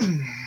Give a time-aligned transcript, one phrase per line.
[0.00, 0.30] mm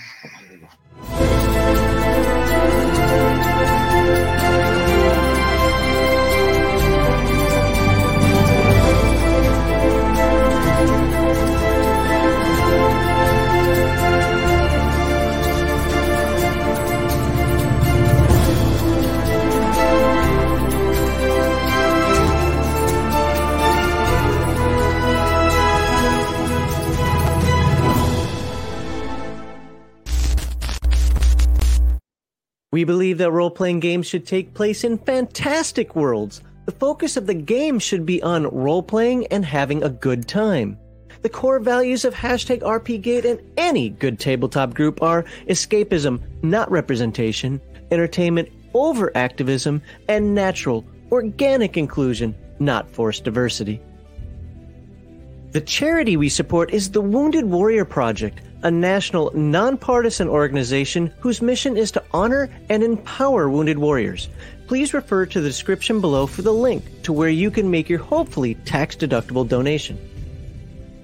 [33.64, 36.42] playing games should take place in fantastic worlds.
[36.66, 40.78] The focus of the game should be on role playing and having a good time.
[41.22, 47.62] The core values of hashtag RPGate and any good tabletop group are escapism, not representation,
[47.90, 53.80] entertainment over activism, and natural, organic inclusion, not forced diversity.
[55.52, 61.78] The charity we support is the Wounded Warrior Project, a national, nonpartisan organization whose mission
[61.78, 64.30] is to honor and empower wounded warriors.
[64.68, 68.00] Please refer to the description below for the link to where you can make your
[68.00, 70.00] hopefully tax deductible donation.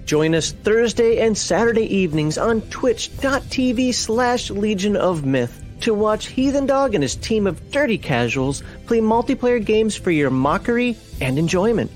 [0.05, 6.65] Join us Thursday and Saturday evenings on twitch.tv slash Legion of Myth to watch Heathen
[6.65, 11.91] Dog and his team of dirty casuals play multiplayer games for your mockery and enjoyment.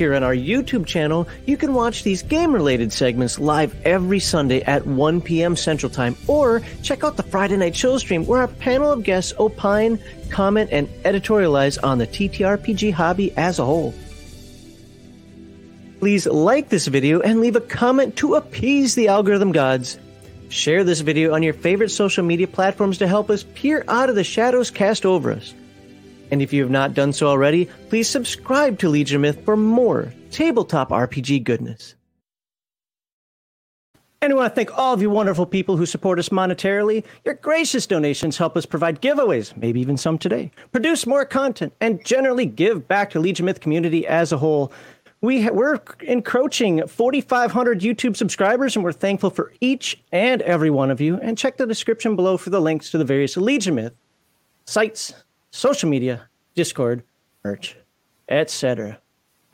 [0.00, 4.62] Here on our YouTube channel, you can watch these game related segments live every Sunday
[4.62, 5.54] at 1 p.m.
[5.54, 9.34] Central Time, or check out the Friday Night Show stream where our panel of guests
[9.38, 9.98] opine,
[10.30, 13.92] comment, and editorialize on the TTRPG hobby as a whole.
[15.98, 19.98] Please like this video and leave a comment to appease the algorithm gods.
[20.48, 24.14] Share this video on your favorite social media platforms to help us peer out of
[24.14, 25.52] the shadows cast over us.
[26.30, 30.12] And if you have not done so already, please subscribe to Legion Myth for more
[30.30, 31.94] tabletop RPG goodness.
[34.22, 37.04] And we want to thank all of you wonderful people who support us monetarily.
[37.24, 42.04] Your gracious donations help us provide giveaways, maybe even some today, produce more content, and
[42.04, 44.72] generally give back to Legion Myth community as a whole.
[45.22, 50.90] We ha- we're encroaching 4,500 YouTube subscribers, and we're thankful for each and every one
[50.90, 51.16] of you.
[51.16, 53.94] And check the description below for the links to the various Legion Myth
[54.66, 55.14] sites,
[55.50, 57.02] social media, Discord,
[57.44, 57.76] merch,
[58.28, 59.00] etc.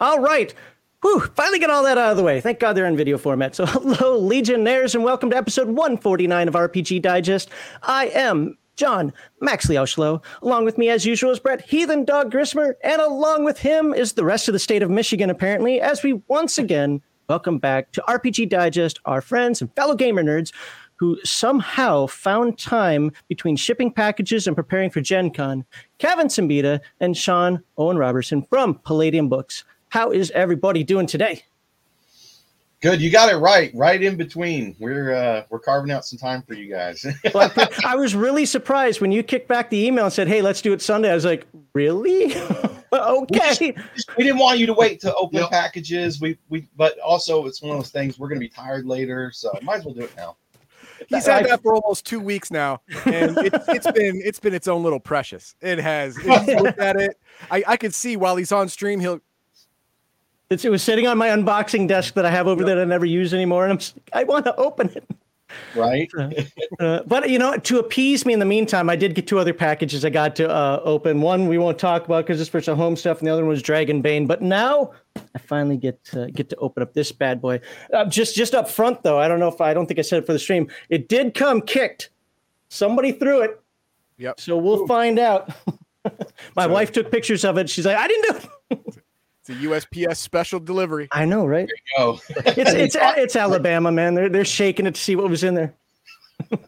[0.01, 0.55] All right.
[1.03, 2.41] Whew, finally get all that out of the way.
[2.41, 3.55] Thank God they're in video format.
[3.55, 7.51] So, hello, Legionnaires, and welcome to episode 149 of RPG Die Gest.
[7.83, 10.23] I am John Maxley Auschlow.
[10.43, 14.13] Along with me, as usual, is Brett Heathen Dog Grismer, and along with him is
[14.13, 18.03] the rest of the state of Michigan, apparently, as we once again welcome back to
[18.09, 20.53] RPG Die Gest, our friends and fellow gamer nerds
[20.97, 25.65] who somehow found time between shipping packages and preparing for Gen Con,
[25.99, 29.65] Kevin Siembieda and Sean Owen Roberson from Palladium Books.
[29.91, 31.45] How is everybody doing today?
[32.83, 33.71] Good, you got it right.
[33.75, 37.07] Right in between, we're uh, we're carving out some time for you guys.
[37.35, 40.43] well, I, I, was really surprised when you kicked back the email and said, "Hey,
[40.43, 42.37] let's do it Sunday." I was like, "Really?
[42.93, 43.75] okay." We,
[44.19, 45.51] we, didn't want you to wait to open yep.
[45.51, 46.21] packages.
[46.21, 49.33] We we, but also it's one of those things we're going to be tired later,
[49.33, 50.37] so might as well do it now.
[51.09, 54.69] He's had that for almost two weeks now, and it, has been it's been its
[54.69, 55.55] own little precious.
[55.61, 56.17] It has.
[56.25, 57.19] Looked at it.
[57.51, 59.21] I, I could see while he's on stream, he'll.
[60.49, 62.67] It's, it was sitting on my unboxing desk that I have over yep.
[62.67, 65.05] there that I never use anymore, and I'm I want to open it.
[65.75, 66.11] Right.
[66.19, 66.31] uh,
[66.81, 69.55] uh, but you know, to appease me in the meantime, I did get two other
[69.55, 71.21] packages I got to uh, open.
[71.21, 73.51] One we won't talk about because it's for some home stuff, and the other one
[73.51, 74.27] was Dragonbane.
[74.27, 74.93] But now
[75.35, 77.61] I finally get to, get to open up this bad boy.
[77.93, 80.23] Uh, just just up front though, I don't know if I don't think I said
[80.23, 80.69] it for the stream.
[80.89, 82.11] It did come kicked.
[82.69, 83.61] Somebody threw it.
[84.19, 84.41] Yep.
[84.41, 84.87] So we'll Ooh.
[84.87, 85.51] find out.
[86.57, 87.69] My so, wife took pictures of it.
[87.69, 88.39] She's like, I didn't do
[88.71, 89.03] it.
[89.49, 91.09] it's a USPS special delivery.
[91.13, 91.69] I know, right?
[91.69, 92.21] There you go.
[92.63, 94.15] it's it's it's Alabama, man.
[94.15, 95.75] They're they're shaking it to see what was in there.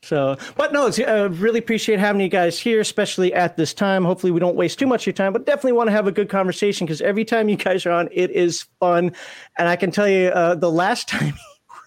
[0.00, 4.04] So, but no, I uh, really appreciate having you guys here, especially at this time.
[4.04, 6.12] Hopefully, we don't waste too much of your time, but definitely want to have a
[6.12, 9.12] good conversation because every time you guys are on, it is fun.
[9.58, 11.34] And I can tell you, uh, the last time you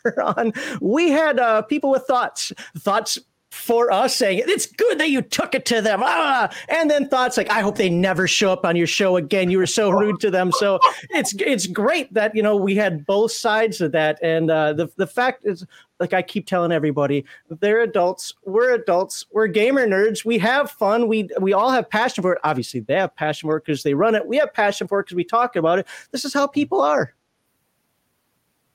[0.04, 3.18] were on, we had uh, people with thoughts, thoughts
[3.52, 6.00] for us saying it's good that you took it to them.
[6.02, 6.50] Ah!
[6.70, 9.52] and then thoughts like i hope they never show up on your show again.
[9.52, 10.52] You were so rude to them.
[10.54, 14.20] So it's it's great that you know we had both sides of that.
[14.24, 15.66] And uh, the, the fact is
[16.00, 17.26] like i keep telling everybody
[17.60, 18.34] they're adults.
[18.46, 19.26] We're adults.
[19.32, 20.24] We're gamer nerds.
[20.24, 21.08] We have fun.
[21.08, 22.40] We we all have passion for it.
[22.44, 24.26] Obviously they have passion for it because they run it.
[24.26, 25.88] We have passion for it because we talk about it.
[26.12, 27.14] This is how people are.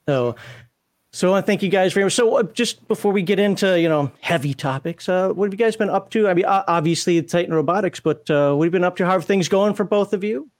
[0.06, 0.36] So
[1.16, 2.12] so I want to thank you guys very much.
[2.12, 5.58] So uh, just before we get into you know heavy topics, uh, what have you
[5.58, 6.28] guys been up to?
[6.28, 9.06] I mean, obviously Titan Robotics, but uh, what have you been up to?
[9.06, 10.50] How are things going for both of you?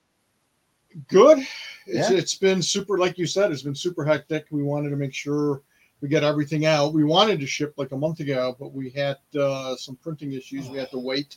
[1.08, 1.40] Good.
[1.86, 2.16] It's, yeah.
[2.16, 4.46] it's been super, like you said, it's been super hectic.
[4.50, 5.60] We wanted to make sure
[6.00, 6.94] we got everything out.
[6.94, 10.70] We wanted to ship like a month ago, but we had uh, some printing issues.
[10.70, 11.36] We had to wait,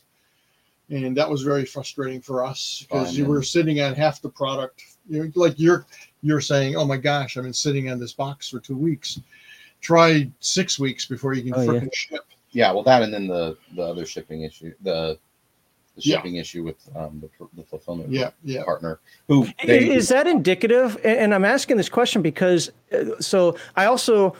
[0.88, 4.30] and that was very frustrating for us because Fine, we were sitting on half the
[4.30, 4.82] product.
[5.10, 5.84] You know, like you're
[6.22, 9.20] you're saying, "Oh my gosh, I've been sitting on this box for two weeks."
[9.80, 11.80] Try six weeks before you can Oh, yeah.
[11.92, 12.24] ship.
[12.50, 15.18] Yeah, well, that and then the the other shipping issue, the
[15.96, 16.16] the Yeah.
[16.16, 18.64] shipping issue with um, the, the fulfillment Yeah, yeah.
[18.64, 23.56] partner who they, is that indicative and and i'm asking this question because uh, so
[23.76, 24.34] i also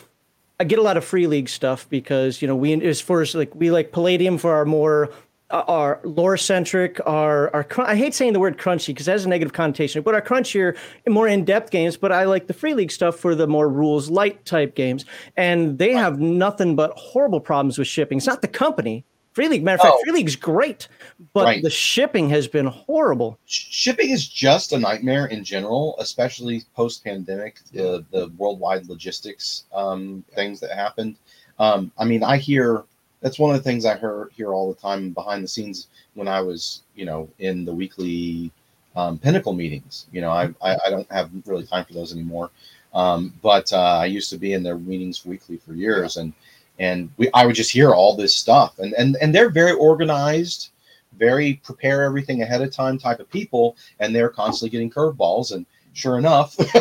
[0.61, 3.35] i get a lot of free league stuff because you know we as far as
[3.35, 5.11] like we like palladium for our more
[5.50, 9.29] our lore centric our cr- i hate saying the word crunchy because that has a
[9.29, 10.76] negative connotation but our crunchier
[11.08, 14.44] more in-depth games but i like the free league stuff for the more rules light
[14.44, 15.05] type games
[15.37, 19.62] and they have nothing but horrible problems with shipping it's not the company free league
[19.62, 20.02] matter of fact Oh.
[20.05, 20.87] free league's great
[21.32, 21.62] but Right.
[21.62, 27.58] the shipping has been horrible shipping is just a nightmare in general, especially post pandemic,
[27.73, 31.17] the, the worldwide logistics um, things that happened.
[31.58, 32.85] Um, I mean, I hear
[33.21, 36.29] that's one of the things I hear hear all the time behind the scenes when
[36.29, 38.51] I was, you know, in the weekly
[38.97, 40.07] um, Pinnacle meetings.
[40.13, 42.51] You know, I, I, I don't have really time for those anymore.
[42.93, 46.33] Um, but uh, I used to be in their meetings weekly for years, and
[46.79, 50.71] and we I would just hear all this stuff, and and and they're very organized
[51.21, 55.53] very prepare everything ahead of time type of people, and they're constantly getting curveballs.
[55.55, 56.57] And sure enough,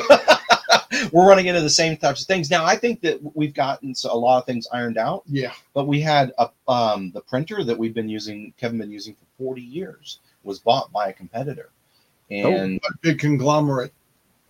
[1.11, 2.49] we're running into the same types of things.
[2.49, 5.53] Now, I think that we've gotten a lot of things ironed out, Yeah.
[5.73, 9.25] but we had a, um, the printer that we've been using, Kevin been using for
[9.37, 11.69] 40 years, was bought by a competitor.
[12.31, 13.91] And a big conglomerate,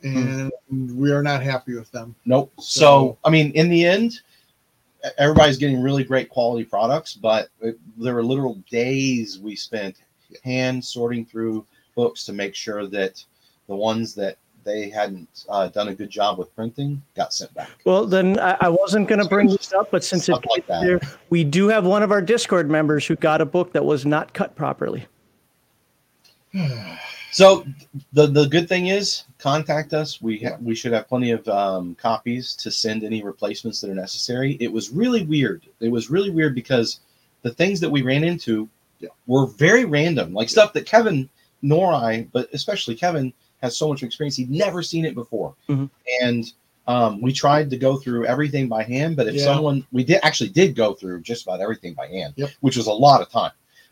[0.04, 2.14] and we are not happy with them.
[2.26, 2.52] Nope.
[2.60, 4.20] So, So- I mean, in the end,
[5.18, 9.96] everybody's getting really great quality products, but it, there were literal days we spent
[10.44, 13.24] hand sorting through books to make sure that
[13.68, 17.70] the ones that they hadn't uh, done a good job with printing got sent back.
[17.86, 20.68] Well, then I, I wasn't going to bring this up, but since Stuff it like
[20.68, 24.06] there, we do have one of our Discord members who got a book that was
[24.06, 25.06] not cut properly.
[27.32, 27.64] So
[28.14, 30.20] the the good thing is, contact us.
[30.20, 33.96] We ha- we should have plenty of um, copies to send any replacements that are
[33.96, 34.58] necessary.
[34.60, 35.68] It was really weird.
[35.80, 37.02] It was really weird because
[37.44, 38.68] the things that we ran into
[39.28, 41.30] were very random, like stuff that Kevin
[41.62, 44.36] nor I, but especially Kevin, has so much experience.
[44.36, 45.90] He'd never seen it before, Mhm.
[46.22, 46.52] and
[46.88, 49.16] um, we tried to go through everything by hand.
[49.16, 49.44] But if Yeah.
[49.44, 52.50] someone we did actually did go through just about everything by hand, Yep.
[52.62, 53.52] which was a lot of time.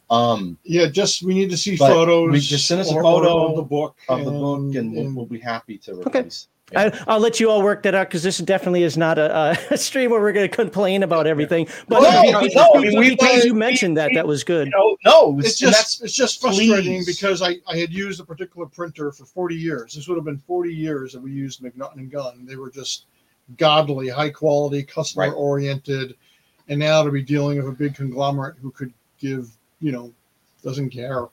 [0.09, 2.31] Um, Yeah, just we need to see photos.
[2.31, 5.25] we- just send us a photo of the book of the book, and we'll, we'll
[5.25, 6.27] be happy to Okay.
[6.71, 6.93] Replace.
[6.93, 7.03] Yeah.
[7.07, 9.77] I, I'll let you all work that out because this definitely is not a, a
[9.77, 11.67] stream where we're going to complain about everything.
[11.87, 14.43] But No, no, because, no, I mean, we- because you we- mentioned that, that was
[14.43, 14.69] good.
[14.75, 17.05] No, no, it's and just it's just frustrating please.
[17.05, 19.93] because I, I had used a particular printer for 40 years.
[19.95, 22.45] This would have been 40 years that we used McNaughton and Gunn.
[22.45, 23.05] They were just
[23.57, 26.15] godly, high quality, customer oriented,
[26.69, 29.49] and now to be dealing with a big conglomerate who could give
[29.79, 30.11] you know
[30.63, 31.27] doesn't care.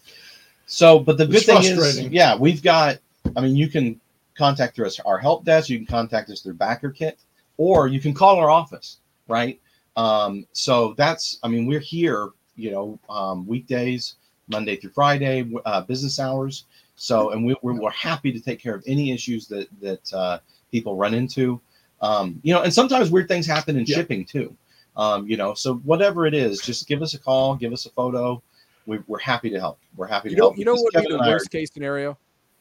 [0.67, 2.99] So, but the good thing is, yeah, we've got.
[3.37, 4.01] I mean, you can
[4.37, 5.69] contact through us our help desk.
[5.69, 7.15] You can contact us through BackerKit,
[7.57, 8.99] or you can call our office.
[9.29, 9.61] Right.
[9.97, 11.39] Um, so that's.
[11.43, 12.31] I mean, we're here.
[12.57, 14.15] You know, um, weekdays,
[14.49, 16.67] Monday through Friday, uh, business hours.
[16.97, 20.39] So, and we, we're, we're happy to take care of any issues that that uh,
[20.71, 21.61] people run into.
[22.01, 23.97] Um, you know, and sometimes weird things happen in Yeah.
[23.97, 24.55] shipping too.
[24.97, 27.91] Um, you know, so whatever it is, just give us a call, give us a
[27.91, 28.41] photo.
[28.87, 29.79] We, we're happy to help.
[29.97, 30.59] We're happy to You know, help.
[30.59, 32.17] you know what would be the I are- worst case scenario?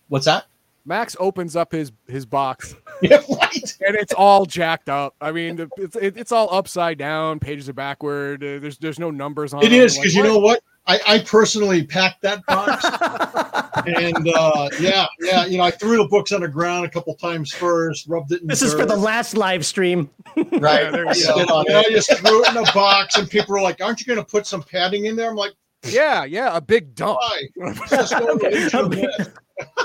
[0.08, 0.46] What's that?
[0.86, 3.78] Max opens up his his box Yeah, right.
[3.86, 5.16] and it's all jacked up.
[5.20, 7.40] I mean, it's it's all upside down.
[7.40, 8.44] Pages are backward.
[8.44, 9.64] Uh, there's there's no numbers on.
[9.64, 9.80] It them.
[9.80, 10.62] is Like, because you know what?
[10.86, 12.84] I, I personally packed that box,
[13.88, 17.16] and uh, yeah, yeah, you know, I threw the books on the ground a couple
[17.16, 18.42] times first, rubbed it.
[18.42, 20.10] In This is for the last live stream.
[20.36, 20.52] Right.
[20.92, 23.54] there you You know, on and I just threw it in a box, and people
[23.54, 25.54] were like, "Aren't you going to put some padding in there?" I'm like,
[25.86, 27.20] Yeah, yeah, a big dump.
[27.20, 27.42] "Why?
[27.56, 29.82] It's just going into the net." Yeah,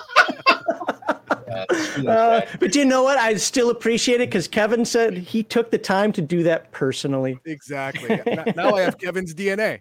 [1.30, 1.47] screw that
[1.98, 2.48] Uh, guy.
[2.60, 3.18] but you know what?
[3.18, 7.38] I still appreciate it because Kevin said he took the time to do that personally.
[7.44, 8.20] Exactly.
[8.26, 9.80] Now- now I have Kevin's DNA.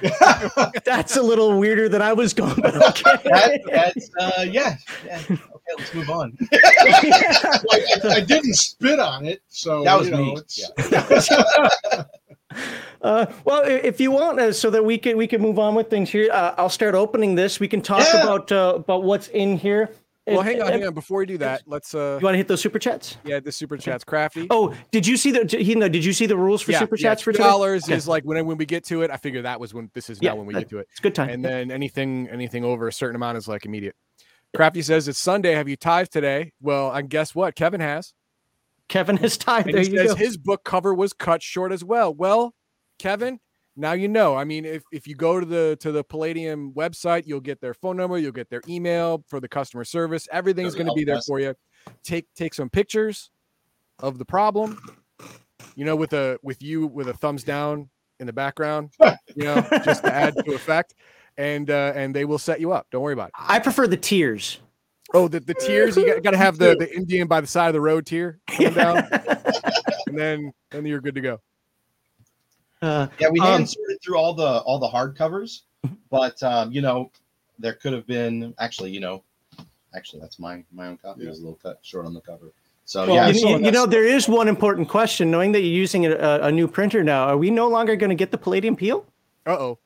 [0.84, 3.28] That's a little weirder than I was going, but okay.
[3.28, 5.20] That, that's uh, yeah, yeah.
[5.28, 5.38] Okay,
[5.78, 6.36] let's move on.
[6.52, 10.36] I, I, I didn't spit on it, so That was you know, me.
[10.36, 11.28] it's-
[13.02, 15.90] Uh, well, if you want, uh, so that we can we can move on with
[15.90, 16.30] things here.
[16.32, 17.58] Uh, I'll start opening this.
[17.60, 18.22] We can talk Yeah.
[18.22, 19.90] about uh, about what's in here.
[20.26, 20.94] Well, hang on, hang on.
[20.94, 23.18] Before we do that, let's uh You want to hit those super chats?
[23.24, 24.46] yeah, the super chats crafty.
[24.48, 25.44] Oh, did you see the?
[25.58, 25.88] He no.
[25.88, 27.48] Did you see the rules for yeah, super yeah, chats for two today?
[27.48, 27.94] dollars Okay.
[27.94, 29.10] is like when when we get to it.
[29.10, 30.88] I figure that was when this is Yeah, now when we get to it.
[30.92, 31.28] It's good time.
[31.28, 33.96] And then anything anything over a certain amount is like immediate.
[34.56, 35.52] Crafty says it's Sunday.
[35.52, 36.52] Have you tithed today?
[36.60, 37.54] Well, and guess what?
[37.54, 38.14] Kevin has.
[38.88, 39.38] Kevin has.
[39.46, 40.14] And There he says go.
[40.14, 42.14] his book cover was cut short as well.
[42.14, 42.54] Well,
[42.98, 43.40] Kevin,
[43.76, 44.36] now you know.
[44.36, 47.74] I mean, if, if you go to the to the Palladium website, you'll get their
[47.74, 50.28] phone number, you'll get their email for the customer service.
[50.30, 51.54] Everything's going to be there for you.
[52.02, 53.30] Take take some pictures
[53.98, 54.78] of the problem.
[55.76, 57.88] You know, with a with you with a thumbs down
[58.20, 58.90] in the background.
[59.34, 60.94] You know, just to add to effect,
[61.36, 62.86] and uh, and they will set you up.
[62.90, 63.34] Don't worry about it.
[63.36, 64.60] I prefer the tears.
[65.12, 67.74] Oh, the, the tears you got to have the the Indian by the side of
[67.74, 69.06] the road tier coming down,
[70.06, 71.40] and then then you're good to go.
[72.82, 75.62] Uh, Yeah, we Um, hadn't sorted through all the all the hard covers,
[76.10, 77.10] but um, you know,
[77.58, 79.22] there could have been actually, you know,
[79.94, 81.24] actually that's my my own copy.
[81.24, 82.52] It was a little cut short on the cover.
[82.86, 85.30] So Well, yeah, you, so you- you know, there is one important question.
[85.30, 88.14] Knowing that you're using a, a new printer now, are we no longer going to
[88.16, 89.06] get the Palladium Peel?
[89.46, 89.78] Uh oh,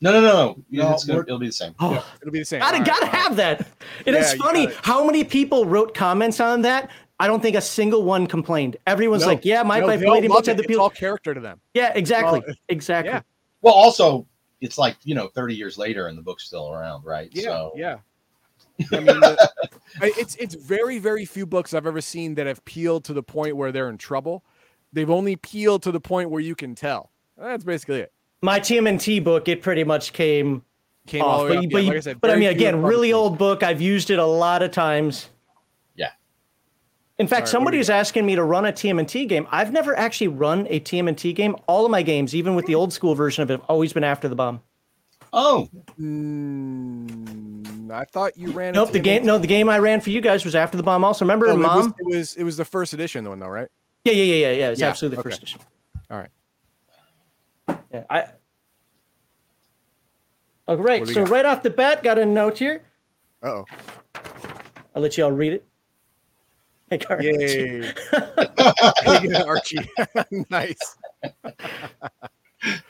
[0.00, 0.56] no, no, no, no.
[0.70, 1.74] No, it's gonna, it'll be the same.
[1.80, 2.60] Oh, it'll be the same.
[2.60, 3.22] gotta All right, gotta all right.
[3.22, 3.60] have that.
[4.06, 6.90] And Yeah, it's funny gotta- how many people wrote comments on that.
[7.20, 8.76] I don't think a single one complained.
[8.86, 10.56] Everyone's No, like, "Yeah, my, No, my they'll Palladium have it.
[10.56, 11.60] the It's all character to them.
[11.74, 13.12] Yeah, exactly, well, exactly.
[13.12, 13.20] yeah.
[13.62, 14.26] Well, also,
[14.60, 17.28] it's like you know, thirty years later, and the book's still around, right?
[17.32, 17.96] Yeah, So yeah.
[18.92, 19.50] I mean, the-
[20.00, 23.56] it's it's very very few books I've ever seen that have peeled to the point
[23.56, 24.42] where they're in trouble.
[24.92, 27.10] They've only peeled to the point where you can tell.
[27.38, 28.12] That's basically it.
[28.42, 30.62] My TMNT book, it pretty much came
[31.06, 31.48] Came off.
[31.48, 31.64] But, up.
[31.70, 33.62] but, Yeah, like I said, but I mean, again, really old book.
[33.62, 35.28] I've used it a lot of times.
[37.20, 37.22] Yeah.
[37.22, 39.46] In fact, Sorry, what somebody we was asking me to run a TMNT game.
[39.50, 41.54] I've never actually run a TMNT game.
[41.66, 44.04] All of my games, even with the old school version of it, have always been
[44.04, 44.62] after the bomb.
[45.32, 45.68] oh,
[46.00, 48.70] Mm, I thought you ran.
[48.70, 49.24] a Nope, the game.
[49.26, 51.04] No, the game I ran for you guys was after the bomb.
[51.04, 51.94] Also, remember Oh, in it, was, Mom?
[51.98, 53.68] it was it was the first edition the one though, right?
[54.04, 54.68] Yeah, yeah, yeah, yeah, yeah.
[54.70, 55.28] It's Yeah, absolutely the okay.
[55.30, 55.60] first edition.
[56.10, 56.30] All right.
[57.92, 58.24] Yeah, I.
[60.68, 61.00] All right.
[61.00, 61.30] What do we So got?
[61.30, 62.82] right off the bat, got a note here.
[63.42, 63.64] Uh oh.
[64.94, 65.66] I'll let you all read it.
[66.90, 67.22] Hey, Carl.
[67.22, 67.92] Yay.
[69.46, 69.88] Archie.
[70.50, 70.96] nice.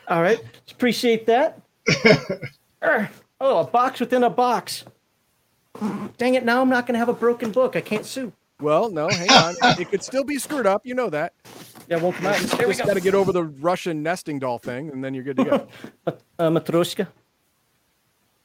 [0.08, 0.40] All right.
[0.70, 1.60] Appreciate that.
[3.40, 4.84] Oh, a box within a box.
[6.18, 6.44] Dang it!
[6.44, 7.76] Now I'm not going to have a broken book.
[7.76, 8.32] I can't sue.
[8.60, 9.54] Well, no, hang on.
[9.80, 10.84] it could still be screwed up.
[10.84, 11.32] You know that.
[11.88, 12.40] Yeah, it won't come out.
[12.40, 12.86] You There we just go.
[12.88, 15.68] got to get over the Russian nesting doll thing, and then you're good to go.
[16.38, 17.06] Uh, Matryoshka.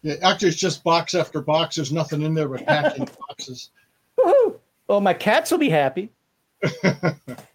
[0.02, 1.78] Yeah, actually, it's just box after box.
[1.78, 3.72] There's nothing in there but packing boxes.
[4.20, 4.60] Woohoo!
[4.88, 6.10] Oh, my cats will be happy.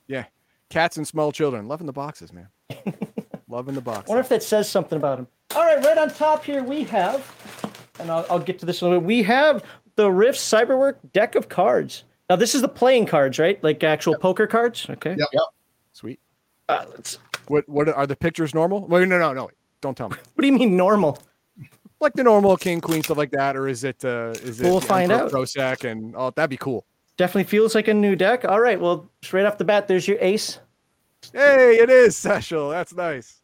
[0.09, 0.25] yeah.
[0.69, 1.69] Cats and small children.
[1.69, 2.49] Loving the boxes, man.
[3.49, 4.09] Loving the I boxes.
[4.09, 5.27] wonder if that says something about them.
[5.57, 7.27] All right, right on top here we have,
[7.99, 9.07] and I'll, I'll get to this in a little bit.
[9.09, 9.65] We have
[9.97, 12.05] the Rift Cyberwork deck of cards.
[12.29, 13.63] Now this is the playing cards, right?
[13.65, 14.87] Like actual poker cards.
[14.89, 15.17] Okay.
[15.19, 15.29] Yep.
[15.93, 16.21] Sweet.
[16.69, 17.19] Uh, let's-
[17.49, 18.87] What what are the pictures normal?
[18.87, 19.51] Wait, no, no, no.
[19.81, 20.17] Don't tell me.
[20.35, 21.19] what do you mean normal?
[21.99, 24.81] Like the normal king, queen, stuff like that, or is it uh is it We'll
[24.81, 25.33] find Emperor out.
[25.33, 26.87] Prosek and oh that'd be cool.
[27.21, 28.47] Definitely feels like a new deck.
[28.47, 28.81] All right.
[28.81, 30.59] Well, straight off the bat, there's your ace.
[31.35, 32.71] Hey, it is Seshel.
[32.71, 33.43] That's nice.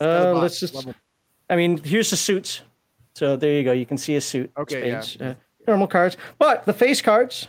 [0.00, 0.72] got a Uh, let's just.
[0.72, 0.94] Love 'em.
[1.50, 2.62] I mean, here's the suits.
[3.14, 3.72] So there you go.
[3.72, 4.50] You can see a suit.
[4.56, 5.00] Okay, yeah.
[5.00, 5.34] Spades, uh,
[5.66, 7.48] normal cards, but the face cards.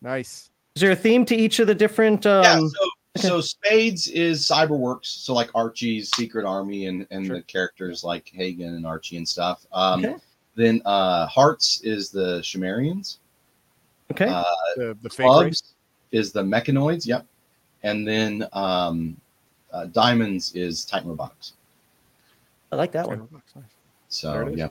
[0.00, 0.50] Nice.
[0.74, 2.26] Is there a theme to each of the different?
[2.26, 2.58] Um, yeah.
[2.58, 7.36] So, so Spades is Cyberworks, so like Archie's Secret Army and and Sure.
[7.36, 9.64] the characters like Hagan and Archie and stuff.
[9.72, 10.16] Um, Okay.
[10.54, 13.16] Then uh, Hearts is the Shemarrians.
[14.10, 14.26] okay.
[14.26, 14.44] Uh,
[14.76, 15.08] The the.
[15.08, 15.74] Clubs
[16.12, 17.06] is the Mechanoids.
[17.06, 17.26] Yep.
[17.84, 19.16] And then um,
[19.72, 21.54] uh, Diamonds is Titan Robotics.
[22.70, 23.28] I like that one.
[23.54, 23.64] Nice.
[24.08, 24.68] So yeah,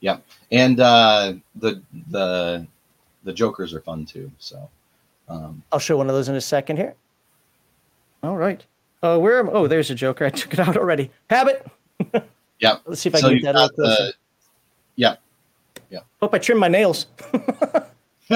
[0.00, 0.18] yeah,
[0.52, 2.66] and uh, the the
[3.24, 4.30] the Jokers are fun too.
[4.38, 4.68] So
[5.28, 6.94] um, I'll show one of those in a second here.
[8.22, 8.64] All right.
[9.02, 9.50] Uh, where am?
[9.52, 10.24] Oh, there's a Joker.
[10.24, 11.10] I took it out already.
[11.30, 11.66] Habit.
[12.58, 12.80] yep.
[12.86, 14.02] Let's see if I So can get that a little got closer.
[14.04, 14.14] the
[14.96, 15.16] yeah
[15.90, 16.00] Yeah.
[16.20, 17.06] Hope I trim my nails.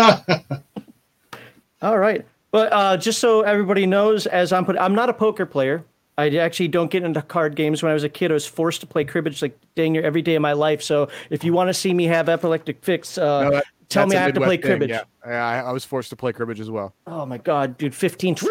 [1.82, 2.24] All right.
[2.50, 5.84] But uh, just so everybody knows, as I'm put, I'm not a poker player.
[6.18, 7.82] I actually don't get into card games.
[7.82, 10.20] When I was a kid, I was forced to play cribbage like dang near every
[10.20, 10.82] day of my life.
[10.82, 14.16] So if you want to see me have epileptic fix, uh, No, tell that's me
[14.16, 14.90] I have to play thing, cribbage.
[14.90, 16.94] Yeah, Yeah, I, I was forced to play cribbage as well.
[17.06, 18.36] Oh my god, dude, 15.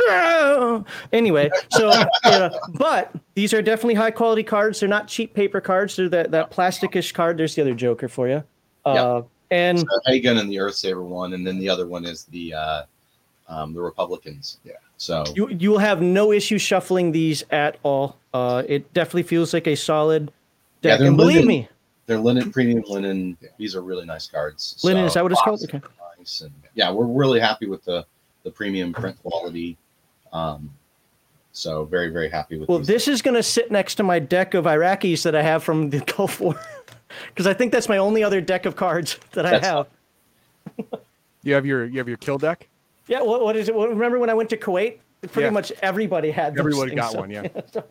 [1.11, 1.89] Anyway, so
[2.23, 4.79] uh, but these are definitely high quality cards.
[4.79, 5.95] They're not cheap paper cards.
[5.95, 7.37] They're that that plasticish card.
[7.37, 8.43] There's the other Joker for you.
[8.85, 12.53] Uh, and so Hagan and the Earthsaver one, and then the other one is the
[12.53, 12.83] uh,
[13.47, 14.59] um, the Republicans.
[14.63, 14.73] Yeah.
[14.97, 18.17] So you you will have no issue shuffling these at all.
[18.33, 20.31] Uh, it definitely feels like a solid
[20.81, 20.99] deck.
[20.99, 21.47] they're and believe linen.
[21.47, 21.69] me,
[22.09, 23.37] they're linen, premium linen.
[23.57, 24.79] These are really nice cards.
[24.83, 25.63] linen So, is that what it's called?
[25.63, 25.79] Okay.
[26.17, 28.03] Nice and yeah, we're really happy with the
[28.43, 29.77] the premium print quality.
[30.33, 30.71] Um,
[31.51, 32.67] so very very happy with.
[32.67, 32.87] Well, these.
[32.87, 35.91] this is going to sit next to my deck of Iraqis that I have from
[35.91, 36.59] the Gulf War,
[37.27, 39.87] because I think that's my only other deck of cards that I That's have.
[41.43, 42.67] You have your you have your kill deck
[43.07, 43.75] Yeah, what, what is it?
[43.75, 44.97] What, remember when I went to Kuwait?
[45.21, 45.49] Pretty Yeah.
[45.51, 46.53] much everybody had.
[46.53, 47.47] those Everybody things, got so- one, yeah.
[47.71, 47.83] so-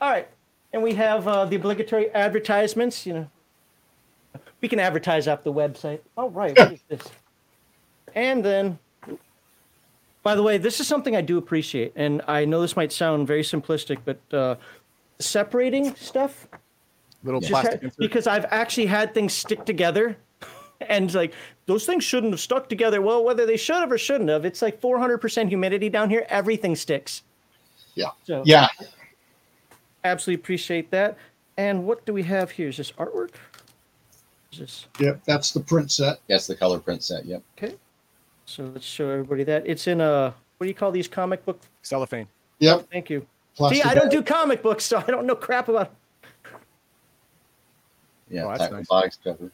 [0.00, 0.26] all right,
[0.72, 3.06] and we have uh, the obligatory advertisements.
[3.06, 3.30] You know,
[4.60, 6.00] we can advertise off the website.
[6.16, 7.02] All right, what is this?
[8.14, 8.78] And then,
[10.22, 13.26] by the way, this is something I do appreciate, and I know this might sound
[13.26, 14.56] very simplistic, but uh,
[15.18, 16.48] separating stuff
[17.26, 17.82] Little plastic.
[17.82, 20.16] Had, because I've actually had things stick together,
[20.80, 21.34] and like
[21.66, 23.02] those things shouldn't have stuck together.
[23.02, 26.24] Well, whether they should have or shouldn't have, it's like 400% humidity down here.
[26.28, 27.22] Everything sticks.
[27.94, 28.10] Yeah.
[28.24, 28.68] So Yeah,
[30.06, 31.16] absolutely appreciate that.
[31.56, 32.68] And what do we have here?
[32.68, 33.30] Is this artwork?
[34.52, 36.18] Is this Yep, that's the print set.
[36.28, 37.24] That's the color print set.
[37.24, 37.42] Yep.
[37.58, 37.74] okay?
[38.44, 41.60] So let's show everybody that it's in a what do you call these comic book?
[41.82, 42.26] cellophane.
[42.60, 43.26] Yep, Thank you.
[43.54, 43.82] plastic.
[43.82, 44.12] See, I don't bag.
[44.12, 45.92] do comic books, so I don't know crap about.
[48.30, 48.86] Yeah, Oh, that's Titan nice.
[48.90, 49.50] Robotics cover.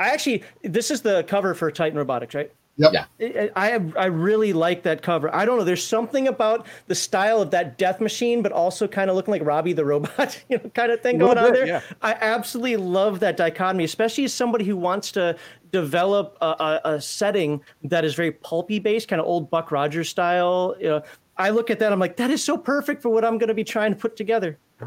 [0.00, 2.50] I actually, this is the cover for Titan Robotics, right?
[2.76, 2.92] Yep.
[2.92, 3.48] Yeah.
[3.54, 5.32] I, I I really like that cover.
[5.32, 5.64] I don't know.
[5.64, 9.44] There's something about the style of that death machine, but also kind of looking like
[9.44, 11.66] Robbie the robot, you know, kind of thing Little going on there.
[11.66, 11.80] yeah.
[12.02, 15.36] I absolutely love that dichotomy, especially as somebody who wants to
[15.70, 20.08] develop a, a, a setting that is very pulpy based, kind of old Buck Rogers
[20.08, 20.74] style.
[20.80, 21.02] You know,
[21.36, 23.54] I look at that, I'm like, that is so perfect for what I'm going to
[23.54, 24.58] be trying to put together.
[24.80, 24.86] Uh,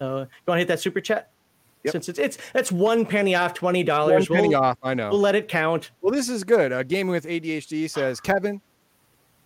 [0.00, 1.30] you want to hit that super chat?
[1.84, 1.92] Yep.
[1.92, 4.28] Since it's it's it's one penny off twenty dollars.
[4.28, 4.78] One penny we'll, off.
[4.82, 5.10] I know.
[5.10, 5.92] we'll let it count.
[6.00, 6.72] Well, this is good.
[6.72, 8.60] Uh, Gaming with ADHD says Kevin.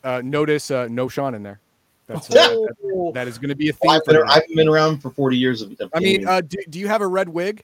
[0.02, 1.60] Uh, notice uh, no Sean in there.
[2.06, 3.88] That's uh, that- that is going to be a theme.
[3.88, 4.22] Well, I've, for been.
[4.28, 7.00] I've been around for 40 years of, of I mean, uh, do, do you have
[7.02, 7.62] a red wig?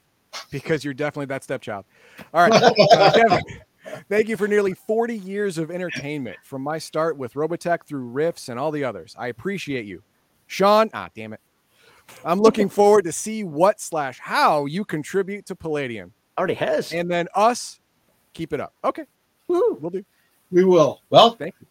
[0.51, 1.85] Because you're definitely that stepchild.
[2.33, 3.43] All right, uh, Kevin.
[4.07, 8.49] Thank you for nearly 40 years of entertainment from my start with Robotech through Rifts
[8.49, 9.15] and all the others.
[9.17, 10.03] I appreciate you.
[10.45, 11.39] Sean, ah, damn it.
[12.25, 16.13] I'm looking forward to see what slash how you contribute to Palladium.
[16.37, 16.91] Already has.
[16.93, 17.79] And then us,
[18.33, 18.73] keep it up.
[18.83, 19.03] Okay,
[19.47, 19.77] Woo.
[19.81, 20.03] we'll do.
[20.51, 21.01] We will.
[21.09, 21.67] well, Thank you.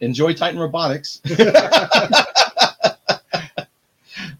[0.00, 1.20] enjoy Titan Robotics.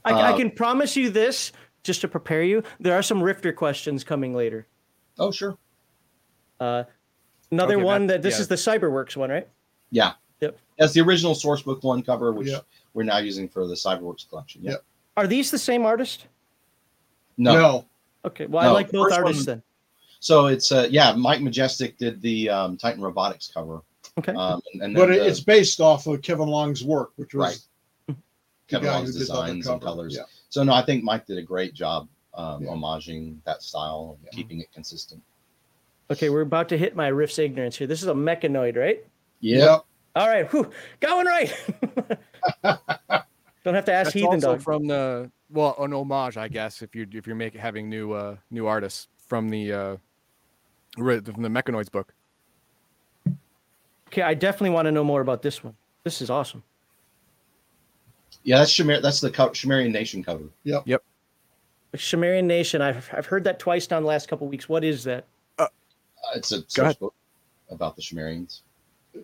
[0.07, 2.63] I, I Uh, can promise you this, just to prepare you.
[2.81, 4.67] There are some Rifter questions coming later.
[5.19, 5.57] oh, sure.
[6.61, 6.85] Uh,
[7.51, 8.41] another Okay, one that- that this yeah.
[8.43, 9.49] is the CyberWorks one, right?
[9.91, 10.13] Yeah.
[10.41, 10.59] Yep.
[10.79, 12.65] That's the original source book one cover, which Yep.
[12.95, 14.63] we're now using for the Cyberworks collection.
[14.63, 14.73] Yep.
[14.73, 14.85] Yep.
[15.17, 16.27] Are these the same artist?
[17.37, 17.55] No.
[17.55, 17.85] No.
[18.25, 19.63] Okay, well, I like both first artists one- then.
[20.21, 23.83] So it's uh yeah, Mike Majestic did the um, Titan Robotics cover.
[24.19, 24.33] Okay.
[24.33, 27.61] Um, and, and But the- it's based off of Kevin Long's work, which was
[28.09, 28.17] Right.
[28.69, 30.15] Kevin Long's who did the other designs and colors.
[30.17, 30.23] Yeah.
[30.49, 32.71] So no, I think Mike did a great job um, Yeah.
[32.71, 34.37] homaging that style and Yeah.
[34.37, 35.23] keeping it consistent.
[36.11, 37.87] Okay, we're about to hit my Rifts ignorance here.
[37.87, 39.05] This is a mechanoid, right?
[39.41, 39.79] Yeah.
[40.17, 41.53] All right, whew, going right.
[43.65, 44.63] Don't have to ask That's Heathen also Dog.
[44.63, 48.37] from the well, an homage, I guess, if you're if you're making having new uh
[48.51, 49.97] new artists from the uh
[50.97, 52.13] from the Mechanoids book.
[54.09, 55.75] Okay, I definitely want to know more about this one.
[56.05, 56.63] This is awesome.
[58.45, 60.45] Yeah, that's Shemer- that's the co- Shemarrian Nation cover.
[61.97, 62.83] Sumerian Nation.
[62.83, 64.69] I've I've heard that twice down the last couple weeks.
[64.69, 65.25] What is that?
[65.59, 65.69] Uh,
[66.37, 67.15] it's a source book
[67.71, 68.61] about the Shemarrians.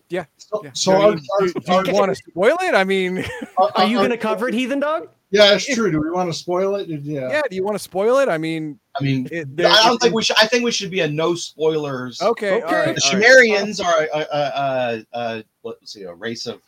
[0.08, 0.24] Yeah.
[0.36, 0.70] So, yeah.
[0.74, 2.74] so I our- mean, our- do, do our- you want to spoil it?
[2.74, 3.24] I mean,
[3.76, 5.08] Are you going to cover it, Heathen Dog?
[5.32, 5.92] Yeah, that's true.
[5.92, 6.88] Do we want to spoil it?
[6.88, 7.28] Yeah.
[7.30, 7.42] yeah.
[7.48, 8.28] Do you want to spoil it?
[8.28, 10.36] I mean, I mean, it, there- I don't it- think we should.
[10.38, 12.20] I think we should be a no spoilers.
[12.20, 12.54] Okay.
[12.54, 12.62] Okay.
[12.66, 12.96] All right.
[12.96, 13.24] The all right.
[13.24, 16.60] Shemarrians are a, a, a, a let's see, a race of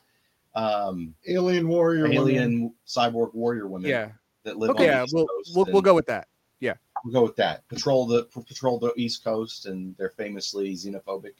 [0.54, 2.02] um, Alien warrior.
[2.02, 2.16] women.
[2.18, 4.11] alien cyborg warrior women Yeah.
[4.44, 4.85] that live Okay.
[4.85, 4.98] on Yeah.
[4.98, 5.52] the East We'll Coast.
[5.56, 6.28] we'll, we'll go with that.
[6.61, 6.74] Yeah.
[7.04, 7.66] We'll go with that.
[7.68, 11.32] Patrol the patrol the East Coast, and they're famously xenophobic.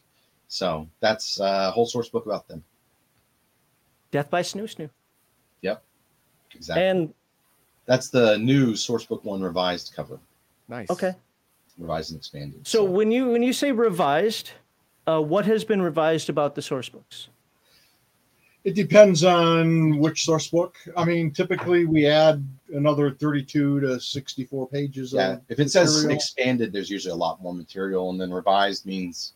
[0.53, 2.63] So that's a whole source book about them.
[4.11, 4.91] Death by Snu Snu.
[5.63, 5.83] Yep,
[6.55, 6.85] exactly.
[6.85, 7.15] And
[7.87, 10.21] that's the new source book one revised cover,
[10.69, 10.91] Nice.
[10.91, 11.15] okay,
[11.79, 12.67] revised and expanded.
[12.67, 14.51] so when you when you say revised,
[15.09, 17.29] uh, what has been revised about the source books?
[18.65, 20.77] It depends on which source book.
[20.99, 25.15] I mean, typically we add another 32 to 64 pages.
[25.15, 28.85] yeah, Of, if it says expanded, there's usually a lot more material, and then revised
[28.85, 29.33] means,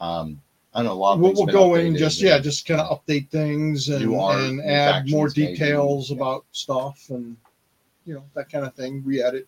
[0.00, 0.40] um,
[0.74, 1.12] I don't know, a lot.
[1.14, 3.28] Of we'll, things we'll been go in updated just and- yeah, just kind of update
[3.28, 6.16] things and, New art, and add more factions maybe, details yeah.
[6.16, 7.36] about stuff and
[8.06, 9.02] you know that kind of thing.
[9.04, 9.46] We edit.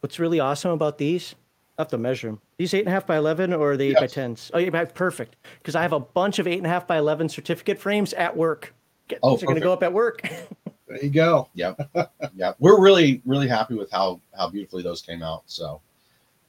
[0.00, 1.34] What's really awesome about these?
[1.78, 2.40] I have to measure them.
[2.56, 4.12] These eight and a half by eleven or are they eight by Yes.
[4.12, 4.50] tens?
[4.54, 5.36] Oh, yeah, perfect.
[5.58, 8.34] Because I have a bunch of eight and a half by eleven certificate frames at
[8.36, 8.74] work.
[9.08, 10.22] Get, Oh, those are going to go up at work.
[10.86, 11.48] There you go.
[11.54, 11.90] Yep.
[12.36, 15.80] yeah we're really really happy with how how beautifully those came out so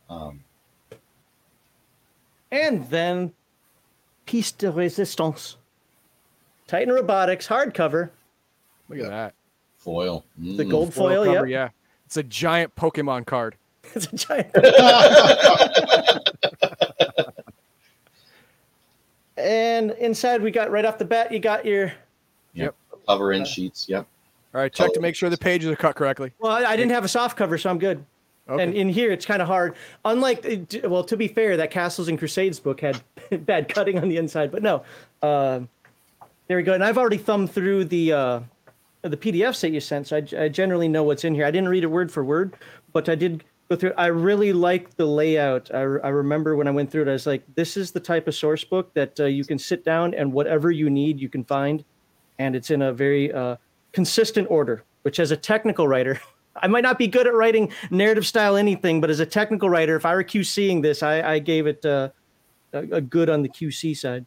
[0.09, 0.43] um
[2.51, 3.33] and then,
[4.25, 5.57] piece de résistance.
[6.67, 8.09] Titan Robotics hardcover.
[8.89, 9.33] Look at that.
[9.77, 10.69] foil The Mm.
[10.71, 11.65] gold foil, cover, yeah.
[11.65, 11.69] yeah.
[12.07, 13.55] It's a giant Pokemon card.
[13.93, 14.49] It's a giant.
[19.37, 21.93] and inside we got right off the bat, you got your.
[23.07, 23.87] Cover in sheets.
[23.87, 24.07] Yep.
[24.55, 26.31] All right, check to make sure the pages are cut correctly.
[26.39, 28.03] Well, I, I didn't have a soft cover, so I'm good.
[28.47, 28.61] Okay.
[28.61, 29.75] And in here, it's kind of hard.
[30.03, 33.01] Unlike, well, to be fair, that Castles and Crusades book had
[33.45, 34.83] bad cutting on the inside, but no.
[35.21, 35.61] Uh,
[36.47, 36.73] there we go.
[36.73, 38.39] And I've already thumbed through the uh,
[39.01, 41.45] the PDFs that you sent, so I, I generally know what's in here.
[41.45, 42.55] I didn't read it word for word,
[42.93, 43.91] but I did go through.
[43.91, 43.95] it.
[43.97, 45.73] I really like the layout.
[45.73, 48.27] I, I remember when I went through it, I was like, this is the type
[48.27, 51.43] of source book that uh, you can sit down and whatever you need, you can
[51.43, 51.83] find,
[52.37, 53.55] and it's in a very uh,
[53.91, 54.83] consistent order.
[55.01, 56.19] Which, as a technical writer,
[56.61, 59.95] I might not be good at writing narrative style anything, but as a technical writer,
[59.95, 62.09] if I were QCing this, I, I gave it uh,
[62.73, 64.25] a, a good on the QC side.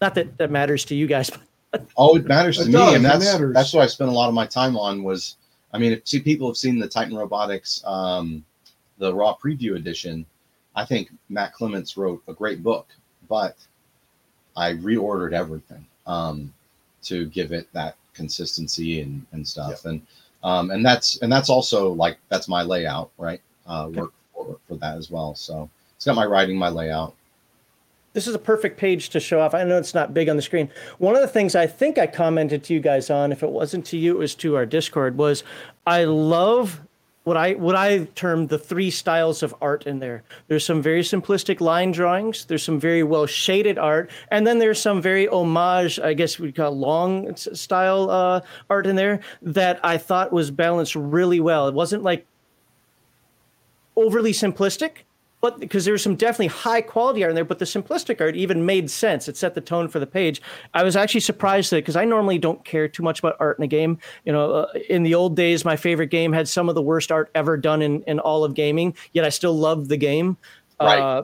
[0.00, 2.94] Not that that matters to you guys, but Oh, it matters to It me, does,
[2.94, 3.54] and it that's matters.
[3.54, 5.02] that's what I spent a lot of my time on.
[5.02, 5.36] Was
[5.72, 8.44] I mean, if see people have seen the Titan Robotics, um,
[8.98, 10.26] the raw preview edition.
[10.76, 12.88] I think Matt Clements wrote a great book,
[13.28, 13.56] but
[14.56, 16.52] I reordered everything um,
[17.02, 20.00] to give it that consistency and and stuff, and
[20.42, 23.40] um, and that's and that's also like that's my layout, right?
[23.66, 25.34] Uh, work for for that as well.
[25.34, 27.14] So it's got my writing, my layout.
[28.12, 29.54] this is a perfect page to show off.
[29.54, 30.70] I know it's not big on the screen.
[30.98, 33.84] One of the things I think I commented to you guys on, if it wasn't
[33.86, 35.44] to you, it was to our Discord, was
[35.86, 36.80] I love
[37.30, 40.24] what I what I term the three styles of art in there.
[40.48, 42.44] There's some very simplistic line drawings.
[42.44, 46.50] There's some very well shaded art, and then there's some very homage, I guess we
[46.50, 51.68] call long style uh, art in there that I thought was balanced really well.
[51.68, 52.26] It wasn't like
[53.94, 55.04] overly simplistic,
[55.40, 58.36] but because there was some definitely high quality art in there, but the simplistic art
[58.36, 59.28] even made sense.
[59.28, 60.42] It set the tone for the page.
[60.74, 63.64] I was actually surprised that because I normally don't care too much about art in
[63.64, 63.98] a game.
[64.24, 67.10] You know, uh, in the old days, my favorite game had some of the worst
[67.10, 70.36] art ever done in, in all of gaming, yet I still loved the game.
[70.80, 71.00] Right.
[71.00, 71.22] Uh,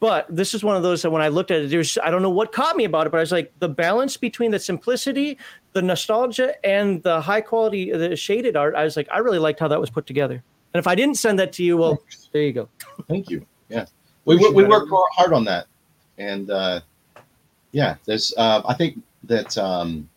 [0.00, 2.22] but this is one of those that when I looked at it, there's I don't
[2.22, 5.36] know what caught me about it, but I was like the balance between the simplicity,
[5.74, 8.74] the nostalgia, and the high quality, the shaded art.
[8.74, 10.42] I was like, I really liked how that was put together.
[10.72, 12.02] And if I didn't send that to you, well,
[12.32, 12.68] there you go.
[13.08, 13.46] Thank you.
[13.70, 13.84] Yeah,
[14.24, 15.66] we we, we worked hard on that,
[16.18, 16.80] and uh,
[17.70, 18.34] yeah, there's.
[18.36, 20.08] Uh, I think that um,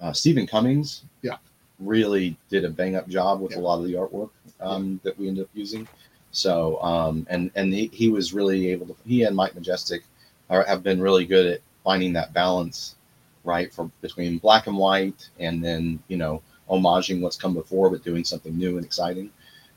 [0.00, 1.38] uh, Stephen Cummings, Yeah.
[1.80, 3.58] really did a bang up job with Yeah.
[3.58, 4.30] a lot of the artwork
[4.60, 5.88] um, that we ended up using.
[6.30, 8.94] So, um, and and he, he was really able to.
[9.04, 10.04] He and Mike Majestic
[10.48, 12.94] are, have been really good at finding that balance,
[13.42, 18.04] right, from between black and white, and then you know homaging what's come before, but
[18.04, 19.28] doing something new and exciting.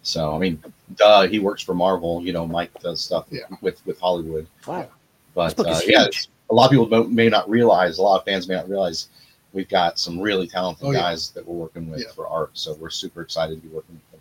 [0.03, 0.61] So, I mean,
[0.95, 2.21] duh, he works for Marvel.
[2.21, 3.41] You know, Mike does stuff Yeah.
[3.61, 4.45] with with Hollywood.
[4.67, 4.87] Wow.
[5.33, 6.05] But uh, yeah,
[6.49, 7.97] a lot of people may not realize.
[7.97, 9.07] A lot of fans may not realize
[9.53, 10.99] we've got some really talented Oh, yeah.
[10.99, 12.11] guys that we're working with Yeah.
[12.13, 12.51] for art.
[12.53, 14.19] So we're super excited to be working with them.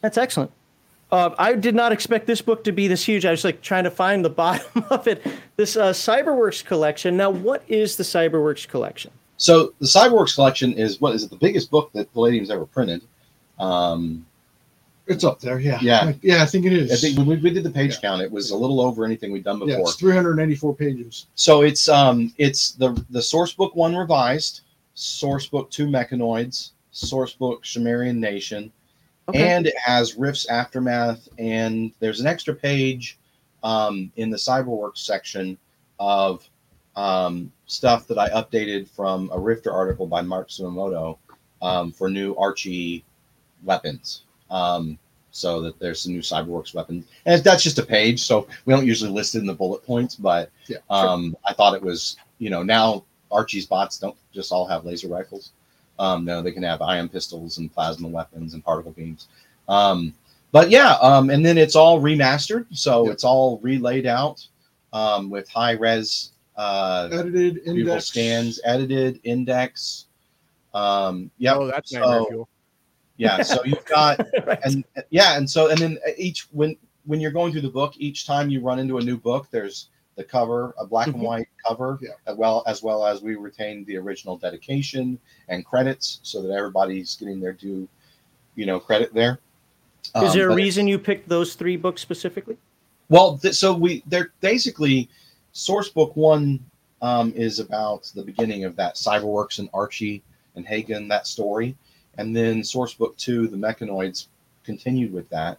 [0.00, 0.50] That's excellent.
[1.12, 3.24] Uh, I did not expect this book to be this huge.
[3.26, 5.24] I was like trying to find the bottom of it.
[5.56, 7.16] This uh, Cyberworks collection.
[7.16, 9.10] Now, what is the Cyberworks collection?
[9.36, 11.30] So the Cyberworks collection is what is it?
[11.30, 13.02] The biggest book that Palladium's ever printed.
[13.58, 14.24] Um,
[15.06, 15.58] It's up there.
[15.60, 15.78] Yeah.
[15.82, 16.12] Yeah.
[16.22, 16.90] Yeah, I think it is.
[16.90, 18.00] I think when we, we did the page Yeah.
[18.10, 19.90] count, it was a little over anything we'd done yeah, before.
[19.90, 21.26] it's 384 pages.
[21.34, 24.62] So it's um it's the the source book one revised,
[24.94, 28.72] source book two mechanoids, source book Shemarrian Nation,
[29.34, 33.18] and it has Rifts aftermath, and there's an extra page
[33.62, 35.58] um, in the Cyberworks section
[35.98, 36.48] of
[36.96, 41.18] um, stuff that I updated from a Rifter article by Mark Sumimoto
[41.62, 43.04] um, for new Archie
[43.64, 44.22] weapons.
[44.50, 44.98] Um,
[45.30, 48.22] so that there's some new Cyberworks weapons, and that's just a page.
[48.22, 51.74] So we don't usually list it in the bullet points, but Yeah, um, I thought
[51.74, 55.50] it was you know now Archie's bots don't just all have laser rifles.
[55.98, 59.26] Um, no, they can have ion pistols and plasma weapons and particle beams.
[59.68, 60.14] Um,
[60.52, 63.12] but yeah, um, and then it's all remastered, so Yep.
[63.14, 64.46] it's all relaid out
[64.92, 70.06] um, with high res uh, Edited beautiful index scans, edited index.
[70.74, 72.46] Um, yeah, Oh, that's so-.
[73.16, 73.42] Yeah.
[73.42, 74.58] So you've got Right.
[74.64, 78.26] and yeah, and so and then each when when you're going through the book, each
[78.26, 81.20] time you run into a new book, there's the cover, a black and Mhm.
[81.20, 82.10] white cover, Yeah.
[82.26, 87.14] as well as well as we retain the original dedication and credits, so that everybody's
[87.16, 87.88] getting their due,
[88.54, 89.38] you know, credit there.
[90.06, 92.56] Is Um, there a but- reason you picked those three books specifically?
[93.08, 95.08] Well, th- so we they're basically
[95.52, 96.64] source book one
[97.02, 100.22] um, is about the beginning of that Cyberworks and Archie
[100.56, 101.76] and Hagan that story,
[102.18, 104.26] and then source book two, the Mechanoids,
[104.64, 105.58] continued with that,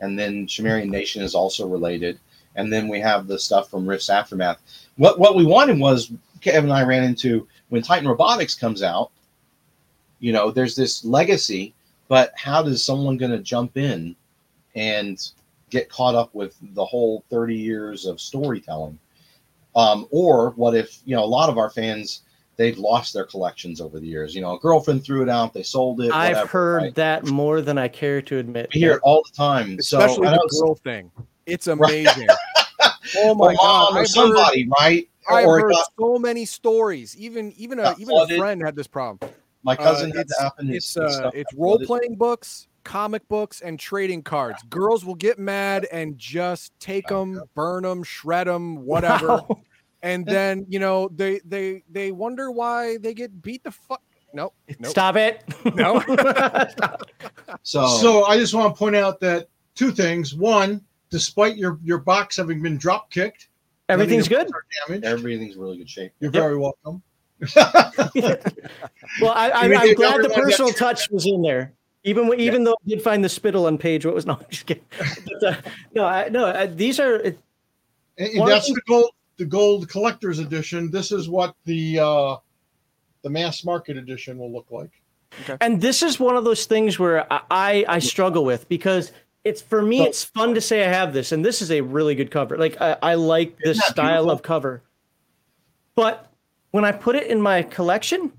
[0.00, 2.18] and then Shemarrian Nation is also related,
[2.56, 4.60] and then we have the stuff from Rifts aftermath.
[4.96, 9.10] What what we wanted was Kevin and I ran into when Titan Robotics comes out.
[10.20, 11.74] You know, there's this legacy,
[12.08, 14.14] but how does someone going to jump in
[14.74, 15.18] and
[15.72, 18.98] get caught up with the whole 30 years of storytelling.
[19.74, 22.22] Um, or what if you know a lot of our fans
[22.56, 24.34] they've lost their collections over the years.
[24.34, 26.12] You know, a girlfriend threw it out, they sold it.
[26.12, 26.94] I've whatever, heard right?
[26.96, 28.70] that more than I care to admit.
[28.74, 29.76] We hear it all the time.
[29.78, 31.10] Especially so the girl thing.
[31.46, 32.28] It's amazing.
[33.16, 33.96] oh my god!
[33.96, 35.08] I've somebody, right?
[35.24, 37.16] heard, I've or heard got, so many stories.
[37.16, 39.32] Even even a even a friend had this problem.
[39.62, 40.66] my cousin Uh, had it's to happen.
[40.68, 44.62] His, it's uh, stuff role playing books, comic books, and trading cards.
[44.70, 49.28] Girls will get mad and just take them, burn them, shred them, whatever.
[49.28, 49.62] Wow.
[50.02, 54.02] And then you know they they they wonder why they get beat the fuck.
[54.34, 54.54] Nope.
[54.78, 54.90] Nope.
[54.90, 55.44] Stop it.
[55.74, 56.02] No.
[57.62, 60.34] So, So I just want to point out that two things.
[60.34, 63.48] One, despite your your box having been drop kicked,
[63.88, 64.48] Everything's good.
[64.48, 65.04] your books are damaged.
[65.06, 66.12] everything's really good shape.
[66.18, 66.42] You're Yep.
[66.42, 67.02] very welcome.
[69.20, 71.72] Well, I, I, We I'm glad the personal touch was in there.
[72.04, 74.46] Even when- even though I did find the spittle on page, what was no, I'm
[74.50, 74.84] just kidding.
[75.40, 75.60] But, uh,
[75.94, 77.36] no, I, no, uh, these are And,
[78.18, 80.90] and that's the- the gold the gold collector's edition.
[80.90, 82.36] This is what the uh
[83.22, 84.90] the mass market edition will look like.
[85.60, 89.12] and this is one of those things where I I, I struggle with because
[89.44, 92.14] it's for me it's fun to say I have this, and this is a really
[92.14, 92.56] good cover.
[92.56, 94.30] Like I, I like this style beautiful?
[94.30, 94.82] of cover,
[95.94, 96.32] but
[96.70, 98.32] when I put it in my collection.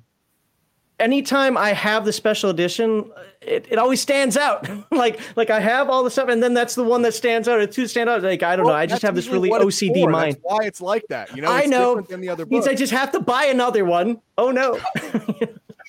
[1.00, 4.70] Anytime I have the special edition, it, it always stands out.
[4.92, 7.60] like like I have all the stuff, and then that's the one that stands out.
[7.60, 8.24] Or two stand out.
[8.24, 8.74] Like I don't know.
[8.74, 10.36] I just have this really OCD mind.
[10.36, 11.36] That's why it's like that.
[11.36, 12.02] You know, I know.
[12.02, 12.68] than the other means.
[12.68, 14.22] I just have to buy another one.
[14.38, 14.80] Oh no.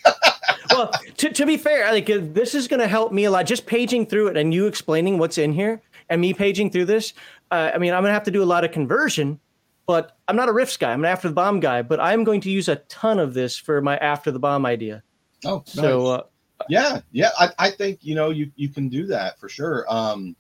[0.71, 3.47] well, to, to be fair, like uh, this is going to help me a lot.
[3.47, 7.15] Just paging through it and you explaining what's in here and me paging through this.
[7.51, 9.39] Uh, I mean, I'm going to have to do a lot of conversion,
[9.87, 10.93] but I'm not a Rifts guy.
[10.93, 11.83] I'm an after the bomb guy.
[11.83, 15.03] But I'm going to use a ton of this for my after the bomb idea.
[15.45, 16.23] Oh, So uh,
[16.69, 17.31] yeah, yeah.
[17.39, 19.85] I, I think you know you you can do that for sure.
[19.93, 20.37] Um,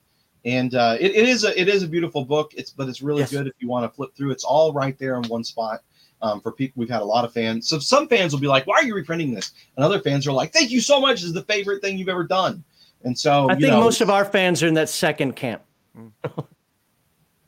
[0.46, 2.52] and uh, it, it is a it is a beautiful book.
[2.54, 3.30] It's but it's really Yes.
[3.30, 4.30] good if you want to flip through.
[4.30, 5.80] It's all right there in one spot.
[6.22, 7.68] Um, for people, we've had a lot of fans.
[7.68, 10.33] So some fans will be like, "Why are you reprinting this?" And other fans are
[10.33, 11.16] like, "Thank you so much.
[11.16, 12.64] This is the favorite thing you've ever done."
[13.02, 15.62] And so I you think know, most of our fans are in that second camp.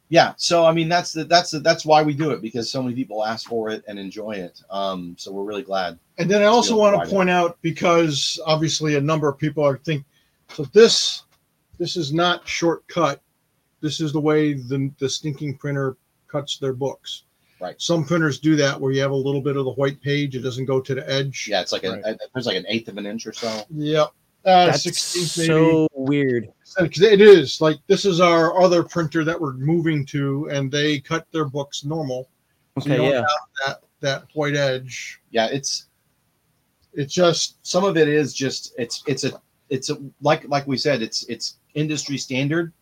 [0.09, 0.35] yeah.
[0.37, 2.95] So I mean, that's the, that's the, that's why we do it because so many
[2.95, 4.63] people ask for it and enjoy it.
[4.71, 5.99] Um, so we're really glad.
[6.19, 9.79] And then I also want to point out because obviously a number of people are
[9.79, 10.05] think
[10.53, 11.25] so this
[11.79, 13.21] this is not shortcut.
[13.81, 15.97] This is the way the the stinking printer
[16.29, 17.25] cuts their books.
[17.61, 17.75] Right.
[17.81, 20.37] Some printers do that where you have a little bit of the white page.
[20.37, 21.49] It doesn't go to the edge.
[21.51, 22.05] Yeah, it's like a, Right.
[22.05, 23.63] a- there's like an eighth of an inch or so.
[23.71, 24.09] Yep.
[24.45, 25.47] Uh, That's 16th maybe.
[25.49, 26.53] so weird.
[26.79, 31.01] Because it is like this is our other printer that we're moving to, and they
[31.01, 32.29] cut their books normal.
[32.81, 33.21] So you Okay, don't yeah.
[33.21, 33.29] have
[33.67, 35.21] that that white edge.
[35.31, 35.87] Yeah, it's
[36.93, 40.77] It's just some of it is just it's it's a it's a like like we
[40.77, 42.73] said it's it's industry standard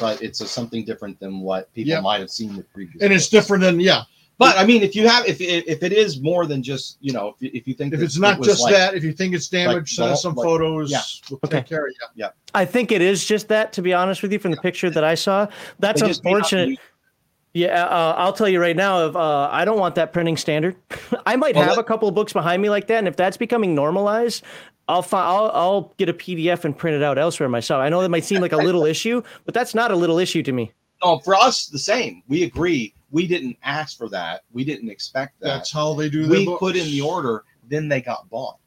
[0.00, 2.00] but it's a something different than what people Yeah.
[2.00, 4.02] might have seen with previous and it's different than yeah.
[4.44, 7.28] But i mean if you have if if it is more than just you know
[7.28, 9.12] if, you- if you think If that it's not it just like- that, if you
[9.12, 10.90] think it's damaged, send us some like- photos.
[10.90, 11.00] yeah.
[11.30, 11.58] We'll Okay.
[11.58, 12.26] take care of you.
[12.54, 15.04] I think it is just that, to be honest with you, from the picture that
[15.04, 15.46] I saw.
[15.78, 16.78] That's they just may not unfortunate.
[17.54, 19.06] Yeah, uh, I'll tell you right now.
[19.06, 20.74] If uh, I don't want that printing standard,
[21.26, 23.16] I might Well, have that- a couple of books behind me like that, and if
[23.16, 24.42] that's becoming normalized,
[24.88, 27.80] I'll fi- I'll, I'll get a PDF and print it out elsewhere myself.
[27.80, 30.42] I know that might seem like a little issue, but that's not a little issue
[30.42, 30.72] to me.
[31.04, 35.38] no for us the same we agree we didn't ask for that we didn't expect
[35.40, 38.58] that That's how they do we put in the order then they got bought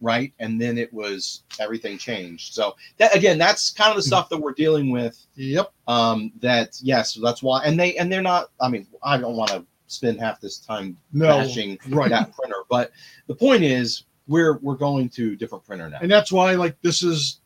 [0.00, 4.28] right and then it was everything changed so that again that's kind of the stuff
[4.28, 5.72] that we're dealing with Yep.
[5.88, 9.50] um that yes that's why and they and they're not i mean i don't want
[9.50, 11.28] to spend half this time No.
[11.38, 12.10] bashing Right.
[12.10, 12.92] that printer but
[13.26, 17.02] the point is we're we're going to different printer now And that's why like this
[17.02, 17.40] is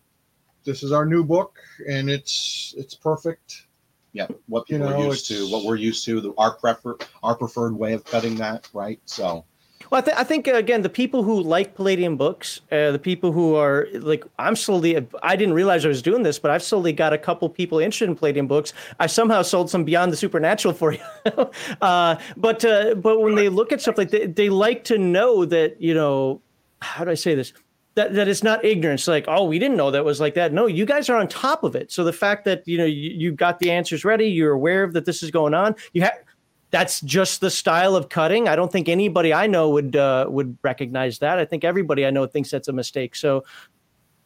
[0.65, 3.68] this is our new book and it's it's perfect.
[4.13, 6.97] Yeah what You people know, are used to what we're used to the, our prefer
[7.23, 9.45] our preferred way of cutting that right so
[9.91, 12.99] Well, I, th- I think uh, again, the people who like Palladium books, uh, the
[12.99, 14.97] people who are like, I'm slowly.
[15.23, 18.09] I didn't realize I was doing this, but I've slowly got a couple people interested
[18.09, 18.73] in Palladium books.
[18.99, 21.01] I somehow sold some Beyond the Supernatural for you.
[21.81, 25.45] uh, but uh, but when they look at stuff like they, they like to know
[25.47, 26.43] that you know,
[26.83, 27.53] how do I say this?
[27.99, 30.67] That, that it's not ignorance like oh we didn't know that was like that no
[30.67, 33.33] you guys are on top of it so the fact that you know you, you
[33.33, 36.15] got the answers ready you're aware of that this is going on you have
[36.71, 38.47] that's just the style of cutting.
[38.47, 41.39] I don't think anybody I know would uh, would recognize that.
[41.39, 43.17] I think everybody I know thinks that's a mistake.
[43.17, 43.43] So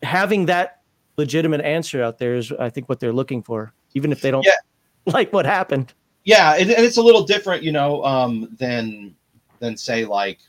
[0.02, 0.80] having that
[1.16, 4.44] legitimate answer out there is, I think, what they're looking for, even if they don't
[4.44, 4.56] Yeah.
[5.06, 5.94] like what happened.
[6.24, 9.14] yeah and, and it's a little different you know um than
[9.60, 10.40] than say like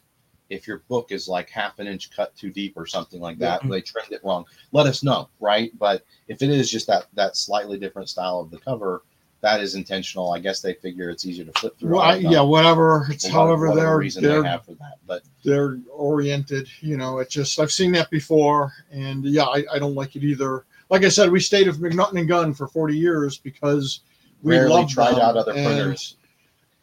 [0.49, 3.61] if your book is like half an inch cut too deep or something like that
[3.61, 3.71] mm-hmm.
[3.71, 7.35] they trimmed it wrong let us know right but if it is just that that
[7.35, 9.03] slightly different style of the cover
[9.43, 10.31] that is intentional.
[10.31, 11.91] I guess they figure it's easier to flip through.
[11.91, 13.07] Well, I, yeah, whatever.
[13.11, 14.99] It's however whatever they're reason they're they have for that.
[15.05, 16.69] But they're oriented.
[16.79, 20.23] You know, it's just I've seen that before, and yeah, I, I don't like it
[20.23, 20.65] either.
[20.89, 23.99] Like I said, we stayed with McNaughton and Gunn for 40 years because
[24.43, 26.15] we rarely loved tried them, out other printers.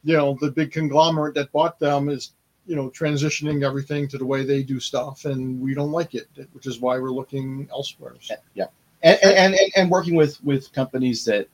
[0.04, 2.32] You know, the big conglomerate that bought them is
[2.70, 6.28] you know transitioning everything to the way they do stuff, and we don't like it,
[6.52, 8.14] which is why we're looking elsewhere.
[8.20, 8.66] So, Yeah,
[9.02, 11.48] and and, and and working with with companies that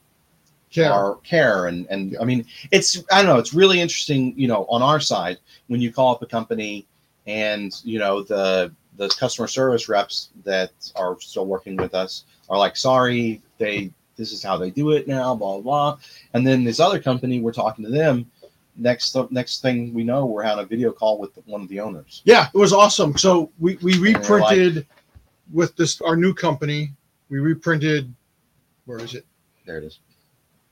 [0.71, 0.93] care.
[0.93, 4.67] are care and and I mean it's I don't know it's really interesting you know
[4.69, 6.87] on our side when you call up a company
[7.27, 12.59] and you know the the customer service reps that are still working with us are
[12.59, 15.99] like sorry they this is how they do it now blah blah, blah.
[16.35, 18.31] and then this other company we're talking to them
[18.77, 22.23] next next thing we know we're having a video call with one of the owners
[22.25, 23.17] Yeah, it was awesome.
[23.17, 24.87] So we, we And they're like- reprinted
[25.53, 26.93] with this our new company.
[27.29, 28.13] We reprinted.
[28.85, 29.25] Where is it?
[29.65, 29.99] there it is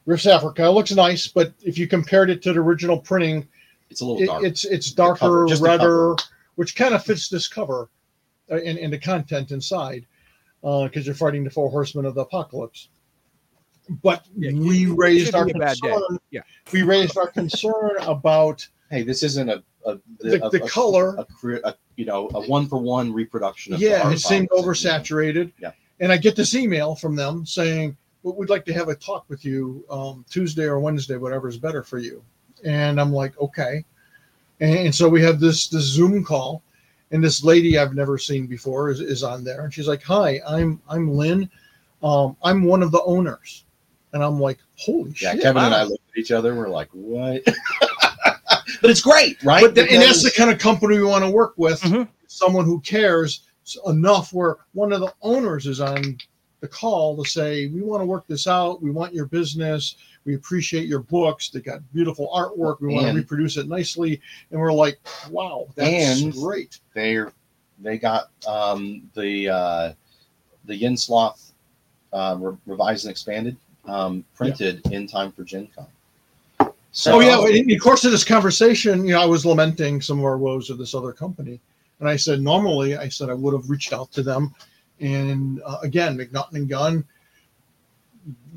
[0.06, 0.64] Rifts Africa.
[0.66, 3.48] It looks nice, but if you compared it to the original printing,
[3.90, 6.16] it's a little it, dark it's it's The cover, darker, redder,
[6.56, 7.88] which kind of fits this cover
[8.50, 10.04] uh, and, and the content inside,
[10.60, 12.88] because you're fighting the four horsemen of the apocalypse.
[13.88, 15.90] But Yeah, we raised our be a bad day.
[15.90, 16.18] concern.
[16.30, 16.40] Yeah.
[16.72, 21.16] we raised our concern about hey this isn't a, a The- a- the a- color.
[21.16, 24.62] a, cre- a you know a one for one reproduction of yeah, it seemed box.
[24.62, 25.52] oversaturated.
[25.60, 25.72] Yeah.
[26.00, 29.26] And I get this email from them saying, well, we'd like to have a talk
[29.28, 32.22] with you um, Tuesday or Wednesday, whatever is better for you.
[32.64, 33.84] And I'm like, okay.
[34.60, 36.62] And, and so we have this this Zoom call,
[37.10, 40.40] and this lady I've never seen before is, is on there, and she's like, "Hi,
[40.48, 41.50] I'm I'm Lynn.
[42.02, 43.64] Um, I'm one of the owners."
[44.14, 46.54] And I'm like, "Holy Yeah, shit!" Yeah, Kevin and I looked at each other.
[46.54, 47.42] We're like, "What?"
[48.80, 49.60] but it's great, right?
[49.62, 51.80] But th- and that's the kind of company we want to work with.
[51.82, 52.08] Mhm.
[52.28, 53.42] Someone who cares
[53.86, 56.16] enough where one of the owners is on
[56.60, 58.80] the call to say, "We want to work this out.
[58.80, 59.96] We want your business.
[60.24, 61.50] We appreciate your books.
[61.50, 62.80] They got beautiful artwork.
[62.80, 64.20] We want to reproduce it nicely."
[64.52, 64.98] And we're like,
[65.28, 67.32] "Wow, that's And- great." they're
[67.80, 69.92] they got um, the uh,
[70.66, 71.52] the Yin Sloth
[72.12, 75.86] uh, re- revised and expanded um, printed in time for Gen Con.
[76.92, 80.20] So oh yeah, in the course of this conversation, you know, I was lamenting some
[80.20, 81.58] of our woes of this other company,
[81.98, 84.54] and I said, normally, I said I would have reached out to them,
[85.00, 87.04] and uh, again, McNaughton and Gunn.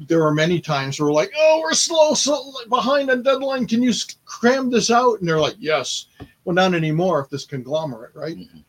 [0.07, 3.65] There are many times where we're like, "Oh, we're slow, so behind on deadline.
[3.65, 3.91] Can you
[4.25, 6.05] cram this out?" And they're like, "Yes."
[6.45, 7.19] Well, not anymore.
[7.19, 8.37] If this conglomerate, right?
[8.37, 8.63] Mhm.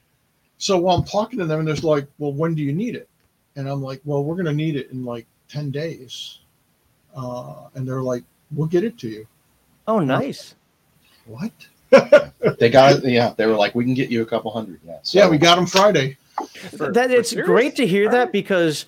[0.57, 3.09] So while I'm talking to them, and there's like, "Well, when do you need it?"
[3.55, 6.39] And I'm like, "Well, we're going to need it in like ten days,"
[7.19, 9.27] uh, and they're like, "We'll get it to you."
[9.87, 10.55] Oh, nice.
[11.27, 11.53] What?
[12.59, 13.05] they got it.
[13.05, 14.81] Yeah, they were like, "We can get you a couple hundred.
[14.87, 16.17] Yeah, so, yeah, we got them Friday.
[16.77, 18.87] For- that it's great to hear that because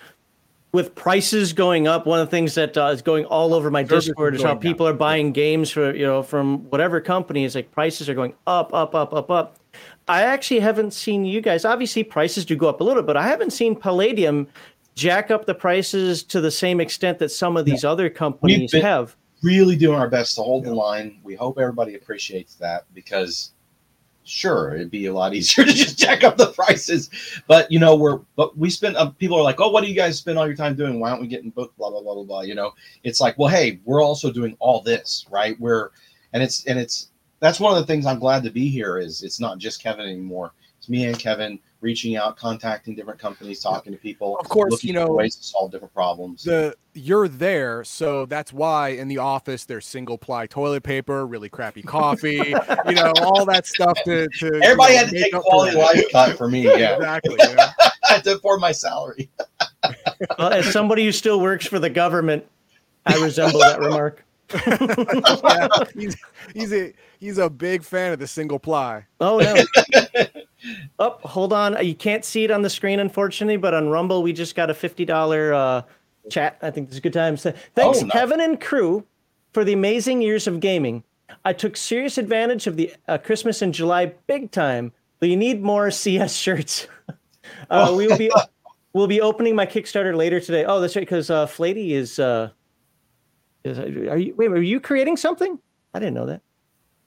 [0.72, 3.84] with prices going up, one of the things that uh, is going all over my
[3.84, 4.62] Service Discord is how going down.
[4.62, 8.34] people are buying games for you know from whatever company is like prices are going
[8.46, 9.56] up, up, up, up, up.
[10.06, 11.64] I actually haven't seen you guys.
[11.64, 14.48] Obviously, prices do go up a little, bit, but I haven't seen Palladium
[15.00, 19.16] jack up the prices to the same extent that some of these other companies have.
[19.42, 21.18] really doing our best to hold the line.
[21.22, 23.52] We hope everybody appreciates that because
[24.24, 27.08] sure, it'd be a lot easier to just jack up the prices.
[27.46, 29.96] But you know, we're but we spend uh, people are like, oh, what do you
[29.96, 31.00] guys spend all your time doing?
[31.00, 31.78] Why aren't we getting booked?
[31.78, 32.40] Blah blah blah blah blah.
[32.42, 35.58] You know, it's like, well, hey, we're also doing all this, right?
[35.58, 35.92] We're
[36.34, 39.22] and it's and it's that's one of the things I'm glad to be here is
[39.22, 40.52] it's not just Kevin anymore.
[40.78, 44.36] It's me and Kevin reaching out, contacting different companies, talking to people.
[44.38, 46.44] Of course, looking you for know, ways to solve different problems.
[46.44, 51.48] the you're there, so that's why in the office there's single ply toilet paper, really
[51.48, 52.36] crappy coffee,
[52.86, 54.28] you know, all that stuff to.
[54.28, 56.64] to you Everybody know, had to make take up for quality life cut for me.
[56.64, 56.96] Yeah.
[56.96, 57.36] Exactly.
[57.48, 57.66] you know?
[58.08, 59.30] I had to afford my salary.
[60.38, 62.44] Well, as somebody who still works for the government,
[63.06, 64.24] I resemble that remark.
[64.66, 66.16] yeah, he's
[66.54, 69.06] he's a he's a big fan of the single ply.
[69.20, 69.54] Oh no.
[70.98, 71.84] Oh, hold on.
[71.84, 74.74] You can't see it on the screen, unfortunately, but on Rumble we just got a
[74.74, 75.82] fifty dollar uh,
[76.30, 76.58] chat.
[76.62, 77.36] I think this is a good time.
[77.36, 78.06] So, thanks, Oh.
[78.08, 79.04] Kevin and crew,
[79.52, 81.04] for the amazing years of gaming.
[81.44, 84.92] I took serious advantage of the uh, Christmas in July big time.
[85.20, 86.88] But you need more CS shirts.
[87.70, 88.30] uh, we will be
[88.92, 90.64] we'll be opening my Kickstarter later today.
[90.64, 92.18] Oh, that's right, because uh, Flady is.
[92.18, 92.50] Uh,
[93.64, 94.50] is are you wait?
[94.50, 95.58] Are you creating something?
[95.92, 96.40] I didn't know that.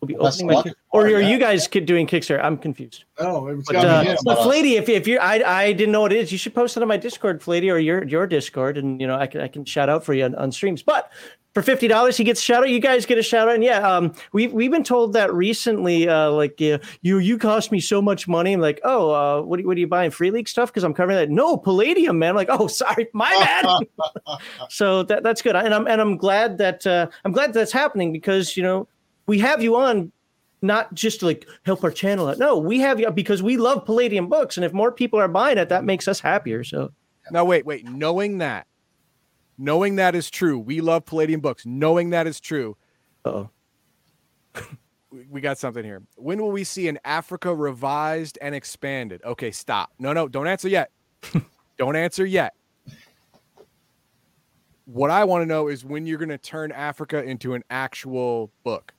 [0.03, 2.43] We'll be Best opening my or are you guys kid- doing Kickstarter?
[2.43, 3.05] I'm confused.
[3.19, 4.43] Oh, it's But, got uh, me but.
[4.43, 6.83] Flady, if, if you I I didn't know what it is, you should post it
[6.83, 9.63] on my Discord, Flady, or your your Discord, and you know I can I can
[9.63, 10.83] shout out for you on, on streams.
[10.83, 11.09] But
[11.53, 12.69] for fifty dollars he gets a shout out.
[12.69, 13.55] You guys get a shout out.
[13.55, 16.09] And yeah, um, we've we've been told that recently.
[16.09, 18.53] Uh, like uh, you you cost me so much money.
[18.53, 20.11] I'm like, oh, uh, what what are you buying?
[20.11, 20.69] Free League stuff?
[20.69, 21.29] Because I'm covering that.
[21.29, 22.31] No, Palladium, man.
[22.31, 24.37] I'm like, oh, sorry, my bad.
[24.69, 25.55] so that that's good.
[25.55, 28.87] And I'm and I'm glad that uh, I'm glad that's happening because you know
[29.25, 30.11] we have you on
[30.61, 32.39] not just to like help our channel out.
[32.39, 35.57] No, we have you because we love Palladium books, and if more people are buying
[35.57, 36.63] it, that makes us happier.
[36.63, 36.91] So
[37.31, 37.87] now, wait, wait.
[37.87, 38.67] Knowing that,
[39.57, 41.65] knowing that is true, we love Palladium books.
[41.65, 42.77] Knowing that is true.
[43.25, 43.49] Oh,
[45.29, 46.01] we got something here.
[46.15, 49.21] When will we see an Africa revised and expanded?
[49.23, 49.91] Okay, stop.
[49.99, 50.91] No, no, don't answer yet.
[51.77, 52.53] don't answer yet.
[54.85, 58.51] What I want to know is when you're going to turn Africa into an actual
[58.63, 58.93] book.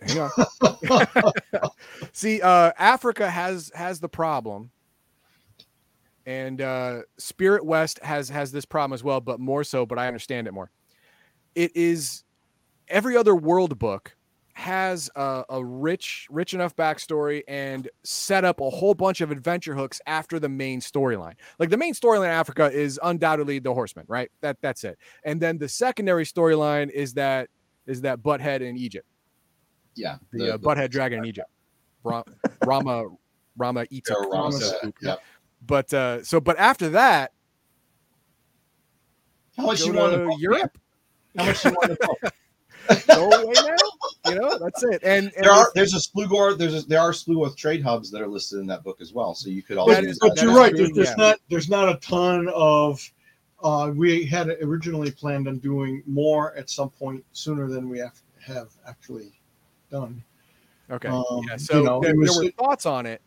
[0.00, 0.18] Hang
[0.90, 1.70] on.
[2.12, 4.70] See, uh, Africa has has the problem,
[6.26, 9.86] and uh, Spirit West has has this problem as well, but more so.
[9.86, 10.70] But I understand it more.
[11.54, 12.24] It is
[12.88, 14.14] every other world book
[14.56, 19.74] has a, a, rich, rich enough backstory and set up a whole bunch of adventure
[19.74, 21.34] hooks after the main storyline.
[21.58, 24.30] Like the main storyline in Africa is undoubtedly the Horsemen, right?
[24.40, 24.98] That that's it.
[25.24, 27.50] And then the secondary storyline is that
[27.86, 29.06] is that Butthead in Egypt
[29.96, 31.50] yeah, the, the, uh, butthead dragon in Egypt,
[32.04, 33.06] Rama
[33.56, 34.60] Rama eats yeah, Rama
[35.00, 35.16] yeah.
[35.66, 37.32] But uh, so, but after that,
[39.56, 40.78] how much you want to Europe?
[41.36, 42.32] How much you want to
[43.08, 44.30] Go away now.
[44.30, 45.02] You know, that's it.
[45.02, 48.20] And, and there are there's a Splugorth there's a, there are Splugorth trade hubs that
[48.20, 49.34] are listed in that book as well.
[49.34, 49.86] So you could all.
[49.86, 50.74] But, but you're right.
[50.74, 51.14] There's, there's yeah.
[51.16, 53.00] not there's not a ton of.
[53.62, 58.20] Uh, we had originally planned on doing more at some point sooner than we have,
[58.38, 59.35] have actually
[59.90, 60.22] done.
[60.90, 61.08] Okay.
[61.08, 61.56] Um, yeah.
[61.56, 63.20] So you know, there, was, there, were thoughts on it.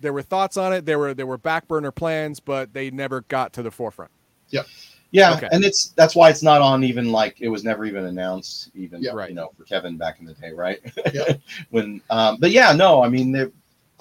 [0.00, 0.84] There were thoughts on it.
[0.84, 4.10] There were there were back burner plans, but they never got to the forefront.
[4.48, 4.62] Yeah.
[5.10, 5.48] Yeah, okay.
[5.52, 9.02] and it's that's why it's not on even like it was never even announced even
[9.02, 9.12] yeah.
[9.12, 9.30] right.
[9.30, 10.80] you know for Kevin back in the day, right?
[11.14, 11.32] Yeah.
[11.70, 13.50] when um but yeah, no, I mean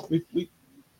[0.10, 0.49] we we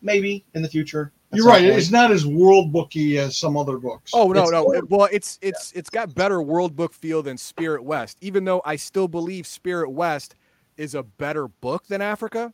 [0.02, 1.62] maybe in the future you're right.
[1.62, 1.78] Point.
[1.78, 4.12] It's not as world booky as some other books.
[4.14, 4.72] Oh no, it's no.
[4.74, 5.80] It, well, it's it's yeah.
[5.80, 8.18] it's got better world book feel than Spirit West.
[8.22, 10.36] Even though I still believe Spirit West
[10.78, 12.54] is a better book than Africa,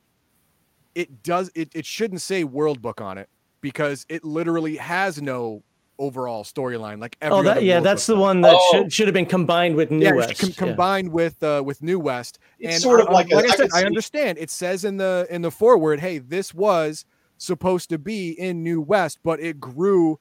[0.96, 3.30] it does it, it shouldn't say world book on it
[3.62, 5.64] because it literally has no
[6.00, 8.72] overall storyline like every oh that, yeah that's the one that oh.
[8.72, 11.14] should, should have been combined with new yeah, west com- combined yeah.
[11.14, 13.84] with uh with new west it's and sort of like, like a, I, said, I
[13.84, 17.06] understand it says in the in the foreword hey this was
[17.38, 20.20] supposed to be in new west but it grew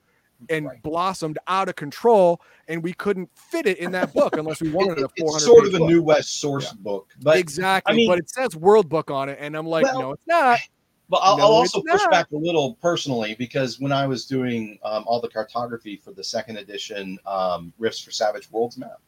[0.48, 0.82] and right.
[0.82, 4.98] blossomed out of control, and we couldn't fit it in that book unless we wanted
[4.98, 5.36] it, a 400.
[5.36, 5.88] It's sort of a book.
[5.88, 6.80] New West source yeah.
[6.80, 7.92] book, but exactly.
[7.92, 10.26] I mean, but it says World Book on it, and I'm like, well, no, it's
[10.26, 10.58] not.
[11.08, 12.10] But I'll, no, I'll also push not.
[12.10, 16.24] back a little personally because when I was doing um, all the cartography for the
[16.24, 18.98] second edition um, Rifts for Savage Worlds map,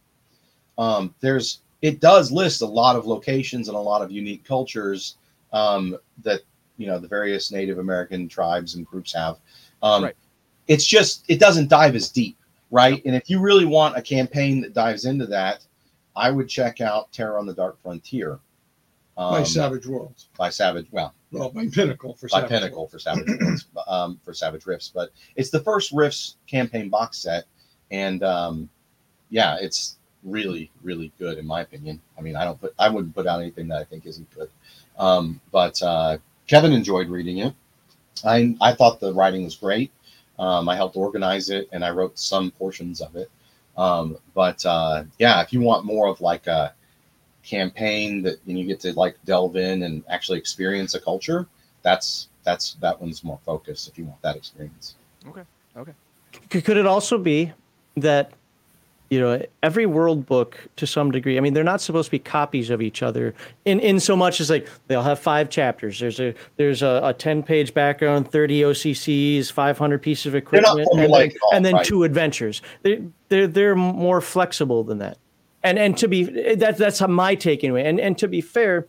[0.77, 5.17] um, there's it does list a lot of locations and a lot of unique cultures
[5.55, 6.41] um, that
[6.77, 9.39] you know the various Native American tribes and groups have.
[9.83, 10.17] Um, right
[10.69, 12.37] it's just it doesn't dive as deep,
[12.71, 13.03] right?
[13.05, 15.65] And if you really want a campaign that dives into that,
[16.17, 18.39] I would check out Terror on the Dark Frontier
[19.17, 20.29] um, by Savage Worlds.
[20.37, 22.93] By Savage, well, well, by Pinnacle for Savage by Savage Pinnacle Worlds.
[22.93, 24.91] for Savage Worlds, um, for Savage Rifts.
[24.95, 27.45] But it's the first Rifts campaign box set,
[27.91, 28.69] and um,
[29.31, 32.01] yeah, it's really, really good in my opinion.
[32.19, 34.49] I mean, I don't put, I wouldn't put out anything that I think isn't good.
[34.99, 37.55] Um, but uh, Kevin enjoyed reading it.
[38.25, 39.93] I I thought the writing was great.
[40.39, 43.31] Um, I helped organize it and I wrote some portions of it.
[43.77, 46.75] Um, but uh, yeah, if you want more of like a
[47.43, 51.47] campaign that and you get to like delve in and actually experience a culture,
[51.83, 54.95] that's that's that one's more focused if you want that experience.
[55.29, 55.43] Okay.
[55.77, 55.93] Okay.
[56.49, 57.53] Could it also be
[57.97, 58.33] that
[59.15, 62.19] you know every world book to some degree i mean they're not supposed to be
[62.19, 63.33] copies of each other
[63.65, 67.15] in in so much as like they'll have five chapters there's a there's a, a
[67.15, 71.87] 10 page background 30 occs 500 pieces of equipment and then, all, and then right.
[71.87, 75.17] two adventures they they're they're more flexible than that
[75.63, 76.25] and and to be
[76.57, 78.89] that that's my take anyway and and to be fair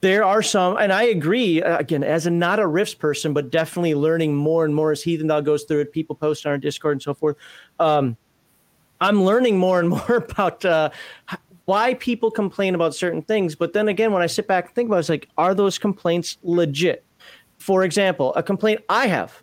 [0.00, 1.60] there are some, and I agree.
[1.60, 5.02] Uh, again, as a not a Rifts person, but definitely learning more and more as
[5.02, 5.92] Heathendog goes through it.
[5.92, 7.36] People post on our Discord and so forth.
[7.80, 8.16] Um,
[9.00, 10.90] I'm learning more and more about uh,
[11.64, 13.54] why people complain about certain things.
[13.54, 15.78] But then again, when I sit back and think about it, it's like, are those
[15.78, 17.04] complaints legit?
[17.58, 19.42] For example, a complaint I have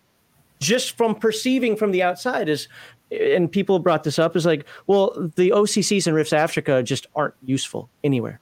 [0.60, 2.68] just from perceiving from the outside is,
[3.12, 7.36] and people brought this up, is like, well, the OCCs and Rifts Africa just aren't
[7.44, 8.40] useful anywhere.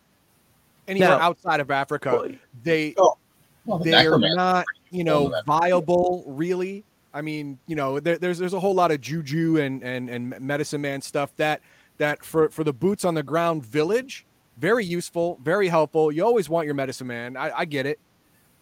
[0.87, 2.31] Anywhere now, outside of Africa, well,
[2.63, 3.17] they oh,
[3.65, 6.83] well, they're not, you know, viable really
[7.13, 10.39] I mean, you know, there, there's there's a whole lot of juju and and and
[10.41, 11.61] medicine man stuff that
[11.97, 14.25] that for for the boots on the ground village,
[14.57, 16.11] very useful, very helpful.
[16.11, 17.37] You always want your medicine man.
[17.37, 17.99] I, I get it,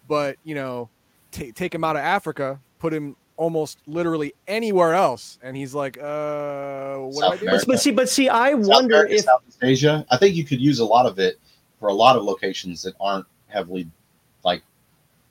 [0.07, 0.89] but you know,
[1.31, 5.97] t- take him out of Africa, put him almost literally anywhere else, and he's like,
[5.97, 7.65] uh, what do I do?
[7.65, 10.05] But see, but see, I South wonder America, if Southeast Asia.
[10.11, 11.39] I think you could use a lot of it
[11.79, 13.87] for a lot of locations that aren't heavily
[14.43, 14.61] like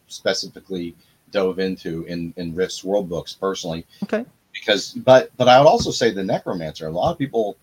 [0.09, 0.95] specifically
[1.31, 3.87] dove into in in Rifts world books personally.
[4.03, 4.25] Okay.
[4.53, 6.87] Because but but I would also say the necromancer.
[6.87, 7.57] A lot of people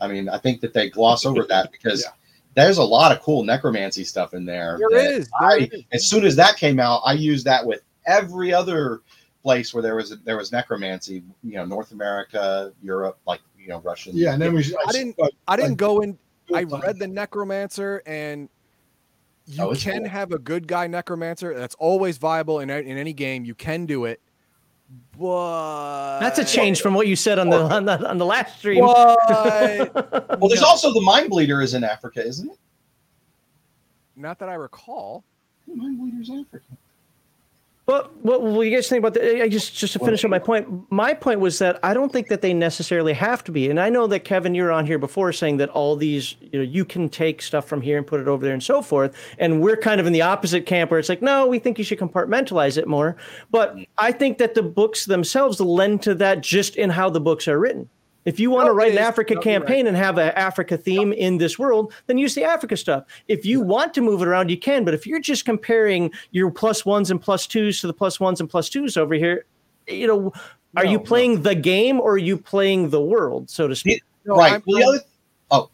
[0.00, 2.12] I mean, I think that they gloss over that because Yeah.
[2.54, 4.78] there's a lot of cool necromancy stuff in there.
[4.78, 5.84] There that is, there I, is.
[5.92, 9.02] as soon as that came out, I used that with every other
[9.42, 11.22] place where there was there was necromancy.
[11.42, 14.16] You know, North America, Europe, like you know, Russian.
[14.16, 14.64] Yeah, and then we.
[14.86, 16.18] I didn't- I didn't go in.
[16.54, 18.48] I read the necromancer and
[19.50, 20.08] you Oh, can cool.
[20.10, 24.04] have a good guy necromancer that's always viable in, in any game you can do
[24.04, 24.20] it
[25.18, 28.58] but that's a change from what you said on the on the, on the last
[28.58, 28.84] stream.
[28.84, 29.94] But
[30.40, 30.66] Well, there's No.
[30.66, 32.58] also the mind bleeder is in Africa, isn't it?
[34.16, 35.22] not that i recall
[35.68, 36.64] The mind bleeder's Africa.
[37.90, 39.42] But what will you guys think about that?
[39.42, 40.88] I just just to finish up my point.
[40.92, 43.68] My point was that I don't think that they necessarily have to be.
[43.68, 46.60] And I know that Kevin, you were on here before saying that all these, you
[46.60, 49.16] know, you can take stuff from here and put it over there and so forth.
[49.40, 51.84] And we're kind of in the opposite camp where it's like, no, we think you
[51.84, 53.16] should compartmentalize it more.
[53.50, 57.48] But I think that the books themselves lend to that just in how the books
[57.48, 57.88] are written.
[58.26, 58.98] If you want No, to write an.
[58.98, 59.60] Africa No, you're right.
[59.66, 63.04] campaign and have an Africa theme in this world, then use the Africa stuff.
[63.28, 64.84] If you want to move it around, you can.
[64.84, 68.40] But if you're just comparing your plus ones and plus twos to the plus ones
[68.40, 69.46] and plus twos over here,
[69.88, 70.32] you know,
[70.76, 74.02] are you playing the game or are you playing the world, so to speak?
[74.26, 74.52] No, right.
[74.52, 75.00] I'm- well, I'm-
[75.50, 75.70] Oh,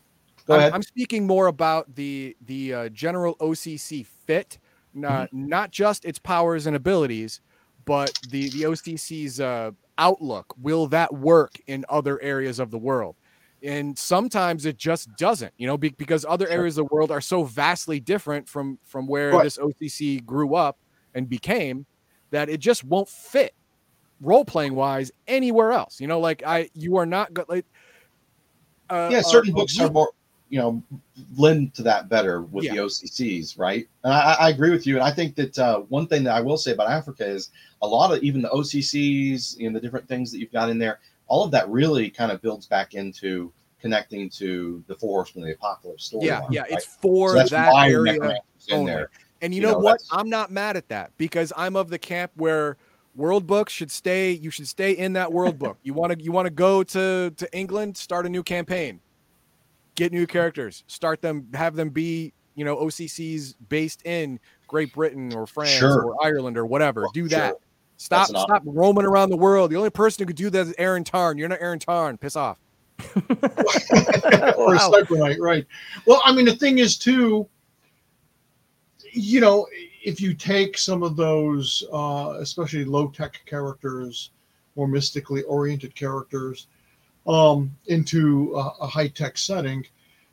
[0.46, 0.72] go I'm, ahead.
[0.72, 4.58] I'm speaking more about the the uh, general OCC fit,
[4.94, 5.48] not Mm-hmm.
[5.48, 7.40] not just its powers and abilities,
[7.84, 10.54] but the the OCC's uh, outlook.
[10.60, 13.16] Will that work in other areas of the world?
[13.62, 17.22] And sometimes it just doesn't, you know, be, because other areas of the world are
[17.22, 19.44] so vastly different from from where Right.
[19.44, 20.76] this OCC grew up
[21.14, 21.86] and became
[22.30, 23.52] that it just won't fit
[24.20, 26.00] role playing wise anywhere else.
[26.00, 27.64] You know, like I you are not go- like
[28.90, 30.10] uh, yeah, uh, certain a books are more,
[30.48, 30.82] you know,
[31.36, 32.74] lend to that better with Yeah.
[32.74, 33.88] the OCCs, right?
[34.04, 34.94] And I, I agree with you.
[34.94, 37.50] And I think that uh, one thing that I will say about Africa is
[37.82, 41.00] a lot of even the OCCs and the different things that you've got in there,
[41.26, 45.48] all of that really kind of builds back into connecting to the Four Horsemen of
[45.48, 46.26] the Apocalypse story.
[46.26, 46.72] Yeah, yeah, right?
[46.72, 48.14] it's for So that area.
[48.68, 48.92] In only.
[48.92, 49.10] there.
[49.42, 50.00] And you, You know, know, what?
[50.10, 52.76] I'm not mad at that because I'm of the camp where
[53.14, 54.30] world books should stay.
[54.32, 55.78] You should stay in that world book.
[55.82, 59.00] You want to you want to go to to England, start a new campaign,
[59.96, 64.38] get new characters, start them, have them be you know OCCs based in
[64.68, 66.02] Great Britain or France Sure.
[66.04, 67.02] or Ireland or whatever.
[67.02, 67.38] Well, Do sure.
[67.38, 67.54] that.
[67.98, 68.36] Stop option.
[68.36, 69.70] stop roaming around the world.
[69.70, 71.38] The only person who could do that is Erin Tarn.
[71.38, 72.18] You're not Erin Tarn.
[72.18, 72.58] Piss off.
[73.16, 74.92] or Wow.
[74.92, 75.66] cyber knight, right?
[76.06, 77.48] Well, I mean, the thing is too,
[79.12, 79.66] you know,
[80.04, 84.30] if you take some of those, uh, especially low tech characters,
[84.76, 86.66] more mystically oriented characters,
[87.26, 89.84] um, into a, a high tech setting,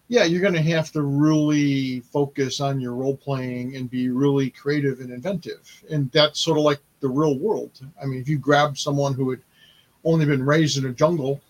[0.09, 4.49] yeah, you're going to have to really focus on your role playing and be really
[4.49, 7.79] creative and inventive, and that's sort of like the real world.
[8.01, 9.39] I mean, if you grab someone who had
[10.03, 11.41] only been raised in a jungle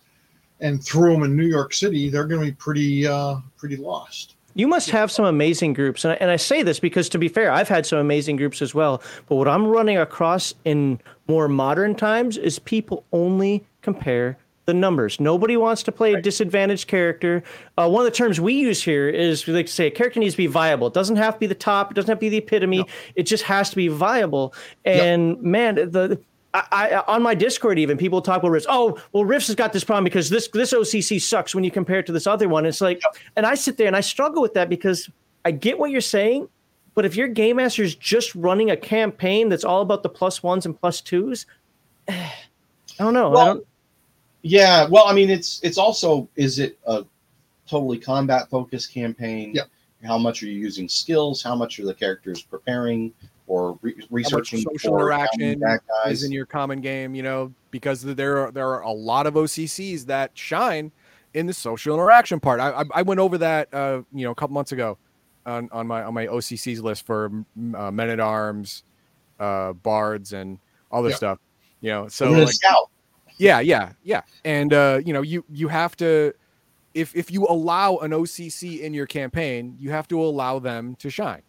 [0.59, 4.35] and threw them in New York City, they're going to be pretty uh, pretty lost.
[4.55, 6.05] You must have some amazing groups.
[6.05, 8.61] And I, and I say this because, to be fair, I've had some amazing groups
[8.61, 9.01] as well.
[9.27, 15.19] But what I'm running across in more modern times is people only compare the numbers.
[15.19, 17.43] Nobody wants to play a disadvantaged character.
[17.77, 20.19] Uh, one of the terms we use here is we like to say a character
[20.19, 20.87] needs to be viable.
[20.87, 22.85] It doesn't have to be the top, it doesn't have to be the epitome.
[23.15, 24.53] It just has to be viable.
[24.85, 26.19] And man, the.
[26.55, 28.67] I, I, on my Discord, even people talk about Rifts.
[28.69, 31.97] Oh, well, Rifts has got this problem because this this OCC sucks when you compare
[31.97, 32.67] it to this other one.
[32.67, 33.01] It's like,
[33.35, 35.09] and I sit there and I struggle with that because
[35.45, 36.47] I get what you're saying,
[36.93, 40.43] but if your game master is just running a campaign that's all about the plus
[40.43, 41.47] ones and plus twos,
[42.07, 42.31] I
[42.99, 43.35] don't know.
[43.35, 43.67] I don't,
[44.43, 47.05] Yeah, well, I mean, it's it's also is it a
[47.67, 49.53] totally combat focused campaign?
[49.55, 49.67] Yep.
[50.03, 51.41] How much are you using skills?
[51.41, 53.13] How much are the characters preparing
[53.47, 56.23] or re- researching social for interaction is guys?
[56.23, 60.05] in your common game, you know, because there are there are a lot of OCCs
[60.07, 60.91] that shine
[61.33, 62.59] in the social interaction part.
[62.59, 64.97] I I, I went over that uh, you know a couple months ago
[65.45, 67.31] on, on my on my OCCs list for
[67.75, 68.83] uh, men at arms,
[69.39, 70.59] uh, bards, and
[70.91, 71.17] all this Yeah.
[71.17, 71.39] stuff.
[71.79, 72.89] You know, so And then a like, scout.
[73.37, 76.33] Yeah, yeah, yeah, and uh, you know, you you have to
[76.93, 81.09] if if you allow an OCC in your campaign, you have to allow them to
[81.09, 81.41] shine.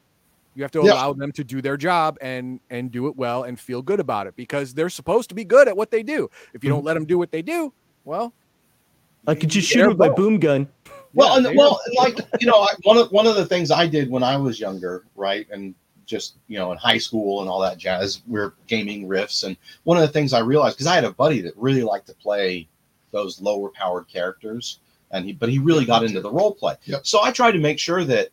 [0.54, 0.92] You have to Yeah.
[0.92, 4.26] allow them to do their job and and do it well and feel good about
[4.26, 6.28] it because they're supposed to be good at what they do.
[6.54, 7.74] If you don't let them do what they do,
[8.04, 8.34] well,
[9.26, 10.68] I could just shoot him with my boom gun.
[11.12, 13.86] Well, Yeah, and, well, like you know, I- one of one of the things I
[13.86, 15.74] did when I was younger, right, and
[16.06, 19.96] just you know, in high school and all that jazz, we're gaming Rifts, and one
[19.96, 22.68] of the things I realized because I had a buddy that really liked to play
[23.10, 24.80] those lower powered characters,
[25.10, 26.76] and he but he really got into the role play.
[26.84, 27.06] Yep.
[27.06, 28.28] So I tried to make sure that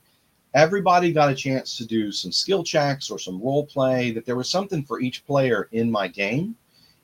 [0.54, 4.12] everybody got a chance to do some skill checks or some role play.
[4.12, 6.56] That there was something for each player in my game,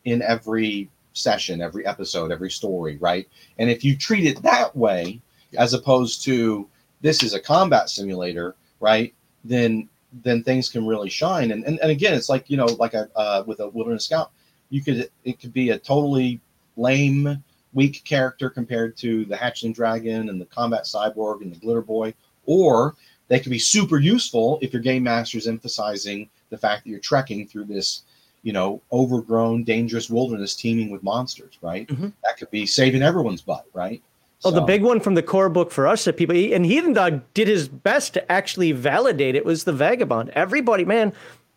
[0.06, 3.28] in every session, every episode, every story, right?
[3.58, 5.20] And if you treat it that way,
[5.58, 6.68] as opposed to
[7.02, 9.14] this is a combat simulator, right?
[9.44, 9.90] Then
[10.24, 11.52] then things can really shine.
[11.52, 14.32] And and, and again, it's like you know, like a uh, with a wilderness scout,
[14.70, 16.40] you could it could be a totally
[16.76, 17.44] lame,
[17.74, 22.14] weak character compared to the hatchling dragon and the combat cyborg and the glitter boy,
[22.46, 22.96] or
[23.28, 27.00] they could be super useful if your game master is emphasizing the fact that you're
[27.00, 28.04] trekking through this
[28.44, 32.14] you know overgrown dangerous wilderness teeming with monsters right Mhm.
[32.24, 34.02] that could be saving everyone's butt right
[34.46, 37.22] Oh, the big one from the core book for us that people and Heathen Dog
[37.34, 40.30] did his best to actually validate it was the vagabond.
[40.30, 41.12] Everybody, man,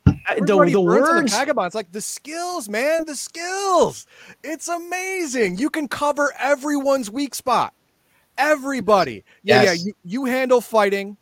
[0.07, 1.33] the, Everybody the on words.
[1.35, 4.07] vagabonds like the skills, man, the skills.
[4.43, 5.59] It's amazing.
[5.59, 7.74] You can cover everyone's weak spot.
[8.39, 9.24] Everybody.
[9.43, 9.78] Yeah, Yes.
[9.78, 9.85] yeah.
[9.87, 11.18] You, you handle fighting.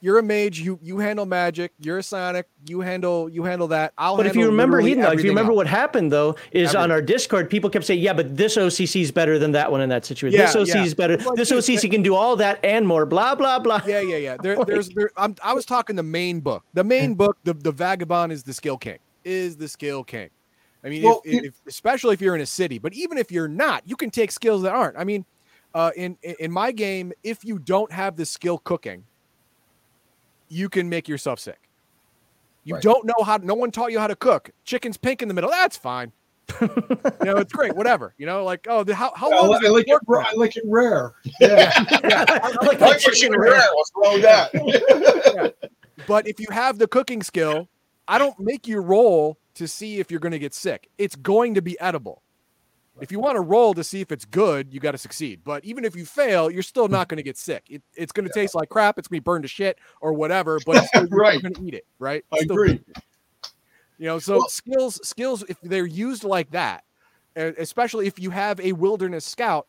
[0.00, 0.60] You're a mage.
[0.60, 1.72] You you handle magic.
[1.80, 2.46] You're a sonic.
[2.66, 3.92] You handle you handle that.
[3.98, 4.16] I'll.
[4.16, 5.56] But if you remember, literally Heathen if you remember else.
[5.56, 9.10] what happened though, is on our Discord, people kept saying, "Yeah, but this OCC is
[9.10, 10.38] better than that one in that situation.
[10.38, 10.84] this OCC yeah.
[10.84, 11.16] is better.
[11.16, 13.82] Well, this dude, OCC can do all that and more." Blah blah blah.
[13.86, 14.36] Yeah, yeah, yeah.
[14.40, 15.10] There, there's there.
[15.16, 16.64] I'm, I was talking the main book.
[16.74, 18.98] The main book, the the vagabond is the skill king.
[19.24, 20.30] Is the skill king.
[20.84, 23.48] I mean, Well, if, if, especially if you're in a city, but even if you're
[23.48, 24.96] not, you can take skills that aren't.
[24.96, 25.24] I mean,
[25.74, 29.04] uh, in in in my game, if you don't have the skill cooking,
[30.48, 31.68] you can make yourself sick.
[32.64, 32.82] You Right.
[32.82, 33.36] don't know how.
[33.38, 34.50] No one taught you how to cook.
[34.64, 35.50] Chicken's pink in the middle.
[35.50, 36.12] That's fine.
[36.60, 36.68] you
[37.22, 37.74] know, it's great.
[37.76, 38.14] Whatever.
[38.18, 39.48] You know, like oh, the, how how I, long?
[39.50, 40.00] li- does I like it.
[40.06, 40.26] work?
[40.28, 41.12] I like it rare.
[41.40, 41.72] Yeah.
[41.88, 43.52] I like Like that chicken chicken rare.
[43.52, 43.68] rare.
[43.74, 45.54] What's wrong with that?
[46.06, 47.68] But if you have the cooking skill,
[48.06, 50.88] I don't make you roll to see if you're going to get sick.
[50.96, 52.22] It's going to be edible.
[53.00, 55.40] If you want to roll to see if it's good, you got to succeed.
[55.44, 57.64] But even if you fail, you're still not going to get sick.
[57.68, 58.98] It, it's going to taste like crap.
[58.98, 60.58] It's going to be burned to shit or whatever.
[60.66, 61.34] But it's still, Right.
[61.34, 62.24] you're going to eat it, right?
[62.32, 62.80] I Still agree.
[63.98, 66.84] You know, so Well- skills, skills, if they're used like that,
[67.36, 69.66] especially if you have a wilderness scout,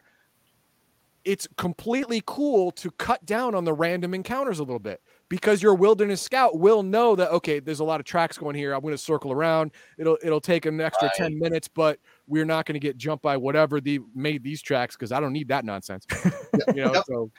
[1.26, 5.76] it's completely cool to cut down on the random encounters a little bit because your
[5.76, 8.94] wilderness scout will know that okay there's a lot of tracks going here i'm going
[8.94, 12.00] to circle around it'll it'll take an extra 10 minutes but
[12.30, 15.34] we're not going to get jumped by whatever the made these tracks because i don't
[15.34, 16.06] need that nonsense
[16.74, 17.04] you know Yep.
[17.08, 17.32] so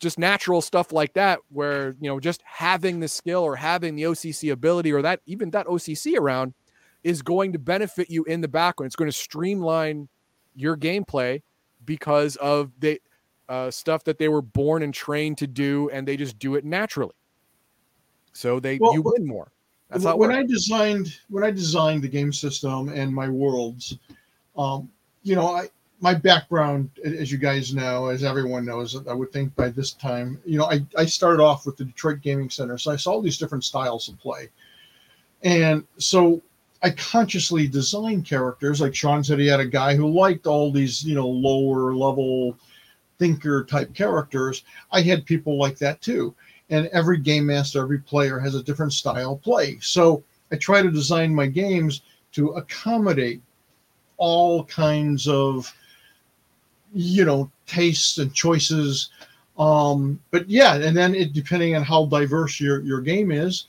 [0.00, 4.04] just natural stuff like that where you know just having the skill or having the
[4.04, 6.54] occ ability or that even that occ around
[7.02, 10.08] is going to benefit you in the background it's going to streamline
[10.54, 11.42] your gameplay
[11.84, 13.00] because of the
[13.48, 16.64] uh, stuff that they were born and trained to do and they just do it
[16.64, 17.14] naturally
[18.32, 19.52] so they Well, you win more
[19.90, 20.30] that's when.
[20.30, 23.96] I designed when I designed the game system and my worlds,
[24.58, 24.90] um,
[25.22, 25.68] you know, I
[26.00, 30.40] my background, as you guys know, as everyone knows, I would think by this time,
[30.44, 33.20] you know, I, I started off with the Detroit Gaming Center, so I saw all
[33.20, 34.48] these different styles of play,
[35.42, 36.40] and so
[36.82, 38.80] I consciously designed characters.
[38.80, 42.56] Like Sean said, he had a guy who liked all these, you know, lower level
[43.18, 44.62] thinker type characters.
[44.92, 46.36] I had people like that too
[46.70, 49.78] and every game master, every player has a different style of play.
[49.80, 52.02] So I try to design my games
[52.32, 53.42] to accommodate
[54.18, 55.72] all kinds of,
[56.92, 59.10] you know, tastes and choices.
[59.58, 63.66] Um, but yeah, and then it depending on how diverse your your game is,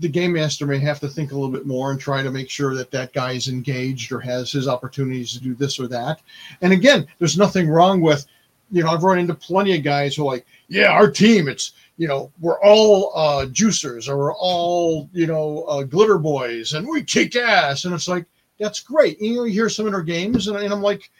[0.00, 2.50] the game master may have to think a little bit more and try to make
[2.50, 6.20] sure that that guy is engaged or has his opportunities to do this or that.
[6.60, 8.26] And again, there's nothing wrong with,
[8.70, 11.72] you know, I've run into plenty of guys who are like, yeah, our team, it's
[11.96, 16.88] you know, we're all uh, juicers or we're all, you know, uh, glitter boys and
[16.88, 17.84] we kick ass.
[17.84, 18.26] And it's like,
[18.58, 19.20] that's great.
[19.20, 21.10] You know, you hear some of their games and, and I'm like,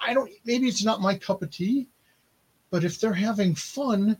[0.00, 1.88] I don't, maybe it's not my cup of tea,
[2.70, 4.18] but if they're having fun,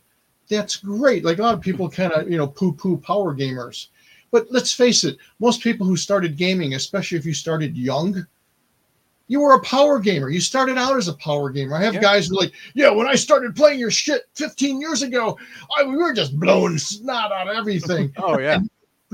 [0.49, 1.25] that's great.
[1.25, 3.89] Like a lot of people kind of, you know, poo poo power gamers.
[4.31, 8.27] But let's face it, most people who started gaming, especially if you started young,
[9.29, 10.29] you were a power gamer.
[10.29, 11.77] You started out as a power gamer.
[11.77, 12.01] I have Yeah.
[12.01, 15.39] guys who are like, yeah, when I started playing your shit 15 years ago,
[15.79, 18.13] I, we were just blowing snot out of everything.
[18.19, 18.59] oh yeah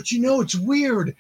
[0.01, 1.15] but you know, it's weird.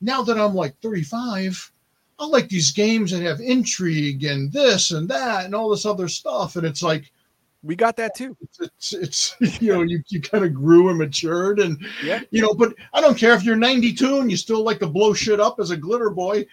[0.00, 1.72] Now that I'm like 35,
[2.18, 6.08] I like these games that have intrigue and this and that and all this other
[6.08, 6.56] stuff.
[6.56, 7.12] And it's like,
[7.62, 10.98] we got that too it's, it's, it's you know, you, you kind of grew and
[10.98, 12.20] matured and, Yeah.
[12.30, 15.12] you know, but I don't care if you're 92 and you still like to blow
[15.14, 16.46] shit up as a glitter boy.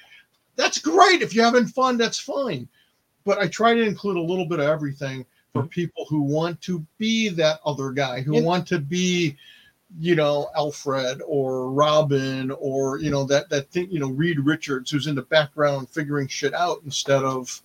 [0.56, 1.22] That's great.
[1.22, 2.68] If you're having fun, that's fine.
[3.26, 5.70] but I try to include a little bit of everything for mm-hmm.
[5.70, 8.42] people who want to be that other guy, who Yeah.
[8.42, 9.38] want to be,
[10.00, 14.90] you know, Alfred or Robin or you know that that thing, you know, Reed Richards,
[14.90, 17.62] who's in the background figuring shit out instead of,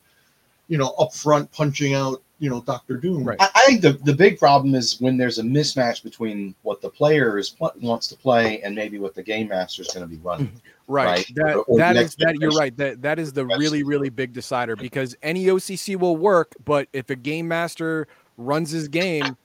[0.69, 3.25] you know, up front punching out, you know, Doctor Doom.
[3.25, 3.39] Right.
[3.41, 6.91] I, I think the, the big problem is when there's a mismatch between what the
[6.91, 10.09] player is pl- wants to play and maybe what the game master is going to
[10.09, 10.49] be running.
[10.49, 10.59] Mm-hmm.
[10.93, 11.07] Right.
[11.07, 11.33] Right.
[11.35, 12.77] That Or- or that that you're right.
[12.77, 16.89] That that is the Next really really big decider because any OCC will work, but
[16.93, 18.07] if a game master
[18.37, 19.37] runs his game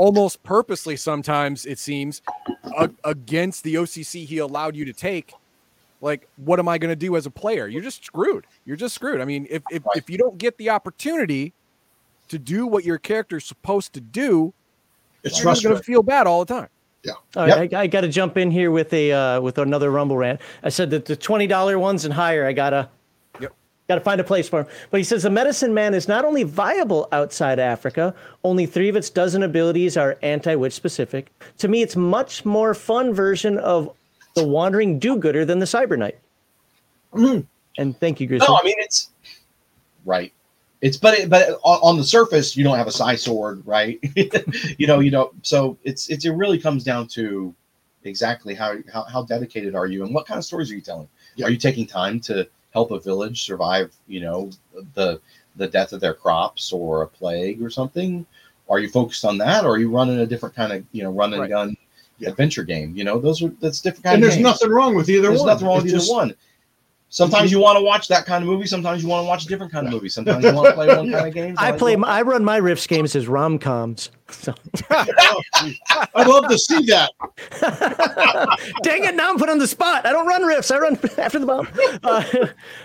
[0.00, 2.22] almost purposely sometimes it seems
[2.78, 5.34] a- against the OCC he allowed you to take,
[6.00, 7.68] like what am I going to do as a player?
[7.68, 8.46] You're just screwed.
[8.64, 9.20] You're just screwed.
[9.20, 11.52] I mean, if if, if you don't get the opportunity
[12.28, 14.54] to do what your character's supposed to do,
[15.22, 16.68] It's you're going to feel bad all the time.
[17.36, 20.16] All right, I, I got to jump in here with a uh, with another Rumble
[20.16, 20.40] rant.
[20.62, 22.90] I said that the twenty dollar ones and higher, I gotta Yep.
[23.90, 24.66] Got to find a place for him.
[24.92, 28.14] But he says the medicine man is not only viable outside Africa.
[28.44, 31.32] Only three of its dozen abilities are anti-witch specific.
[31.58, 33.90] To me, it's much more fun version of
[34.36, 36.18] the wandering do-gooder than the cyber knight.
[37.12, 37.44] Mhm.
[37.78, 38.46] And thank you, Grissom.
[38.48, 39.10] No, I mean it's
[40.04, 40.32] right.
[40.80, 43.98] It's but it, but on, on the surface you don't have a psi sword, right?
[44.78, 45.32] you know, you know.
[45.42, 47.52] So it's it's it really comes down to
[48.04, 51.08] exactly how how, how dedicated are you and what kind of stories are you telling?
[51.34, 51.46] Yeah.
[51.46, 53.92] Are you taking time to help a village survive?
[54.08, 54.50] You know,
[54.94, 55.20] the
[55.56, 58.24] the death of their crops or a plague or something.
[58.68, 61.10] Are you focused on that, or are you running a different kind of you know
[61.10, 61.50] run and Right.
[61.50, 61.76] gun
[62.18, 62.28] Yeah.
[62.30, 62.94] adventure game?
[62.94, 64.44] You know, those are that's different kind and of there's games.
[64.44, 65.48] nothing wrong with either There's one.
[65.48, 66.34] nothing wrong with It's either just- one.
[67.12, 68.66] Sometimes you want to watch that kind of movie.
[68.66, 70.08] Sometimes you want to watch a different kind of movie.
[70.08, 71.56] Sometimes you want to play one kind of game.
[71.58, 71.92] I sometimes play.
[71.96, 74.10] you I run my Rifts games as rom coms.
[74.30, 74.54] So
[74.90, 75.42] Oh.
[76.14, 77.10] I'd love to see that.
[78.84, 79.16] Dang it!
[79.16, 80.06] Now I'm put on the spot.
[80.06, 80.70] I don't run Rifts.
[80.70, 81.68] I run after the bomb.
[82.04, 82.24] Uh,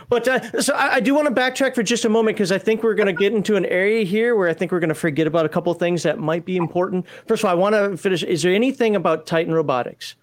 [0.09, 2.57] but uh, so I, I do want to backtrack for just a moment because I
[2.57, 4.95] think we're going to get into an area here where I think we're going to
[4.95, 7.05] forget about a couple of things that might be important.
[7.27, 8.23] First of all, I want to finish.
[8.23, 10.15] Is there anything about Titan Robotics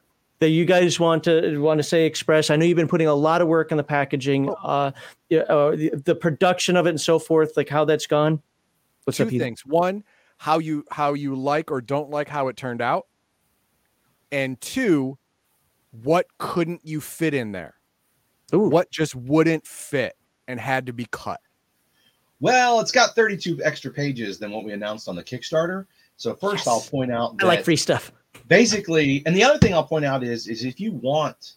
[0.42, 2.50] that you guys want to want to say express?
[2.50, 4.92] I know you've been putting a lot of work in the packaging, uh, uh,
[5.30, 7.56] the, the production of it, and so forth.
[7.56, 8.42] Like how that's gone.
[9.04, 10.04] What's two up, things one
[10.42, 13.06] how you how you like or don't like how it turned out
[14.32, 15.16] and two
[16.02, 17.74] what couldn't you fit in there
[18.52, 18.68] Ooh.
[18.68, 20.16] what just wouldn't fit
[20.48, 21.40] and had to be cut
[22.40, 25.86] Well, it's got 32 extra pages than what we announced on the Kickstarter.
[26.16, 26.66] So first, Yes.
[26.66, 28.10] I'll point out I like free stuff.
[28.48, 31.54] Basically, and the other thing I'll point out is, is if you want,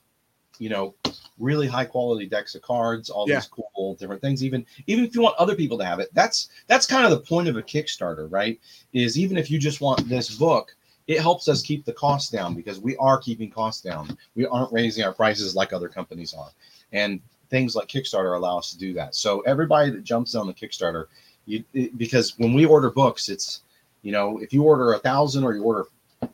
[0.59, 0.95] you know,
[1.37, 3.35] really high quality decks of cards, all Yeah.
[3.35, 6.49] these cool different things, even even if you want other people to have it, that's
[6.67, 8.59] that's kind of the point of a Kickstarter, right?
[8.93, 10.75] Is even if you just want this book,
[11.07, 14.17] it helps us keep the costs down because we are keeping costs down.
[14.35, 16.51] We aren't raising our prices like other companies are,
[16.93, 17.19] and
[17.49, 19.13] things like Kickstarter allow us to do that.
[19.15, 21.07] So everybody that jumps on the Kickstarter,
[21.45, 23.61] you it, because when we order books, it's
[24.03, 25.85] you know if you order a thousand or you order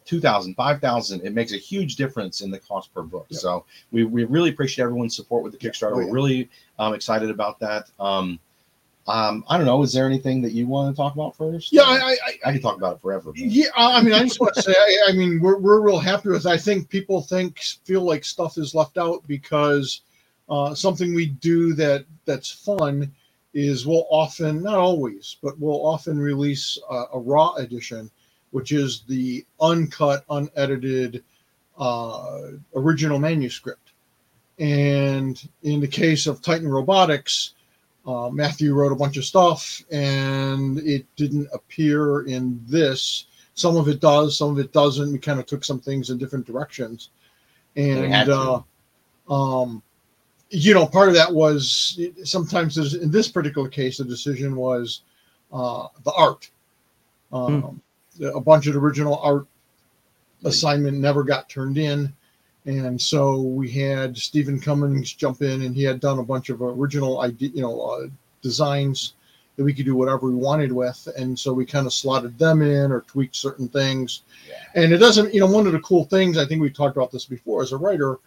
[0.05, 3.39] 2000 5000 it makes a huge difference in the cost per book Yep.
[3.39, 6.05] so we, we really appreciate everyone's support with the kickstarter Oh, yeah.
[6.07, 8.39] we're really um, excited about that um,
[9.07, 11.81] um, i don't know is there anything that you want to talk about first Yeah,
[11.83, 14.53] I, I, I can talk about it forever but- Yeah, I mean, I just want
[14.55, 16.45] to say, I, I mean, we're, we're real happy with.
[16.45, 20.01] I think people think feel like stuff is left out because
[20.49, 23.11] uh, something we do that that's fun
[23.53, 28.09] is we'll often, not always, but we'll often release a, a raw edition,
[28.51, 31.23] which is the uncut, unedited
[31.77, 33.91] uh, original manuscript.
[34.59, 37.53] And in the case of Titan Robotics,
[38.05, 43.25] uh, Matthew wrote a bunch of stuff and it didn't appear in this.
[43.53, 45.11] Some of it does, some of it doesn't.
[45.11, 47.09] We kind of took some things in different directions.
[47.75, 48.61] And, uh,
[49.29, 49.81] um,
[50.49, 55.01] you know, part of that was sometimes in this particular case, the decision was
[55.53, 56.49] uh, the art.
[57.31, 57.81] Um,
[58.21, 59.47] A bunch of original art
[60.45, 62.13] assignment never got turned in.
[62.65, 66.61] And so we had Stephen Cummings jump in, and he had done a bunch of
[66.61, 68.07] original idea, you know, uh,
[68.43, 69.13] designs
[69.55, 71.07] that we could do whatever we wanted with.
[71.17, 74.21] And so we kind of slotted them in or tweaked certain things.
[74.47, 74.55] Yeah.
[74.75, 77.11] And it doesn't, you know, one of the cool things I think we talked about
[77.11, 78.19] this before as a writer,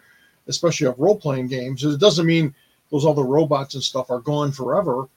[0.47, 2.53] especially of role playing games, is it doesn't mean
[2.91, 5.07] those other robots and stuff are gone forever.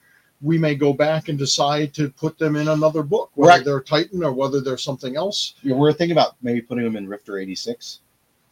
[0.41, 3.65] We may go back and decide to put them in another book, whether Right.
[3.65, 5.55] they're Titan or whether they're something else.
[5.63, 7.99] Yeah, we're thinking about maybe putting them in Rifter 86.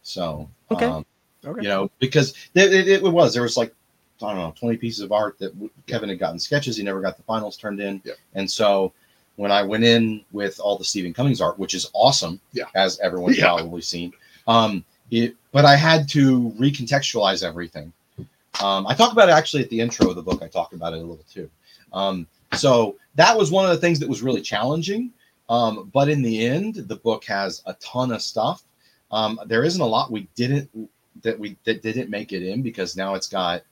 [0.02, 0.84] So, Okay.
[0.86, 1.06] um,
[1.44, 3.74] okay you know, because it, it, it was there was like
[4.20, 5.52] I don't know, 20 pieces of art that
[5.86, 6.76] Kevin had gotten sketches.
[6.76, 8.14] He never got the finals turned in, Yeah.
[8.34, 8.92] and so
[9.36, 12.64] when I went in with all the Stephen Cummings art, which is awesome, Yeah.
[12.74, 13.44] as everyone's Yeah.
[13.44, 14.12] probably seen,
[14.48, 17.92] um, it, but I had to recontextualize everything.
[18.60, 20.42] Um, I talk about it actually at the intro of the book.
[20.42, 21.48] I talk about it a little too.
[21.92, 25.12] Um, So that was one of the things that was really challenging.
[25.48, 28.62] Um, but in the end, the book has a ton of stuff.
[29.10, 30.68] Um, there isn't a lot we didn't
[31.22, 33.62] that we that didn't make it in because now it's got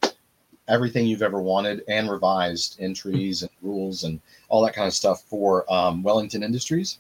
[0.69, 5.23] everything you've ever wanted and revised entries and rules and all that kind of stuff
[5.23, 6.99] for um, Wellington Industries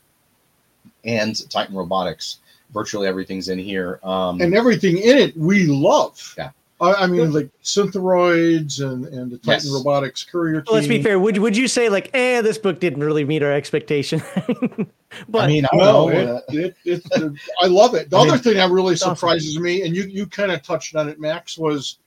[1.04, 2.38] and Titan Robotics.
[2.72, 3.98] Virtually everything's in here.
[4.04, 6.34] Um, and everything in it we love.
[6.36, 6.50] Yeah.
[6.80, 9.70] I, I mean, like Synthroids and and the Titan Yes.
[9.72, 10.62] Robotics Courier.
[10.66, 11.18] Well, let's be fair.
[11.18, 14.22] Would would you say like, eh, this book didn't really meet our expectation?
[15.28, 16.40] but I mean, I don't No, know.
[16.48, 18.10] it, it, it, I love it.
[18.10, 19.16] The I other mean, thing that really awesome.
[19.16, 21.98] surprises me, and you you kind of touched on it, Max, was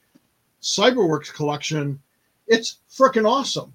[0.62, 2.00] Cyberworks collection.
[2.46, 3.72] It's freaking awesome.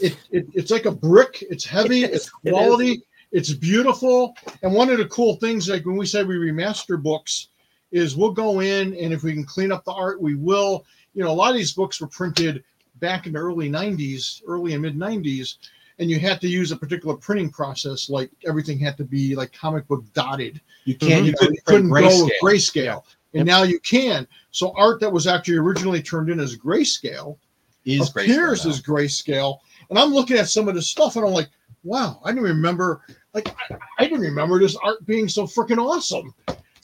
[0.00, 1.42] It, it it's like a brick.
[1.50, 2.00] It's heavy.
[2.00, 2.52] Yes, it's it is.
[2.52, 3.02] quality.
[3.32, 4.36] It's beautiful.
[4.62, 7.48] And one of the cool things, like when we say we remaster books,
[7.92, 10.84] is we'll go in and if we can clean up the art, we will.
[11.14, 12.64] You know, a lot of these books were printed
[12.96, 15.56] back in the early '90s, early and mid '90s,
[15.98, 18.10] and you had to use a particular printing process.
[18.10, 20.60] Like everything had to be like comic book dotted.
[20.84, 21.24] You can't.
[21.24, 23.02] You You couldn't, couldn't couldn't go with grayscale.
[23.02, 23.04] grayscale.
[23.34, 24.26] And now you can.
[24.50, 27.36] So art that was actually originally turned in as grayscale
[27.84, 29.58] Is appears grayscale as grayscale.
[29.90, 31.48] And I'm looking at some of this stuff and I'm like,
[31.84, 33.02] wow, I didn't remember.
[33.34, 36.34] Like, I, I didn't remember this art being so freaking awesome.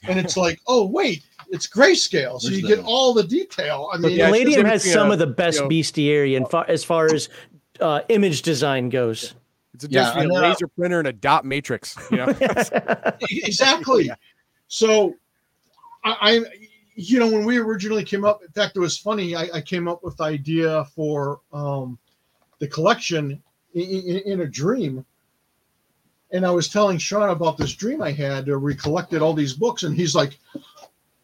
[0.07, 2.39] And it's like, oh, wait, it's grayscale.
[2.39, 3.89] So There's you the- get all the detail.
[3.93, 6.45] I mean, Palladium just has you some know, of the best you know- bestiary in
[6.45, 7.29] far, as far as
[7.79, 9.35] uh, image design goes.
[9.73, 11.95] It's a Yeah, between and a then, uh, laser printer and a dot matrix.
[12.11, 12.33] You know,
[13.29, 14.11] exactly.
[14.67, 15.15] So
[16.03, 16.41] I, I,
[16.95, 19.35] you know, when we originally came up, in fact, it was funny.
[19.35, 21.97] I, I came up with the idea for um,
[22.59, 23.41] the collection
[23.73, 25.05] in, in, in a dream.
[26.31, 29.53] And I was telling Sean about this dream I had where we collected all these
[29.53, 30.37] books, and he's like,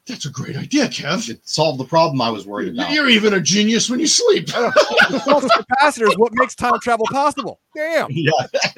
[0.08, 1.30] "That's a great idea, Kev.
[1.30, 2.92] It solved the problem I was worried about.
[2.92, 7.06] You're even a genius when you sleep." the flux capacitor is what makes time travel
[7.12, 7.60] possible.
[7.76, 8.08] Damn.
[8.10, 8.32] yeah.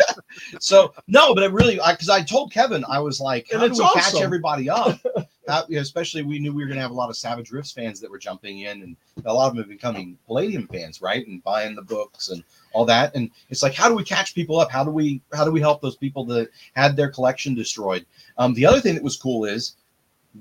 [0.59, 3.71] so no, but it really, because I, told Kevin, I was like, And how do
[3.71, 4.99] it's we catch everybody up?
[5.47, 7.51] How- you know, especially we knew we were going to have a lot of Savage
[7.51, 8.95] Rifts fans that were jumping in, and
[9.25, 11.25] a lot of them are becoming Palladium fans, right?
[11.27, 12.43] And buying the books and
[12.73, 13.15] all that.
[13.15, 14.71] And it's like, how do we catch people up?
[14.71, 18.05] How do we how do we help those people that had their collection destroyed?
[18.37, 19.75] Um, the other thing that was cool is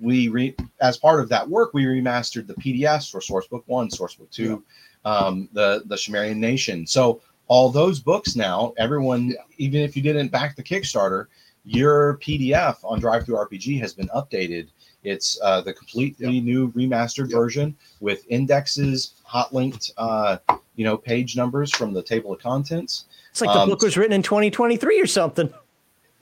[0.01, 4.31] we re, as part of that work we remastered the PDFs for Sourcebook One, Sourcebook
[4.31, 4.65] Two,
[5.05, 6.87] um, the the Shemarrian Nation.
[6.87, 11.27] So all those books now, everyone, even if you didn't back the Kickstarter,
[11.65, 14.69] your PDF on DriveThruRPG has been updated.
[15.07, 17.39] It's uh, the completely new remastered Yep.
[17.39, 20.39] version with indexes, hot linked, uh,
[20.75, 23.05] you know, page numbers from the table of contents.
[23.31, 25.53] It's like the Um, book was written in 2023 or something.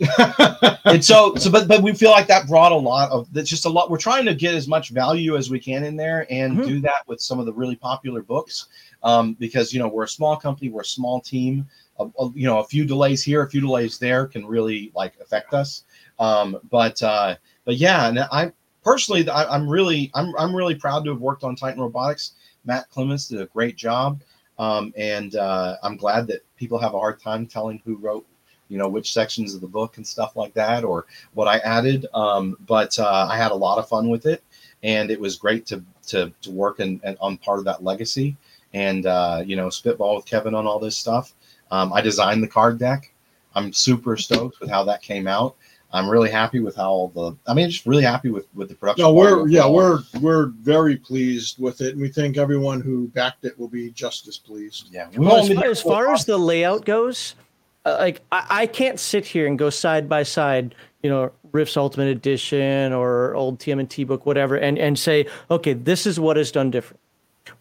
[0.87, 3.65] and so so but but we feel like that brought a lot of that's just
[3.65, 6.59] a lot we're trying to get as much value as we can in there and
[6.59, 6.67] Mhm.
[6.67, 8.67] do that with some of the really popular books
[9.05, 11.65] um, because you know we're a small company we're a small team
[12.01, 15.13] a, a- you know a few delays here a few delays there can really like
[15.21, 15.85] affect us
[16.19, 18.51] um, but uh but yeah and i
[18.85, 22.33] personally I, i'm really i'm i'm really proud to have worked on titan robotics.
[22.67, 24.23] Matt clements did a great job.
[24.59, 28.27] Um, and uh, i'm glad that people have a hard time telling who wrote
[28.69, 32.07] you know which sections of the book and stuff like that or what i added.
[32.15, 34.43] Um, but uh, i had a lot of fun with it.
[34.83, 38.37] And it was great to to, to work and on part of that legacy
[38.75, 41.35] and uh, you know spitball with kevin on all this stuff.
[41.71, 43.13] Um, i designed the card deck.
[43.57, 45.57] I'm super stoked with how that came out
[45.95, 48.75] i'm really happy with how all the i mean just really happy with with the
[48.75, 50.03] production No, we're yeah, overall.
[50.13, 53.91] we're we're very pleased with it, and we think everyone who backed it will be
[53.91, 54.89] just as pleased.
[54.93, 57.35] yeah we Well, as, far, as far as the layout goes,
[57.87, 61.77] uh, like I, I can't sit here and go side by side, you know, Rifts
[61.77, 66.51] Ultimate Edition or old TMNT book, whatever, and and say, okay, this is what is
[66.51, 67.01] done different.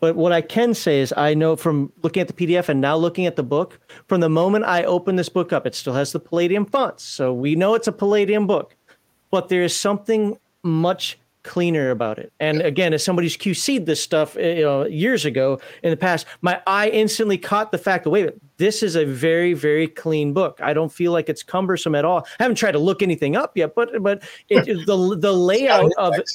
[0.03, 2.97] But what I can say is, I know from looking at the PDF and now
[2.97, 6.11] looking at the book, from the moment I open this book up, it still has
[6.11, 8.75] the Palladium fonts, so we know it's a Palladium book.
[9.31, 12.33] But there is something much cleaner about it.
[12.41, 15.95] And again, as somebody who's QC'd this stuff, eh, you know, years ago in the
[15.95, 20.33] past, my eye instantly caught the fact that wait, this is a very, very clean
[20.33, 20.59] book.
[20.61, 22.27] I don't feel like it's cumbersome at all.
[22.41, 26.15] I haven't tried to look anything up yet, but but it, the the layout of
[26.15, 26.29] it.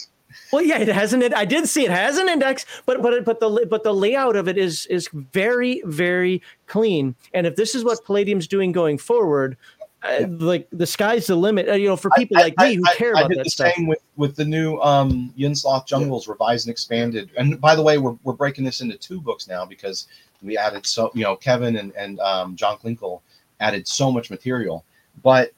[0.53, 1.22] Well, yeah, it hasn't.
[1.22, 4.37] It, I did see it has an index, but but but the but the layout
[4.37, 7.14] of it is is very very clean.
[7.35, 9.57] And if this is what Palladium's doing going forward,
[10.03, 11.68] uh, like the sky's the limit.
[11.68, 13.39] Uh, you know, for people I- like I- me who I- care I about did
[13.39, 13.72] that the stuff.
[13.74, 17.31] same with with the new um Yinsloth Jungles revised and expanded.
[17.37, 20.07] And by the way, we're we're breaking this into two books now because
[20.43, 23.20] we added so you know Kevin and and um, John Klinkle
[23.61, 24.85] added so much material.
[25.22, 25.51] But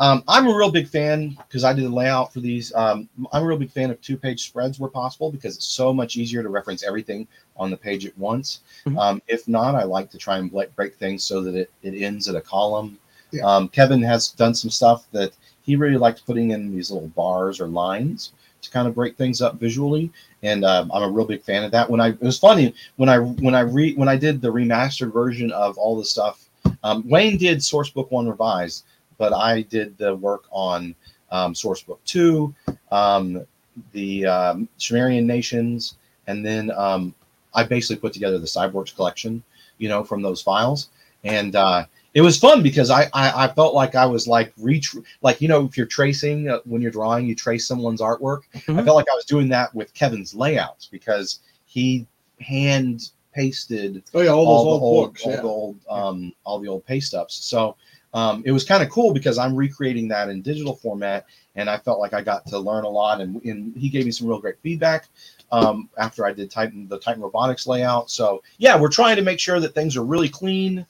[0.00, 2.72] Um, I'm a real big fan because I did the layout for these.
[2.74, 5.92] Um, I'm a real big fan of two page spreads where possible because it's so
[5.92, 7.26] much easier to reference everything
[7.56, 8.60] on the page at once.
[8.86, 8.98] Mhm.
[8.98, 12.28] Um, if not, I like to try and break things so that it, it ends
[12.28, 12.98] at a column.
[13.32, 13.44] Yeah.
[13.44, 15.32] Um, Kevin has done some stuff that
[15.62, 18.32] he really likes putting in these little bars or lines
[18.62, 20.10] to kind of break things up visually.
[20.42, 21.90] And um, I'm a real big fan of that.
[21.90, 25.12] When I it was funny when I when I re when I did the remastered
[25.12, 26.44] version of all the stuff.
[26.84, 28.84] Um, Wayne did Sourcebook One revised,
[29.18, 30.94] but I did the work on
[31.30, 32.54] um, Sourcebook Two,
[32.90, 33.44] um,
[33.92, 35.96] the um, Shemarrian nations,
[36.26, 37.14] and then um,
[37.54, 39.42] I basically put together the Cyborgs collection,
[39.78, 40.88] you know, from those files,
[41.24, 44.96] and uh, it was fun because I, I I felt like I was like reach
[45.20, 48.40] like you know if you're tracing uh, when you're drawing you trace someone's artwork.
[48.54, 48.84] I Mhm.
[48.84, 52.06] felt like I was doing that with Kevin's layouts because he
[52.40, 55.22] hand pasted Oh yeah, all all, those the old, old, books.
[55.24, 55.40] all yeah.
[55.42, 57.34] the old, um, all the old paste ups.
[57.34, 57.76] So
[58.14, 61.78] um, it was kind of cool because I'm recreating that in digital format, and I
[61.78, 63.20] felt like I got to learn a lot.
[63.20, 65.06] And, and he gave me some real great feedback
[65.52, 68.10] um, after I did Titan the Titan Robotics layout.
[68.10, 70.86] So yeah, we're trying to make sure that things are really clean,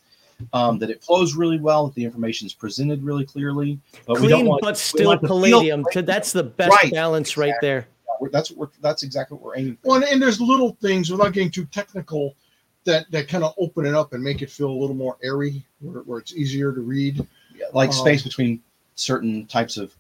[0.53, 3.81] um, that it flows really well, that the information is presented really clearly.
[4.07, 5.85] But we don't Clean, want but we still want palladium.
[5.93, 6.93] So that's the best Right.
[6.93, 7.89] balance right there.
[8.21, 9.89] we're- that's what we're, that's exactly what we're aiming for.
[9.89, 12.35] Well, and, and there's little things without getting too technical
[12.89, 15.63] that that kind of open it up and make it feel a little more airy,
[15.81, 17.25] where, where it's easier to read.
[17.55, 18.61] Yeah, like Um, space between
[18.97, 19.95] certain types of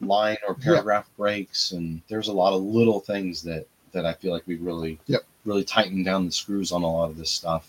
[0.00, 4.30] line or paragraph breaks and there's a lot of little things that that i feel
[4.30, 5.22] like we really Yep.
[5.46, 7.66] really tightened down the screws on a lot of this stuff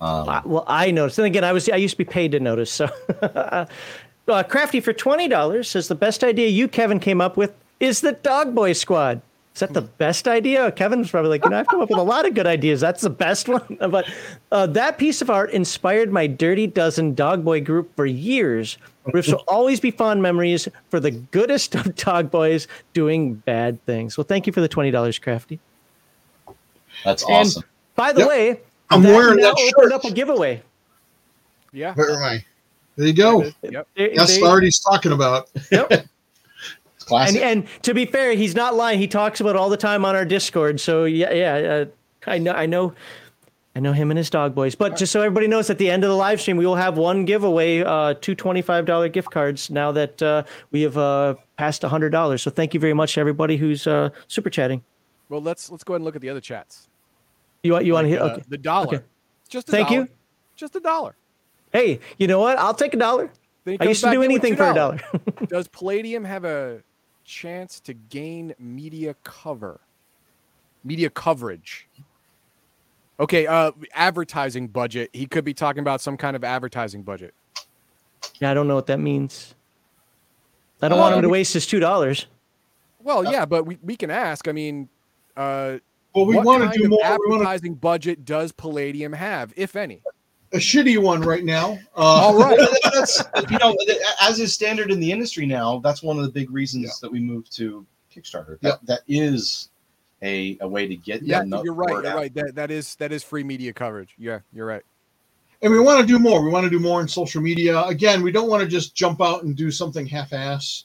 [0.00, 1.18] um, Uh, Well, I noticed.
[1.18, 2.70] And again, I was I used to be paid to notice.
[2.70, 2.86] So,
[3.22, 8.00] uh, Crafty for twenty dollars says the best idea you Kevin came up with is
[8.02, 9.22] the Dog Boy Squad.
[9.58, 10.70] Is that the best idea?
[10.70, 12.80] Kevin's probably like, you know, I've come up with a lot of good ideas.
[12.80, 13.76] That's the best one.
[13.90, 14.08] But
[14.52, 18.78] uh, that piece of art inspired my Dirty Dozen Dog Boy group for years.
[19.12, 24.16] Rifts will always be fond memories for the goodest of dog boys doing bad things.
[24.16, 25.58] Well, thank you for the twenty dollars, Crafty.
[27.04, 27.64] that's And awesome
[27.96, 28.28] by the Yep.
[28.28, 29.92] way, I'm that wearing now that opened shirt.
[29.92, 30.62] up a giveaway.
[31.72, 31.94] Yeah.
[31.94, 32.44] Where am I?
[32.94, 33.50] There you go.
[33.62, 33.88] Yep.
[33.96, 35.48] They- That's they- what Artie's talking about.
[35.72, 36.06] Yep.
[37.10, 38.98] it's and and to be fair, he's not lying.
[38.98, 40.80] He talks about it all the time on our Discord.
[40.80, 41.84] So yeah, yeah, uh,
[42.30, 42.94] I know, I know,
[43.76, 44.74] I know him and his dog boys.
[44.74, 46.98] But just so everybody knows, at the end of the live stream, we will have
[46.98, 49.70] one giveaway, uh, two twenty-five dollar gift cards.
[49.70, 53.20] Now that uh, we have uh, passed hundred dollars, so thank you very much to
[53.20, 54.82] everybody who's uh, super chatting.
[55.28, 56.88] Well, let's let's go ahead and look at the other chats.
[57.62, 58.30] You want you want to Like, hear?
[58.30, 58.44] uh, Okay.
[58.48, 58.86] The dollar.
[58.96, 59.04] Okay.
[59.48, 60.00] Just a Thank dollar.
[60.02, 60.08] you.
[60.56, 61.16] Just a dollar.
[61.72, 62.58] Hey, you know what?
[62.58, 63.30] I'll take a dollar.
[63.66, 64.98] I comes used to do anything for a dollar.
[65.48, 66.80] Does Palladium have a
[67.28, 69.80] chance to gain media cover?
[70.82, 71.86] Media coverage.
[73.20, 75.10] Okay, uh advertising budget.
[75.12, 77.34] He could be talking about some kind of advertising budget.
[78.40, 79.54] yeah, I don't know what that means.
[80.80, 82.26] I don't want him to waste his two dollars.
[83.02, 84.48] Well, yeah, but we, we can ask.
[84.48, 84.88] I mean,
[85.36, 85.78] uh
[86.14, 86.98] Well, we what want kind to do of more.
[87.02, 90.02] We want advertising budget does Palladium have, if any?
[90.52, 91.78] A shitty one right now.
[91.96, 92.58] Uh, All right.
[92.84, 93.76] that's you know
[94.22, 97.20] as is standard in the industry now that's one of the big reasons that we
[97.20, 97.84] moved to
[98.14, 99.68] kickstarter that, that is
[100.22, 101.90] a, a way to get Yeah, the you're right.
[101.90, 102.16] You're out.
[102.16, 102.34] right.
[102.34, 104.14] That that is that is free media coverage.
[104.18, 104.82] Yeah, you're right.
[105.62, 106.42] and we want to do more.
[106.42, 107.82] We want to do more in social media.
[107.84, 110.84] Again, we don't want to just jump out and do something half-ass.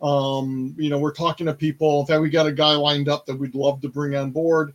[0.00, 2.00] Um, you know, we're talking to people.
[2.00, 4.72] In fact, we got a guy lined up that we'd love to bring on board.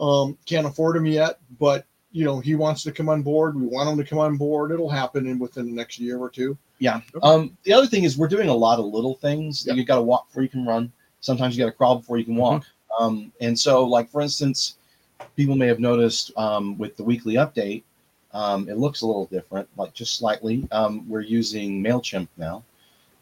[0.00, 3.54] Um, can't afford him yet, but you know, he wants to come on board.
[3.54, 4.70] We want him to come on board.
[4.72, 6.56] It'll happen in within the next year or two.
[6.78, 7.00] Yeah.
[7.22, 9.66] Um, the other thing is we're doing a lot of little things.
[9.66, 9.76] Yep.
[9.76, 10.90] You got to walk before you can run.
[11.20, 12.64] Sometimes you got to crawl before you can walk.
[12.98, 14.76] Um, and so, like for instance,
[15.36, 17.82] people may have noticed um, with the weekly update,
[18.32, 20.66] um, it looks a little different, like just slightly.
[20.70, 22.62] Um, we're using Mailchimp now,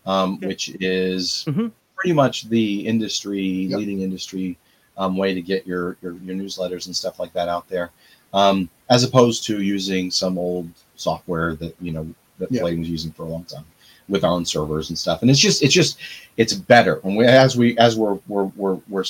[0.04, 0.46] um, Okay.
[0.48, 1.72] which is Mhm.
[1.96, 3.78] pretty much the industry Yep.
[3.78, 4.56] leading industry
[4.98, 7.90] um, way to get your, your your newsletters and stuff like that out there,
[8.32, 12.06] um, as opposed to using some old software that you know
[12.38, 12.60] that Yeah.
[12.62, 13.64] Flame was using for a long time
[14.08, 15.22] with our own servers and stuff.
[15.22, 15.98] And it's just it's just
[16.36, 17.00] it's better.
[17.04, 19.04] And we as we as we're we're we're, we're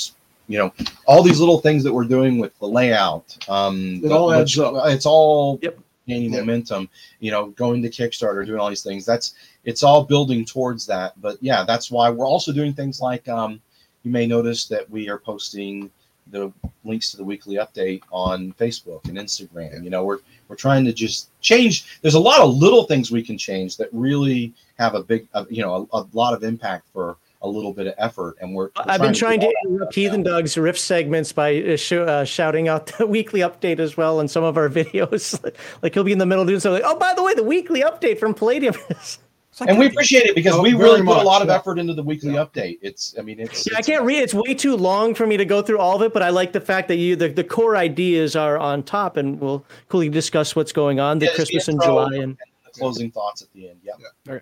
[0.49, 0.73] you know
[1.07, 4.75] all these little things that we're doing with the layout, um, It all which- up.
[4.87, 5.79] It's all Yep.
[6.09, 6.41] gaining Yep.
[6.41, 6.89] momentum.
[7.21, 9.05] You know, going to Kickstarter, doing all these things.
[9.05, 11.21] That's it's all building towards that.
[11.21, 13.61] But yeah, that's why we're also doing things like um,
[14.05, 15.91] you may notice that we are posting
[16.31, 16.53] the
[16.85, 19.83] links to the weekly update on Facebook and Instagram.
[19.83, 20.19] You know, we're
[20.49, 22.01] we're trying to just change.
[22.03, 25.45] There's a lot of little things we can change that really have a big, uh,
[25.49, 28.37] you know, a, a lot of impact for a little bit of effort.
[28.41, 31.77] And we're, we're I've been trying do to interrupt Heathen Dog's riff segments by uh,
[31.77, 35.43] sh- uh, shouting out the weekly update as well in some of our videos.
[35.83, 36.83] like he'll be in the middle doing something.
[36.83, 38.91] Like, oh, by the way, the weekly update from Palladium is.
[38.91, 39.19] It's
[39.61, 41.55] like, and we appreciate it because Oh, we very really put a lot of yeah.
[41.57, 42.45] effort into the weekly Yeah.
[42.45, 42.79] update.
[42.83, 43.69] It's, I mean, it's.
[43.71, 44.19] Yeah, I can't read.
[44.19, 46.53] It's way too long for me to go through all of it, but I like
[46.53, 50.55] the fact that you the, the core ideas are on top, and we'll coolly discuss
[50.55, 53.53] what's going on the Yeah, it's the Christmas in July and the closing thoughts at
[53.55, 53.79] the end.
[53.83, 54.39] Yeah.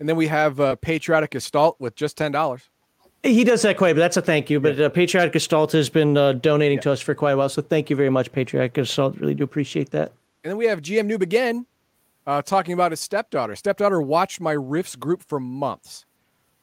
[0.00, 2.62] And then we have uh, Patriotic Gestalt with just ten dollars.
[3.24, 4.60] He does that quite, but that's a thank you.
[4.60, 7.60] But uh, Patriotic Gestalt has been uh, donating to us for quite a while, so
[7.60, 9.16] thank you very much, Patriotic Gestalt.
[9.18, 10.12] Really do appreciate that.
[10.44, 11.66] And then we have GM Noob again,
[12.28, 13.56] uh, talking about his stepdaughter.
[13.56, 16.04] Stepdaughter watched my Rifts group for months.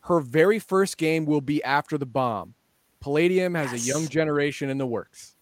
[0.02, 2.54] Her very first game will be after the bomb.
[3.02, 5.36] Palladium has a young generation in the works.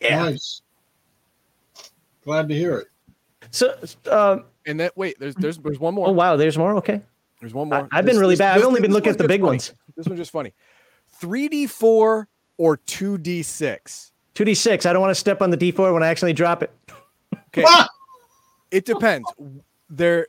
[0.00, 0.24] Yeah.
[0.30, 0.62] Nice.
[2.24, 2.86] Glad to hear it.
[3.52, 3.74] So,
[4.10, 6.08] um, And that wait, there's there's there's one more.
[6.08, 6.74] Oh wow, there's more.
[6.76, 7.00] Okay,
[7.40, 7.88] There's one more.
[7.92, 8.58] I've been really this- bad.
[8.58, 9.50] I've only been looking at the big funny.
[9.52, 9.72] ones.
[9.96, 10.52] This one's just funny.
[11.20, 12.26] 3d4
[12.58, 14.10] or 2d6.
[14.34, 14.86] Two D six.
[14.86, 16.70] I don't want to step on the D four when I actually drop it.
[17.48, 17.64] Okay.
[17.66, 17.88] Ah!
[18.70, 19.28] It depends.
[19.88, 20.26] There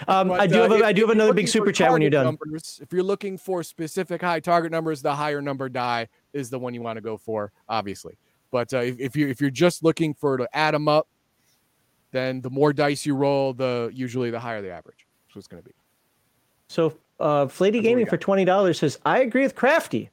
[0.08, 1.92] Um, But, I do uh, have, a, if- I do have another big super chat
[1.92, 2.26] when you're done.
[2.26, 6.60] Numbers, if you're looking for specific high target numbers, the higher number die is the
[6.60, 8.18] one you want to go for, obviously.
[8.52, 11.08] But uh, if, if you if you're just looking for to add them up,
[12.12, 15.08] then the more dice you roll, the usually the higher the average.
[15.28, 15.76] That's what it's going to be.
[16.68, 20.10] So, uh, Flady Gaming for twenty dollars says, "I agree with Crafty.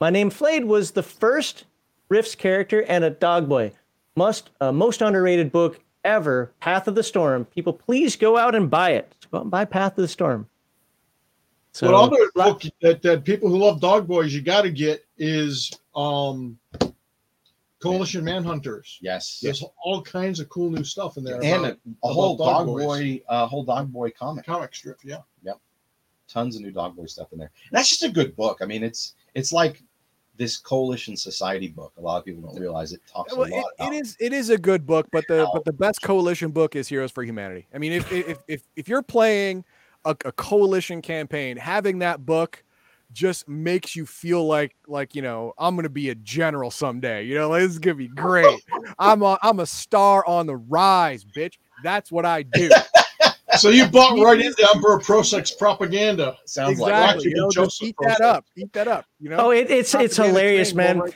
[0.00, 1.64] My name Flade was the first
[2.08, 3.72] Rifts character and a dog boy.
[4.16, 6.52] Must uh, most underrated book ever.
[6.60, 7.44] Path of the Storm.
[7.46, 9.12] People, please go out and buy it.
[9.30, 10.46] Go out and buy Path of the Storm.
[11.72, 15.04] So, what other book that, that people who love dog boys you got to get
[15.18, 16.56] is um,
[17.82, 18.98] Coalition Manhunters.
[19.00, 19.40] yes.
[19.42, 21.42] There's all kinds of cool new stuff in there.
[21.42, 22.84] And about a, a whole Dog dog Boys.
[22.86, 24.46] boy, uh, whole dog boy comic.
[24.46, 25.18] comic strip, yeah.
[25.42, 25.52] Yeah.
[26.28, 27.50] Tons of new dog boy stuff in there.
[27.70, 28.58] And that's just a good book.
[28.62, 29.82] I mean, it's it's like
[30.36, 31.92] this coalition society book.
[31.98, 33.94] A lot of people don't realize it talks Well, a lot it about.
[33.94, 37.10] is it is a good book, but the but the best coalition book is Heroes
[37.10, 37.66] for Humanity.
[37.74, 39.64] I mean, if if if, if you're playing
[40.04, 42.62] a, a coalition campaign, having that book
[43.12, 47.24] just makes you feel like like you know I'm gonna be a general someday.
[47.24, 48.60] You know, this is gonna be great.
[48.98, 51.54] I'm a I'm a star on the rise, bitch.
[51.82, 52.70] That's what I do.
[53.56, 56.36] So you bought right into Emperor Prosek's propaganda.
[56.46, 57.16] Sounds like exactly.
[57.16, 58.18] Rocky You know, Joseph just eat process.
[58.18, 58.44] that up.
[58.56, 59.06] Eat that up.
[59.20, 59.36] You know.
[59.38, 60.98] oh, it, it's it's hilarious, train man.
[61.00, 61.14] right.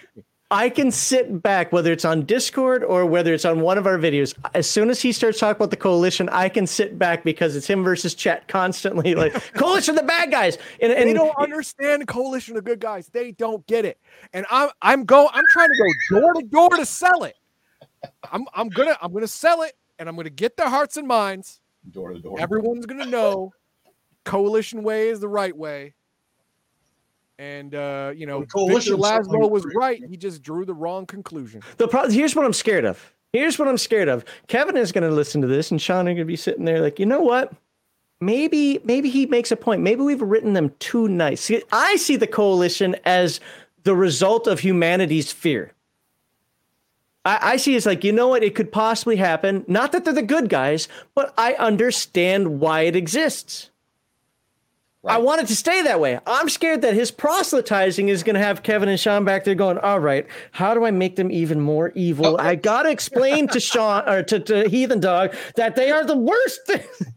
[0.50, 3.98] I can sit back, whether it's on Discord or whether it's on one of our
[3.98, 4.34] videos.
[4.54, 7.66] As soon as he starts talking about the coalition, I can sit back because it's
[7.66, 9.14] him versus chat constantly.
[9.18, 13.08] Like coalition, the bad guys, and, they don't understand coalition of good guys.
[13.08, 13.98] They don't get it.
[14.32, 17.34] And I'm I'm go I'm trying to go door to door to sell it.
[18.30, 21.60] I'm I'm gonna I'm gonna sell it and I'm gonna get their hearts and minds.
[21.92, 22.40] Door to door.
[22.40, 23.52] Everyone's gonna know
[24.24, 25.94] coalition way is the right way.
[27.38, 30.02] And uh, you know, The Victor coalition's certainly Lazlo was right.
[30.08, 31.62] He just drew the wrong conclusion.
[31.76, 33.14] The problem here's what I'm scared of.
[33.32, 34.24] Here's what I'm scared of.
[34.46, 36.80] Kevin is going to listen to this, and Sean are going to be sitting there
[36.80, 37.52] like, you know what?
[38.20, 39.82] Maybe, maybe he makes a point.
[39.82, 41.42] Maybe we've written them too nice.
[41.42, 43.38] See, I see the coalition as
[43.84, 45.72] the result of humanity's fear.
[47.28, 48.42] I, I see it's like, you know what?
[48.42, 49.62] It could possibly happen.
[49.68, 53.68] Not that they're the good guys, but I understand why it exists.
[55.04, 56.18] I want it to stay that way.
[56.26, 59.78] I'm scared that his proselytizing is going to have Kevin and Sean back there going,
[59.78, 62.38] all right, how do I make them even more evil?
[62.38, 66.16] I got to explain to Sean or to, to Heathen Dog that they are the
[66.16, 66.82] worst thing.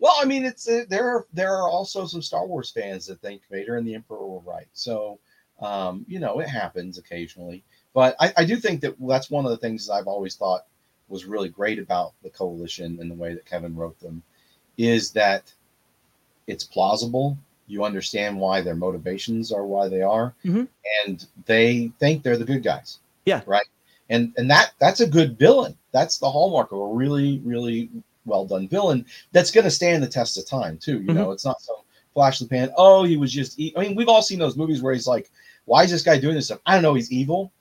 [0.00, 1.08] Well, I mean, it's uh, there.
[1.08, 4.38] Are, there are also some Star Wars fans that think Vader and the Emperor were
[4.38, 4.68] right.
[4.72, 5.18] So,
[5.60, 7.64] um, you know, it happens occasionally.
[7.94, 10.66] But I, I do think that that's one of the things I've always thought
[11.08, 14.22] was really great about the coalition and the way that Kevin wrote them,
[14.76, 15.52] is that
[16.46, 17.36] it's plausible.
[17.66, 20.68] You understand why their motivations are why they are, Mhm.
[21.06, 22.98] and they think they're the good guys.
[23.24, 23.42] Yeah.
[23.46, 23.66] Right.
[24.10, 25.76] And and that that's a good villain.
[25.92, 27.90] That's the hallmark of a really really
[28.24, 31.00] well done villain that's going to stand the test of time too.
[31.02, 31.76] You know, it's not some
[32.14, 32.70] flash in the pan.
[32.76, 33.58] Oh, he was just.
[33.58, 33.72] E-.
[33.76, 35.30] I mean, we've all seen those movies where he's like,
[35.66, 36.94] "Why is this guy doing this stuff?" I don't know.
[36.94, 37.52] He's evil.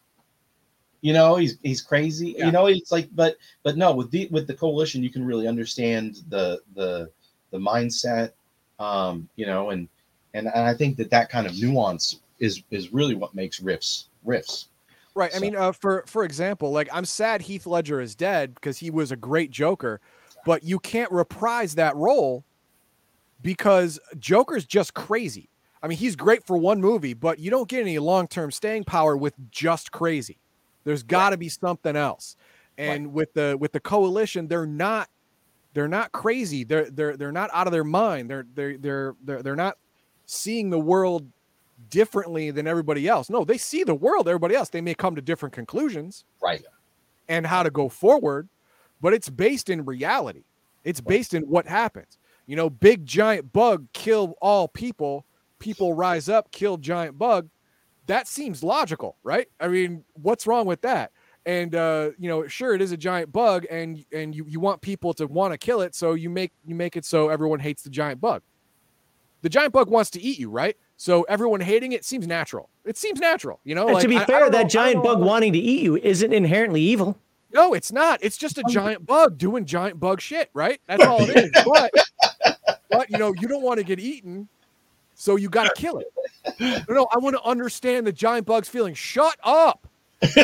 [1.02, 2.36] You know, he's he's crazy.
[2.38, 2.48] Yeah.
[2.48, 5.48] You know, it's like, but but no, with the with the coalition, you can really
[5.48, 7.10] understand the the
[7.52, 8.32] the mindset.
[8.80, 9.88] Um, you know, and
[10.34, 14.10] and and I think that that kind of nuance is is really what makes Rifts
[14.24, 14.70] Rifts.
[15.14, 15.36] Right.
[15.36, 18.92] I mean, uh, for for example, like I'm sad Heath Ledger is dead because he
[18.92, 20.00] was a great Joker,
[20.46, 22.44] but you can't reprise that role
[23.42, 25.50] because Joker's just crazy.
[25.82, 28.84] I mean, he's great for one movie, but you don't get any long term staying
[28.84, 30.38] power with just crazy.
[30.88, 32.38] There's got to be something else.
[32.78, 35.10] And with the with the coalition, they're not
[35.74, 36.64] they're not crazy.
[36.64, 38.30] They're they're they're not out of their mind.
[38.30, 39.78] They're they're they're they're, they're not
[40.28, 41.28] seeing the world
[41.90, 43.30] differently than everybody else.
[43.30, 44.70] No, they see the world everybody else.
[44.70, 46.64] They may come to different conclusions Right.
[47.28, 48.48] and how to go forward,
[49.02, 50.44] but it's based in reality.
[50.86, 52.18] It's based in what happens.
[52.46, 55.26] You know, big giant bug kill all people,
[55.60, 57.50] people rise up, kill giant bug.
[58.08, 59.48] That seems logical, right?
[59.60, 61.12] I mean, what's wrong with that?
[61.46, 64.82] And uh, you know, sure it is a giant bug and and you, you want
[64.82, 67.84] people to want to kill it, so you make you make it so everyone hates
[67.84, 68.42] the giant bug.
[69.44, 70.76] The giant bug wants to eat you, right?
[70.98, 72.70] So everyone hating it seems natural.
[72.84, 73.86] It seems natural, you know.
[73.86, 75.60] And like, to be I- I fair, I that don't giant bug how- wanting to
[75.60, 77.18] eat you isn't inherently evil.
[77.54, 78.20] no, it's not.
[78.24, 80.82] It's just a giant bug doing giant bug shit, right?
[80.88, 81.52] That's all it is.
[81.66, 81.92] But,
[82.90, 84.50] but you know, you don't want to get eaten,
[85.18, 86.08] so you got to kill it.
[86.60, 88.94] No, no, I want to understand the giant bug's feeling.
[88.94, 89.88] Shut up.
[90.22, 90.36] you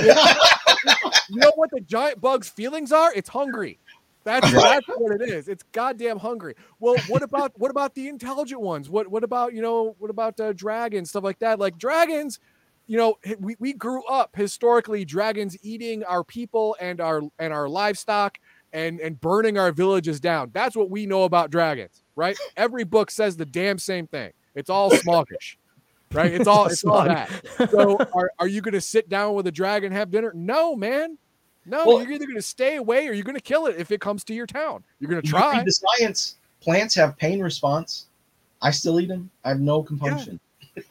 [1.30, 3.14] know what the giant bug's feelings are?
[3.14, 3.80] It's hungry.
[4.24, 5.48] That's that's what it is.
[5.48, 6.56] It's goddamn hungry.
[6.80, 8.90] Well, what about what about the intelligent ones?
[8.90, 11.60] What what about you know what about uh, dragons stuff like that?
[11.60, 12.40] Like dragons,
[12.88, 17.70] you know, we, we grew up historically dragons eating our people and our and our
[17.70, 18.40] livestock
[18.72, 20.52] and and burning our villages down.
[20.54, 22.38] That's what we know about dragons, right?
[22.58, 24.32] Every book says the damn same thing.
[24.56, 25.56] It's all smoggish,
[26.12, 26.32] right?
[26.34, 27.30] It's all it's all that.
[27.72, 30.32] So are, are you going to sit down with a dragon and have dinner?
[30.36, 31.18] No, man.
[31.66, 33.92] No, Well- you're either going to stay away or you're going to kill it if
[33.92, 34.84] it comes to your town.
[35.00, 35.58] You're going to try.
[35.58, 36.36] read the science.
[36.62, 38.08] Plants have pain response.
[38.62, 39.30] I still eat them.
[39.44, 40.40] I have no compunction.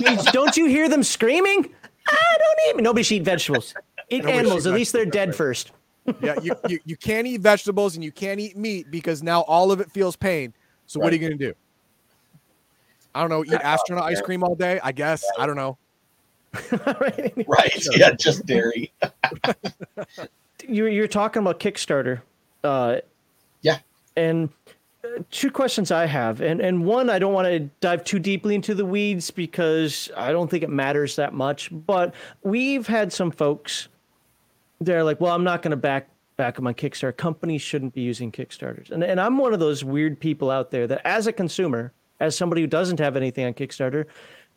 [0.00, 1.70] Means, don't you hear them screaming?
[2.06, 2.82] I don't eat.
[2.82, 3.74] Nobody should eat vegetables.
[4.10, 4.66] Eat Nobody animals.
[4.66, 5.36] At least they're dead right.
[5.36, 5.72] first.
[6.20, 9.70] yeah, you, you you can't eat vegetables and you can't eat meat because now all
[9.72, 10.52] of it feels pain.
[10.86, 11.54] So what are you going to do?
[13.14, 13.44] I don't know.
[13.44, 14.80] Eat astronaut ice cream all day?
[14.82, 15.24] I guess.
[15.38, 15.78] I don't know.
[17.00, 17.32] Right?
[17.48, 17.86] Right.
[17.96, 18.92] Yeah, just dairy.
[20.68, 22.20] you you're talking about Kickstarter.
[22.64, 22.96] Uh,
[23.62, 23.78] Yeah.
[24.16, 24.50] And
[25.04, 28.54] uh, two questions I have, and and one I don't want to dive too deeply
[28.54, 31.70] into the weeds because I don't think it matters that much.
[31.72, 33.88] But we've had some folks.
[34.80, 37.16] They're like, well, I'm not going to back back them on Kickstarter.
[37.16, 40.86] Companies shouldn't be using Kickstarters, and and I'm one of those weird people out there
[40.86, 41.92] that, as a consumer,
[42.22, 44.06] as somebody who doesn't have anything on Kickstarter.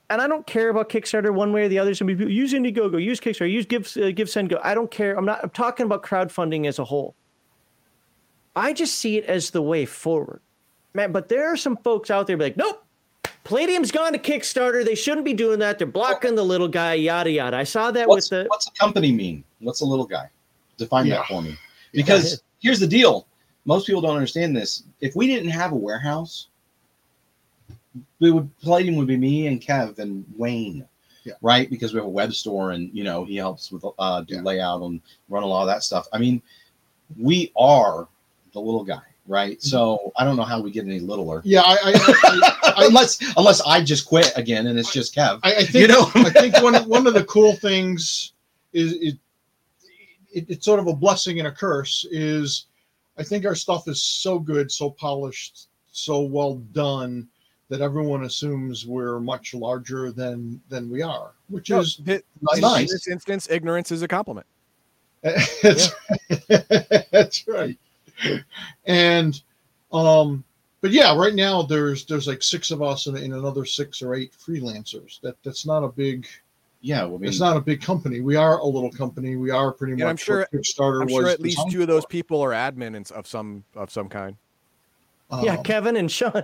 [0.10, 1.96] And I don't care about Kickstarter one way or the other.
[1.96, 4.60] Some people use Indiegogo, use Kickstarter, use Give, uh, Give Send Go.
[4.64, 5.18] I don't care.
[5.18, 5.40] I'm not.
[5.44, 7.16] I'm talking about crowdfunding as a whole.
[8.56, 10.42] I just see it as the way forward,
[10.94, 11.12] man.
[11.12, 12.86] But there are some folks out there like, nope,
[13.44, 14.86] Palladium's gone to Kickstarter.
[14.86, 15.78] They shouldn't be doing that.
[15.78, 16.94] They're blocking the little guy.
[16.94, 17.58] Yada yada.
[17.58, 18.50] I saw that What's, with the.
[18.50, 19.44] what's a company mean?
[19.60, 20.30] What's a little guy?
[20.78, 21.16] Define Yeah.
[21.16, 21.58] that for me.
[21.94, 23.28] Because here's the deal.
[23.66, 24.84] Most people don't understand this.
[25.02, 26.48] If we didn't have a warehouse,
[28.20, 30.88] we would Palladium would be me and Kev and Wayne.
[31.24, 31.34] Yeah.
[31.42, 31.70] Right?
[31.70, 34.42] Because we have a web store and you know he helps with uh do Yeah.
[34.42, 36.08] layout and run a lot of that stuff.
[36.14, 36.42] I mean,
[37.18, 38.08] we are
[38.54, 39.58] the little guy, right?
[39.58, 39.68] Mm-hmm.
[39.68, 41.42] So I don't know how we get any littler.
[41.44, 45.40] Yeah, I, I, I, unless unless I just quit again and it's just Kev.
[45.44, 46.12] I, I think You know?
[46.16, 48.34] I think one one of the cool things
[48.74, 49.18] is it,
[50.32, 52.06] it, it's sort of a blessing and a curse.
[52.12, 52.66] Is
[53.18, 57.28] I think our stuff is so good, so polished, so well done
[57.70, 61.32] that everyone assumes we're much larger than than we are.
[61.50, 62.82] which No, is th- That's in, nice.
[62.82, 64.46] in this instance, ignorance is a compliment.
[65.64, 65.90] that's,
[67.12, 67.78] that's right.
[68.86, 69.42] And
[69.92, 70.44] um,
[70.82, 74.14] but yeah, right now there's there's like six of us and, and another six or
[74.14, 75.20] eight freelancers.
[75.22, 76.28] That that's not a big
[76.82, 78.20] Yeah, well, I mean, it's not a big company.
[78.22, 79.36] We are a little company.
[79.36, 81.88] We are pretty much I'm sure- what Kickstarter I'm was sure at least two of
[81.88, 84.38] those people are admin of some of some kind.
[85.42, 86.44] Yeah, Um, Kevin and Sean.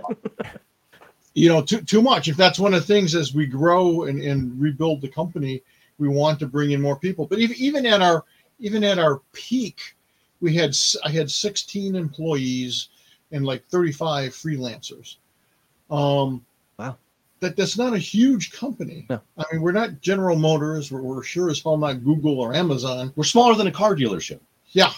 [1.34, 4.20] you know too too much if that's one of the things as we grow and,
[4.20, 5.62] and rebuild the company
[5.98, 8.24] we want to bring in more people but even, even at our
[8.60, 9.80] even at our peak
[10.40, 12.88] we had i had 16 employees
[13.32, 15.16] and like 35 freelancers
[15.90, 16.44] um
[16.78, 16.96] Wow.
[17.40, 19.20] that that's not a huge company No.
[19.38, 23.12] i mean we're not general motors we're, we're sure as hell not google or amazon
[23.16, 24.40] we're smaller than a car dealership.
[24.72, 24.92] yeah.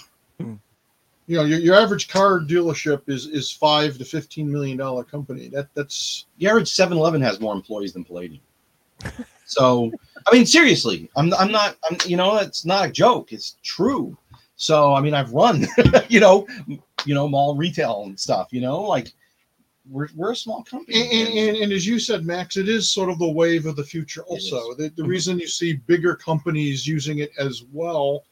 [1.26, 5.48] You know your, your average car dealership is is five to 15 million dollar company
[5.48, 8.42] that that's The average 7-Eleven has more employees than Palladium.
[9.44, 9.90] so,
[10.26, 13.32] I mean, seriously, I'm, I'm not, I'm, you know, it's not a joke.
[13.32, 14.16] It's true.
[14.56, 15.66] So, I mean, I've run,
[16.08, 16.46] you know,
[17.04, 18.48] you know, mall retail and stuff.
[18.52, 19.12] You know, like
[19.90, 21.00] we're we're a small company.
[21.00, 23.84] And, and, and, as you said, Max, it is sort of the wave of the
[23.84, 24.22] future.
[24.22, 25.08] Also, the, the Mhm.
[25.08, 28.24] reason you see bigger companies using it as well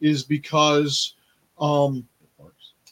[0.00, 1.14] is because
[1.58, 2.06] um,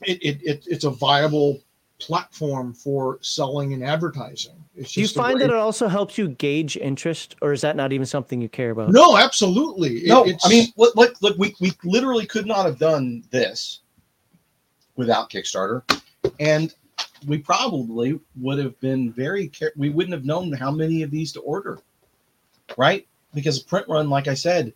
[0.02, 1.60] it, it, it it's a viable
[1.98, 4.54] platform for selling and advertising.
[4.76, 7.74] It's Do you find way- that it also helps you gauge interest, or is that
[7.74, 8.90] not even something you care about?
[8.90, 9.98] No, absolutely.
[9.98, 13.24] It- no, it's, I mean, look, look, look, we, we literally could not have done
[13.30, 13.80] this
[14.94, 15.82] without Kickstarter,
[16.38, 16.72] and
[17.26, 21.32] we probably would have been very care- we wouldn't have known how many of these
[21.32, 21.80] to order,
[22.76, 23.06] right?
[23.34, 24.72] Because print run, like I said,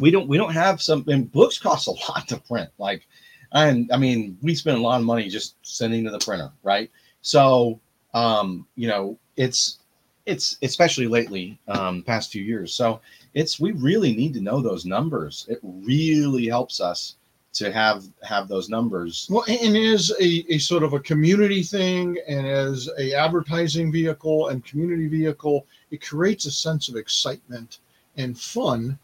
[0.00, 2.68] we don't we don't have some and books cost a lot to print.
[2.78, 3.06] Like,
[3.54, 6.90] and I mean, we spend a lot of money just sending to the printer, right?
[7.22, 7.80] So,
[8.12, 9.78] um, you know, it's
[10.26, 12.74] it's especially lately, um, past few years.
[12.74, 13.00] So
[13.34, 15.46] it's we really need to know those numbers.
[15.48, 17.16] It really helps us
[17.54, 19.28] to have have those numbers.
[19.30, 24.48] Well, and as a, a sort of a community thing and as a advertising vehicle
[24.48, 27.78] and community vehicle, it creates a sense of excitement
[28.16, 28.98] and fun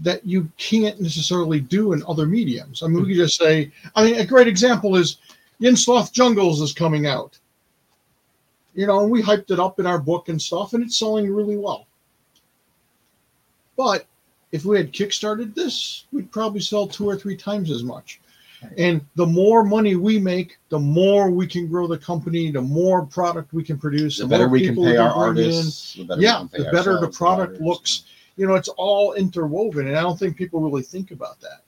[0.00, 2.82] that you can't necessarily do in other mediums.
[2.82, 3.08] I mean, we hmm.
[3.08, 5.18] could just say, I mean, a great example is
[5.58, 7.38] Yin-Sloth Jungles is coming out.
[8.74, 11.32] You know, and we hyped it up in our book and stuff, and it's selling
[11.32, 11.86] really well.
[13.76, 14.06] But
[14.52, 18.20] if we had kickstarted this, we'd probably sell two or three times as much.
[18.76, 23.06] And the more money we make, the more we can grow the company, the more
[23.06, 25.94] product we can produce, The the, better we can pay our artists.
[25.94, 28.04] The better Yeah, we can pay the better the product looks.
[28.04, 31.62] You know, it's all interwoven, and I don't think people really think about that.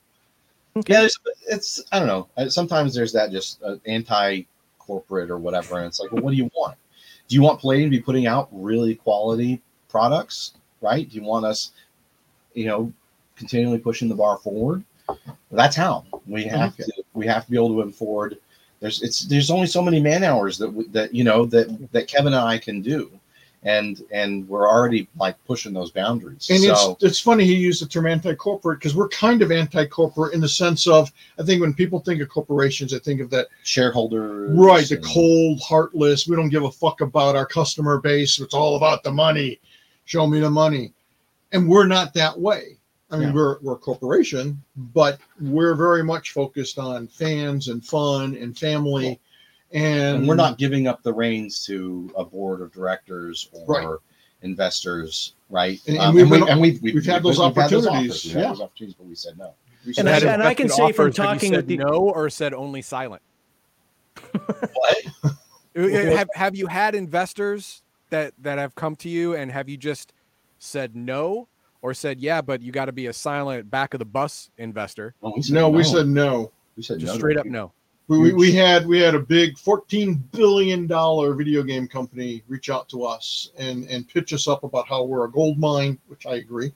[0.88, 1.18] Yeah, there's,
[1.48, 2.48] it's I don't know.
[2.48, 6.51] Sometimes there's that just uh, anti-corporate or whatever, and it's like, well, what do you
[6.55, 6.76] want?
[7.28, 11.09] Do you want Palladium to be putting out really quality products, right?
[11.09, 11.72] Do you want us,
[12.55, 12.92] you know,
[13.36, 14.84] continually pushing the bar forward?
[15.51, 16.84] That's how we have Okay.
[16.84, 17.02] to.
[17.14, 18.38] We have to be able to afford.
[18.78, 22.06] There's it's there's only so many man hours that we- that you know that that
[22.06, 23.10] Kevin and I can do,
[23.62, 26.49] and and we're already like pushing those boundaries.
[26.51, 30.32] And so it's it's funny he used the term anti-corporate because we're kind of anti-corporate
[30.32, 33.49] in the sense of I think when people think of corporations, they think of that
[33.62, 36.27] shareholder right, the cold, heartless.
[36.27, 38.41] We don't give a fuck about our customer base.
[38.41, 39.61] It's all about the money.
[40.07, 40.93] Show me the money,
[41.53, 42.78] and we're not that way.
[43.12, 43.35] I mean, Yeah.
[43.35, 49.20] we're we're a corporation, but we're very much focused on fans and fun and family,
[49.72, 53.98] and, and we're not giving up the reins to a board of directors or Right.
[54.42, 55.80] investors, right?
[55.86, 58.34] And- and Um, we've and, we, been- and we've, we've, we've had those opportunities, We've
[58.34, 58.48] had yeah.
[58.48, 59.55] those opportunities, but we said no.
[59.86, 61.66] We And said I- and I can say from offers, have you talking said with
[61.68, 63.22] the- no or said only silent.
[64.32, 64.98] What?
[65.74, 70.12] Have have you had investors that that have come to you and have you just
[70.59, 71.47] said no
[71.80, 75.14] or said yeah, but you got to be a silent back of the bus investor?
[75.22, 76.51] Oh, we said no, we said no.
[76.76, 77.18] we said Just no.
[77.18, 77.70] straight up no.
[78.11, 82.69] We, we, we had we had a big fourteen billion dollar video game company reach
[82.69, 86.27] out to us and and pitch us up about how we're a gold mine, which
[86.27, 86.73] I agree.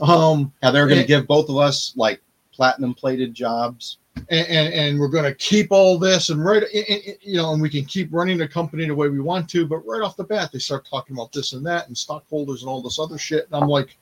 [0.00, 2.22] Um, Now they're going to And- give both of us like
[2.54, 3.98] platinum plated jobs.
[4.30, 7.62] and, and, and we're going to keep all this and right i- you know and
[7.62, 10.24] we can keep running the company the way we want to but right off the
[10.24, 13.46] bat they start talking about this and that and stockholders and all this other shit
[13.46, 13.96] and i'm like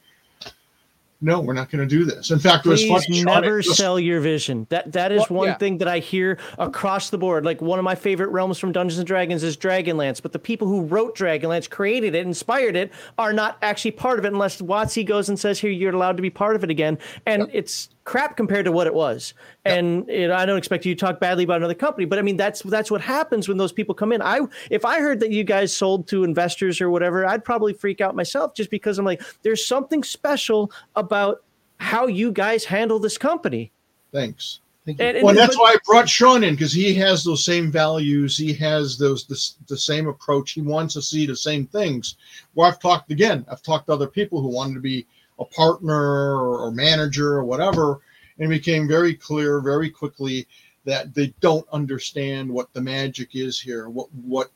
[1.20, 3.76] no we're not going to do this in fact it was Please funny never just-
[3.76, 4.66] sell your vision.
[4.70, 5.58] That that is Well, one yeah.
[5.58, 7.44] thing that I hear across the board.
[7.44, 10.66] Like one of my favorite realms from Dungeons and Dragons is Dragonlance, but the people
[10.68, 15.04] who wrote Dragonlance, created it, inspired it, are not actually part of it unless WotC
[15.06, 18.36] goes and says, "Here, you're allowed to be part of it again." And it's crap
[18.36, 19.34] compared to what it was.
[19.64, 22.22] And you know, I don't expect you to talk badly about another company, but I
[22.22, 24.22] mean that's that's what happens when those people come in.
[24.22, 24.40] I
[24.70, 28.16] if I heard that you guys sold to investors or whatever, I'd probably freak out
[28.16, 31.44] myself just because I'm like, there's something special about
[31.78, 33.70] how you guys handle this company.
[34.12, 34.60] Thanks.
[34.86, 35.04] Thank you.
[35.04, 37.70] And, and- Well, that's but- why I brought Sean in because he has those same
[37.70, 38.36] values.
[38.36, 40.52] He has those the, the same approach.
[40.52, 42.16] He wants to see the same things.
[42.54, 43.44] Well, I've talked again.
[43.50, 45.06] I've talked to other people who wanted to be
[45.40, 48.00] a partner or, or manager or whatever,
[48.38, 50.46] and it became very clear very quickly
[50.84, 53.88] that they don't understand what the magic is here.
[53.88, 54.50] What what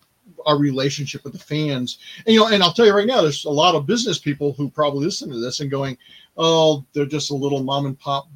[0.47, 1.99] our relationship with the fans.
[2.27, 4.55] And you know, and I'll tell you right now, there's a lot of business people
[4.55, 5.99] who probably listen to this and going,
[6.37, 8.29] "Oh, they're just a little mom and pop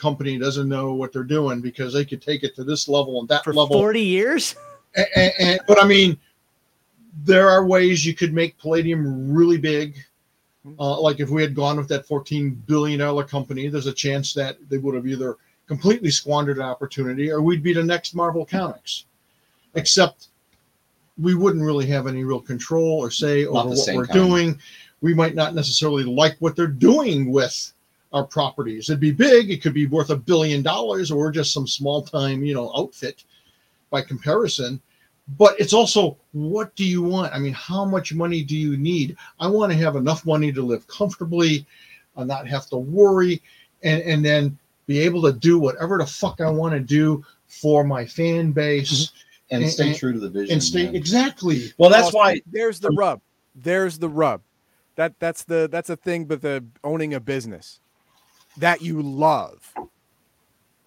[0.00, 3.28] company doesn't know what they're doing because they could take it to this level and
[3.28, 3.76] that for level.
[3.76, 4.56] 40 years.
[4.96, 6.18] And, and, but I mean,
[7.24, 9.96] there are ways you could make Palladium really big.
[10.78, 14.34] Uh, like if we had gone with that 14 billion dollar company, there's a chance
[14.34, 18.44] that they would have either completely squandered an opportunity or we'd be the next Marvel
[18.44, 19.06] Comics.
[19.74, 20.28] Except
[21.18, 24.28] we wouldn't really have any real control or say Not over what we're kind.
[24.28, 24.58] doing.
[25.00, 27.72] We might not necessarily like what they're doing with
[28.12, 28.90] our properties.
[28.90, 29.50] It'd be big.
[29.50, 33.24] It could be worth a billion dollars, or just some small time, you know, outfit
[33.90, 34.80] by comparison.
[35.38, 37.32] But it's also what do you want?
[37.32, 39.16] I mean, how much money do you need?
[39.38, 41.66] I want to have enough money to live comfortably,
[42.16, 43.42] and not have to worry,
[43.82, 47.84] and and then be able to do whatever the fuck I want to do for
[47.84, 49.54] my fan base mm-hmm.
[49.54, 50.54] and and- stay and- true to the vision.
[50.54, 50.94] and stay man.
[50.96, 51.72] exactly.
[51.78, 52.40] Well, that's Well, why.
[52.46, 53.20] there's the rub.
[53.54, 54.42] There's the rub.
[54.96, 57.80] That that's the that's a thing but the owning a business
[58.56, 59.74] that you love.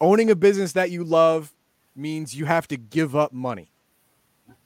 [0.02, 1.54] Owning a business that you love
[1.96, 3.73] means you have to give up money.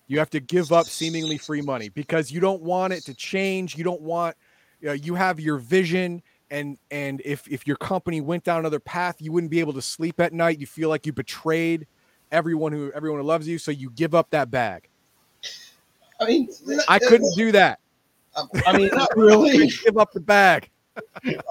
[0.07, 3.75] You have to give up seemingly free money because you don't want it to change.
[3.75, 4.35] You don't want
[4.79, 8.79] you, know, you have your vision and and if if your company went down another
[8.79, 10.59] path, you wouldn't be able to sleep at night.
[10.59, 11.87] You feel like you betrayed
[12.31, 14.87] everyone who everyone who loves you, so you give up that bag.
[16.19, 16.49] I mean,
[16.87, 17.79] I couldn't do that.
[18.65, 19.67] I mean, not really.
[19.85, 20.69] give up the bag.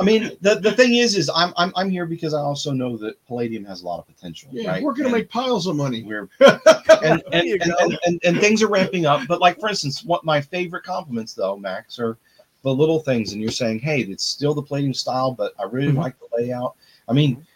[0.01, 2.97] I mean, the, the thing is, is I'm, I'm I'm here because I also know
[2.99, 4.49] that Palladium has a lot of potential.
[4.53, 4.83] Yeah, right?
[4.83, 6.03] we're gonna And make piles of money.
[6.03, 6.61] we're and
[7.03, 9.27] and, and, and, and, and things are ramping up.
[9.29, 12.17] But like for instance, what my favorite compliments though, Max, are
[12.63, 13.33] the little things.
[13.33, 15.99] And you're saying, hey, it's still the Palladium style, but I really Mhm.
[15.99, 16.75] like the layout.
[17.09, 17.47] I mean,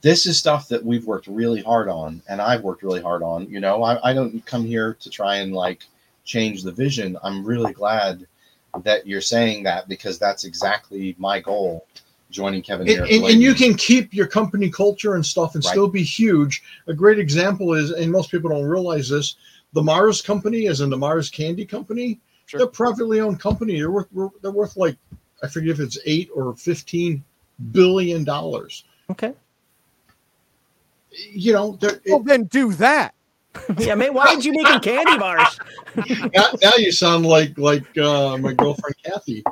[0.00, 3.48] this is stuff that we've worked really hard on, and I've worked really hard on.
[3.48, 5.84] You know, I, I don't come here to try and like
[6.24, 7.16] change the vision.
[7.22, 8.26] I'm really glad
[8.80, 11.86] that you're saying that because that's exactly my goal.
[12.30, 15.70] Joining Kevin and, and, and you can keep your company culture and stuff and Right.
[15.70, 16.62] still be huge.
[16.86, 19.36] A great example is, and most people don't realize this,
[19.74, 22.58] the Mars company, as in the Mars Candy Company, Sure.
[22.58, 23.74] they're a privately owned company.
[23.76, 24.08] They're worth
[24.40, 24.96] they're worth like
[25.42, 27.22] I forget if it's eight or fifteen
[27.70, 28.84] billion dollars.
[29.10, 29.34] Okay.
[31.32, 33.14] You know, they're, Well, then do that.
[33.78, 34.14] Yeah, man.
[34.14, 35.58] Why did you making candy bars?
[36.34, 39.42] now, now you sound like like uh, my girlfriend Kathy.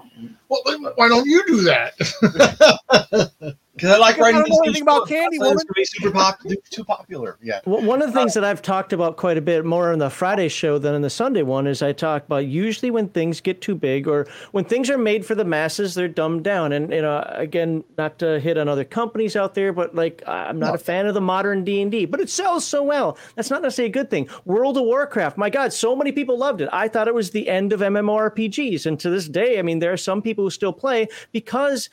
[0.49, 0.63] Well,
[0.97, 3.57] why don't you do that?
[3.81, 5.55] Because I like Because I writing don't these know new anything about candy, woman.
[5.55, 6.41] It's gonna be super pop,
[6.71, 7.39] too popular.
[7.41, 7.61] Yeah.
[7.65, 9.99] Well, One of the things uh, that I've talked about quite a bit more on
[9.99, 13.41] the Friday show than in the Sunday one is I talk about usually when things
[13.41, 16.73] get too big or when things are made for the masses, they're dumbed down.
[16.73, 20.59] And you know, again, not to hit on other companies out there, but like I'm
[20.59, 23.17] not a fan of the modern D and D, but it sells so well.
[23.35, 24.29] That's not necessarily a good thing.
[24.45, 26.69] World of Warcraft, my God, so many people loved it.
[26.71, 29.93] I thought it was the end of MMORPGs, and to this day, I mean, there
[29.93, 31.89] are some people who still play because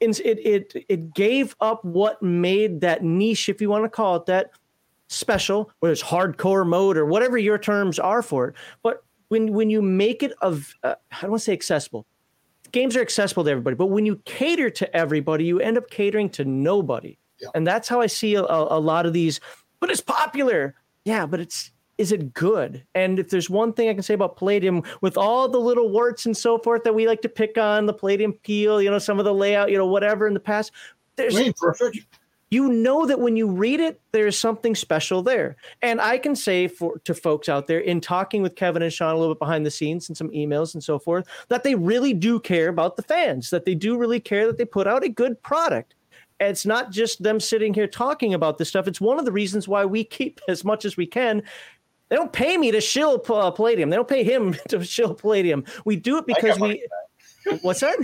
[0.00, 4.26] it it it gave up what made that niche, if you want to call it
[4.26, 4.50] that,
[5.08, 8.54] special, whether it's hardcore mode or whatever your terms are for it.
[8.82, 12.06] But when when you make it of, uh, I don't want to say accessible.
[12.72, 16.28] Games are accessible to everybody, but when you cater to everybody, you end up catering
[16.30, 17.16] to nobody.
[17.40, 17.48] Yeah.
[17.54, 19.40] And that's how I see a, a lot of these.
[19.78, 20.74] But it's popular,
[21.04, 21.26] yeah.
[21.26, 22.84] But it's is it good?
[22.94, 26.26] And if there's one thing I can say about Palladium, with all the little warts
[26.26, 29.18] and so forth that we like to pick on, the Palladium peel, you know, some
[29.18, 30.72] of the layout, you know, whatever in the past,
[31.16, 31.98] there's perfect.
[32.50, 36.68] you know that when you read it there's something special there and i can say
[36.68, 39.66] for to folks out there in talking with kevin and sean a little bit behind
[39.66, 43.02] the scenes and some emails and so forth that they really do care about the
[43.02, 45.94] fans that they do really care that they put out a good product
[46.38, 49.32] And it's not just them sitting here talking about this stuff it's one of the
[49.32, 51.42] reasons why we keep as much as we can
[52.08, 55.64] they don't pay me to shill uh, palladium they don't pay him to shill palladium
[55.84, 56.82] we do it because money
[57.46, 57.96] we what's that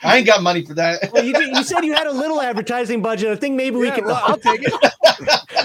[0.00, 1.10] I ain't got money for that.
[1.12, 4.04] well, you, you said you had a little advertising budget i think maybe we can
[4.04, 4.72] well, I'll take it.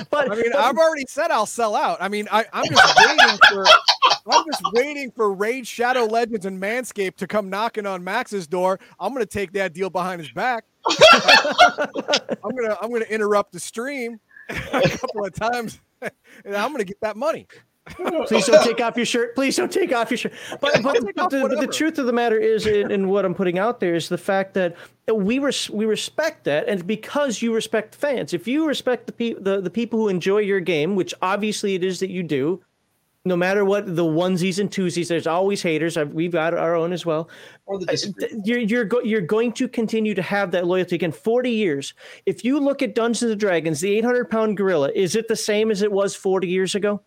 [0.09, 1.97] but I mean, but- I've already said I'll sell out.
[2.01, 3.65] I mean, I, I'm just waiting for
[4.25, 8.79] I'm just waiting for Raid Shadow Legends and Manscaped to come knocking on Max's door.
[8.99, 10.65] I'm gonna take that deal behind his back.
[10.89, 16.99] I'm gonna I'm gonna interrupt the stream a couple of times, and I'm gonna get
[17.01, 17.47] that money.
[18.27, 19.35] Please don't take off your shirt.
[19.35, 20.33] Please don't take off your shirt.
[20.61, 23.59] But, but, but the, but the truth of the matter is, and what I'm putting
[23.59, 24.75] out there is the fact that
[25.13, 29.33] we res- we respect that, and because you respect fans, if you respect the, pe-
[29.33, 32.61] the the people who enjoy your game, which obviously it is that you do,
[33.25, 35.97] no matter what the onesies and twosies, there's always haters.
[35.97, 37.29] I've, we've got our own as well.
[37.65, 37.91] Or the.
[37.91, 41.11] Uh, you're you're go- you're going to continue to have that loyalty again.
[41.11, 41.93] Forty years.
[42.25, 45.69] If you look at Dungeons and Dragons, the 800 pound gorilla, is it the same
[45.69, 47.01] as it was 40 years ago?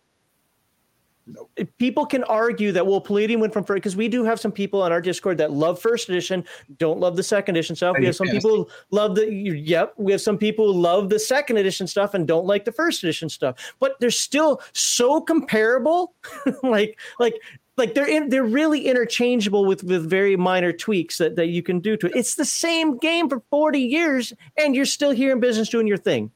[1.27, 1.51] Nope.
[1.77, 4.81] People can argue that well, Palladium went from first because we do have some people
[4.81, 6.45] on our Discord that love first edition,
[6.77, 7.97] don't love the second edition stuff.
[7.99, 9.93] We have some people love the yep.
[9.97, 13.03] We have some people who love the second edition stuff and don't like the first
[13.03, 13.73] edition stuff.
[13.79, 16.13] But they're still so comparable,
[16.63, 17.35] like like
[17.75, 21.79] like they're in, they're really interchangeable with with very minor tweaks that that you can
[21.79, 22.15] do to it.
[22.15, 25.97] It's the same game for forty years, and you're still here in business doing your
[25.97, 26.31] thing.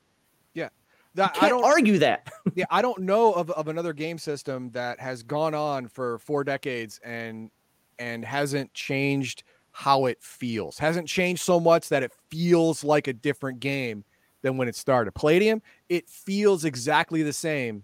[1.16, 2.32] That, I Can't don't argue that.
[2.56, 6.44] yeah, I don't know of, of another game system that has gone on for four
[6.44, 7.52] decades and
[8.00, 10.78] and hasn't changed how it feels.
[10.78, 14.04] Hasn't changed so much that it feels like a different game
[14.42, 15.12] than when it started.
[15.14, 17.84] Palladium, it feels exactly the same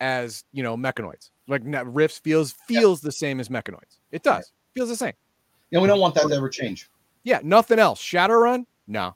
[0.00, 1.30] as you know Mechanoids.
[1.46, 3.98] Like na- Rifts feels feels the same as Mechanoids.
[4.12, 4.52] It does.
[4.74, 5.14] Feels the same.
[5.70, 6.90] Yeah, we don't want that to ever change.
[7.24, 8.00] Yeah, nothing else.
[8.00, 8.64] Shadowrun?
[8.86, 9.14] No.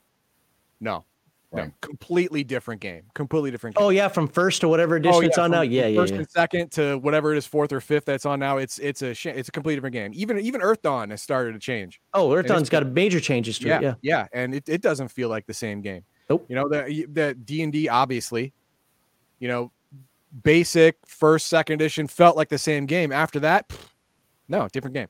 [0.79, 1.05] No.
[1.53, 1.71] No.
[1.81, 3.03] Completely different game.
[3.13, 3.85] Completely different oh, game.
[3.85, 5.61] Oh yeah, from first to whatever edition oh, it's on from- now.
[5.61, 6.19] Yeah, yeah, First yeah.
[6.19, 8.57] and second to whatever it is, fourth or fifth that's on now.
[8.57, 10.11] It's it's a sh- it's a completely different game.
[10.15, 12.01] Even even Earthdawn has started to change.
[12.13, 13.83] Oh, Earthdawn's got a major changes to Yeah, it.
[13.83, 13.93] Yeah.
[14.01, 16.03] yeah, and it, it doesn't feel like the same game.
[16.29, 16.45] Nope.
[16.49, 18.51] You know the the D and D obviously,
[19.39, 19.71] you know,
[20.43, 23.11] basic first second edition felt like the same game.
[23.11, 23.89] After that, pff,
[24.47, 25.07] no, different game,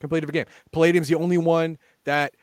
[0.00, 0.54] completely different game.
[0.72, 2.34] Palladium's the only one that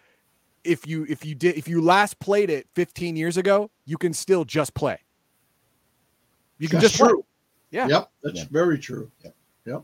[0.64, 4.14] if you if you did if you last played it 15 years ago, you can
[4.14, 5.00] still just play.
[6.58, 7.10] You can That's just play.
[7.10, 7.26] true.
[7.72, 7.88] Yeah.
[7.88, 8.46] Yep, that's Yeah.
[8.52, 9.10] very true.
[9.24, 9.32] Yeah.
[9.66, 9.84] Yep.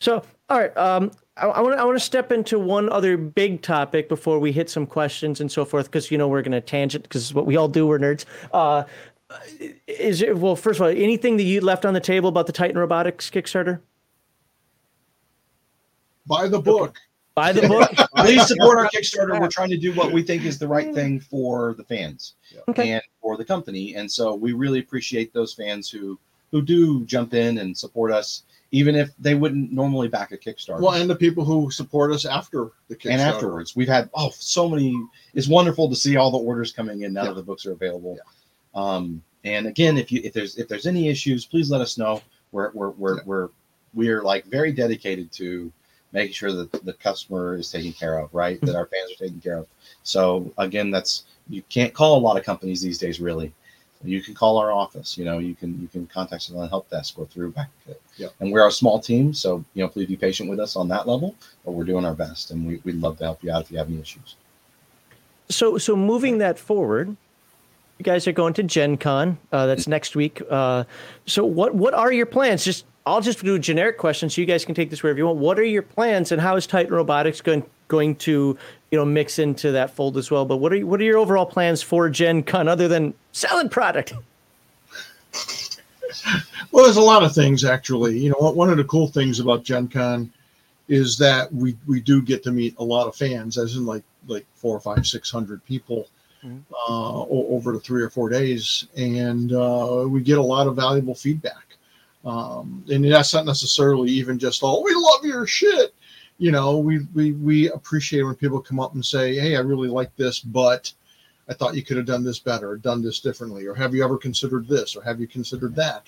[0.00, 3.16] So, all right, um, I, I want to I want to step into one other
[3.16, 6.52] big topic before we hit some questions and so forth, because you know we're going
[6.52, 7.86] to tangent because what we all do.
[7.86, 8.24] We're nerds.
[8.52, 8.84] Uh,
[9.86, 10.56] is it well?
[10.56, 13.80] First of all, anything that you left on the table about the Titan Robotics Kickstarter?
[16.26, 16.96] Buy the book.
[17.34, 17.90] Buy the book.
[18.16, 19.40] Please support our Kickstarter.
[19.40, 22.34] We're trying to do what we think is the right thing for the fans
[22.68, 22.92] Okay.
[22.92, 23.96] and for the company.
[23.96, 26.18] And so we really appreciate those fans who
[26.52, 30.80] who do jump in and support us, even if they wouldn't normally back a Kickstarter.
[30.80, 33.10] Well, and the people who support us after the Kickstarter.
[33.10, 34.94] and afterwards, we've had oh so many.
[35.34, 37.28] It's wonderful to see all the orders coming in now Yeah.
[37.30, 38.16] that the books are available.
[38.76, 42.22] Um, and again, if you if there's if there's any issues, please let us know.
[42.52, 43.22] We're we're we're Yeah.
[43.26, 43.48] we're
[43.92, 45.72] we're like very dedicated to
[46.14, 48.58] making sure that the customer is taken care of, right?
[48.62, 49.66] that our fans are taken care of.
[50.04, 53.52] So again, that's you can't call a lot of companies these days, really.
[54.02, 55.18] You can call our office.
[55.18, 57.70] You know, you can you can contact us on the help desk or through back.
[58.16, 58.28] Yeah.
[58.40, 61.08] And we're a small team, so you know, please be patient with us on that
[61.08, 61.34] level.
[61.64, 63.78] But we're doing our best, and we, we'd love to help you out if you
[63.78, 64.36] have any issues.
[65.48, 67.16] so so moving that forward
[67.98, 70.84] you guys are going to gen con uh, that's next week uh,
[71.26, 74.46] so what what are your plans just i'll just do a generic question so you
[74.46, 76.92] guys can take this wherever you want what are your plans and how is titan
[76.92, 78.56] robotics going going to
[78.90, 81.46] you know mix into that fold as well but what are what are your overall
[81.46, 84.12] plans for gen con other than selling product
[86.70, 88.18] Well, there's a lot of things actually.
[88.18, 90.30] You know, one- of the cool things about Gen Con
[90.88, 94.02] is that we we do get to meet a lot of fans, as in like
[94.28, 96.08] like four, five, six hundred people
[96.44, 96.60] Mhm.
[96.88, 101.14] uh, over the three or four days, and uh, we get a lot of valuable
[101.14, 101.63] feedback.
[102.24, 105.94] Um, and that's not necessarily even just oh we love your shit.
[106.38, 109.88] You know, we we we appreciate when people come up and say, hey, I really
[109.88, 110.92] like this, but
[111.48, 114.16] I thought you could have done this better, done this differently, or have you ever
[114.16, 116.06] considered this, or have you considered that?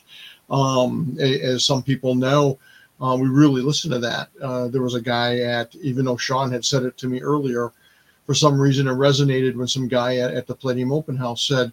[0.49, 2.59] Um, as some people know,
[3.01, 4.31] uh, we really listen to that.
[4.43, 7.73] Uh, there was a guy at, even though Sean had said it to me earlier,
[8.25, 11.73] for some reason it resonated when some guy at, at the Palladium Open House said,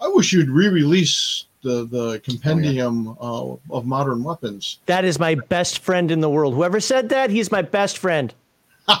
[0.00, 5.80] "I wish you'd re-release the the compendium uh, of modern weapons." that is my best
[5.80, 8.34] friend in the world whoever said that he's my best friend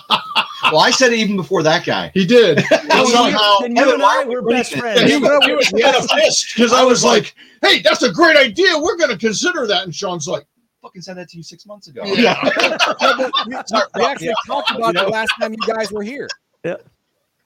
[0.72, 2.10] Well, I said it even before that guy.
[2.12, 2.58] He did.
[2.70, 5.94] Then you- somehow, then you and i were best friends Yeah, he, was- he had
[5.94, 8.76] a fist because I was like, "Hey, that's a great idea.
[8.78, 10.44] We're going to consider that." And Sean's like,
[10.82, 12.02] fucking said that to you six months ago.
[12.04, 12.36] "Yeah."
[13.18, 13.54] we,
[13.96, 16.28] we actually talked about it last time you guys were here.
[16.64, 16.76] Yeah.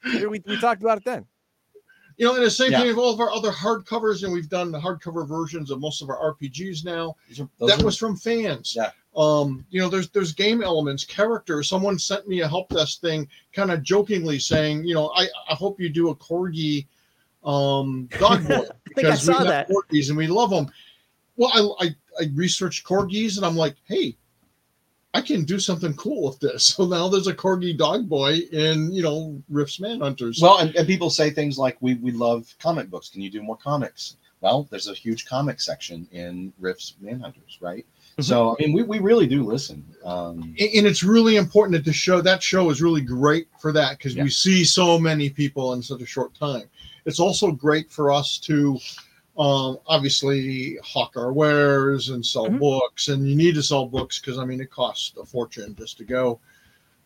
[0.04, 1.26] We, we, we talked about it then.
[2.18, 2.80] You know, and the same Yeah.
[2.80, 6.02] thing with all of our other hardcovers, and we've done the hardcover versions of most
[6.02, 7.16] of our RPGs now.
[7.40, 8.74] Are- that are- was from fans.
[8.76, 8.90] Yeah.
[9.14, 11.68] Um, you know, there's there's game elements, characters.
[11.68, 15.54] Someone sent me a help desk thing, kind of jokingly saying, you know, I, I
[15.54, 16.86] hope you do a corgi
[17.44, 19.68] um dog boy I think I saw we that.
[19.68, 20.70] corgis and we love them.
[21.36, 24.16] Well, I, I I researched corgis and I'm like, hey,
[25.14, 26.68] I can do something cool with this.
[26.76, 30.40] So now there's a corgi dog boy in you know Rifts Manhunters.
[30.40, 33.08] Well, and, and people say things like, "We we love comic books.
[33.10, 37.86] Can you do more comics?" Well, there's a huge comic section in Rifts Manhunters, right?
[38.18, 38.24] Mhm.
[38.24, 39.84] So I mean, we, we really do listen.
[40.04, 43.72] Um, and and it's really important that the show that show is really great for
[43.72, 44.24] that because Yeah.
[44.24, 46.68] we see so many people in such a short time
[47.04, 48.78] it's also great for us to
[49.38, 52.58] um, obviously hawk our wares and sell Mhm.
[52.58, 55.96] books and you need to sell books because i mean it costs a fortune just
[55.98, 56.38] to go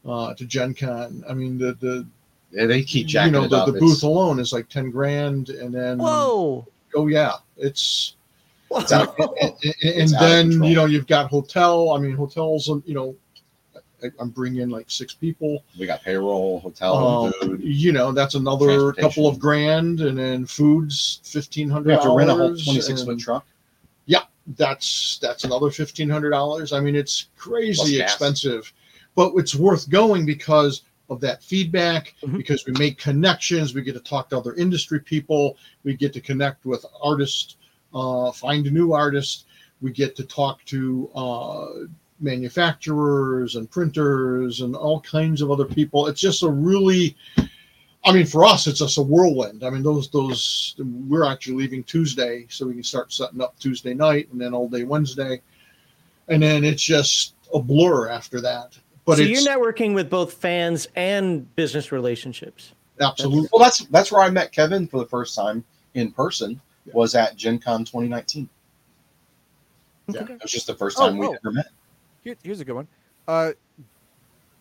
[0.04, 2.04] uh, to gen con i mean the the
[2.52, 3.66] yeah, they keep you jacking know it the, up.
[3.66, 6.66] the It's- booth alone is like 10 grand and then Whoa.
[6.96, 8.14] oh yeah it's
[8.72, 9.34] It's out- Whoa.
[9.40, 12.94] and, and- It's and out then you know you've got hotel i mean hotels you
[12.94, 13.16] know I,
[14.20, 17.60] i'm bringing like six people we got payroll, hotel, um, food.
[17.62, 22.30] you know that's another couple of grand and then foods fifteen We have to rent
[22.30, 23.46] a whole 26 foot and truck.
[24.56, 28.12] that's that's another fifteen hundred dollars i mean it's Plus crazy gas.
[28.12, 28.72] expensive
[29.16, 32.36] but it's worth going because of that feedback Mhm.
[32.36, 36.20] because we make connections we get to talk to other industry people we get to
[36.20, 37.56] connect with artists
[37.92, 39.46] uh, find new artists
[39.80, 41.66] we get to talk to uh,
[42.20, 47.16] manufacturers and printers and all kinds of other people it's just a really
[48.06, 49.64] I mean, for us, it's just a whirlwind.
[49.64, 50.76] I mean, those those
[51.08, 54.68] we're actually leaving Tuesday, so we can start setting up Tuesday night and then all
[54.68, 55.42] day Wednesday,
[56.28, 58.78] and then it's just a blur after that.
[59.04, 62.72] But so it's you're networking with both fans and business relationships.
[63.00, 65.64] absolutely Well, that's that's where I met Kevin for the first time
[65.94, 66.60] in person.
[66.84, 66.92] Yeah.
[66.94, 68.48] Was at Gen Con 2019.
[70.08, 70.20] Yeah.
[70.20, 70.34] Okay.
[70.34, 71.32] It was just the first Oh, time we oh.
[71.32, 71.66] ever met.
[72.26, 72.88] Here, here's a good one.
[73.28, 73.52] Uh,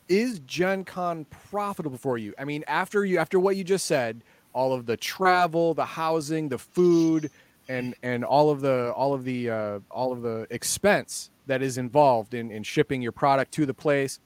[0.07, 2.31] is Gen Con profitable for you?
[2.37, 4.21] I mean, after you after what you just said,
[4.53, 7.31] all of the travel, the housing, the food,
[7.67, 11.79] and and all of the all of the uh, all of the expense that is
[11.79, 14.19] involved in in shipping your product to the place.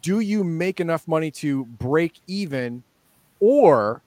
[0.00, 2.82] Do you make enough money to break even,
[3.38, 4.02] or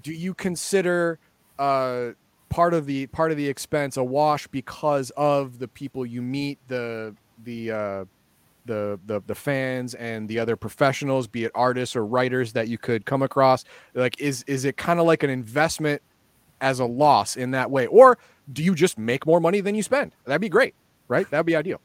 [0.00, 1.18] do you consider
[1.58, 2.10] uh,
[2.50, 6.60] part of the part of the expense a wash because of the people you meet,
[6.68, 8.04] the the uh,
[8.64, 12.78] the the the fans and the other professionals, be it artists or writers that you
[12.78, 13.64] could come across?
[13.94, 16.02] Like, is is it kind of like an investment
[16.60, 18.18] as a loss in that way, or
[18.52, 20.12] do you just make more money than you spend?
[20.24, 20.74] That'd be great,
[21.08, 21.28] right?
[21.30, 21.80] That'd be ideal.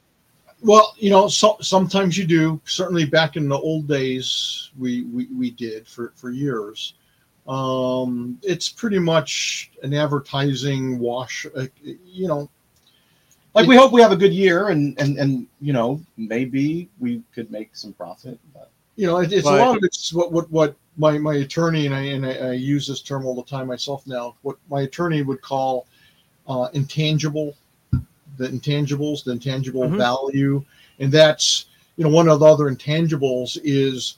[0.62, 2.62] well, you know, so, sometimes you do.
[2.66, 6.96] Certainly, back in the old days, we we, we did for for years.
[7.48, 11.46] Um, it's pretty much an advertising wash.
[11.56, 12.50] Uh, you know,
[13.54, 17.22] Like we hope we have a good year, and and and you know maybe we
[17.36, 18.40] could make some profit.
[18.54, 21.36] But you know, it, it's But- a lot of it's what what what my my
[21.36, 24.36] attorney and I and I, I use this term all the time myself now.
[24.42, 25.86] What my attorney would call
[26.48, 27.56] uh, intangible,
[27.92, 29.98] the intangibles, the intangible Mhm.
[29.98, 30.64] value,
[31.00, 31.66] and that's
[31.98, 34.16] you know one of the other intangibles is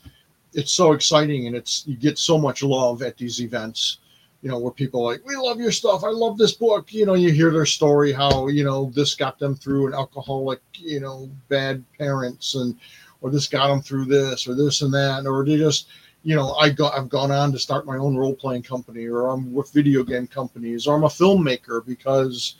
[0.53, 3.97] it's so exciting and it's you get so much love at these events.
[4.45, 6.03] You know, where people are like, we love your stuff.
[6.03, 6.93] I love this book.
[6.93, 10.61] You know, you hear their story, how, you know, this got them through an alcoholic,
[10.75, 12.75] you know, bad parents and
[13.21, 15.87] or this got them through this or this and that, or they just,
[16.21, 19.29] you know, I go, I've gone on to start my own role playing company, or
[19.29, 22.57] I'm with video game companies, or I'm a filmmaker because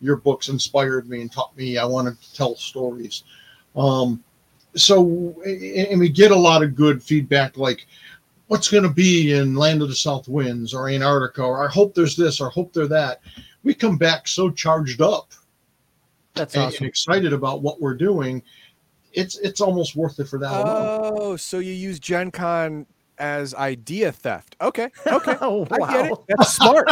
[0.00, 3.24] your books inspired me and taught me I want to tell stories.
[3.74, 4.22] Um,
[4.76, 7.88] so, and we get a lot of good feedback, like
[8.48, 11.94] what's going to be in Land of the South Winds or Antarctica, or I hope
[11.94, 13.20] there's this, or I hope there's that.
[13.62, 15.32] We come back so charged up
[16.34, 16.84] That's and, awesome.
[16.84, 18.42] and excited about what we're doing.
[19.12, 21.12] It's it's almost worth it for that alone.
[21.16, 22.84] Oh, so you use Gen Con
[23.18, 24.56] as idea theft?
[24.60, 25.36] Okay, okay.
[25.40, 26.18] oh, I get it.
[26.28, 26.88] That's smart.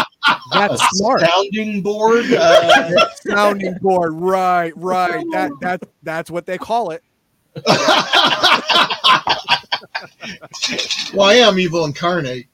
[0.52, 1.20] That's smart.
[1.20, 2.32] sounding board.
[2.32, 5.24] Uh, Sounding board, right, right.
[5.32, 7.02] That that that's what they call it.
[11.14, 12.46] well, I am evil incarnate.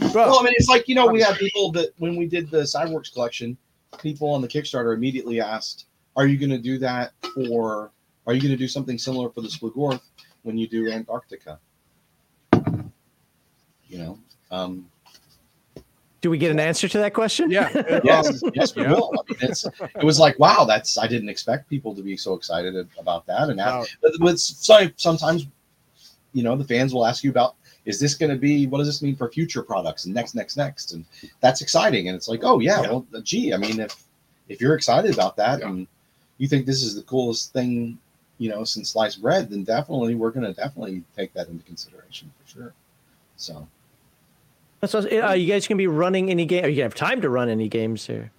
[0.00, 2.50] well, Well, I mean, it's like you know we had people that when we did
[2.50, 3.56] the CyberWorks collection,
[4.00, 5.86] people on the Kickstarter immediately asked,
[6.16, 7.92] "Are you going to do that for?
[8.26, 10.02] Are you going to do something similar for the Splugorth
[10.42, 11.58] when you do Antarctica?"
[13.88, 14.18] You know.
[14.50, 14.90] Um,
[16.26, 17.52] Do we get an answer to that question?
[17.52, 17.70] yeah.
[18.02, 19.12] yes, um, yes, we will.
[19.12, 22.34] I mean, it's it was like wow, that's I didn't expect people to be so
[22.34, 23.46] excited about that.
[23.46, 23.86] And now, Wow.
[24.02, 25.46] but, but some, sometimes,
[26.32, 27.54] you know, the fans will ask you about
[27.84, 30.56] is this going to be what does this mean for future products and next, next,
[30.56, 31.04] next, and
[31.40, 32.08] that's exciting.
[32.08, 32.88] And it's like, oh yeah, Yeah.
[32.90, 33.94] well, gee, I mean, if
[34.48, 35.68] if you're excited about that Yeah.
[35.68, 35.86] and
[36.38, 37.98] you think this is the coolest thing
[38.38, 42.32] you know, since sliced bread, then definitely we're going to definitely take that into consideration
[42.42, 42.74] for sure.
[43.36, 43.68] So,
[44.84, 46.64] So, uh, you guys gonna be running any game?
[46.64, 48.30] Are you gonna have time to run any games here?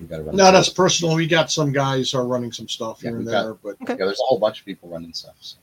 [0.00, 0.36] we got to run.
[0.36, 1.16] Not us personally.
[1.16, 3.76] We got some guys are running some stuff Yeah, here and we've got- there, but
[3.82, 3.92] Okay.
[3.98, 5.34] Yeah, there's a whole bunch of people running stuff.
[5.40, 5.58] So.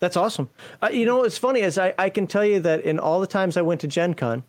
[0.00, 0.50] That's awesome.
[0.82, 3.26] Uh, you know, what's funny is I, I can tell you that in all the
[3.26, 4.42] times I went to Gen Con,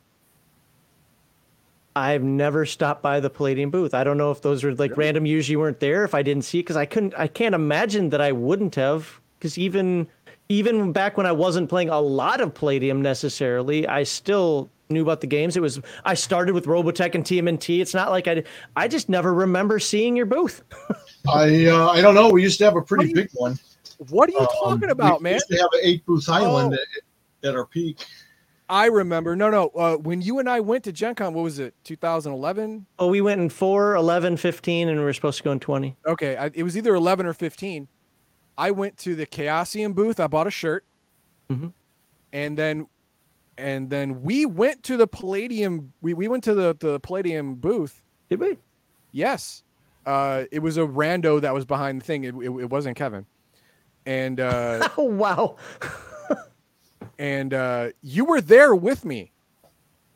[1.96, 3.94] I've never stopped by the Palladium booth.
[3.94, 6.44] I don't know if those were like random years you weren't there, if I didn't
[6.44, 9.20] see it, because I couldn't, I can't imagine that I wouldn't have.
[9.38, 10.08] Because even,
[10.50, 15.22] even back when I wasn't playing a lot of Palladium necessarily, I still knew about
[15.22, 15.56] the games.
[15.58, 17.80] It was I started with Robotech and TMNT.
[17.82, 18.44] It's not like I,
[18.76, 20.62] I just never remember seeing your booth.
[21.34, 22.30] I uh, I don't know.
[22.30, 23.58] We used to have a pretty you- big one.
[24.10, 25.32] What are you Um, talking about, we man?
[25.32, 27.48] We used to have an eight booth island Oh.
[27.48, 28.06] at, at our peak.
[28.70, 29.36] I remember.
[29.36, 29.70] No, no.
[29.70, 31.74] Uh, when you and I went to Gen Con, what was it?
[31.84, 32.86] 2011?
[33.00, 35.96] Oh, we went in 4, 11, 15, and we were supposed to go in 20.
[36.08, 37.88] Okay, I, it was either 11 or 15.
[38.58, 40.20] I went to the Chaosium booth.
[40.20, 40.84] I bought a shirt,
[41.50, 41.74] Mhm.
[42.32, 42.88] and then,
[43.58, 45.92] and then we went to the Palladium.
[46.02, 48.02] We, we went to the the Palladium booth.
[48.30, 48.58] Did we?
[49.12, 49.64] Yes,
[50.06, 52.24] uh, it was a rando that was behind the thing.
[52.24, 53.26] It, it, it wasn't Kevin,
[54.06, 55.58] and uh, Oh, wow.
[57.20, 59.32] and uh, you were there with me.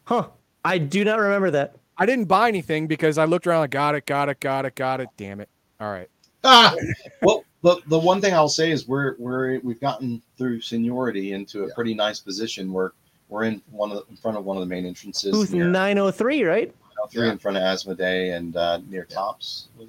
[0.06, 0.28] Huh.
[0.64, 1.76] I do not remember that.
[1.98, 3.62] I didn't buy anything because I looked around.
[3.62, 5.10] Like, got it, got it, got it, got it.
[5.18, 5.50] Damn it!
[5.80, 6.10] All right.
[6.44, 6.76] Ah,
[7.22, 7.44] Well,
[7.76, 11.68] the, the one thing I'll say is we're we're we've gotten through seniority into a
[11.68, 11.74] Yeah.
[11.76, 12.94] pretty nice position where
[13.30, 16.44] we're in one of the, in front of one of the main entrances, Booth 903,
[16.44, 16.74] right?
[17.12, 17.32] three Yeah.
[17.32, 19.68] in front of Asmodee and uh, near Topps.
[19.78, 19.88] Was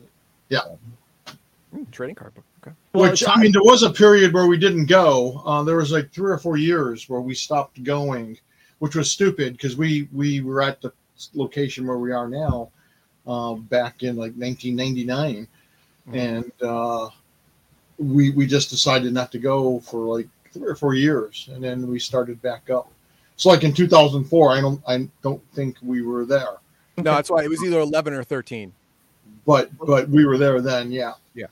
[0.50, 0.62] it?
[1.74, 2.44] Mm, trading card book.
[2.62, 2.74] Okay.
[2.92, 5.42] Well, which it's- I mean, there was a period where we didn't go.
[5.44, 8.38] Uh, there was like three or four years where we stopped going,
[8.78, 10.92] which was stupid because we we were at the
[11.34, 12.70] location where we are now
[13.26, 15.46] uh, back in like 1999,
[16.08, 16.16] Mhm.
[16.16, 17.08] and uh,
[17.98, 21.86] we we just decided not to go for like three or four years, and then
[21.88, 22.90] we started back up.
[23.36, 26.56] So like in 2004, I don't I don't think we were there,
[26.96, 28.72] No, that's why it was either 11 or 13.
[29.46, 31.12] but but we were there then, yeah.
[31.34, 31.46] Yeah.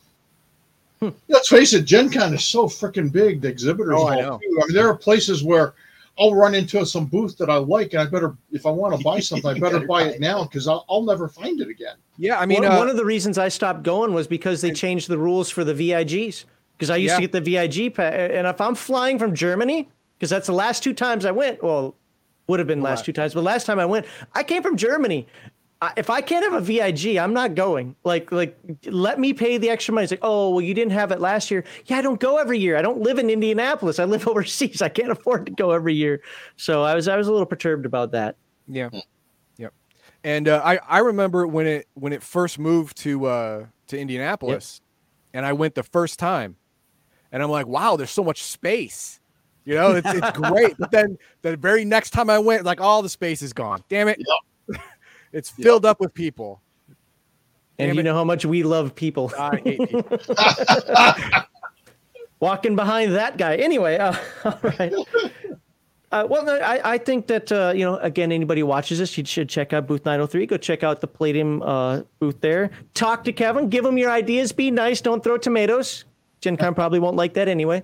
[1.01, 1.11] Hmm.
[1.29, 3.41] Let's face it, Gen Con is so freaking big.
[3.43, 4.39] The exhibitors, Oh, I know.
[4.39, 4.61] too.
[4.63, 5.75] I mean, there are places where
[6.19, 9.05] I'll run into some booth that I like, and I better, if I want to
[9.05, 10.21] buy something, I better better buy buy it it.
[10.21, 11.97] now because I'll, I'll never find it again.
[12.19, 14.73] Yeah, I mean, one, uh, one of the reasons I stopped going was because they
[14.73, 16.45] changed the rules for the VIGs.
[16.77, 17.17] Because I used Yeah.
[17.17, 19.89] to get the VIG, pa- and if I'm flying from Germany,
[20.19, 21.63] because that's the last two times I went.
[21.63, 21.95] Well,
[22.49, 25.27] would have been last two times, but last time I went, I came from Germany.
[25.83, 27.97] I, if I can't have a VIG, I'm not going.
[28.03, 30.05] Like, like, let me pay the extra money.
[30.05, 31.65] It's like, oh, well, you didn't have it last year.
[31.85, 32.77] Yeah, I don't go every year.
[32.77, 33.99] I don't live in Indianapolis.
[33.99, 34.81] I live overseas.
[34.81, 36.23] I can't afford to go every year.
[36.57, 38.37] So I was, I was a little perturbed about that.
[38.69, 38.89] Yeah.
[39.59, 39.75] Yep.
[40.25, 44.81] And uh, I I remember when it when it first moved to uh to Indianapolis,
[45.33, 46.57] and I went the first time,
[47.31, 49.21] and I'm like, wow, there's so much space.
[49.65, 50.77] You know, it's, it's great.
[50.79, 53.85] But then the very next time I went, like all the space is gone.
[53.89, 54.19] Damn it.
[55.37, 56.63] It's filled up with people.
[57.79, 58.05] And Damn you it.
[58.05, 59.31] know how much we love people.
[59.39, 60.19] I hate people.
[62.41, 63.57] walking behind that guy.
[63.57, 64.15] Anyway, uh,
[64.45, 64.93] all right.
[66.11, 69.27] Uh, well, I, I think that uh, you know, again, anybody who watches this, you
[69.27, 70.47] should check out booth 903.
[70.47, 72.71] Go check out the Palladium uh, booth there.
[72.95, 73.69] Talk to Kevin.
[73.69, 74.53] Give him your ideas.
[74.53, 75.03] Be nice.
[75.03, 76.07] Don't throw tomatoes.
[76.41, 77.83] Gen Con probably won't like that anyway.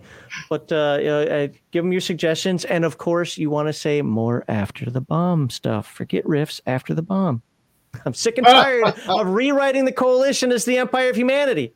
[0.50, 4.44] But uh, uh, give them your suggestions, and of course, you want to say more
[4.48, 5.86] after the bomb stuff.
[5.90, 7.42] Forget Rifts after the bomb.
[8.06, 11.74] I'm sick and tired of rewriting the coalition as the Empire of Humanity.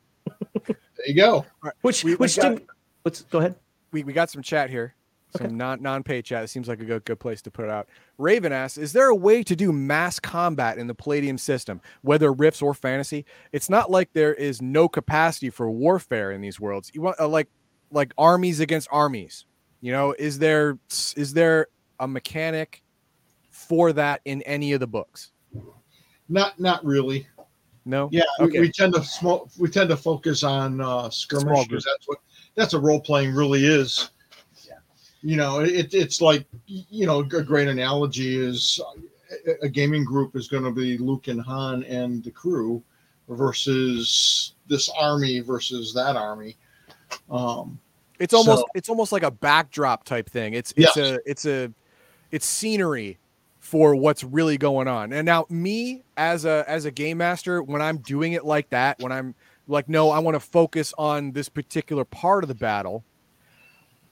[0.66, 0.76] There
[1.06, 1.44] you go.
[1.82, 2.66] Which, We- we which, got- did-
[3.02, 3.54] what's go ahead.
[3.92, 4.94] we, we got some chat here.
[5.36, 5.54] Some Okay.
[5.54, 6.44] non non paid chat.
[6.44, 7.88] It seems like a good good place to put it out.
[8.16, 12.32] Raven asks, "Is there a way to do mass combat in the Palladium system, whether
[12.32, 13.24] rifts or fantasy?
[13.52, 16.90] It's not like there is no capacity for warfare in these worlds.
[16.94, 17.48] You want uh, like
[17.90, 19.46] like armies against armies.
[19.80, 20.78] You know, is there
[21.16, 21.66] is there
[21.98, 22.82] a mechanic
[23.50, 25.32] for that in any of the books?
[26.28, 27.26] Not not really.
[27.84, 28.08] No.
[28.10, 28.60] Yeah, we- Okay.
[28.60, 32.18] we, tend to small, we tend to focus on uh, skirmish that's what
[32.56, 34.10] that's what role playing really is.
[35.26, 38.80] You know, it, it's like you know a great analogy is
[39.60, 42.80] a, gaming group is going to be Luke and Han and the crew
[43.28, 46.56] versus this army versus that army.
[47.28, 47.76] Um,
[48.20, 50.54] It's almost So- it's almost like a backdrop type thing.
[50.54, 51.72] It's it's a it's a
[52.30, 53.18] it's scenery
[53.58, 55.12] for what's really going on.
[55.12, 59.00] And now me as a as a game master, when I'm doing it like that,
[59.00, 59.34] when I'm
[59.66, 63.02] like, no, I want to focus on this particular part of the battle,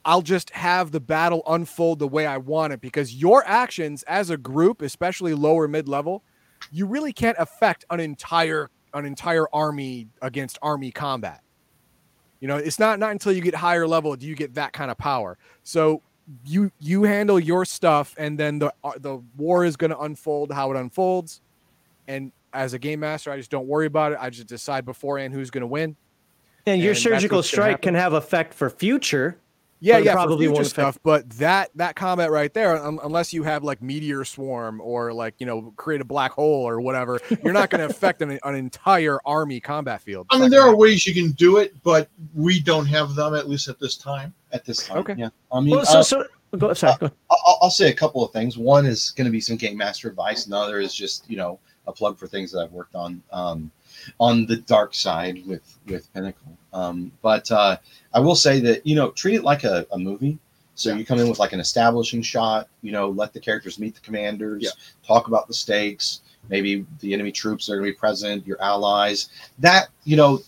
[0.05, 4.31] I'll just have the battle unfold the way I want it because your actions as
[4.31, 6.23] a group, especially lower mid level,
[6.71, 11.41] you really can't affect an entire an entire army against army combat.
[12.41, 14.91] You know, it's not not until you get higher level do you get that kind
[14.91, 15.39] of power.
[15.63, 16.03] So
[16.45, 20.53] you you handle your stuff, and then the uh, the war is going to unfold
[20.53, 21.41] how it unfolds.
[22.07, 24.19] And as a game master, I just don't worry about it.
[24.21, 25.97] I just decide beforehand who's going to win.
[26.67, 29.39] And your And that's surgical strike can have effect for future.
[29.85, 30.99] Yeah, But yeah, probably probably won't stuff.
[31.03, 35.35] But that that combat right there, um, unless you have like meteor swarm or like
[35.39, 38.55] you know create a black hole or whatever, you're not going to affect an, an
[38.55, 40.27] entire army combat field.
[40.31, 43.47] I mean, there are ways you can do it, but we don't have them at
[43.47, 44.33] least at this time.
[44.53, 44.97] at this time.
[44.99, 45.17] Okay.
[45.19, 45.29] Yeah.
[45.53, 46.97] I mean, Well, so, uh, so go, sorry.
[46.99, 47.11] Go.
[47.31, 48.57] I'll, I'll say a couple of things.
[48.57, 50.47] One is going to be some game master advice.
[50.47, 53.71] Another is just you know a plug for things that I've worked on um,
[54.21, 56.57] on the dark side with with Pinnacle.
[56.73, 57.77] Um, but uh,
[58.13, 60.39] I will say that you know treat it like a, a movie.
[60.77, 60.97] So Yeah.
[60.97, 62.69] you come in with like an establishing shot.
[62.83, 64.63] You know, let the characters meet the commanders.
[64.65, 64.71] Yeah.
[65.07, 66.23] Talk about the stakes.
[66.49, 68.47] Maybe the enemy troops that are going to be present.
[68.47, 69.29] Your allies.
[69.61, 70.41] That you know,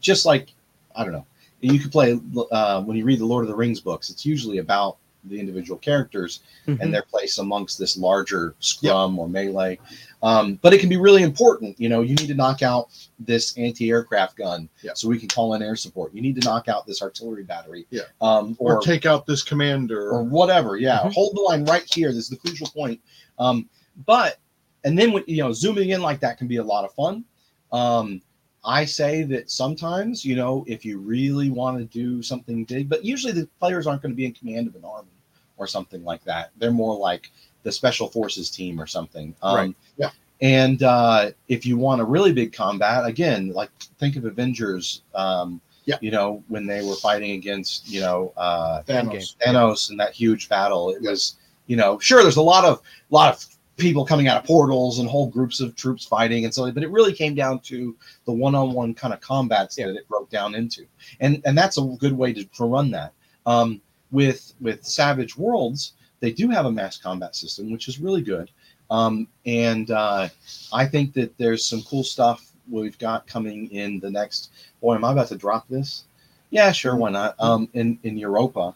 [0.00, 0.52] just like
[0.94, 1.26] I don't know.
[1.60, 2.20] You could play
[2.52, 4.08] uh, when you read the Lord of the Rings books.
[4.10, 4.98] It's usually about
[5.28, 6.80] the individual characters Mhm.
[6.80, 9.78] and their place amongst this larger scrum or melee.
[10.22, 11.78] Um, but it can be really important.
[11.78, 12.88] You know, you need to knock out
[13.18, 14.92] this anti-aircraft gun Yeah.
[14.94, 16.14] so we can call in air support.
[16.14, 17.86] You need to knock out this artillery battery.
[17.90, 18.02] Yeah.
[18.20, 20.10] Um, Or, or, take out this commander.
[20.10, 20.76] or whatever.
[20.76, 21.00] Yeah.
[21.04, 21.12] Mhm.
[21.14, 22.08] Hold the line right here.
[22.08, 23.00] This is the crucial point.
[23.38, 23.68] Um,
[24.06, 24.38] but
[24.84, 27.24] and then when you know zooming in like that can be a lot of fun.
[27.72, 28.22] Um,
[28.64, 33.04] I say that sometimes, you know, if you really want to do something big, but
[33.04, 35.08] usually the players aren't going to be in command of an army
[35.56, 36.50] or something like that.
[36.58, 37.30] They're more like
[37.62, 39.34] the special forces team or something.
[39.42, 39.76] Um, Right.
[39.96, 40.10] Yeah.
[40.42, 45.02] And uh, if you want a really big combat, again, like think of Avengers.
[45.14, 45.96] Um, Yeah.
[46.00, 49.36] You know, when they were fighting against, you know, uh, Thanos.
[49.36, 50.90] Thanos in that huge battle.
[50.90, 53.46] It was, you know, sure, there's a lot of lot of
[53.76, 56.90] people coming out of portals and whole groups of troops fighting and so, but it
[56.90, 60.86] really came down to the one-on-one kind of combats that it broke down into,
[61.20, 63.12] and and that's a good way to, to run that.
[63.44, 63.80] Um,
[64.10, 68.50] with with Savage Worlds, they do have a mass combat system, which is really good.
[68.90, 70.28] Um, and uh,
[70.72, 74.52] I think that there's some cool stuff we've got coming in the next.
[74.80, 76.04] Boy, am I about to drop this?
[76.50, 77.34] Yeah, sure, why not?
[77.38, 78.74] Um, in in Europa,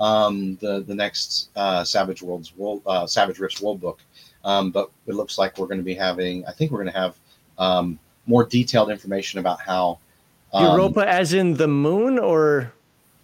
[0.00, 4.00] um, the the next uh, Savage Worlds World uh, Savage Rifts World Book.
[4.44, 6.44] Um, but it looks like we're going to be having.
[6.46, 7.16] I think we're going to have
[7.58, 10.00] um, more detailed information about how
[10.52, 12.72] um, Europa, as in the moon, or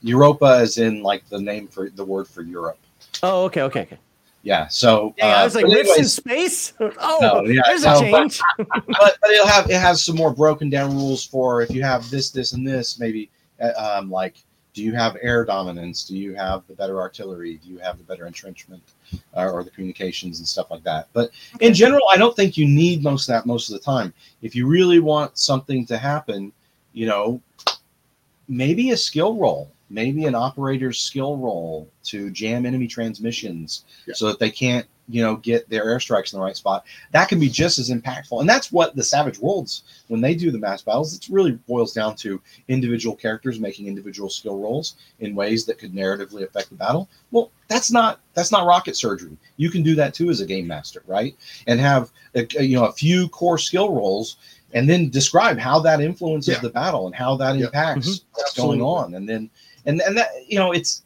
[0.03, 2.79] Europa is in like the name for the word for Europe.
[3.23, 3.99] oh, okay, okay, okay.
[4.43, 4.69] Yeah.
[4.69, 6.73] So I uh, was like, but rifts in space.
[6.81, 8.41] Oh, No, yeah, there's no, a change.
[8.57, 12.09] but, but it'll have it has some more broken down rules for if you have
[12.11, 12.99] this, this, and this.
[12.99, 13.31] Maybe
[13.61, 14.37] uh, um, like,
[14.75, 16.05] do you have air dominance?
[16.05, 17.57] Do you have the better artillery?
[17.63, 18.83] Do you have the better entrenchment
[19.37, 21.09] uh, or the communications and stuff like that?
[21.13, 21.31] But
[21.61, 24.15] in general, I don't think you need most of that most of the time.
[24.41, 26.53] If you really want something to happen,
[26.93, 27.41] you know,
[28.49, 34.15] maybe a skill roll, maybe an operator's skill roll to jam enemy transmissions Yeah.
[34.15, 36.85] so that they can't, you know, get their airstrikes in the right spot.
[37.13, 38.41] That can be just as impactful.
[38.41, 41.95] And that's what the Savage Worlds, when they do the mass battles, it really boils
[41.95, 46.75] down to individual characters making individual skill rolls in ways that could narratively affect the
[46.75, 47.09] battle.
[47.31, 49.37] Well, that's not that's not rocket surgery.
[49.57, 51.35] You can do that too as a game master, right?
[51.67, 54.37] And have a, you know a few core skill rolls
[54.75, 56.61] and then describe how that influences Yeah.
[56.61, 57.67] the battle and how that Yeah.
[57.67, 58.27] impacts mm-hmm.
[58.33, 58.79] what's Absolutely.
[58.81, 59.49] going on and then
[59.87, 61.03] and and that you know it's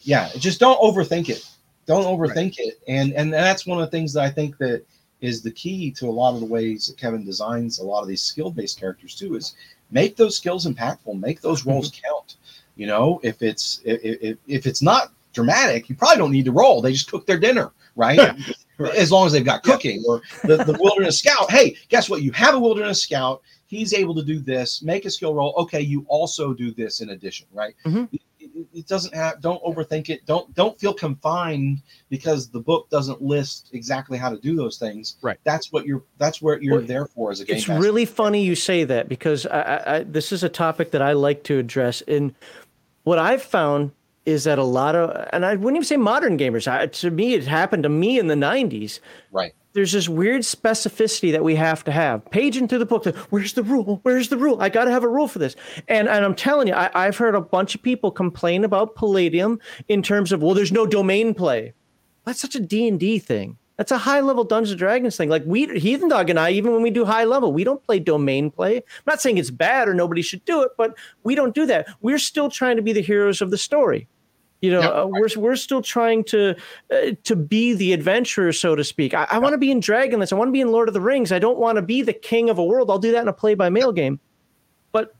[0.00, 1.48] yeah just don't overthink it.
[1.86, 2.80] Don't overthink it.
[2.88, 4.84] And and that's one of the things that i think that
[5.20, 8.08] is the key to a lot of the ways that kevin designs a lot of
[8.08, 9.54] these skill based characters too is
[9.90, 11.18] make those skills impactful.
[11.18, 11.70] Make those mm-hmm.
[11.70, 12.36] roles count.
[12.76, 16.52] You know if it's if, if, if it's not dramatic you probably don't need to
[16.52, 16.80] roll.
[16.80, 18.18] They just cook their dinner right
[18.78, 18.94] Right.
[18.94, 22.32] as long as they've got cooking or the, the wilderness scout hey guess what you
[22.32, 26.04] have a wilderness scout he's able to do this make a skill roll okay you
[26.08, 28.08] also do this in addition right Mhm.
[28.12, 31.80] it, it- it doesn't have don't overthink it don't don't feel confined
[32.10, 35.38] because the book doesn't list exactly how to do those things Right.
[35.44, 37.82] that's what you're that's what you're Well, there for as a game It's master.
[37.82, 41.12] really funny you say that because I, I, I, this is a topic that I
[41.12, 42.00] like to address.
[42.02, 42.34] And
[43.04, 43.92] what I've found
[44.26, 46.66] is that a lot of, and I wouldn't even say modern gamers.
[46.66, 49.00] I, to me, it happened to me in the '90s.
[49.32, 52.24] right There's this weird specificity that we have to have.
[52.30, 54.00] Paging through the book, where's the rule?
[54.02, 54.60] Where's the rule?
[54.60, 55.56] I got to have a rule for this.
[55.88, 59.60] And and I'm telling you, I, I've heard a bunch of people complain about Palladium
[59.88, 61.74] in terms of, well, there's no domain play.
[62.24, 63.58] That's such a D and D thing.
[63.76, 65.28] That's a high level Dungeons and Dragons thing.
[65.28, 67.98] Like we, Heathen Dog and I, even when we do high level, we don't play
[67.98, 68.76] domain play.
[68.76, 70.94] I'm not saying it's bad or nobody should do it, but
[71.24, 71.88] we don't do that.
[72.00, 74.06] We're still trying to be the heroes of the story.
[74.60, 74.92] You know, Yep.
[74.94, 76.54] uh, we're we're still trying to
[76.90, 79.12] uh, to be the adventurer, so to speak.
[79.12, 80.32] I, I want to be in Dragonlance.
[80.32, 81.32] I want to be in Lord of the Rings.
[81.32, 82.90] I don't want to be the king of a world.
[82.90, 84.18] I'll do that in a play by mail game.
[84.92, 85.14] But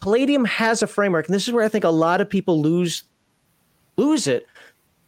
[0.00, 3.04] Palladium has a framework, and this is where I think a lot of people lose
[3.98, 4.46] lose it,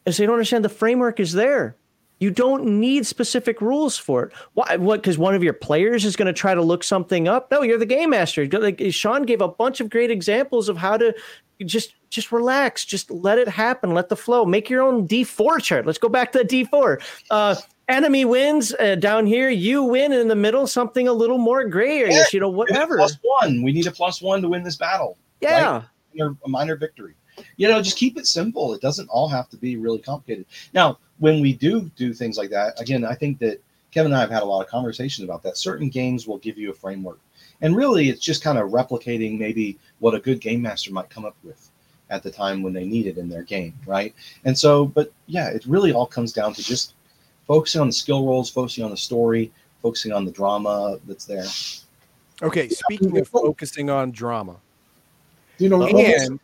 [0.05, 1.77] is they don't understand the framework is there.
[2.21, 4.33] You don't need specific rules for it.
[4.53, 4.77] Why?
[4.77, 5.01] What?
[5.01, 7.51] Because one of your players is going to try to look something up.
[7.51, 8.47] No, you're the game master.
[8.47, 11.15] Like Sean gave a bunch of great examples of how to
[11.65, 14.45] just just relax, just let it happen, let the flow.
[14.45, 15.87] Make your own D4 chart.
[15.87, 17.03] Let's go back to the D4.
[17.31, 17.57] Uh,
[17.89, 19.49] enemy wins uh, down here.
[19.49, 20.67] You win in the middle.
[20.67, 22.17] Something a little more gray area.
[22.17, 22.97] Yeah, you know, whatever.
[22.97, 23.63] Plus one.
[23.63, 25.17] We need a plus one to win this battle.
[25.41, 25.83] Yeah,
[26.19, 26.31] right?
[26.45, 27.15] a minor victory.
[27.57, 28.75] You know, just keep it simple.
[28.75, 30.45] It doesn't all have to be really complicated.
[30.75, 34.21] Now, when we do do things like that, again, I think that Kevin and I
[34.21, 35.57] have had a lot of conversations about that.
[35.57, 37.21] Certain games will give you a framework.
[37.63, 41.25] And really, it's just kind of replicating maybe what a good game master might come
[41.25, 41.71] up with
[42.11, 44.15] at the time when they need it in their game, right?
[44.45, 46.95] And so, but yeah, it really all comes down to just
[47.47, 51.47] focusing on the skill rolls, focusing on the story, focusing on the drama that's there.
[52.43, 54.57] Okay, speaking of focusing on drama,
[55.59, 56.41] you know, and,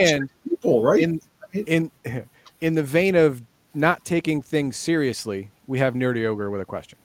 [0.00, 1.02] and people, right?
[1.02, 1.20] In,
[1.52, 1.90] in
[2.60, 3.42] in the vein of
[3.74, 6.98] not taking things seriously, we have Nerdy Ogre with a question.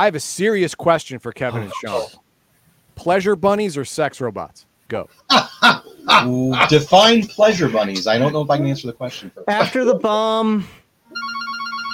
[0.00, 2.06] I have a serious question for Kevin and Sean.
[2.94, 4.64] Pleasure bunnies or sex robots?
[4.88, 5.10] Go.
[6.70, 8.06] Define pleasure bunnies.
[8.06, 9.46] I don't know if I can answer the question first.
[9.46, 10.66] After the bomb.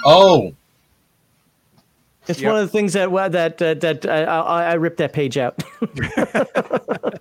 [0.04, 0.54] Oh.
[2.28, 2.52] It's yep.
[2.52, 5.60] one of the things that that uh, that uh, I, I ripped that page out.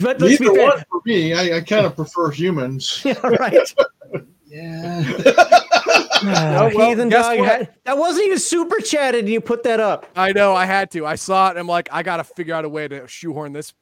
[0.00, 1.34] But Neither one for me.
[1.34, 3.02] I, I kind of prefer humans.
[3.04, 3.74] yeah, right.
[4.50, 5.02] yeah.
[6.22, 7.38] Uh, well, heathen dog.
[7.38, 10.06] Had, that wasn't even super chatted, and you put that up.
[10.16, 10.54] I know.
[10.54, 11.06] I had to.
[11.06, 11.56] I saw it.
[11.56, 13.72] I'm like, I got to figure out a way to shoehorn this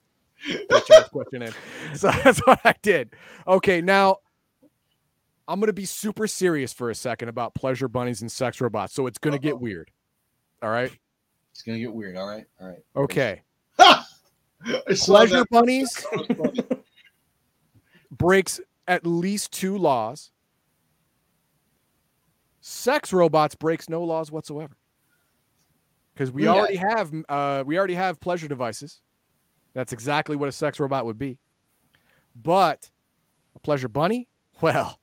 [1.11, 1.53] question in.
[1.95, 3.15] So that's what I did.
[3.47, 4.19] Okay, now
[5.49, 8.93] I'm going to be super serious for a second about pleasure bunnies and sex robots.
[8.93, 9.91] So it's going to get weird.
[10.63, 10.93] All right.
[11.53, 12.17] It's going to get weird.
[12.17, 12.45] All right.
[12.61, 12.79] All right.
[12.95, 13.43] Okay.
[15.05, 16.05] Pleasure bunnies
[18.11, 20.31] breaks at least two laws.
[22.69, 24.77] Sex robots breaks no laws whatsoever.
[26.13, 26.51] Because we yeah.
[26.51, 29.01] already have uh, we already have pleasure devices.
[29.73, 31.39] That's exactly what a sex robot would be.
[32.37, 32.91] But
[33.57, 34.29] a pleasure bunny,
[34.61, 35.01] well,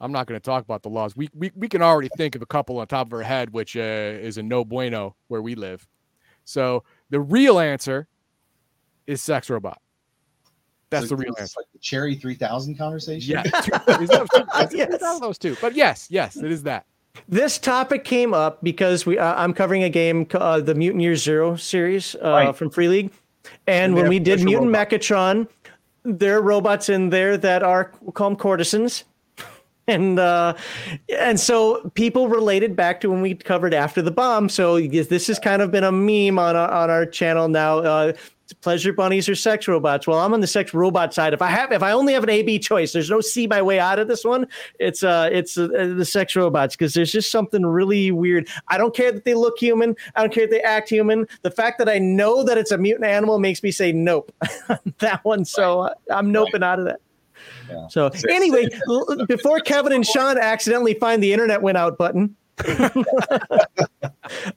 [0.00, 1.14] I'm not going to talk about the laws.
[1.14, 3.76] We, we we can already think of a couple on top of our head, which
[3.76, 5.86] uh, is a no bueno where we live.
[6.46, 8.08] So the real answer
[9.06, 9.82] is sex robot.
[10.88, 11.60] That's so the real answer.
[11.60, 13.32] Like the Cherry 3000 conversation.
[13.32, 15.20] Yeah, it's, yes.
[15.20, 15.58] those two.
[15.60, 16.86] But yes, yes, it is that.
[17.28, 21.16] This topic came up because we uh, I'm covering a game, uh, the Mutant Year
[21.16, 22.56] Zero series uh, right.
[22.56, 23.12] from Free League,
[23.66, 24.90] and, and when we did Mutant robot.
[24.90, 25.48] Mechatron,
[26.04, 29.04] there are robots in there that are we'll call them courtesans,
[29.86, 30.54] and uh,
[31.18, 34.48] and so people related back to when we covered after the bomb.
[34.48, 38.12] So this has kind of been a meme on our, on our channel now.
[38.60, 40.06] Pleasure bunnies or sex robots.
[40.06, 41.32] Well, I'm on the sex robot side.
[41.32, 43.62] If I have, if I only have an A B choice, there's no C my
[43.62, 44.46] way out of this one.
[44.78, 48.48] It's uh, it's uh, the sex robots because there's just something really weird.
[48.68, 49.96] I don't care that they look human.
[50.14, 51.26] I don't care that they act human.
[51.42, 54.32] The fact that I know that it's a mutant animal makes me say nope.
[54.98, 55.44] that one.
[55.44, 56.62] So uh, I'm noping right.
[56.62, 57.00] out of that.
[57.68, 57.88] Yeah.
[57.88, 58.68] So anyway,
[59.26, 62.36] before Kevin and Sean accidentally find the internet went out button.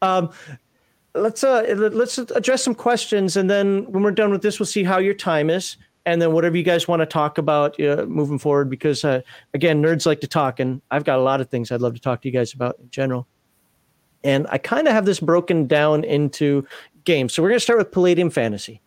[0.02, 0.30] um,
[1.16, 4.84] let's uh let's address some questions and then when we're done with this we'll see
[4.84, 8.38] how your time is and then whatever you guys want to talk about uh, moving
[8.38, 9.22] forward because uh,
[9.54, 12.02] again nerds like to talk and i've got a lot of things i'd love to
[12.02, 13.28] talk to you guys about in general.
[14.24, 16.66] And i kind of have this broken down into
[17.04, 17.34] games.
[17.34, 18.82] So we're going to start with palladium fantasy.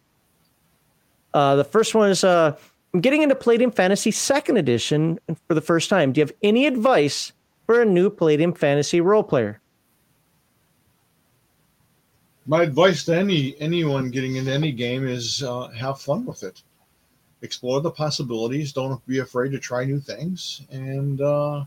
[1.33, 2.57] Uh, the first one is uh,
[2.93, 6.13] i'm getting into palladium fantasy second edition for the first time.
[6.13, 7.33] Do you have any advice
[7.67, 9.61] for a new palladium fantasy role player
[12.49, 16.63] my advice to any anyone getting into any game is uh, have fun with it.
[17.43, 18.73] Explore the possibilities.
[18.73, 21.65] Don't be afraid to try new things and uh,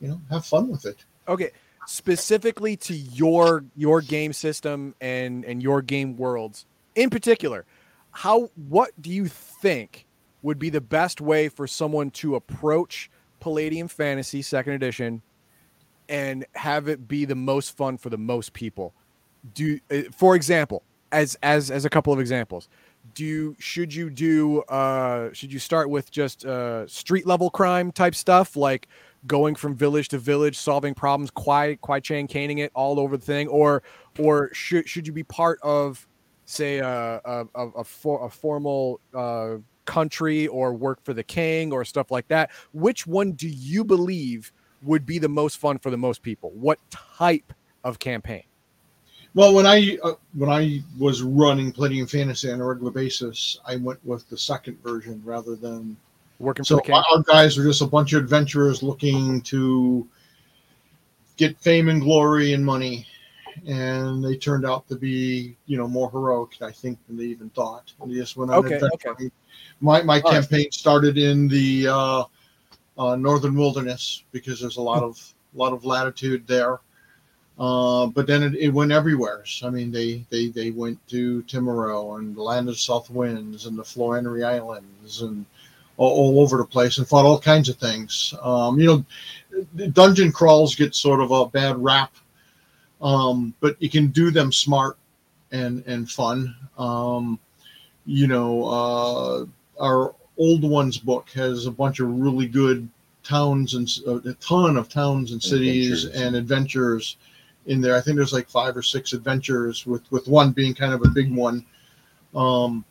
[0.00, 1.04] you know have fun with it.
[1.28, 1.50] Okay.
[1.86, 6.66] Specifically to your your game system and and your game worlds.
[6.96, 7.64] In particular
[8.10, 10.06] how what do you think
[10.42, 15.22] would be the best way for someone to approach palladium fantasy second edition
[16.08, 18.94] and have it be the most fun for the most people
[19.54, 22.68] do uh, for example as as as a couple of examples
[23.14, 28.14] do should you do uh should you start with just uh street level crime type
[28.14, 28.88] stuff like
[29.26, 33.24] going from village to village solving problems quite quite chain caning it all over the
[33.24, 33.48] thing?
[33.48, 33.82] Or
[34.18, 36.06] or should should you be part of
[36.44, 41.72] say a a, a, a, for, a formal uh country or work for the king
[41.72, 42.50] or stuff like that?
[42.72, 44.52] Which one do you believe
[44.82, 46.50] would be the most fun for the most people?
[46.54, 47.52] What type
[47.84, 48.44] of campaign
[49.34, 53.76] Well, when I uh, when I was running Palladium Fantasy on a regular basis, I
[53.76, 55.96] went with the second version rather than
[56.40, 60.06] Working so our guys were just a bunch of adventurers looking to
[61.36, 63.06] get fame and glory and money,
[63.66, 67.50] and they turned out to be you know more heroic, I think, than they even
[67.50, 67.92] thought.
[68.00, 69.32] And they just went on Okay, adventuring.
[69.80, 70.42] My my All right.
[70.42, 72.24] campaign started in the uh,
[72.96, 76.78] uh, northern wilderness because there's a lot of lot of latitude there.
[77.58, 79.42] Uh, but then it, it went everywhere.
[79.44, 83.10] So, I mean, they, they, they went to Timiro and the land of the south
[83.10, 85.44] winds and the Florinery Islands and
[85.96, 88.32] all, all over the place and fought all kinds of things.
[88.40, 92.14] Um, you know, dungeon crawls get sort of a bad rap,
[93.02, 94.96] um, but you can do them smart
[95.50, 96.54] and and fun.
[96.78, 97.38] Um,
[98.06, 99.46] you know, uh,
[99.80, 102.88] our old ones book has a bunch of really good
[103.24, 103.88] towns and
[104.26, 106.22] a ton of towns and cities Adventures.
[106.22, 107.16] and adventures
[107.66, 107.96] in there.
[107.96, 111.08] I think there's like five or six adventures with with one being kind of a
[111.08, 111.64] big one.
[112.34, 112.84] Um,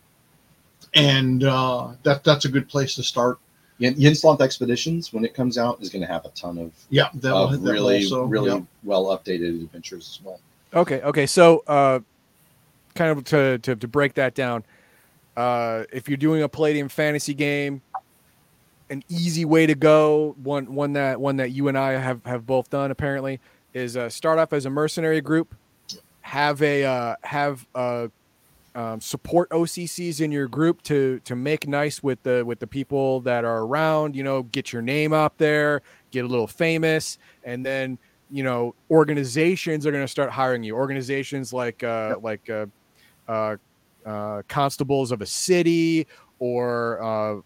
[0.93, 3.39] and uh, that that's a good place to start.
[3.79, 7.09] Yin- Yin-Sloth Expeditions, when it comes out, is going to have a ton of, Yeah,
[7.13, 8.23] that will of hit that really, also.
[8.23, 8.61] really yeah.
[8.83, 10.39] well updated adventures as well.
[10.73, 11.27] Okay, okay.
[11.27, 11.99] So, uh,
[12.95, 14.63] kind of to, to, to break that down,
[15.35, 17.83] uh, if you're doing a Palladium fantasy game,
[18.89, 22.47] an easy way to go, one one that one that you and I have have
[22.47, 23.39] both done apparently,
[23.77, 25.55] is uh, start off as a mercenary group,
[26.21, 28.07] have a uh, have uh,
[28.75, 33.21] um, support OCCs in your group to to make nice with the with the people
[33.21, 34.15] that are around.
[34.15, 35.81] You know, get your name up there,
[36.11, 37.97] get a little famous, and then
[38.29, 40.75] you know organizations are going to start hiring you.
[40.75, 42.65] Organizations like uh, like uh,
[43.27, 43.57] uh,
[44.05, 46.07] uh, constables of a city
[46.39, 47.41] or uh,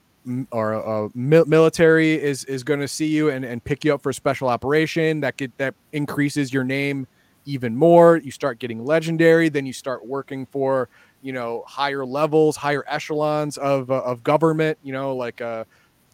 [0.52, 4.02] or uh, mil- military is is going to see you and, and pick you up
[4.02, 7.07] for a special operation that get that increases your name
[7.45, 8.18] even more.
[8.18, 9.49] You start getting legendary.
[9.49, 10.89] Then you start working for
[11.22, 15.64] you know higher levels higher echelons of uh, of government you know like uh,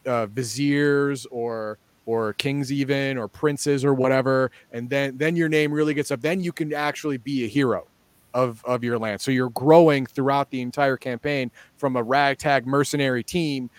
[0.05, 4.49] uh viziers or or kings even or princes or whatever.
[4.71, 6.21] And then then your name really gets up.
[6.21, 7.87] Then you can actually be a hero
[8.33, 9.19] of of your land.
[9.21, 13.69] So you're growing throughout the entire campaign from a ragtag mercenary team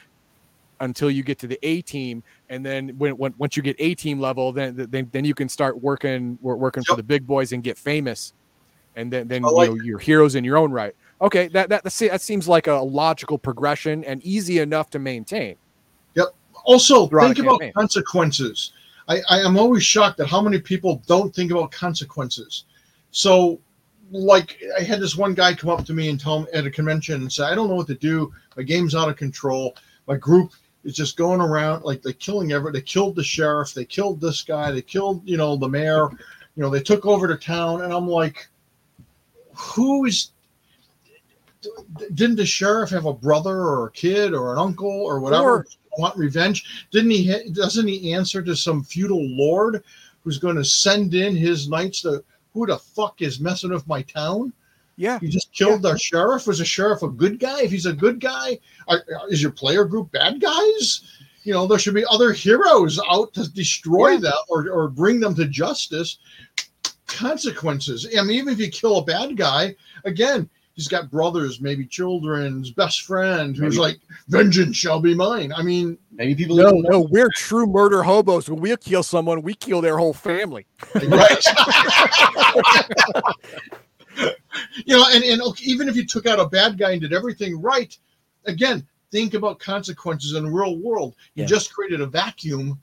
[0.81, 3.95] until you get to the A team, and then when, when once you get A
[3.95, 7.53] team level, then then then you can start working wor- working for the big boys
[7.53, 8.33] and get famous,
[8.97, 10.95] and then then I you know, you're heroes in your own right.
[11.21, 15.57] Okay, that that that seems like a logical progression and easy enough to maintain.
[16.15, 16.29] Yep.
[16.65, 17.73] Also, think about campaign.
[17.73, 18.73] consequences.
[19.09, 22.65] I, I am always shocked at how many people don't think about consequences.
[23.11, 23.59] So,
[24.11, 26.71] like, I had this one guy come up to me and tell me at a
[26.71, 28.33] convention and say, "I don't know what to do.
[28.57, 29.75] My game's out of control.
[30.07, 30.53] My group
[30.89, 32.73] is just going around like they're killing everyone.
[32.73, 33.75] They killed the sheriff.
[33.75, 34.73] They killed this guy.
[34.73, 36.09] They killed, you know, the mayor.
[36.57, 38.49] You know, they took over the town." And I'm like,
[39.55, 40.31] "Who is?"
[42.15, 45.51] Didn't the sheriff have a brother or a kid or an uncle or whatever?
[45.51, 45.67] Or-
[45.99, 49.83] want revenge didn't he doesn't he answer to some feudal lord
[50.23, 52.23] who's going to send in his knights to
[52.55, 54.53] who the fuck is messing with my town
[54.99, 56.47] Yeah, you just killed our sheriff.
[56.49, 57.63] Was the sheriff a good guy?
[57.63, 58.59] If he's a good guy
[58.89, 61.03] are, is your player group bad guys?
[61.45, 64.19] You know there should be other heroes out to destroy Yeah.
[64.21, 66.19] them or, or bring them to justice.
[67.07, 68.07] Consequences.
[68.19, 72.71] I mean even if you kill a bad guy again he's got brothers maybe children's
[72.71, 73.99] best friend who's Maybe- like
[74.29, 75.53] vengeance shall be mine.
[75.57, 78.51] I mean Maybe people no, even know- no, we're true murder hobos.
[78.51, 80.67] When we kill someone, we kill their whole family.
[80.95, 81.45] right
[84.85, 87.13] you know and, and okay, even if you took out a bad guy and did
[87.13, 87.97] everything right
[88.47, 91.47] again think about consequences in the real world you Yeah.
[91.49, 92.81] just created a vacuum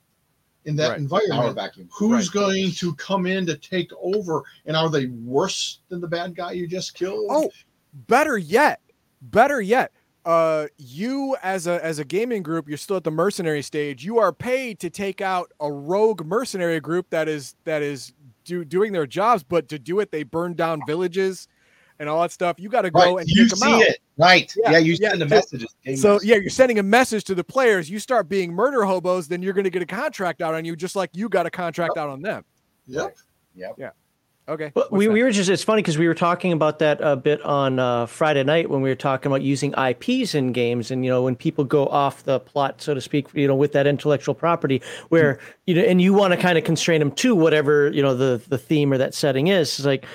[0.65, 0.97] in that Right.
[0.99, 1.87] Environment vacuum.
[1.91, 2.33] who's Right.
[2.33, 6.53] going to come in to take over and are they worse than the bad guy
[6.53, 7.51] you just killed Oh,
[8.07, 8.81] better yet,
[9.21, 9.91] better yet.
[10.25, 14.03] Uh, you as a as a gaming group, you're still at the mercenary stage.
[14.03, 18.11] You are paid to take out a rogue mercenary group that is that is
[18.43, 21.47] do, doing their jobs, but to do it, they burn down villages
[21.99, 22.59] and all that stuff.
[22.59, 23.21] You got to go Right.
[23.21, 23.81] and You take see them out.
[23.81, 23.99] it.
[24.17, 24.53] Right.
[24.57, 25.09] Yeah, Yeah, you yeah.
[25.09, 25.75] send the messages.
[25.95, 27.89] So yeah, you're sending a message to the players.
[27.89, 30.75] You start being murder hobos, then you're going to get a contract out on you,
[30.75, 32.43] just like you got a contract out on them.
[32.87, 33.15] yep
[33.55, 33.75] Yep.
[33.77, 33.89] Yeah.
[34.47, 34.71] Okay.
[34.75, 35.11] Well, what's we, that?
[35.13, 38.05] we were just, it's funny because we were talking about that a bit on uh,
[38.05, 40.91] Friday night when we were talking about using IPs in games.
[40.91, 43.71] And, you know, when people go off the plot, so to speak, you know, with
[43.71, 47.33] that intellectual property where, you know, and you want to kind of constrain them to
[47.33, 49.79] whatever, you know, the, the theme or that setting is.
[49.79, 50.05] It's like,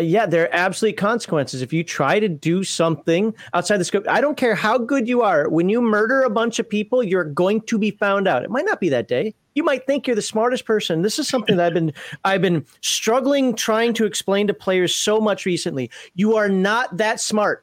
[0.00, 1.60] Uh, yeah, there are absolute consequences.
[1.60, 5.20] If you try to do something outside the scope, I don't care how good you
[5.20, 5.46] are.
[5.50, 8.42] When you murder a bunch of people, you're going to be found out.
[8.42, 9.34] It might not be that day.
[9.54, 11.02] You might think you're the smartest person.
[11.02, 11.92] This is something that I've been
[12.24, 15.90] I've been struggling trying to explain to players so much recently.
[16.14, 17.62] You are not that smart.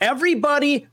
[0.00, 0.86] Everybody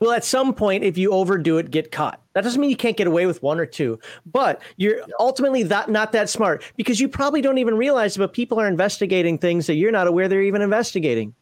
[0.00, 2.20] will at some point, if you overdo it, get caught.
[2.34, 5.90] That doesn't mean you can't get away with one or two, but you're ultimately that
[5.90, 9.74] not that smart because you probably don't even realize but people are investigating things that
[9.74, 11.34] you're not aware they're even investigating.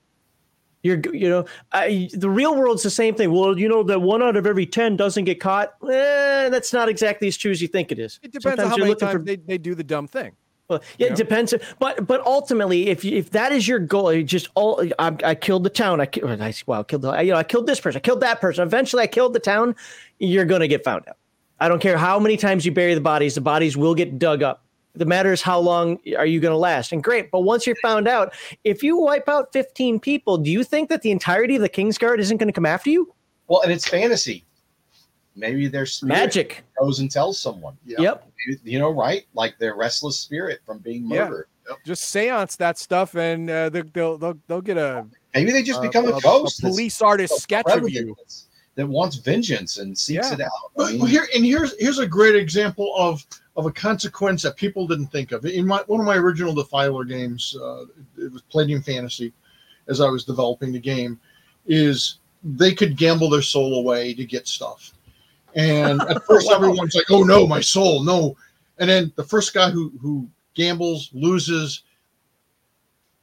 [0.82, 3.32] You're, you know, I, the real world's the same thing.
[3.32, 5.74] Well, you know that one out of every ten doesn't get caught.
[5.82, 8.20] Eh, that's not exactly as true as you think it is.
[8.22, 10.32] It depends Sometimes on how many times for- they, they do the dumb thing.
[10.68, 11.54] Well, yeah, You it depends.
[11.78, 15.34] But but ultimately, if you, if that is your goal, you just all I, I
[15.34, 16.00] killed the town.
[16.00, 16.30] I killed.
[16.30, 17.98] Oh, I wow, killed the, you know I killed this person.
[17.98, 18.62] I killed that person.
[18.62, 19.76] Eventually, I killed the town.
[20.18, 21.16] You're gonna get found out.
[21.60, 23.34] I don't care how many times you bury the bodies.
[23.34, 24.62] The bodies will get dug up.
[24.94, 26.90] The matter is how long are you going to last?
[26.90, 28.32] And great, but once you're found out,
[28.64, 32.18] if you wipe out 15 people, do you think that the entirety of the Kingsguard
[32.18, 33.12] isn't going to come after you?
[33.46, 34.45] Well, and it's fantasy.
[35.36, 36.64] Maybe their spirit Magic.
[36.80, 37.76] goes and tells someone.
[37.84, 38.00] Yeah.
[38.00, 38.28] Yep.
[38.48, 39.26] Maybe- You know, right?
[39.34, 41.28] Like their restless spirit from being Yeah.
[41.28, 41.46] murdered.
[41.84, 45.04] Just seance that stuff, and uh, they- they'll they'll they'll get a,
[45.34, 46.62] Maybe they just a- become a, a- a ghost.
[46.62, 48.16] that's police artist so sketch of you.
[48.76, 50.34] that wants vengeance and seeks Yeah.
[50.34, 50.50] it out.
[50.50, 53.26] I But mean, here and here's here's a great example of
[53.56, 55.44] of a consequence that people didn't think of.
[55.44, 57.84] In my one of my original Defiler games, uh,
[58.16, 59.32] it was Palladium Fantasy,
[59.88, 61.18] as I was developing the game,
[61.66, 64.92] is they could gamble their soul away to get stuff.
[65.56, 66.56] And at first, Wow.
[66.56, 68.36] everyone's like, "Oh no, my soul, no!"
[68.78, 71.82] And then the first guy who who gambles loses,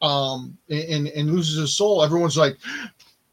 [0.02, 2.04] um, and and loses his soul.
[2.04, 2.58] Everyone's like,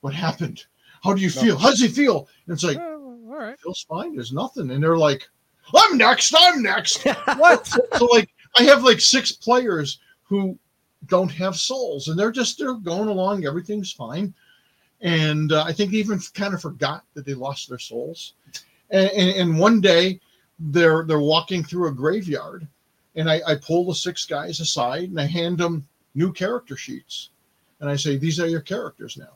[0.03, 0.65] "What happened?
[1.03, 1.57] How do you feel?
[1.59, 3.59] How does he feel?" And it's like, Oh, all right.
[3.59, 4.15] feels fine.
[4.15, 4.71] There's nothing.
[4.71, 5.29] And they're like,
[5.75, 6.35] I'm next.
[6.39, 7.05] I'm next.
[7.37, 7.67] What?
[7.67, 8.29] so like
[8.59, 10.59] I have like six players who
[11.07, 13.47] don't have souls and they're just they're going along.
[13.47, 14.35] Everything's fine.
[15.01, 18.35] And uh, I think they even kind of forgot that they lost their souls.
[18.91, 20.21] And, and, and one day
[20.59, 22.67] they're they're walking through a graveyard
[23.17, 27.31] and I, I pull the six guys aside and I hand them new character sheets.
[27.81, 29.33] And I say, These are your characters now.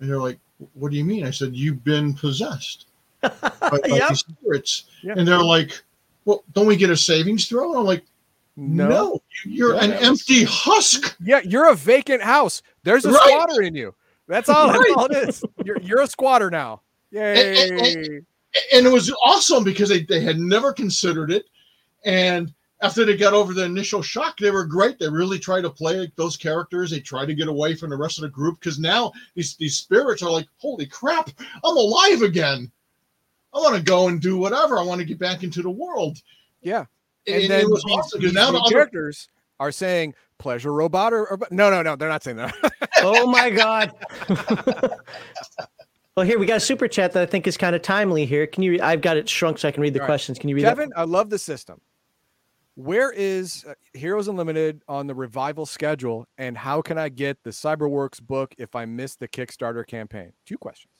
[0.00, 0.38] And they're like,
[0.74, 1.24] What do you mean?
[1.26, 2.86] I said, You've been possessed
[3.22, 3.30] by,
[3.60, 4.08] by Yep.
[4.10, 4.84] these spirits.
[5.02, 5.14] Yeah.
[5.16, 5.82] And they're like,
[6.24, 7.70] Well, don't we get a savings throw?
[7.70, 8.04] And I'm like,
[8.56, 11.16] No, you're Yeah, an was- empty husk.
[11.24, 12.62] Yeah, you're a vacant house.
[12.82, 13.22] There's a Right.
[13.28, 13.94] squatter in you.
[14.28, 14.68] That's all.
[14.72, 15.44] That's all it is.
[15.64, 16.82] You're you're a squatter now.
[17.16, 17.68] Yay!
[17.70, 18.26] and-
[18.72, 21.44] And it was awesome because they, they had never considered it.
[22.06, 24.98] And after they got over the initial shock, they were great.
[24.98, 26.90] They really tried to play those characters.
[26.90, 29.76] They tried to get away from the rest of the group because now these, these
[29.76, 31.30] spirits are like, holy crap,
[31.64, 32.70] I'm alive again.
[33.54, 34.78] I want to go and do whatever.
[34.78, 36.16] I want to get back into the world.
[36.62, 36.84] yeah,
[37.26, 39.28] And, and it then was these, awesome because now the new other characters
[39.60, 42.54] are saying pleasure robot or, or no, no, no, they're not saying that.
[43.02, 43.92] oh my god.
[46.16, 48.46] well, here we got a super chat that I think is kind of timely here.
[48.46, 48.72] Can you?
[48.72, 50.08] Re- I've got it shrunk so I can read the All right.
[50.08, 50.38] questions.
[50.38, 50.70] Can you read that?
[50.76, 51.78] Kevin, I love the system.
[52.74, 57.50] Where is uh, Heroes Unlimited on the revival schedule, and how can I get the
[57.50, 60.32] CyberWorks book if I miss the Kickstarter campaign?
[60.46, 60.92] Two questions.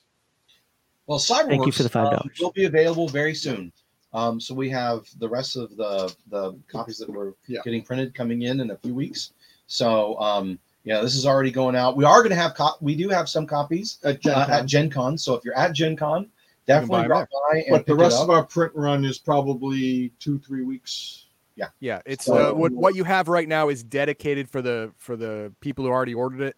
[1.06, 2.12] Well, CyberWorks Thank you for the $5.
[2.20, 3.72] um, will be available very soon.
[4.12, 7.60] Um, so we have the rest of the the copies that we're Yeah.
[7.64, 9.32] getting printed coming in in a few weeks.
[9.66, 11.96] So um, yeah, this is already going out.
[11.96, 14.54] We are going to have co- we do have some copies at Gen uh, Con.
[14.54, 15.18] at Gen Con.
[15.18, 16.28] So if you're at Gen Con, buy
[16.66, 18.22] definitely 'em drop by and but the pick it rest up.
[18.22, 21.24] of our print run is probably two, three weeks.
[21.56, 24.92] Yeah, yeah, it's So- uh, what what you have right now is dedicated for the
[24.96, 26.56] for the people who already ordered it,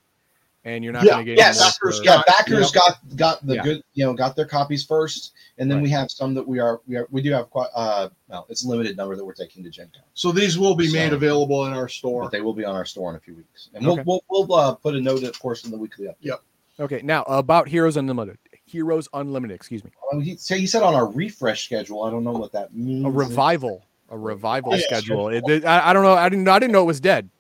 [0.69, 2.81] and you're not Yeah, going to get yes, any backers for- yeah, got- backers yeah.
[2.81, 3.62] got got the Yeah.
[3.62, 5.85] good, you know, got their copies first, and then Right.
[5.85, 8.65] we have some that we are we are we do have quite uh well, it's
[8.65, 11.66] a limited number that we're taking to Gen Con, So these will be made available
[11.66, 12.28] in our but store.
[12.31, 14.03] they will be on our store in a few weeks, and Okay.
[14.07, 16.16] we'll we'll, we'll uh, put a note, of course, in the weekly update.
[16.20, 16.40] yep
[16.81, 18.39] Okay, now about Heroes Unlimited.
[18.65, 19.90] Heroes Unlimited, excuse me.
[20.12, 22.05] Oh, he, say he said on our refresh schedule.
[22.05, 23.05] I don't know what that means.
[23.05, 24.85] A revival, a revival Yes.
[24.85, 25.28] schedule.
[25.28, 26.12] It, it- I, I don't know.
[26.15, 26.47] I didn't.
[26.47, 27.31] I didn't know it was dead,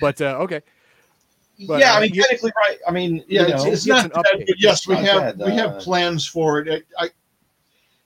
[0.00, 0.62] but uh, okay.
[1.66, 2.78] But, yeah, uh, I mean, technically, right.
[2.86, 5.08] I mean, Yeah, you it's, know, it's gets not an dead, but yes, we It's
[5.08, 6.86] have not we dead, have uh, plans for it.
[6.98, 7.10] I, I,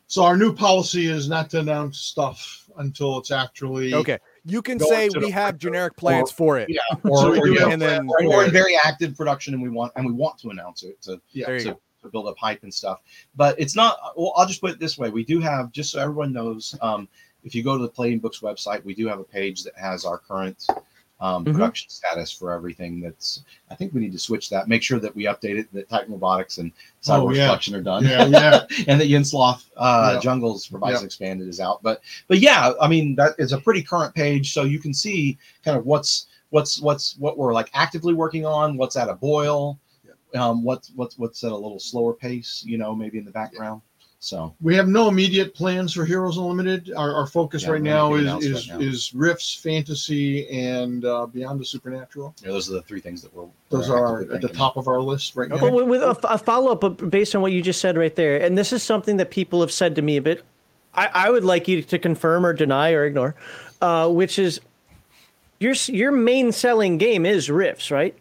[0.07, 4.79] so our new policy is not to announce stuff until it's actually Okay, you can
[4.79, 6.69] say we have generic plans for it.
[6.69, 8.77] Yeah, or, so or, do you have know, and then- plans or for in very
[8.85, 11.47] active production, and we want and we want to announce it to Yeah.
[11.47, 13.01] To, to build up hype and stuff.
[13.37, 13.99] But it's not.
[14.17, 17.09] Well, I'll just put it this way: we do have, just so everyone knows, um,
[17.45, 20.05] if you go to the Palladium Books website, we do have a page that has
[20.05, 20.67] our current
[21.21, 21.53] um, Mhm.
[21.53, 23.01] production status for everything.
[23.01, 23.43] That's.
[23.71, 24.69] I think we need to switch that.
[24.69, 25.73] Make sure that we update it.
[25.73, 27.47] That Titan Robotics and Oh, Cyberworks yeah.
[27.47, 28.05] Collection are done.
[28.05, 28.67] Yeah, yeah.
[28.89, 30.21] and that Yin-Sloth uh, Yeah.
[30.21, 30.97] Jungles Revised Yeah.
[30.99, 31.83] and Expanded is out.
[31.83, 35.39] But but yeah, I mean that is a pretty current page, so you can see
[35.65, 39.79] kind of what's what's what's what we're like actively working on, what's at a boil,
[40.35, 43.83] um, what's what's what's at a little slower pace, you know, maybe in the background.
[44.23, 46.93] So We have no immediate plans for Heroes Unlimited.
[46.95, 48.79] Our, our focus Yeah, right now make is the announcement is, now.
[48.79, 52.35] is Rifts, Fantasy, and uh, Beyond the Supernatural.
[52.43, 54.77] Yeah, those are the three things that we're Those we're are actively at the top
[54.77, 55.57] of our list right now.
[55.57, 58.39] Well, with, with a, a follow up based on what you just said right there,
[58.43, 60.43] and this is something that people have said to me, but
[60.95, 63.35] I, I would like you to confirm or deny or ignore,
[63.81, 64.61] uh, which is
[65.61, 68.15] your your main selling game is Rifts, right?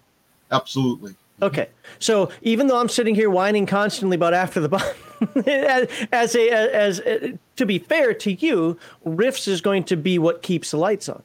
[0.49, 1.15] Absolutely.
[1.41, 4.81] Okay, so even though I'm sitting here whining constantly about after the bomb,
[5.45, 10.19] as, as a as, uh to be fair to you, Rifts is going to be
[10.19, 11.23] what keeps the lights on.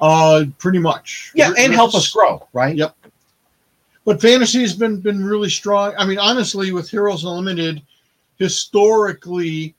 [0.00, 1.32] Uh, pretty much.
[1.34, 2.76] Yeah, R- and help us grow, right?
[2.76, 2.94] Yep.
[4.04, 5.94] But fantasy has been been really strong.
[5.98, 7.82] I mean, honestly, with Heroes Unlimited,
[8.38, 9.74] historically,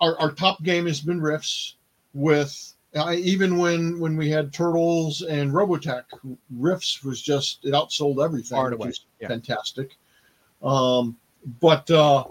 [0.00, 1.74] our, our top game has been Rifts.
[2.14, 6.04] With uh, even when when we had Turtles and Robotech,
[6.56, 8.56] Rifts was just it outsold everything.
[8.56, 9.28] Far and which away, was yeah.
[9.28, 9.96] fantastic.
[10.62, 11.16] Um,
[11.60, 12.24] but uh,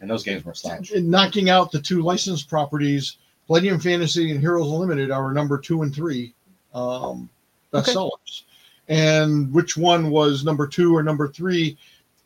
[0.00, 0.92] And those games were slouch.
[0.94, 5.94] knocking out the two licensed properties, Palladium Fantasy and Heroes Unlimited are number two and
[5.94, 6.32] three
[6.74, 7.28] um,
[7.72, 7.92] best Okay.
[7.94, 8.44] sellers.
[8.88, 11.76] And which one was number two or number three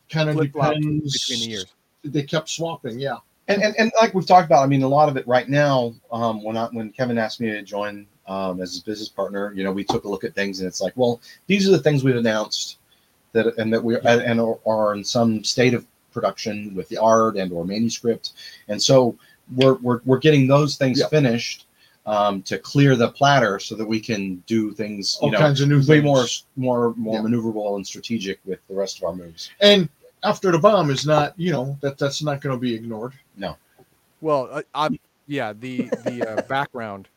[0.09, 1.27] kind of depends.
[1.27, 1.65] between the years.
[2.03, 3.17] They kept swapping, yeah.
[3.47, 5.93] And, and and like we've talked about, I mean, a lot of it right now.
[6.11, 9.63] Um, when I, when Kevin asked me to join um, as his business partner, you
[9.63, 12.03] know, we took a look at things, and it's like, well, these are the things
[12.03, 12.77] we've announced
[13.33, 16.97] that and that we and, and are, are in some state of production with the
[16.97, 18.33] art and or manuscript,
[18.67, 19.15] and so
[19.55, 21.07] we're we're, we're getting those things Yeah.
[21.07, 21.67] finished
[22.07, 25.61] um, to clear the platter so that we can do things, you All know, kinds
[25.61, 26.03] of new way things.
[26.03, 27.21] more more more Yeah.
[27.21, 29.49] maneuverable and strategic with the rest of our moves.
[29.59, 29.89] And
[30.25, 33.13] after the bomb is not, you know, that that's not going to be ignored.
[33.37, 33.55] No.
[34.21, 37.07] Well, uh, I, yeah, the the uh, background,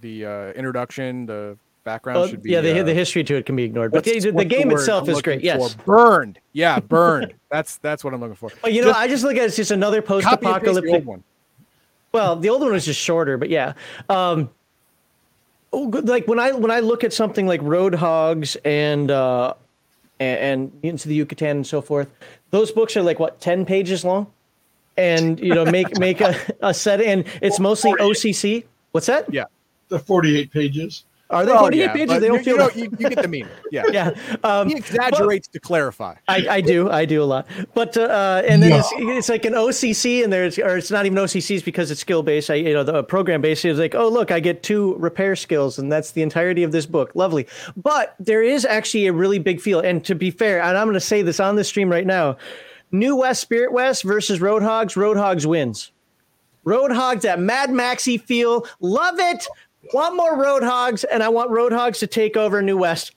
[0.00, 2.50] the uh, introduction, the background Well, should be.
[2.50, 4.80] yeah, the, uh, the history to it can be ignored, but the, the game word
[4.80, 5.42] itself I'm is great.
[5.42, 5.82] Yes, for?
[5.84, 6.38] Burned.
[6.52, 7.34] Yeah, burned.
[7.50, 8.50] that's that's what I'm looking for.
[8.62, 10.46] but you know, I just look at it as just another Copy and paste the
[10.46, 11.22] post-apocalyptic one.
[12.12, 13.74] Well, the old one was just shorter, but yeah.
[14.08, 14.50] Um,
[15.72, 19.54] oh, good- like when I when I look at something like Roadhogs and uh,
[20.20, 22.08] and, and into the Yucatan and so forth,
[22.50, 24.26] those books are like what ten pages long,
[24.96, 28.64] and you know make make a, a set and it's mostly OCC.
[28.92, 29.32] What's that?
[29.32, 29.44] Yeah.
[29.88, 31.04] The 48 pages.
[31.30, 32.06] Are they Well, forty eight yeah, pages?
[32.08, 32.54] but They don't you, feel.
[32.54, 33.48] you, know, you, you get the meaning.
[33.70, 33.84] Yeah.
[33.92, 34.10] yeah.
[34.42, 36.16] Um, He exaggerates to clarify.
[36.28, 39.52] I, I do, I do a lot, but uh, and then it's, it's like an
[39.54, 42.50] OCC, and there's or it's not even OCCs because it's skill based.
[42.50, 45.78] I you know the program based is like, oh look, I get two repair skills,
[45.78, 47.12] and that's the entirety of this book.
[47.14, 47.46] Lovely,
[47.76, 49.80] but there is actually a really big feel.
[49.80, 52.36] And to be fair, and I'm going to say this on the stream right now,
[52.92, 54.96] New West Spirit West versus Roadhogs.
[54.96, 55.92] Roadhogs wins.
[56.66, 59.46] Roadhogs, that Mad Maxi feel, love it.
[59.94, 63.12] Want more Roadhogs, and I want Roadhogs to take over New West.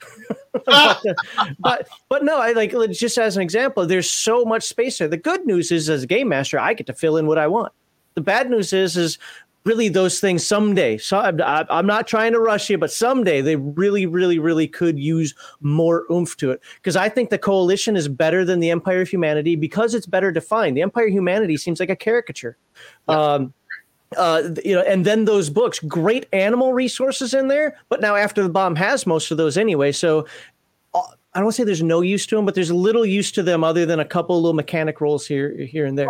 [0.65, 3.85] but, but no, I like just as an example.
[3.85, 5.07] There's so much space there.
[5.07, 7.47] The good news is, as a game master, I get to fill in what I
[7.47, 7.73] want.
[8.15, 9.17] The bad news is, is
[9.65, 10.97] really those things someday.
[10.97, 14.99] So I'm, I'm not trying to rush you, but someday they really, really, really could
[14.99, 16.61] use more oomph to it.
[16.75, 20.31] Because I think the coalition is better than the Empire of Humanity because it's better
[20.31, 20.75] defined.
[20.77, 22.57] The Empire of Humanity seems like a caricature.
[23.07, 23.53] Um,
[24.17, 27.77] uh, you know, and then those books, great animal resources in there.
[27.89, 30.27] But now after the bomb has most of those anyway, so
[30.93, 31.01] uh,
[31.33, 33.85] I don't say there's no use to them, but there's little use to them other
[33.85, 36.09] than a couple little mechanic rolls here, here and there.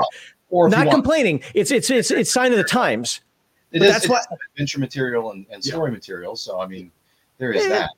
[0.50, 1.42] Or Not complaining.
[1.56, 3.22] It's it's it's it's sign of the times.
[3.72, 4.22] it but is, that's why-
[4.54, 6.36] adventure material and, and story material.
[6.36, 6.92] So I mean,
[7.40, 7.70] there is Yeah.
[7.70, 7.90] that.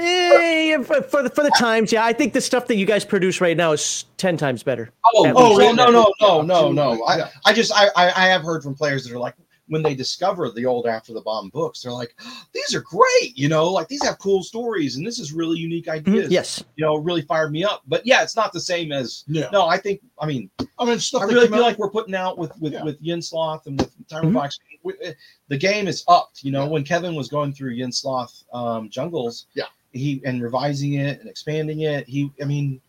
[0.00, 2.04] Eh, for, for the for the times, yeah.
[2.04, 4.90] I think the stuff that you guys produce right now is ten times better.
[5.14, 5.58] Oh, At oh, least.
[5.58, 7.04] well, no, no, no, no, no.
[7.04, 7.28] I.
[7.44, 9.34] I just, I, I, I have heard from players that are like,
[9.68, 12.14] when they discover the old After the Bomb books, they're like,
[12.54, 15.88] these are great, you know, like these have cool stories and this is really unique
[15.88, 16.28] ideas.
[16.28, 16.64] Mhm, Yes.
[16.76, 17.82] You know, really fired me up.
[17.86, 19.48] But yeah, it's not the same as, Yeah.
[19.52, 20.48] no, I think, I mean,
[20.78, 22.82] I mean, stuff I really feel out- like we're putting out with, with, Yeah.
[22.84, 24.34] with Yin Sloth and with Timer Mhm.
[24.34, 24.58] Fox.
[24.84, 25.12] we- eh,
[25.48, 26.70] The game is upped, you know, Yeah.
[26.70, 29.64] when Kevin was going through Yin Sloth um, Jungles, Yeah.
[29.92, 32.06] He and revising it and expanding it.
[32.08, 32.80] He, I mean,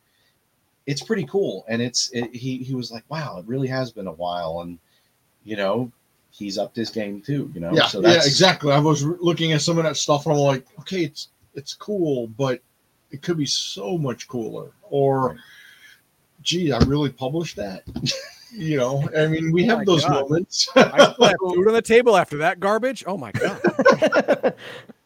[0.85, 1.65] it's pretty cool.
[1.67, 4.61] And it's, it, he, he was like, wow, it really has been a while.
[4.61, 4.79] And,
[5.43, 5.91] you know,
[6.31, 7.73] he's upped his game too, you know?
[7.73, 8.71] yeah, so yeah, exactly.
[8.71, 11.73] I was re- looking at some of that stuff and I'm like, okay, it's it's
[11.73, 12.61] cool, but
[13.11, 14.71] it could be so much cooler.
[14.83, 15.37] Or, Right.
[16.41, 17.83] gee, I really published that.
[18.51, 20.21] you know, I mean, we Oh have those God.
[20.21, 20.69] moments.
[20.75, 23.03] I still have food on the table after that garbage.
[23.07, 24.53] Oh my god!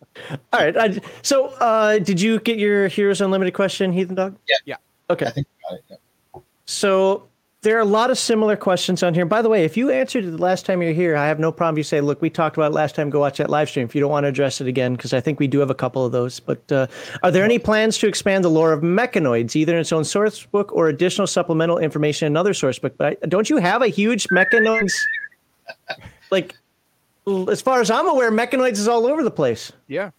[0.51, 0.77] All right.
[0.77, 4.37] I, so, uh, did you get your Heroes Unlimited question, Heathen Dog?
[4.47, 4.55] Yeah.
[4.65, 4.75] Yeah.
[5.09, 5.25] Okay.
[5.25, 5.83] I think about it.
[5.89, 6.41] yeah.
[6.65, 7.27] So
[7.61, 9.25] There are a lot of similar questions on here.
[9.25, 11.49] By the way, if you answered it the last time you're here, I have no
[11.51, 11.77] problem.
[11.77, 13.09] You say, "Look, we talked about it last time.
[13.09, 15.21] Go watch that live stream." If you don't want to address it again, because I
[15.21, 16.41] think we do have a couple of those.
[16.41, 16.87] But uh,
[17.23, 20.45] are there any plans to expand the lore of mechanoids, either in its own source
[20.45, 22.95] book or additional supplemental information in another source book?
[22.97, 24.91] But I, don't you have a huge mechanoids?
[26.31, 26.59] like, l-
[27.49, 29.71] as far as I'm aware, mechanoids is all over the place.
[29.87, 30.11] Yeah.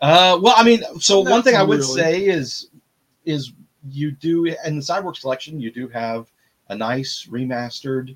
[0.00, 2.00] Uh, well, I mean, so Not one thing I would really.
[2.00, 2.68] say is
[3.24, 3.52] is
[3.90, 6.26] you do in the Cyborgs collection you do have
[6.68, 8.14] a nice remastered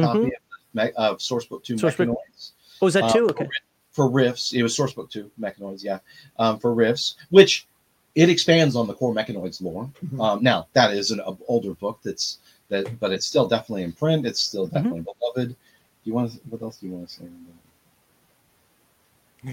[0.00, 0.30] copy
[0.74, 0.88] Mhm.
[0.96, 2.16] of, of Sourcebook Two Source book-
[2.80, 3.26] Oh, is that Uh, two?
[3.26, 3.44] for Okay.
[3.44, 3.62] Riff-
[3.92, 4.52] for Rifts.
[4.52, 5.98] It was Sourcebook Two Mechanoids, yeah,
[6.38, 7.66] um, for Rifts, which
[8.14, 9.90] it expands on the core Mechanoids lore.
[10.06, 10.20] Mhm.
[10.24, 12.38] Um, now that is an o- older book that's
[12.68, 14.26] that, but it's still definitely in print.
[14.26, 14.74] It's still Mm-hmm.
[14.76, 15.48] definitely beloved.
[15.50, 15.56] Do
[16.04, 16.32] you want?
[16.32, 17.24] To, what else do you want to say?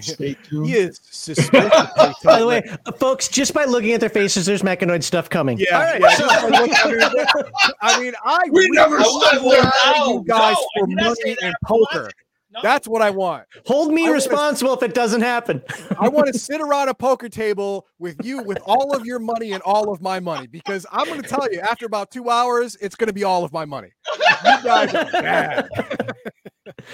[0.02, 0.68] Stay tuned.
[0.68, 1.70] He is suspicious.
[2.24, 5.58] By the way, uh, folks, just by looking at their faces, there's mechanoid stuff coming.
[5.60, 6.02] Yeah, All right.
[6.02, 7.52] yeah, so- just by looking-
[7.82, 9.72] I, mean, I mean, We really never want said to that.
[9.76, 12.10] hire you guys No, for I did not say money and poker.
[12.52, 12.62] No.
[12.64, 13.44] That's what I want.
[13.68, 15.62] Hold me I wanna- responsible if it doesn't happen.
[16.00, 19.52] I want to sit around a poker table with you with all of your money
[19.52, 22.78] and all of my money because I'm going to tell you after about two hours,
[22.80, 23.90] it's going to be all of my money.
[24.18, 25.68] You guys are bad.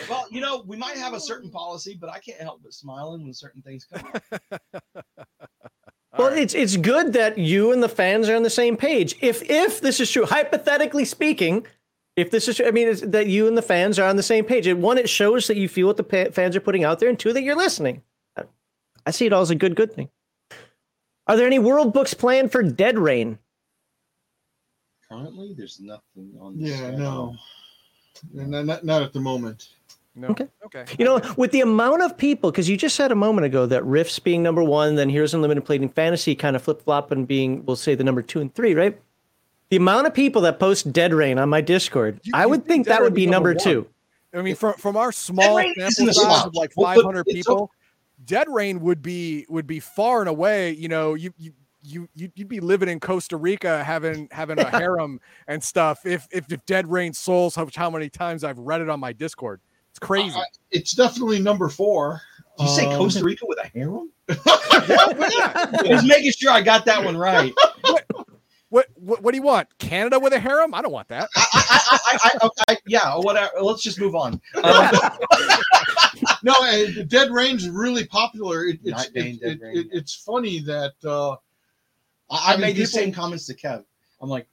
[0.10, 3.24] Well, you know, we might have a certain policy, but I can't help but smiling
[3.24, 4.42] when certain things come up.
[6.18, 6.40] Well, right.
[6.40, 9.16] it's it's good that you and the fans are on the same page.
[9.22, 11.66] If if this is true, hypothetically speaking,
[12.18, 14.22] if this is true, I mean, it's that you and the fans are on the
[14.24, 14.68] same page.
[14.68, 17.08] And one, it shows that you feel what the pa- fans are putting out there,
[17.08, 18.02] and two, that you're listening.
[19.06, 20.10] I see it all as a good good thing.
[21.28, 23.40] Are there any world books planned for Dead Rain?
[25.10, 26.58] Currently, there's nothing on.
[26.60, 27.38] This Yeah, channel.
[28.34, 28.44] no.
[28.46, 29.70] Not, not, not at the moment.
[30.14, 30.28] No.
[30.30, 30.48] Okay.
[30.66, 30.86] Okay.
[31.00, 33.84] You know, with the amount of people, because you just said a moment ago that
[33.86, 37.66] Rifts being number one, then Heroes Unlimited Playing Fantasy kind of flip flop and being,
[37.66, 39.00] we'll say, the number two and three, right?
[39.70, 42.68] The amount of people that post Dead Rain on my Discord, You- I would think
[42.68, 43.88] think that would be be number number, two.
[44.34, 47.46] I mean, from from our small Rain is in sample size of like 500 it's
[47.46, 47.72] so- people,
[48.26, 50.72] Dead Rain would be would be far and away.
[50.72, 51.54] You know, you you.
[51.84, 56.28] You, you- you'd be living in Costa Rica having having a harem and stuff if
[56.32, 59.62] if, if Dead Rain Souls how, how many times I've read it on my Discord.
[59.92, 60.36] It's crazy.
[60.36, 62.22] I- it's definitely number four.
[62.58, 64.12] Did you say Um, Costa Rica with a harem?
[65.86, 67.54] Just making sure I got that one right.
[68.70, 69.68] what, what what do you want?
[69.80, 70.74] Canada with a harem?
[70.74, 71.30] I don't want that.
[71.36, 73.52] I, I, I, I, I, I, yeah, whatever.
[73.62, 74.40] Let's just move on.
[74.64, 74.92] Um,
[76.44, 78.66] no, and Dead Rain's really popular.
[78.66, 79.98] It, it's Night it, Dead it, Rain, it- yeah.
[80.00, 81.36] it's funny that uh, I,
[82.30, 83.84] I I mean, made the same comments to Kev.
[84.22, 84.48] I'm like,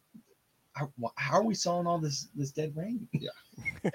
[0.78, 3.08] how, how are we selling all this this Dead Rain?
[3.12, 3.30] Yeah.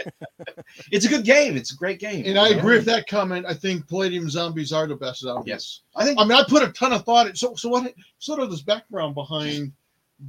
[0.92, 1.56] it's a good game.
[1.56, 2.26] It's a great game.
[2.26, 2.58] and I know?
[2.58, 3.46] agree with that comment.
[3.48, 5.48] I think Palladium zombies are the best zombies.
[5.48, 7.28] Yes, I think I mean, I put a ton of thought.
[7.28, 7.94] in- So, so what?
[8.20, 9.72] Sort of this background behind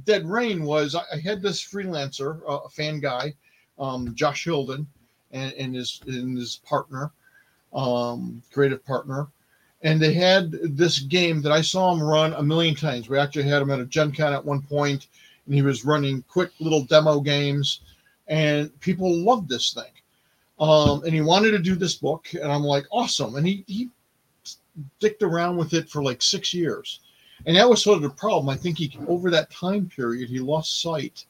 [0.05, 3.33] Dead Rain was I, I had this freelancer, uh, a fan guy,
[3.77, 4.87] um, Josh Hilden,
[5.31, 7.11] and, and his and his partner,
[7.73, 9.27] um, creative partner,
[9.81, 13.09] and they had this game that I saw him run a million times.
[13.09, 15.07] We actually had him at a Gen Con at one point,
[15.45, 17.81] and he was running quick little demo games,
[18.27, 19.91] and people loved this thing.
[20.59, 23.35] Um, and he wanted to do this book, and I'm like, awesome.
[23.35, 23.89] And he he
[24.99, 27.01] dicked around with it for like six years.
[27.45, 28.49] And that was sort of the problem.
[28.49, 31.25] I think he over that time period he lost sight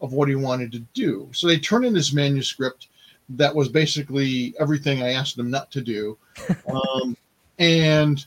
[0.00, 1.28] of what he wanted to do.
[1.32, 2.88] So they turned in this manuscript
[3.30, 6.16] that was basically everything I asked him not to do.
[6.72, 7.16] um,
[7.58, 8.24] and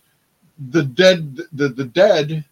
[0.72, 2.46] the dead the, the dead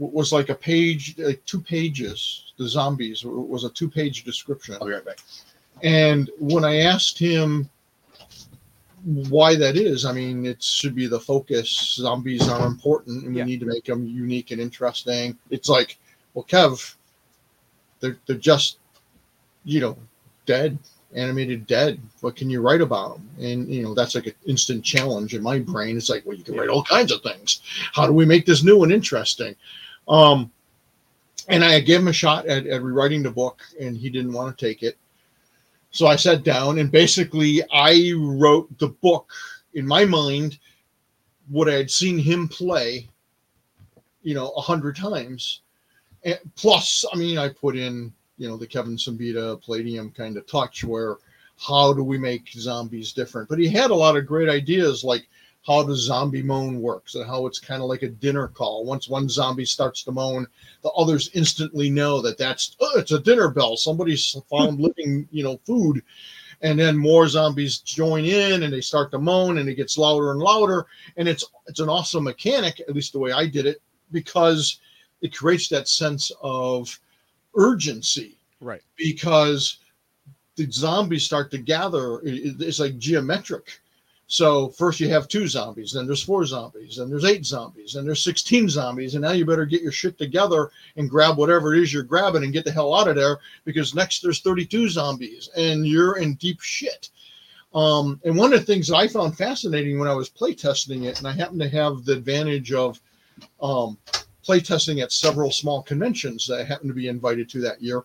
[0.00, 4.86] was like a page like two pages the zombies was a two page description I'll
[4.86, 5.20] be right back.
[5.82, 7.68] and when I asked him
[9.04, 11.94] why that is, I mean, it should be the focus.
[11.98, 13.46] Zombies are important, and we Yeah.
[13.46, 15.38] need to make them unique and interesting.
[15.48, 15.98] It's like,
[16.34, 16.96] well, Kev,
[18.00, 18.78] they're they're just,
[19.64, 19.96] you know,
[20.46, 20.78] dead,
[21.14, 21.98] animated dead.
[22.20, 23.30] What can you write about them?
[23.40, 25.96] And you know, that's like an instant challenge in my brain.
[25.96, 27.60] It's like, well, you can write all kinds of things.
[27.94, 29.56] How do we make this new and interesting?
[30.10, 30.50] Um,
[31.48, 34.56] and I gave him a shot at, at rewriting the book, and he didn't want
[34.56, 34.98] to take it.
[35.92, 39.32] So I sat down and basically I wrote the book
[39.74, 40.58] in my mind
[41.48, 43.08] what I had seen him play,
[44.22, 45.62] you know, a hundred times.
[46.22, 50.46] And plus, I mean, I put in, you know, the Kevin Siembieda Palladium kind of
[50.46, 51.16] touch where
[51.58, 53.48] how do we make zombies different?
[53.48, 55.26] But he had a lot of great ideas like
[55.66, 58.84] how the zombie moan works and how it's kind of like a dinner call.
[58.84, 60.46] Once one zombie starts to moan,
[60.82, 63.76] the others instantly know that that's oh, it's a dinner bell.
[63.76, 66.02] Somebody's found living, you know, food.
[66.62, 70.30] And then more zombies join in and they start to moan and it gets louder
[70.32, 70.86] and louder.
[71.16, 73.80] And it's it's an awesome mechanic, at least the way I did it,
[74.12, 74.78] because
[75.22, 76.98] it creates that sense of
[77.56, 78.36] urgency.
[78.62, 78.82] Right.
[78.96, 79.78] because
[80.56, 82.20] the zombies start to gather.
[82.22, 83.80] It's like geometric.
[84.30, 88.06] So first you have two zombies, then there's four zombies, then there's eight zombies, then
[88.06, 91.82] there's 16 zombies, and now you better get your shit together and grab whatever it
[91.82, 95.50] is you're grabbing and get the hell out of there because next there's 32 zombies
[95.56, 97.10] and you're in deep shit.
[97.74, 101.18] Um, and one of the things that I found fascinating when I was playtesting it,
[101.18, 103.00] and I happened to have the advantage of
[103.60, 103.98] um,
[104.46, 108.04] playtesting at several small conventions that I happened to be invited to that year,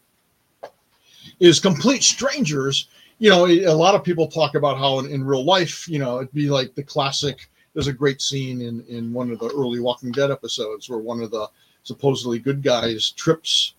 [1.39, 2.88] is complete strangers.
[3.20, 6.18] You know, a lot of people talk about how in, in real life, you know,
[6.18, 7.50] it'd be like the classic.
[7.74, 11.22] There's a great scene in in one of the early Walking Dead episodes where one
[11.22, 11.48] of the
[11.84, 13.76] supposedly good guys trips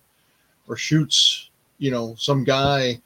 [0.67, 2.99] or shoots, you know, some guy,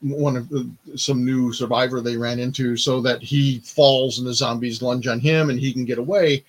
[0.00, 4.34] one of the, some new survivor they ran into, so that he falls and the
[4.34, 6.44] zombies lunge on him and he can get away.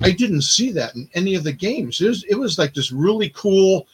[0.00, 2.00] I didn't see that in any of the games.
[2.00, 3.86] It was, it was like this really cool.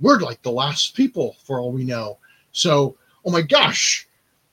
[0.00, 2.18] We're like the last people for all we know.
[2.52, 4.06] So, oh my gosh,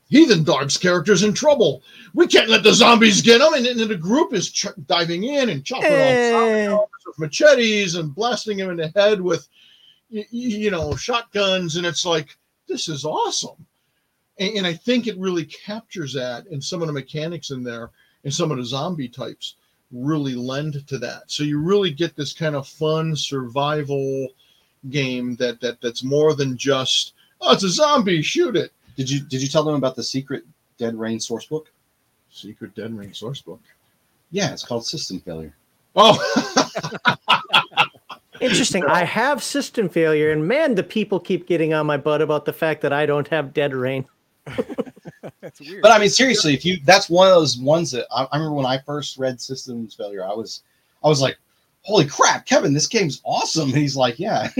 [0.09, 1.81] Heathen Dog's character's in trouble.
[2.13, 3.53] We can't let the zombies get him.
[3.53, 6.67] And then the group is ch- diving in and chopping Eh.
[6.71, 9.47] off with machetes and blasting him in the head with,
[10.11, 11.75] y- y- you know, shotguns.
[11.75, 12.37] And it's like,
[12.67, 13.65] this is awesome.
[14.39, 16.45] And, and I think it really captures that.
[16.47, 17.89] And some of the mechanics in there
[18.23, 19.55] and some of the zombie types
[19.91, 21.23] really lend to that.
[21.31, 24.27] So you really get this kind of fun survival
[24.91, 29.19] game that that that's more than just oh it's a zombie shoot it Did you
[29.21, 30.43] did you tell them about the secret
[30.77, 31.71] Dead Rain source book?
[32.29, 33.61] secret dead Rain source book
[34.31, 35.55] Yeah, it's called System Failure.
[35.95, 36.17] oh
[38.41, 38.83] Interesting.
[38.85, 42.51] I have system failure, and man, the people keep getting on my butt about the
[42.51, 44.05] fact that I don't have Dead Rain.
[45.41, 45.81] That's weird.
[45.81, 48.55] But I mean, seriously, if you that's one of those ones that I, I remember
[48.55, 50.63] when I first read Systems Failure, I was
[51.03, 51.37] I was like,
[51.85, 53.69] holy crap, Kevin, this game's awesome.
[53.69, 54.49] And he's like, yeah.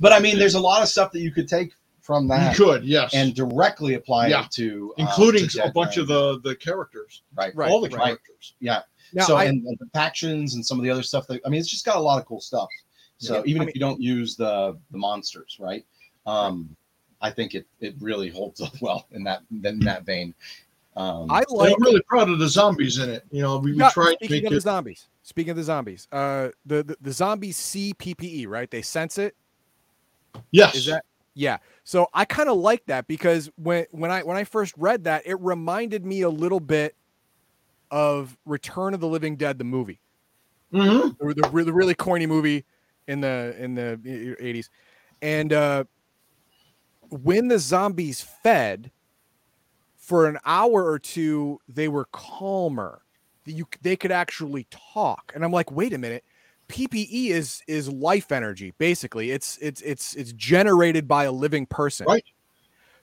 [0.00, 2.58] but I mean, there's a lot of stuff that you could take from that.
[2.58, 4.44] you that could yes and directly apply Yeah.
[4.44, 6.02] it to uh, including to a Dead bunch Rain.
[6.02, 8.04] of the the characters right, Right, all the right.
[8.06, 8.82] characters yeah.
[9.12, 11.48] now, so I, and, and the factions and some of the other stuff that I
[11.48, 12.68] mean, it's just got a lot of cool stuff.
[13.18, 13.42] So Yeah.
[13.46, 15.86] even I if mean- you don't use the the monsters, right?
[16.26, 16.74] Um,
[17.20, 20.34] I think it it really holds up well in that in that vein.
[20.94, 21.74] Um, I like.
[21.74, 24.16] I'm really proud of the zombies in it you know we, we Yeah, tried to
[24.26, 25.08] speaking make of the zombies.
[25.22, 28.70] Speaking of the zombies, uh, the, the the zombies see PPE, right?
[28.70, 29.34] They sense it.
[30.50, 31.04] yes Is that
[31.34, 31.58] yeah?
[31.84, 35.22] So I kind of like that because when when I when I first read that,
[35.26, 36.94] it reminded me a little bit
[37.90, 40.00] of Return of the Living Dead, the movie,
[40.72, 41.16] Mhm.
[41.18, 42.64] the, the, the really corny movie
[43.08, 44.68] in the in the eighties,
[45.22, 45.84] and uh,
[47.10, 48.90] when the zombies fed
[50.02, 53.02] for an hour or two, they were calmer.
[53.46, 56.24] You they could actually talk, and I'm like, wait a minute.
[56.68, 59.30] PPE is is life energy basically.
[59.30, 62.06] It's it's it's it's generated by a living person.
[62.06, 62.24] Right.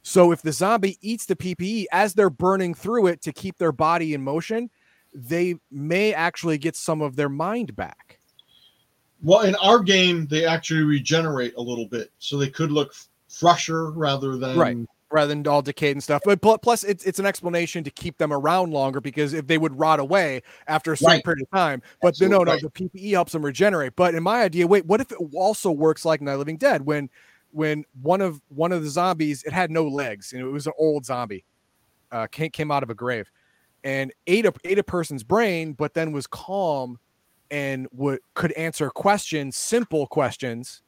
[0.01, 3.71] So if the zombie eats the PPE as they're burning through it to keep their
[3.71, 4.69] body in motion,
[5.13, 8.19] they may actually get some of their mind back.
[9.21, 12.93] well in our game they actually regenerate a little bit so they could look
[13.27, 14.77] fresher rather than Right.
[15.11, 16.22] Rather than all decayed and stuff.
[16.23, 19.77] But plus, it's it's an explanation to keep them around longer because if they would
[19.77, 21.23] rot away after a certain Right.
[21.23, 22.61] period of time, but no, no, Absolutely.
[22.61, 23.95] the PPE helps them regenerate.
[23.95, 27.10] But in my idea, wait, what if it also works like Night Living Dead when
[27.52, 30.73] when one of one of the zombies it had no legs and it was an
[30.77, 31.45] old zombie,
[32.11, 33.30] uh, came came out of a grave,
[33.84, 36.99] and ate a ate a person's brain, but then was calm
[37.52, 40.84] and would could answer questions, simple questions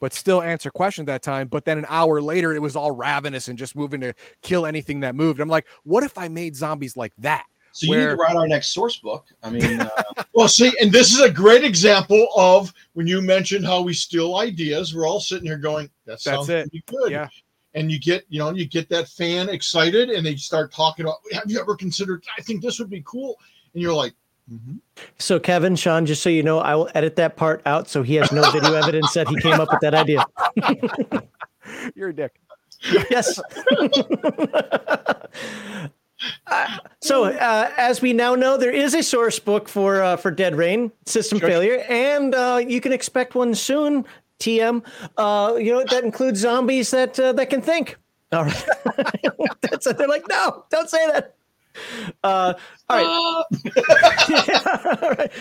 [0.00, 1.48] but still answer questions that time.
[1.48, 5.00] But then an hour later, it was all ravenous and just moving to kill anything
[5.00, 5.40] that moved.
[5.40, 7.46] I'm like, what if I made zombies like that?
[7.74, 9.26] so you need to write our next source book.
[9.42, 9.88] I mean, uh,
[10.34, 14.36] Well, see, and this is a great example of when you mentioned how we steal
[14.36, 14.94] ideas.
[14.94, 16.70] We're all sitting here going, "That sounds it.
[16.70, 17.28] pretty good." Yeah.
[17.74, 21.18] And you get, you know, you get that fan excited, and they start talking about,
[21.32, 22.24] "Have you ever considered?
[22.38, 23.40] I think this would be cool."
[23.72, 24.14] And you're like,
[24.52, 24.80] "Mhm."
[25.18, 28.14] So, Kevin, Sean, just so you know, I will edit that part out so he
[28.16, 30.24] has no video evidence that he came up with that idea.
[31.94, 32.40] You're a dick.
[33.10, 33.40] Yes.
[36.46, 40.30] Uh, so, uh, as we now know, there is a source book for uh, for
[40.30, 41.48] Dead Rain System Sure.
[41.48, 44.04] Failure, and uh, you can expect one soon.
[44.40, 44.84] TM,
[45.16, 47.96] uh, you know that includes zombies that uh, that can think.
[48.32, 48.66] All right,
[49.62, 51.34] that's they're like, no, don't say that.
[52.22, 52.54] Uh,
[52.88, 53.44] all right.
[54.48, 55.32] Yeah, all right.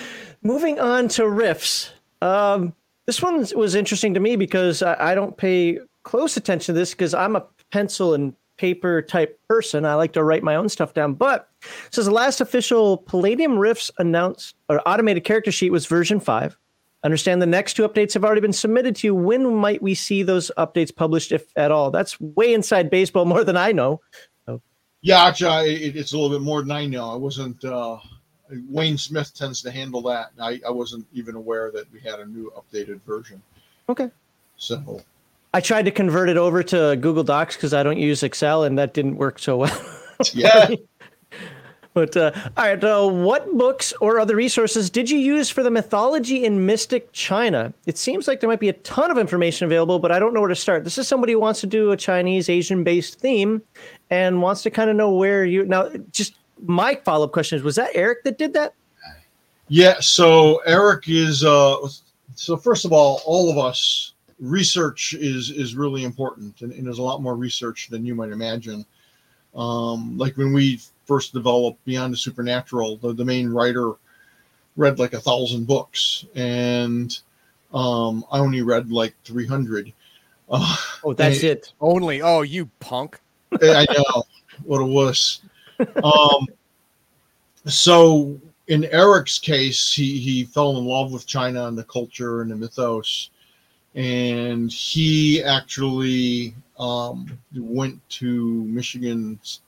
[0.41, 1.91] Moving on to Rifts.
[2.21, 2.73] Um,
[3.05, 6.91] this one was interesting to me because I, I don't pay close attention to this
[6.91, 9.85] because I'm a pencil and paper type person.
[9.85, 11.13] I like to write my own stuff down.
[11.13, 11.49] But
[11.91, 16.57] says the last official Palladium Rifts announced or automated character sheet was version five.
[17.03, 19.15] Understand the next two updates have already been submitted to you.
[19.15, 21.91] When might we see those updates published, if at all?
[21.91, 23.99] That's way inside baseball, more than I know.
[25.03, 27.11] Yeah, actually, it, it's a little bit more than I know.
[27.11, 27.63] I wasn't.
[27.63, 27.97] Uh,
[28.69, 30.31] Wayne Smith tends to handle that.
[30.39, 33.41] I, I wasn't even aware that we had a new updated version.
[33.89, 34.09] Okay.
[34.55, 35.01] So
[35.53, 38.77] I tried to convert it over to Google Docs because I don't use Excel, and
[38.79, 39.85] that didn't work so well.
[40.31, 40.69] Yeah.
[41.93, 45.69] But uh, all right, uh, what books or other resources did you use for the
[45.69, 47.73] mythology in Mystic China?
[47.85, 50.39] It seems like there might be a ton of information available, but I don't know
[50.39, 50.85] where to start.
[50.85, 53.61] This is somebody who wants to do a Chinese Asian based theme
[54.09, 55.89] and wants to kind of know where you now.
[56.11, 58.73] Just my follow up question is: Was that Eric that did that?
[59.67, 59.95] Yeah.
[59.99, 61.43] So Eric is.
[61.43, 61.77] Uh,
[62.35, 66.99] so first of all, all of us research is is really important, and, and there's
[66.99, 68.85] a lot more research than you might imagine.
[69.55, 73.91] Um, like when we first developed Beyond the Supernatural, the, the main writer
[74.75, 77.17] read like a thousand books, and
[77.73, 79.93] um, I only read like 300.
[80.49, 80.75] Uh,
[81.05, 81.73] Oh, that's it.
[81.81, 82.21] Only.
[82.21, 83.19] Oh, you punk.
[83.61, 84.23] I know
[84.63, 85.41] what it was.
[86.03, 86.47] Um,
[87.65, 92.51] so in Eric's case, he he fell in love with China and the culture and
[92.51, 93.29] the mythos,
[93.95, 99.61] and he actually um, went to Michigan's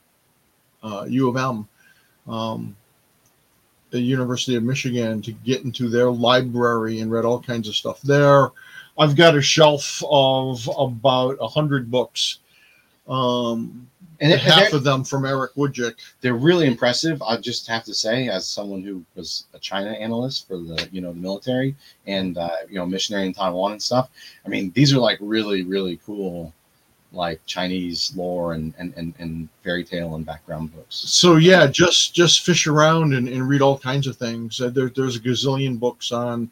[0.83, 1.67] uh, U of M,
[2.31, 2.75] um,
[3.89, 8.01] the University of Michigan, to get into their library and read all kinds of stuff
[8.01, 8.49] there.
[8.97, 12.39] I've got a shelf of about a hundred books.
[13.07, 13.87] Um,
[14.21, 15.95] And, it- half of them from Eric Wujcik.
[16.21, 17.21] they're really impressive.
[17.21, 21.01] I just have to say, as someone who was a China analyst for the you
[21.01, 21.75] know the military
[22.07, 24.09] and uh, you know missionary in Taiwan and stuff.
[24.45, 26.53] I mean, these are like really really cool,
[27.11, 30.95] like Chinese lore and and and, and fairy tale and background books.
[30.95, 34.61] So yeah, just just fish around and, and read all kinds of things.
[34.61, 36.49] Uh, there, there's a gazillion books on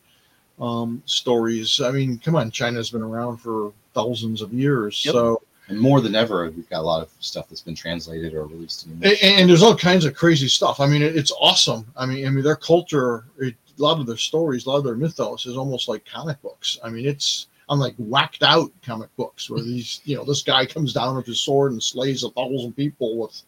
[0.59, 1.79] um, stories.
[1.81, 5.03] I mean, come on, China's been around for thousands of years.
[5.05, 5.13] Yep.
[5.13, 5.41] So
[5.73, 8.85] And more than ever, we've got a lot of stuff that's been translated or released
[8.85, 9.23] in and, English.
[9.23, 10.79] and there's all kinds of crazy stuff.
[10.79, 11.85] I mean, it, it's awesome.
[11.97, 14.83] I mean, I mean, their culture, it, a lot of their stories, a lot of
[14.83, 16.77] their mythos is almost like comic books.
[16.83, 20.65] I mean, it's I'm like whacked out comic books where these, you know, this guy
[20.67, 23.41] comes down with his sword and slays a thousand people with,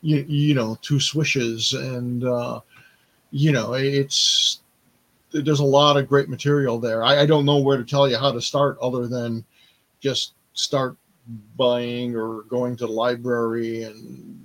[0.00, 2.60] you, you know, two swishes, and uh,
[3.32, 4.60] you know, it's
[5.30, 7.04] there's a lot of great material there.
[7.04, 9.44] I, I don't know where to tell you how to start other than
[10.00, 10.96] just start
[11.56, 14.40] buying or going to the library and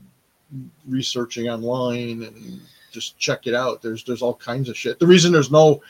[0.88, 3.82] researching online and just check it out.
[3.82, 5.00] There's there's all kinds of shit.
[5.00, 5.82] The reason there's no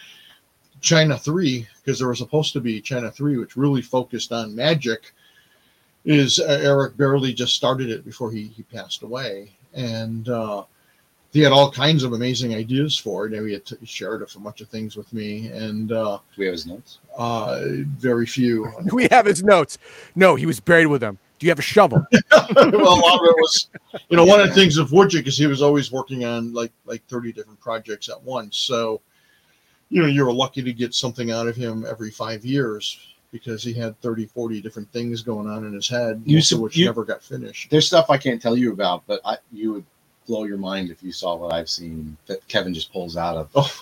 [0.82, 5.14] China 3 because there was supposed to be China 3 which really focused on magic
[6.04, 10.64] is uh, Eric barely just started it before he he passed away and uh
[11.36, 13.34] he had all kinds of amazing ideas for it.
[13.34, 16.54] And he had t- shared a bunch of things with me, and uh, we have
[16.54, 17.00] his notes?
[17.18, 17.62] uh,
[18.00, 18.72] very few.
[18.94, 19.78] We have his notes?
[20.16, 21.18] No, he was buried with them.
[21.38, 22.06] Do you have a shovel?
[22.32, 23.68] well, a lot of it was,
[24.08, 26.72] you know, one of the things of Wujcik is he was always working on like
[26.86, 28.56] like thirty different projects at once.
[28.58, 29.02] So,
[29.90, 32.98] you know, you were lucky to get something out of him every five years
[33.32, 36.60] because he had 30, 40 different things going on in his head, You most of
[36.62, 37.70] which you- never got finished.
[37.70, 39.86] There's stuff I can't tell you about, but I, you would
[40.26, 43.82] blow your mind if you saw what I've seen that Kevin just pulls out of.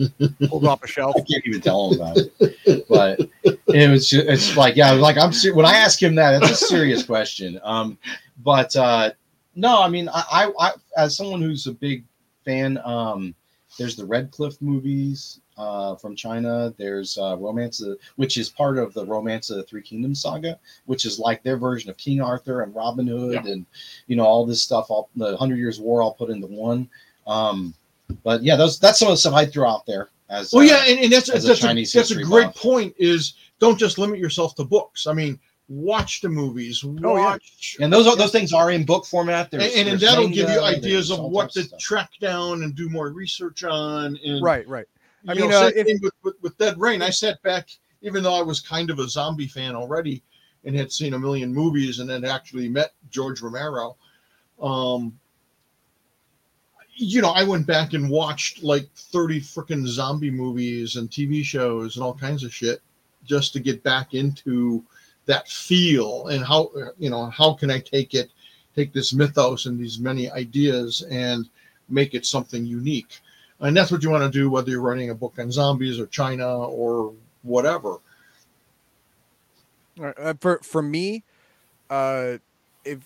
[0.00, 0.08] Oh,
[0.48, 1.14] Pulled off a shelf.
[1.16, 2.86] I can't even tell him about it.
[2.88, 3.20] But
[3.68, 6.62] it was just, it's like, yeah, like I'm ser- when I ask him that, it's
[6.62, 7.60] a serious question.
[7.62, 7.98] Um,
[8.42, 9.10] but uh,
[9.54, 12.04] no, I mean, I, I, I, as someone who's a big
[12.44, 13.34] fan, um,
[13.78, 16.74] there's the Red Cliff movies uh, from China.
[16.76, 20.58] There's uh, Romance, of, which is part of the Romance of the Three Kingdoms saga,
[20.86, 23.66] which is like their version of King Arthur and Robin Hood, and
[24.06, 26.88] you know all this stuff, all the Hundred Years' War, all put into one.
[27.26, 27.74] Um,
[28.22, 30.10] but yeah, those that's some of the stuff I threw out there.
[30.30, 32.56] As well, uh, yeah, and, and that's as a that's a, that's a great buff.
[32.56, 32.94] point.
[32.98, 35.06] Is don't just limit yourself to books.
[35.06, 36.84] I mean, watch the movies.
[36.84, 36.98] Watch.
[37.04, 37.84] Oh, yeah.
[37.84, 39.52] and those are those things are in book format.
[39.52, 41.78] and, There's, and, then there's that'll give you ideas of what to stuff.
[41.78, 44.18] track down and do more research on.
[44.24, 44.86] And Right, right.
[45.26, 47.02] I mean, know, uh, if- with, with, with Dead Rain.
[47.02, 47.68] I sat back,
[48.02, 50.22] even though I was kind of a zombie fan already
[50.64, 53.96] and had seen a million movies and then actually met George Romero.
[54.60, 55.18] Um,
[56.96, 61.96] you know, I went back and watched like 30 freaking zombie movies and TV shows
[61.96, 62.80] and all kinds of shit
[63.24, 64.84] just to get back into
[65.26, 68.30] that feel and how, you know, how can I take it,
[68.76, 71.48] take this mythos and these many ideas and
[71.88, 73.20] make it something unique
[73.60, 76.06] and that's what you want to do whether you're writing a book on zombies or
[76.06, 77.98] china or whatever
[80.02, 81.22] uh, for for me,
[81.90, 82.38] uh,
[82.84, 82.98] if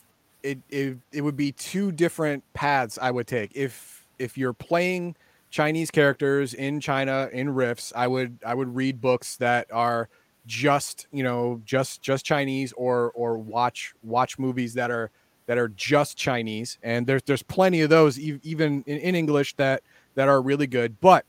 [0.42, 3.52] it, it it would be two different paths I would take.
[3.54, 5.16] If if you're playing
[5.50, 7.92] Chinese characters in China in Rifts.
[7.94, 10.08] I would I would read books that are
[10.46, 15.10] just you know just just Chinese or or watch watch movies that are
[15.46, 16.78] that are just Chinese.
[16.82, 19.82] And there's there's plenty of those even in, in English that
[20.18, 21.00] that are really good.
[21.00, 21.24] But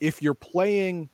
[0.00, 1.10] if you're playing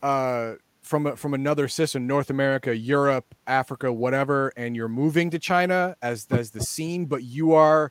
[0.00, 5.40] uh from a, from another system, North America, Europe, Africa, whatever, and you're moving to
[5.40, 7.90] China as as the scene, but you are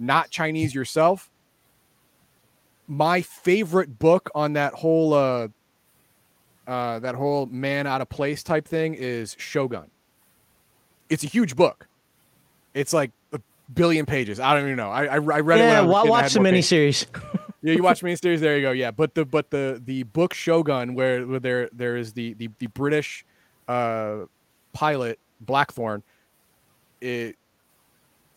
[0.00, 1.30] not Chinese yourself.
[2.88, 5.48] My favorite book on that whole uh,
[6.66, 9.92] uh, that whole man out of place type thing is Shogun.
[11.08, 11.86] It's a huge book.
[12.74, 13.40] It's like a
[13.72, 14.40] billion pages.
[14.40, 14.90] I don't even know.
[14.90, 15.88] I I, I read yeah, it.
[15.88, 17.06] Yeah, watch the miniseries.
[17.66, 18.38] Yeah, you watch miniseries.
[18.38, 18.70] There you go.
[18.70, 22.48] Yeah, but the but the the book Shogun, where, where there there is the the
[22.60, 23.24] the British
[23.66, 24.26] uh,
[24.72, 26.04] pilot Blackthorne,
[27.00, 27.34] it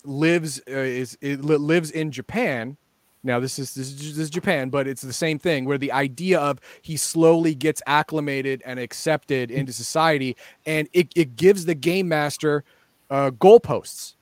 [0.04, 2.76] lives uh, is it li- lives in Japan.
[3.24, 5.92] Now this is, this is this is Japan, but it's the same thing where the
[5.92, 11.76] idea of he slowly gets acclimated and accepted into society, and it, it gives the
[11.76, 12.64] game master
[13.12, 14.16] uh, goalposts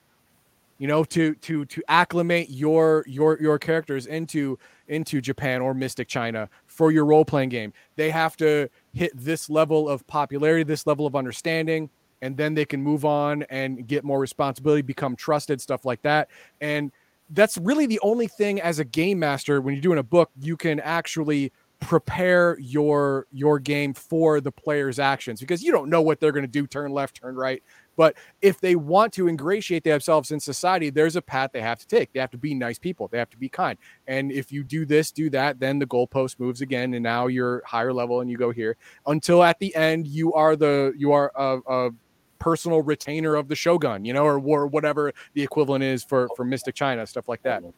[0.78, 6.08] you know to to to acclimate your your your characters into into Japan or Mystic
[6.08, 7.72] China for your role playing game.
[7.96, 11.90] They have to hit this level of popularity, this level of understanding,
[12.22, 16.28] and then they can move on and get more responsibility, become trusted, stuff like that.
[16.60, 16.90] And
[17.30, 20.56] that's really the only thing as a game master when you're doing a book you
[20.56, 26.18] can actually prepare your your game for the player's actions because you don't know what
[26.18, 27.62] they're going to do turn left turn right
[27.98, 31.86] but if they want to ingratiate themselves in society, there's a path they have to
[31.88, 32.12] take.
[32.12, 33.08] They have to be nice people.
[33.08, 33.76] They have to be kind.
[34.06, 37.60] And if you do this, do that, then the goalpost moves again, and now you're
[37.66, 38.76] higher level and you go here
[39.08, 41.90] until at the end you are the you are a, a
[42.38, 46.44] personal retainer of the shogun, you know, or, or whatever the equivalent is for for
[46.44, 47.64] Mystic China, stuff like that.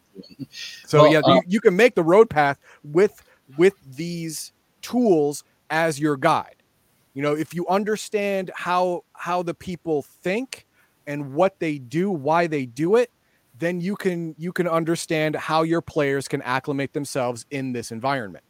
[0.85, 3.23] So Well, yeah, uh, you, you can make the road path with
[3.57, 6.60] with these tools as your guide.
[7.13, 10.65] You know, if you understand how how the people think
[11.07, 13.11] and what they do, why they do it,
[13.57, 18.43] then you can you can understand how your players can acclimate themselves in this environment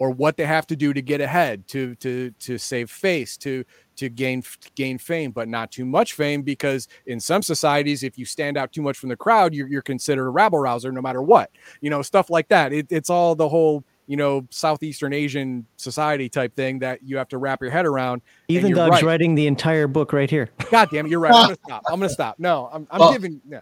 [0.00, 3.64] or what they have to do to get ahead to to to save face to
[3.96, 4.42] to gain
[4.74, 8.72] gain fame but not too much fame because in some societies if you stand out
[8.72, 11.90] too much from the crowd you're, you're considered a rabble rouser no matter what you
[11.90, 12.72] know stuff like that.
[12.72, 17.28] It, it's all the whole you know southeastern asian society type thing that you have
[17.28, 19.04] to wrap your head around Even you're Dog's right.
[19.04, 20.50] writing the entire book right here.
[20.72, 23.12] god damn it you're right i'm gonna stop i'm gonna stop no i'm, I'm Well,
[23.12, 23.60] giving yeah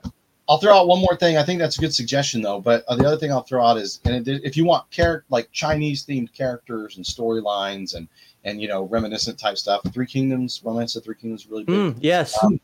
[0.49, 1.37] I'll throw out one more thing.
[1.37, 2.59] I think that's a good suggestion, though.
[2.59, 5.27] But uh, the other thing I'll throw out is, and it, if you want character
[5.29, 8.09] like Chinese themed characters and storylines and
[8.45, 11.77] and you know reminiscent type stuff, Three Kingdoms, Romance of Three Kingdoms, is really big.
[11.77, 12.35] Mm, yes.
[12.43, 12.59] Um,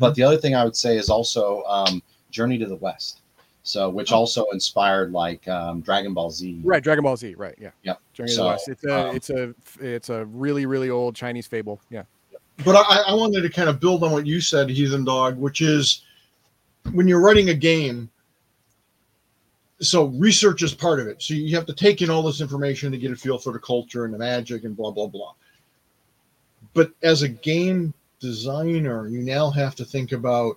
[0.00, 2.02] but the other thing I would say is also um,
[2.32, 3.20] Journey to the West.
[3.68, 6.58] So, which also inspired like um, Dragon Ball Z.
[6.64, 8.00] right dragon ball z right yeah Yep.
[8.14, 8.68] Journey to the So, West.
[8.68, 12.04] it's a um, it's a it's a really really old chinese fable yeah
[12.64, 15.60] But I, I wanted to kind of build on what you said, Heathen Dog, which
[15.60, 16.00] is
[16.92, 18.08] when you're writing a game,
[19.80, 21.20] so research is part of it.
[21.22, 23.58] So you have to take in all this information to get a feel for the
[23.58, 25.34] culture and the magic and blah, blah, blah.
[26.72, 30.56] But as a game designer, you now have to think about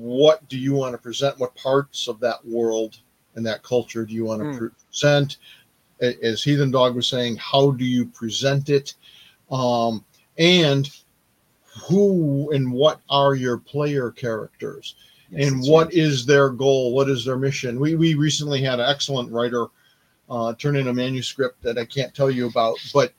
[0.00, 1.38] what do you want to present?
[1.38, 2.98] What parts of that world
[3.34, 4.72] and that culture do you want to Mm.
[4.90, 5.36] present?
[6.00, 8.94] As Heathen Dog was saying, how do you present it?
[9.50, 10.02] Um,
[10.38, 10.88] and
[11.82, 14.96] who and what are your player characters
[15.30, 15.94] Yes, and what right.
[15.94, 19.66] is their goal what is their mission we we recently had an excellent writer
[20.28, 23.12] uh, turn in a manuscript that i can't tell you about but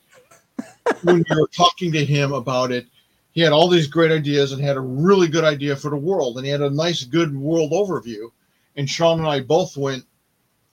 [1.02, 2.86] when we were talking to him about it
[3.32, 6.36] he had all these great ideas and had a really good idea for the world
[6.36, 8.30] and he had a nice good world overview
[8.76, 10.04] and sean and i both went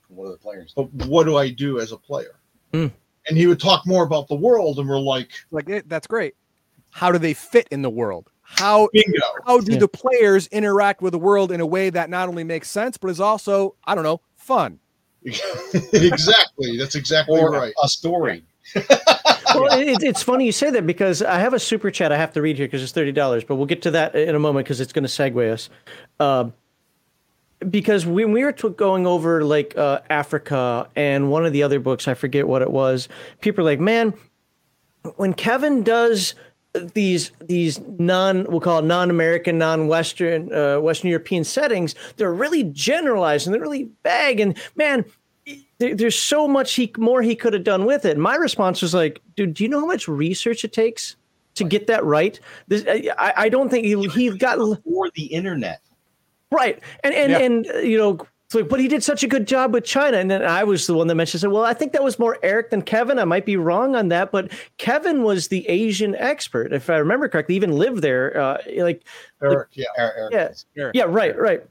[0.09, 0.73] What are the players?
[0.75, 2.35] but what do i do as a player
[2.73, 2.87] Hmm.
[3.27, 6.35] and he would talk more about the world and we're like like that's great
[6.91, 9.79] how do they fit in the world how bingo how do Yeah.
[9.79, 13.09] the players interact with the world in a way that not only makes sense but
[13.09, 14.79] is also i don't know fun
[15.93, 18.43] exactly that's exactly Or right a story.
[19.61, 22.33] well, it, it's funny you say that because I have a super chat I have
[22.33, 24.65] to read here because it's thirty dollars, but we'll get to that in a moment
[24.65, 25.69] because it's going to segue us.
[26.19, 26.53] Um,
[27.69, 31.79] because when we were t- going over like uh, Africa and one of the other
[31.79, 33.09] books, I forget what it was.
[33.41, 34.13] People are like, "Man,
[35.15, 36.35] when Kevin does
[36.93, 43.47] these these non we'll call it non-American, non-Western, uh, Western European settings, they're really generalized
[43.47, 44.39] and they're really vague.
[44.39, 45.05] And man,
[45.79, 48.17] there, there's so much he more he could have done with it.
[48.17, 51.15] My response was like, dude, do you know how much research it takes
[51.55, 52.39] to get that right?
[52.67, 55.81] This, I, I don't think he he got for the internet.
[56.51, 57.39] right, and and Yeah.
[57.39, 58.19] and uh, you know,
[58.51, 60.95] So, but he did such a good job with China, and then I was the
[60.95, 61.41] one that mentioned.
[61.41, 63.19] Said, "Well, I think that was more Eric than Kevin.
[63.19, 67.27] I might be wrong on that, but Kevin was the Asian expert, if I remember
[67.29, 67.55] correctly.
[67.55, 69.03] Even lived there, uh, like
[69.43, 69.85] Eric, yeah.
[69.97, 70.33] Eric- Eric
[70.75, 70.81] Yeah.
[70.83, 70.95] Eric.
[70.95, 71.61] yeah, right, right.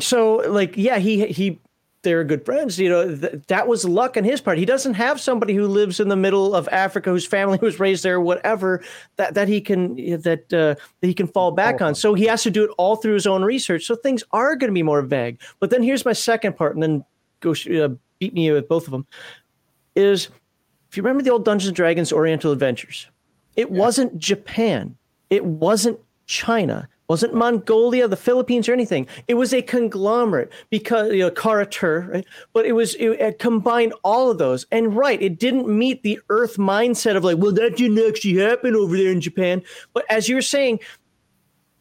[0.00, 1.58] So, like, yeah, he he,
[2.04, 2.78] they're good friends.
[2.78, 4.58] You know, th- that was luck on his part.
[4.58, 8.04] He doesn't have somebody who lives in the middle of Africa, whose family was raised
[8.04, 8.84] there, whatever
[9.16, 11.94] that that he can that uh, that he can fall back on.
[11.94, 13.84] So he has to do it all through his own research.
[13.84, 15.40] So things are going to be more vague.
[15.58, 17.04] But then here's my second part, and then
[17.40, 17.88] go uh,
[18.20, 19.06] beat me with both of them.
[19.96, 20.28] Is
[20.90, 23.08] if you remember the old Dungeons and Dragons Oriental Adventures,
[23.56, 24.96] it wasn't Japan,
[25.30, 29.06] it wasn't China, wasn't Mongolia, the Philippines, or anything.
[29.28, 32.26] It was a conglomerate because you know Karatur, right?
[32.52, 36.20] But it was it, it combined all of those, and right, it didn't meet the
[36.28, 39.62] Earth mindset of like, well, that didn't actually happen over there in Japan.
[39.92, 40.80] But as you're saying,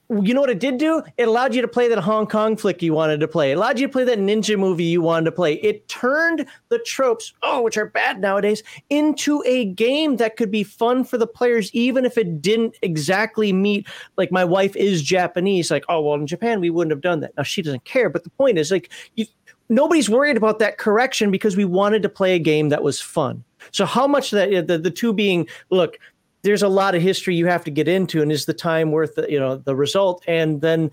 [0.10, 1.02] you know what it did do?
[1.18, 3.52] It allowed you to play that Hong Kong flick you wanted to play.
[3.52, 5.56] It allowed you to play that ninja movie you wanted to play.
[5.56, 10.64] It turned the tropes, oh, which are bad nowadays, into a game that could be
[10.64, 13.88] fun for the players, even if it didn't exactly meet.
[14.18, 17.36] Like my wife is Japanese, like, oh well, in Japan we wouldn't have done that.
[17.38, 19.26] Now she doesn't care, but the point is, like, you,
[19.70, 23.44] nobody's worried about that correction because we wanted to play a game that was fun.
[23.72, 25.98] So how much that the the two being, look,
[26.44, 29.16] there's a lot of history you have to get into and is the time worth
[29.16, 30.92] the, you know the result and then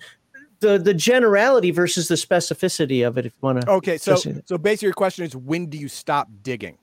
[0.61, 4.49] the the generality versus the specificity of it if you want to Okay, so Just-
[4.49, 6.79] so basically your question is when do you stop digging?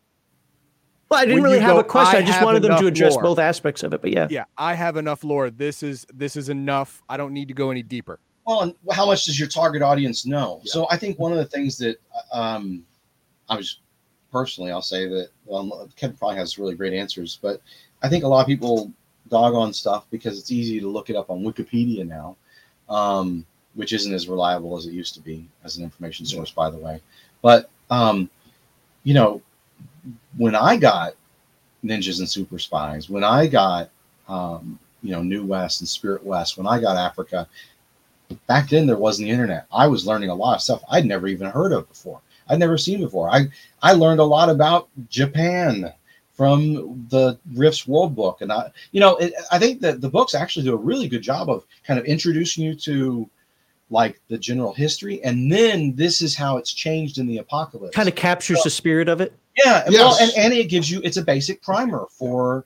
[1.10, 2.88] well i didn't when really have go, a question "I i just wanted them to
[2.88, 5.50] address lore." both aspects of it but yeah Yeah, I have enough lore.
[5.50, 7.02] This is this is enough.
[7.10, 8.20] I don't need to go any deeper.
[8.46, 10.62] Well, and how much does your target audience know?
[10.64, 11.98] So I think one of the things that
[12.32, 12.84] um,
[13.50, 13.80] I was
[14.32, 17.62] personally, I'll say that well, Kevin probably has really great answers, but
[18.04, 18.92] I think a lot of people
[19.30, 22.36] dog on stuff because it's easy to look it up on Wikipedia now,
[22.90, 23.46] um,
[23.76, 26.78] which isn't as reliable as it used to be as an information source, by the
[26.78, 27.02] way.
[27.42, 28.30] But um,
[29.04, 29.42] you know,
[30.38, 31.14] when I got
[31.84, 33.90] Ninjas and Super Spies, when I got
[34.28, 37.48] um, you know New West and Spirit West, when I got Africa,
[38.48, 39.66] back then there wasn't the internet.
[39.72, 42.22] I was learning a lot of stuff I'd never even heard of before.
[42.50, 43.30] I'd never seen before.
[43.30, 43.48] I
[43.82, 45.94] I learned a lot about Japan
[46.38, 50.36] from the Rifts World Book, and I you know it, I think that the books
[50.36, 53.28] actually do a really good job of kind of introducing you to
[53.90, 57.96] like the general history, and then this is how it's changed in the apocalypse.
[57.96, 59.34] kind of captures the spirit of it?
[59.58, 62.66] Yeah, and well, and, and it gives you it's a basic primer for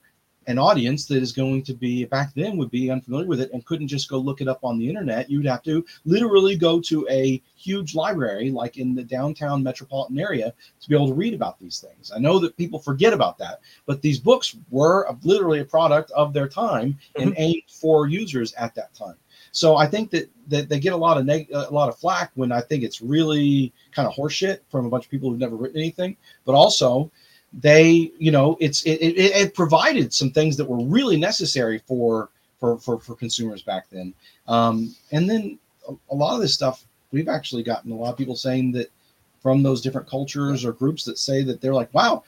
[0.51, 3.65] an audience that is going to be back then would be unfamiliar with it and
[3.65, 5.29] couldn't just go look it up on the internet.
[5.29, 10.53] You'd have to literally go to a huge library like in the downtown metropolitan area
[10.81, 12.11] to be able to read about these things.
[12.13, 16.11] I know that people forget about that, but these books were a- literally a product
[16.11, 17.41] of their time and mm-hmm.
[17.41, 19.15] aimed for users at that time.
[19.53, 21.97] So I think that, that they get a lot of neg- uh, a lot of
[21.97, 25.39] flack when I think it's really kind of horseshit from a bunch of people who've
[25.39, 26.15] never written anything
[26.45, 27.11] but also
[27.53, 32.29] they you know it's it, it, it provided some things that were really necessary for
[32.59, 34.13] for for, for consumers back then.
[34.47, 38.17] Um, and then a, a lot of this stuff we've actually gotten a lot of
[38.17, 38.89] people saying that
[39.41, 42.23] from those different cultures or groups that say that they're like wow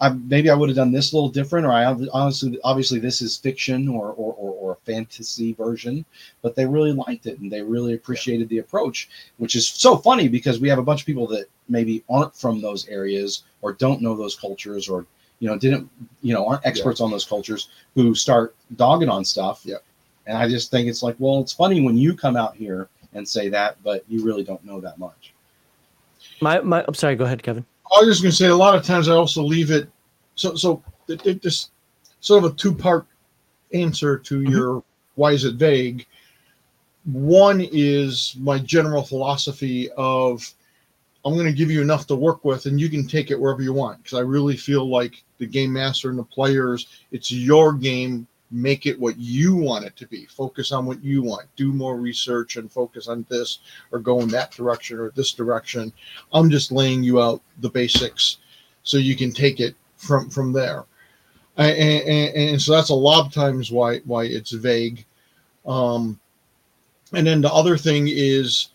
[0.00, 3.20] I, maybe I would have done this a little different, or I honestly, obviously, this
[3.20, 6.04] is fiction or, or, or, or a fantasy version,
[6.42, 10.28] but they really liked it and they really appreciated the approach, which is so funny
[10.28, 14.00] because we have a bunch of people that maybe aren't from those areas or don't
[14.00, 15.04] know those cultures or
[15.40, 15.88] you know didn't
[16.22, 19.62] you know aren't experts on those cultures who start dogging on stuff.
[19.64, 19.76] Yeah.
[20.26, 23.26] And I just think it's like, well, it's funny when you come out here and
[23.26, 25.32] say that, but you really don't know that much.
[26.40, 27.64] my my i'm sorry go ahead kevin
[27.96, 29.90] I was just going to say a lot of times I also leave it
[30.34, 31.70] so so it, it just
[32.20, 33.06] sort of a two part
[33.74, 34.50] answer to mm-hmm.
[34.50, 34.82] your
[35.14, 36.06] why is it vague.
[37.04, 40.48] One is my general philosophy of
[41.24, 43.62] I'm going to give you enough to work with and you can take it wherever
[43.62, 47.72] you want because I really feel like the game master and the players it's your
[47.72, 50.26] game make it what you want it to be.
[50.26, 51.46] Focus on what you want.
[51.56, 53.58] Do more research and focus on this
[53.92, 55.92] or go in that direction or this direction.
[56.32, 58.38] I'm just laying you out the basics
[58.82, 60.84] so you can take it from from there.
[61.56, 65.04] And, and, and so that's a lot of times why why it's vague.
[65.66, 66.18] Um
[67.12, 68.68] and then the other thing is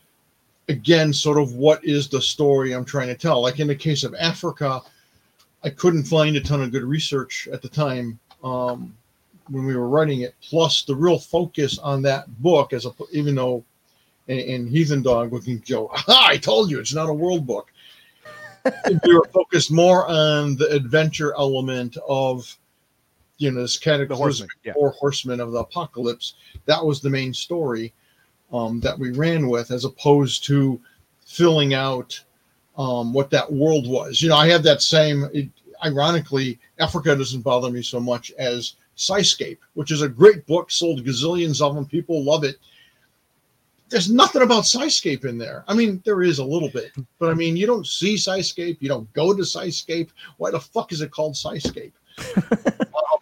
[0.69, 3.41] again sort of what is the story i'm trying to tell?
[3.41, 4.81] Like in the case of africa
[5.63, 8.19] i couldn't find a ton of good research at the time.
[8.43, 8.95] Um
[9.49, 13.35] when we were writing it plus the real focus on that book as a even
[13.35, 13.63] though
[14.27, 17.71] and, and heathen dog looking joe i told you it's not a world book
[19.05, 22.57] we were focused more on the adventure element of
[23.37, 24.49] you know this cataclysmic horseman.
[24.63, 24.73] Yeah.
[24.73, 27.93] four horsemen of the apocalypse that was the main story
[28.53, 30.79] um, that we ran with as opposed to
[31.25, 32.19] filling out
[32.77, 34.21] um, what that world was.
[34.21, 35.27] You know, I have that same.
[35.33, 35.49] It,
[35.83, 41.03] ironically, Africa doesn't bother me so much as Psyscape, which is a great book, sold
[41.03, 41.85] gazillions of them.
[41.85, 42.57] People love it.
[43.89, 45.63] There's nothing about Psyscape in there.
[45.67, 48.77] I mean, there is a little bit, but I mean, you don't see Psyscape.
[48.79, 50.09] You don't go to Psyscape.
[50.37, 51.91] Why the fuck is it called Psyscape?
[52.37, 53.19] um,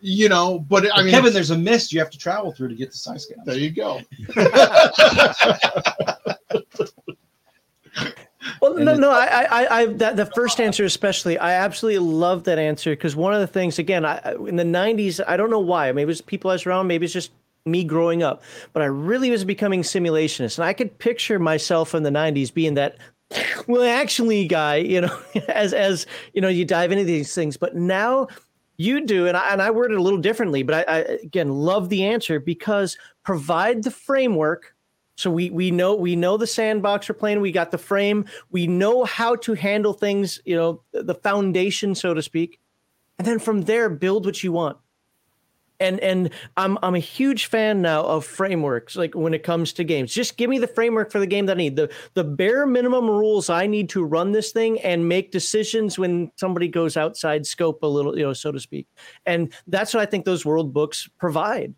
[0.00, 2.74] you know, but I mean, Kevin, there's a mist you have to travel through to
[2.74, 3.44] get to Scyscape.
[3.44, 4.00] There you go.
[8.60, 12.58] Well, no, no, I, I, I, that the first answer especially, I absolutely love that
[12.58, 15.92] answer because one of the things, again, I, in the '90s, I don't know why,
[15.92, 17.32] maybe it's people I was around, maybe it's just
[17.64, 18.42] me growing up,
[18.72, 22.74] but I really was becoming simulationist, and I could picture myself in the '90s being
[22.74, 22.98] that
[23.66, 25.18] well, actually, guy, you know,
[25.48, 28.28] as as you know, you dive into these things, but now
[28.76, 31.50] you do, and I, and I word it a little differently, but I, I again
[31.50, 34.75] love the answer because provide the framework
[35.16, 37.40] so we we know we know the sandbox we're playing.
[37.40, 38.26] We got the frame.
[38.50, 40.40] We know how to handle things.
[40.44, 42.60] You know the foundation, so to speak,
[43.18, 44.76] and then from there build what you want.
[45.80, 48.94] And and I'm I'm a huge fan now of frameworks.
[48.94, 51.56] Like when it comes to games, just give me the framework for the game that
[51.56, 51.76] I need.
[51.76, 56.30] The the bare minimum rules I need to run this thing and make decisions when
[56.36, 58.86] somebody goes outside scope a little, you know, so to speak.
[59.24, 61.74] And that's what I think those world books provide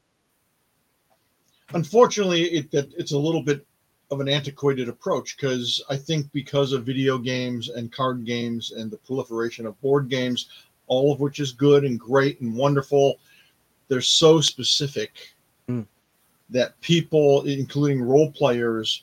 [1.75, 3.65] unfortunately, it, that it's a little bit
[4.11, 8.91] of an antiquated approach because I think because of video games and card games and
[8.91, 10.49] the proliferation of board games,
[10.87, 13.19] all of which is good and great and wonderful,
[13.89, 15.35] they're so specific
[15.69, 15.87] mm.
[16.51, 19.03] that people, including role players,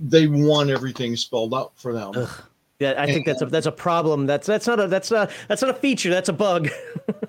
[0.00, 2.12] they want everything spelled out for them.
[2.16, 2.44] Ugh.
[2.78, 4.24] Yeah, I and, think that's a that's a problem.
[4.24, 6.08] That's that's not a that's not that's not a feature.
[6.08, 6.68] That's a bug.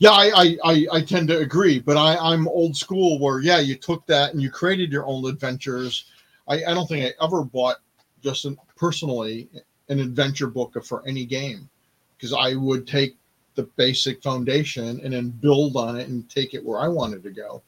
[0.00, 3.74] Yeah, I, I, I, tend to agree, but I, I'm old school where, yeah, you
[3.74, 6.04] took that and you created your own adventures.
[6.46, 7.78] I, I don't think I ever bought
[8.22, 9.48] just an, personally
[9.88, 11.68] an adventure book for any game
[12.16, 13.16] because I would take
[13.56, 17.30] the basic foundation and then build on it and take it where I wanted to
[17.30, 17.60] go.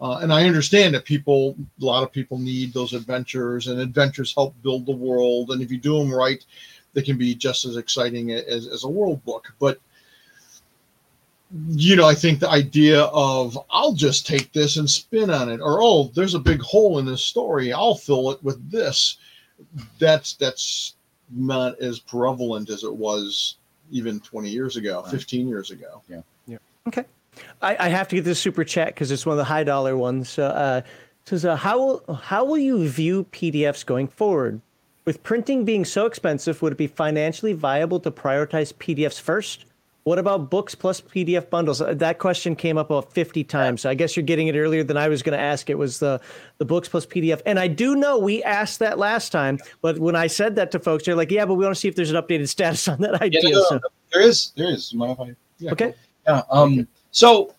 [0.00, 4.32] Uh, and I understand that people, a lot of people need those adventures, and adventures
[4.32, 5.50] help build the world.
[5.50, 6.42] And if you do them right,
[6.94, 9.52] they can be just as exciting as, as a world book.
[9.58, 9.80] But
[11.70, 15.60] you know, I think the idea of I'll just take this and spin on it,
[15.60, 19.18] or oh, there's a big hole in this story, I'll fill it with this.
[19.98, 20.94] That's that's
[21.30, 23.56] not as prevalent as it was
[23.90, 25.10] even 20 years ago, right.
[25.10, 26.02] 15 years ago.
[26.08, 26.20] Yeah.
[26.46, 26.58] Yeah.
[26.86, 27.04] Okay.
[27.62, 29.96] I, I have to get this super chat because it's one of the high dollar
[29.96, 30.28] ones.
[30.28, 30.82] So, uh,
[31.24, 34.60] says, uh, how will how will you view PDFs going forward?
[35.04, 39.64] With printing being so expensive, would it be financially viable to prioritize PDFs first,
[40.08, 41.82] what about books plus PDF bundles?
[41.82, 43.82] Uh, that question came up about 50 times.
[43.82, 45.68] So I guess you're getting it earlier than I was going to ask.
[45.68, 46.18] It was the
[46.56, 47.42] the books plus PDF.
[47.44, 50.78] And I do know we asked that last time, but when I said that to
[50.78, 53.02] folks, they're like, "Yeah, but we want to see if there's an updated status on
[53.02, 53.80] that idea." Yeah, no, so.
[54.10, 54.52] There is.
[54.56, 54.90] There is.
[54.92, 55.34] You mind if I?
[55.58, 55.94] Yeah, okay.
[56.26, 56.42] Yeah.
[56.50, 56.88] Um.
[57.10, 57.54] So,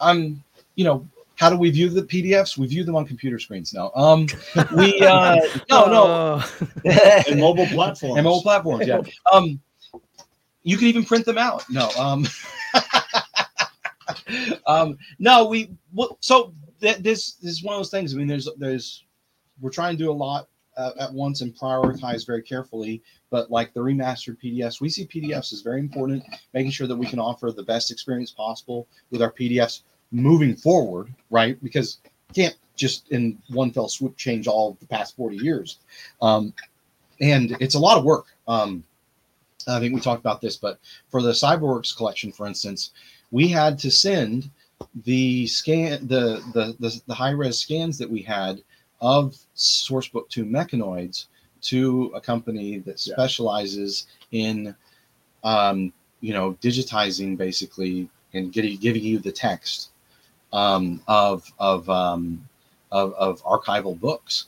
[0.00, 0.44] um.
[0.76, 2.56] You know, how do we view the PDFs?
[2.56, 3.90] We view them on computer screens now.
[3.96, 4.28] Um,
[4.76, 5.36] we uh,
[5.70, 6.68] no no, oh.
[7.28, 8.86] and mobile platforms and mobile platforms.
[8.86, 9.00] Yeah.
[9.32, 9.60] Um,
[10.62, 11.64] you can even print them out.
[11.70, 12.26] No, um,
[14.66, 18.14] um, no, we well, so th- this, this is one of those things.
[18.14, 19.04] I mean, there's there's
[19.60, 23.02] we're trying to do a lot uh, at once and prioritize very carefully.
[23.30, 26.24] But like the remastered PDFs, we see PDFs is very important,
[26.54, 31.12] making sure that we can offer the best experience possible with our PDFs moving forward,
[31.30, 31.62] right?
[31.62, 31.98] Because
[32.34, 35.78] can't just in one fell swoop change all the past 40 years.
[36.22, 36.54] Um,
[37.20, 38.26] and it's a lot of work.
[38.48, 38.82] Um,
[39.68, 42.92] I think we talked about this, but for the CyberWorks collection, for instance,
[43.30, 44.50] we had to send
[45.04, 48.62] the scan the the the, the high res scans that we had
[49.00, 51.26] of Sourcebook 2 mechanoids
[51.62, 54.48] to a company that specializes yeah.
[54.48, 54.74] in
[55.44, 59.90] um, you know digitizing basically and getting giving you the text
[60.52, 62.48] um, of of, um,
[62.90, 64.46] of of archival books.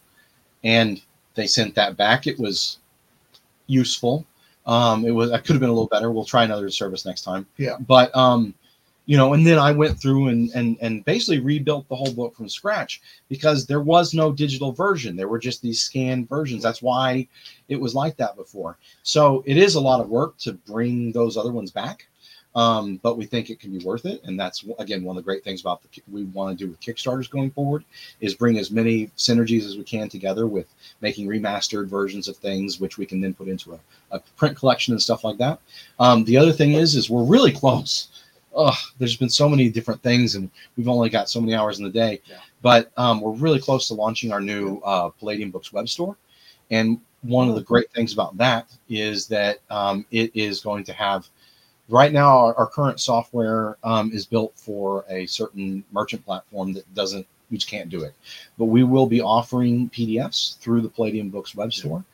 [0.65, 1.01] And
[1.35, 2.27] they sent that back.
[2.27, 2.79] It was
[3.67, 4.27] useful
[4.67, 6.11] um, it was I could have been a little better.
[6.11, 7.47] We'll try another service next time.
[7.57, 7.77] Yeah.
[7.81, 8.55] But um,
[9.07, 12.37] you know, and then I went through and and and basically rebuilt the whole book
[12.37, 15.17] from scratch because there was no digital version.
[15.17, 16.63] There were just these scanned versions.
[16.63, 17.27] That's why
[17.69, 18.79] it was like that before.
[19.03, 22.07] So it is a lot of work to bring those other ones back
[22.55, 24.23] um, but we think it can be worth it.
[24.25, 26.81] And that's again one of the great things about the we want to do with
[26.81, 27.85] Kickstarters going forward
[28.21, 30.67] is bring as many synergies as we can together with
[31.01, 34.93] making remastered versions of things, which we can then put into a, a print collection
[34.93, 35.61] and stuff like that.
[35.99, 38.09] Um, the other thing is, is we're really close.
[38.55, 41.85] Oh, there's been so many different things, and we've only got so many hours in
[41.85, 42.21] the day.
[42.27, 42.37] Yeah.
[42.61, 46.17] But um, we're really close to launching our new uh, Palladium Books web store,
[46.71, 50.93] and one of the great things about that is that um, it is going to
[50.93, 51.29] have
[51.89, 56.95] right now our, our current software um, is built for a certain merchant platform that
[56.95, 58.15] doesn't we just can't do it
[58.59, 62.05] but we will be offering pdfs through the palladium books web store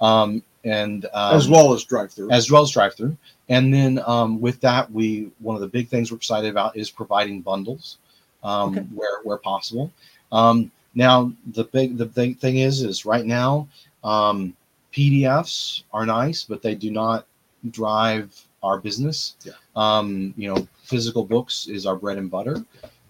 [0.00, 2.30] um, and um, as well as DriveThru.
[2.32, 3.16] as well as DriveThru.
[3.48, 6.90] And then um, with that, we one of the big things we're excited about is
[6.90, 7.98] providing bundles
[8.42, 8.86] um, Okay.
[8.94, 9.90] where where possible.
[10.32, 13.68] Um, now the big the big thing is is right now
[14.04, 14.54] um,
[14.92, 17.26] PDFs are nice, but they do not
[17.70, 19.36] drive our business.
[19.44, 19.52] Yeah.
[19.76, 22.64] Um, you know, physical books is our bread and butter,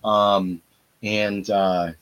[0.04, 0.60] um,
[1.02, 1.92] and uh,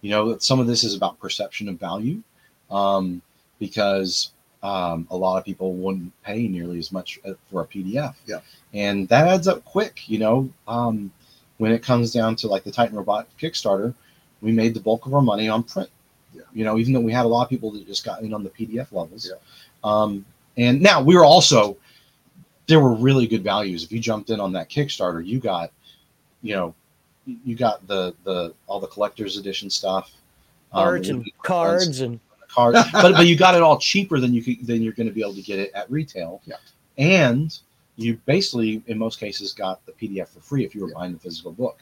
[0.00, 2.22] you know some of this is about perception of value,
[2.70, 3.22] um,
[3.58, 4.30] because
[4.62, 8.14] um, a lot of people wouldn't pay nearly as much uh, for a PDF.
[8.26, 8.40] Yeah.
[8.74, 10.50] And that adds up quick, you know.
[10.66, 11.12] Um,
[11.58, 13.94] when it comes down to like the Titan Robot Kickstarter,
[14.42, 15.88] we made the bulk of our money on print.
[16.34, 16.42] Yeah.
[16.52, 18.42] You know, even though we had a lot of people that just got in on
[18.42, 19.30] the PDF levels.
[19.30, 19.38] Yeah.
[19.84, 20.24] Um,
[20.56, 21.76] and now we were also
[22.66, 23.84] there were really good values.
[23.84, 25.70] If you jumped in on that Kickstarter, you got,
[26.42, 26.74] you know,
[27.44, 30.12] you got the the all the collector's edition stuff.
[30.72, 34.32] um, Cards the and cards and cards, but but you got it all cheaper than
[34.34, 36.40] you could than you're going to be able to get it at retail.
[36.44, 36.56] Yeah.
[36.98, 37.56] And
[37.96, 40.94] you basically, in most cases, got the PDF for free if you were Yeah.
[40.94, 41.78] buying the physical book.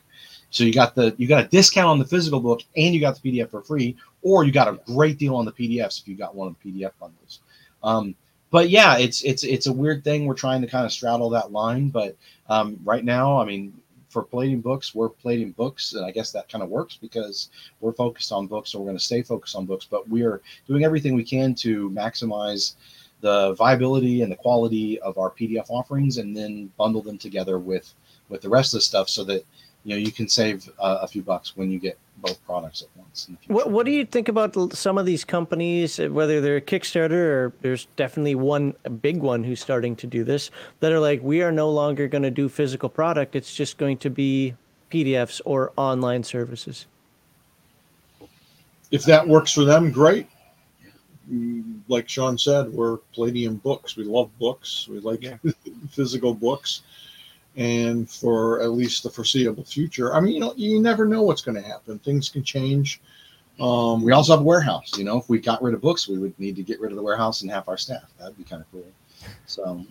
[0.51, 3.21] So you got the you got a discount on the physical book and you got
[3.21, 6.15] the PDF for free, or you got a great deal on the PDFs if you
[6.15, 7.41] got one of the PDF bundles.
[7.83, 8.15] Um,
[8.55, 10.27] but yeah, it's it's it's a weird thing.
[10.27, 12.17] We're trying to kind of straddle that line, but
[12.49, 13.75] um, right now, I mean,
[14.09, 17.51] for Palladium Books, we're Palladium Books, and I guess that kind of works because
[17.81, 19.89] we're focused on books, so we're going to stay focused on books.
[19.91, 22.77] But we are doing everything we can to maximize
[23.23, 27.93] the viability and the quality of our PDF offerings, and then bundle them together with
[28.29, 29.45] with the rest of the stuff, so that
[29.85, 32.89] you know you can save uh, a few bucks when you get both products at
[32.97, 33.29] once.
[33.29, 33.53] In the future.
[33.55, 37.13] What What do you think about some of these companies, uh, whether they're a Kickstarter
[37.13, 41.23] or there's definitely one a big one who's starting to do this, that are like,
[41.23, 43.37] we are no longer going to do physical product.
[43.37, 44.55] It's just going to be
[44.91, 46.87] PDFs or online services.
[48.91, 50.29] if that works for them, great.
[51.31, 53.97] Mm, Like Sean said, we're Palladium books.
[53.97, 54.87] We love books.
[54.89, 55.37] We like Yeah.
[55.91, 56.83] physical books.
[57.57, 61.41] And for at least the foreseeable future, I mean, you know, you never know what's
[61.43, 61.99] going to happen.
[62.01, 63.01] Things can change.
[63.61, 64.91] Um, We also have a warehouse.
[64.99, 66.97] You know, if we got rid of books, we would need to get rid of
[66.97, 68.03] the warehouse and half our staff.
[68.19, 68.85] That'd be kind of cool.
[69.47, 69.85] So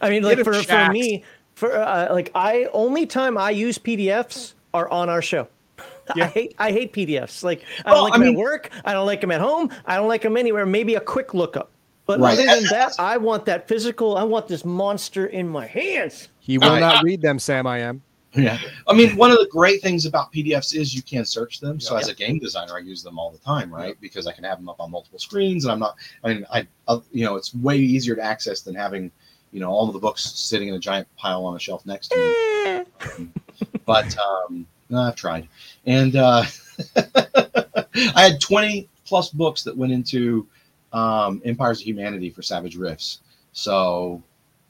[0.00, 1.22] I mean, like for, for me,
[1.54, 5.46] for uh, like I only time I use PDFs are on our show.
[5.78, 6.26] I Yeah.
[6.28, 7.44] hate I hate PDFs.
[7.44, 8.70] Like I don't Well, like I them mean- at work.
[8.86, 9.70] I don't like them at home.
[9.84, 10.64] I don't like them anywhere.
[10.64, 11.70] Maybe a quick lookup.
[12.06, 12.38] But Right.
[12.38, 14.16] other than that, I want that physical.
[14.16, 16.28] I want this monster in my hands.
[16.38, 16.80] He will Right.
[16.80, 17.66] not read them, Sam.
[17.66, 18.02] I am.
[18.36, 18.58] yeah,
[18.88, 21.78] I mean, one of the great things about PDFs is you can search them.
[21.78, 22.00] So Yeah.
[22.00, 23.96] as a game designer, I use them all the time, right?
[24.00, 25.94] Because I can have them up on multiple screens, and I'm not.
[26.24, 29.10] I mean, I, I you know, it's way easier to access than having,
[29.52, 32.08] you know, all of the books sitting in a giant pile on a shelf next
[32.08, 32.18] to
[33.16, 33.28] me.
[33.86, 35.48] but um, no, I've tried,
[35.86, 36.44] and uh,
[36.96, 40.46] I had 20 plus books that went into
[40.94, 43.20] um, Empires of Humanity for Savage Rifts.
[43.52, 44.22] So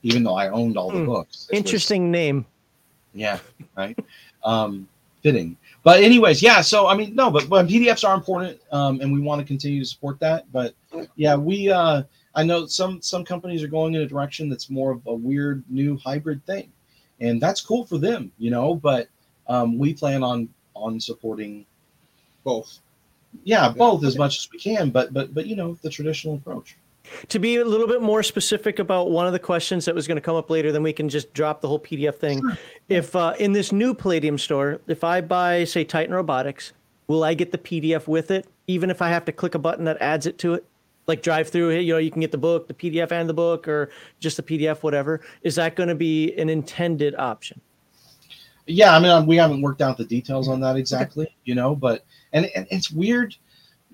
[0.02, 1.06] even though I owned all the Hmm.
[1.06, 2.44] books, it was- Interesting name.
[3.14, 3.38] yeah,
[3.76, 3.96] right.
[4.42, 4.88] um,
[5.22, 5.56] fitting.
[5.84, 6.60] But anyways, yeah.
[6.62, 9.78] So I mean, no, but, but PDFs are important, um, and we want to continue
[9.80, 10.50] to support that.
[10.52, 10.74] But
[11.16, 11.70] yeah, we.
[11.70, 12.02] Uh,
[12.34, 15.62] I know some some companies are going in a direction that's more of a weird
[15.68, 16.72] new hybrid thing,
[17.20, 18.74] and that's cool for them, you know.
[18.74, 19.08] But
[19.46, 21.64] um, we plan on on supporting,
[22.44, 22.80] both.
[23.42, 24.90] Yeah, both as much as we can.
[24.90, 26.76] But but but you know, the traditional approach.
[27.28, 30.16] To be a little bit more specific about one of the questions that was going
[30.16, 32.42] to come up later, then we can just drop the whole PDF thing.
[32.88, 36.72] If uh, in this new Palladium store, if I buy, say, Titan Robotics,
[37.06, 39.84] will I get the PDF with it, even if I have to click a button
[39.84, 40.64] that adds it to it?
[41.06, 43.90] Like DriveThru, you know, you can get the book, the PDF and the book, or
[44.20, 45.20] just the PDF, whatever.
[45.42, 47.60] Is that going to be an intended option?
[48.66, 51.76] Yeah, I mean, um, we haven't worked out the details on that exactly, you know,
[51.76, 53.34] but and, and it's weird,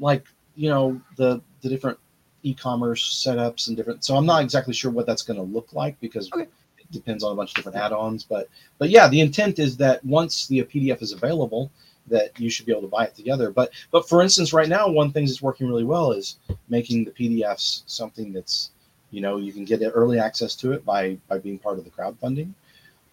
[0.00, 0.24] like
[0.56, 1.98] you know the the different
[2.42, 4.04] e-commerce setups and different.
[4.04, 6.44] So I'm not exactly sure what that's going to look like because Okay.
[6.78, 8.24] it depends on a bunch of different add-ons.
[8.24, 11.70] But but yeah, the intent is that once the PDF is available,
[12.08, 13.50] that you should be able to buy it together.
[13.50, 16.36] But but for instance, right now, one thing that's working really well is
[16.68, 18.70] making the PDFs something that's
[19.10, 21.90] you know you can get early access to it by by being part of the
[21.90, 22.52] crowdfunding,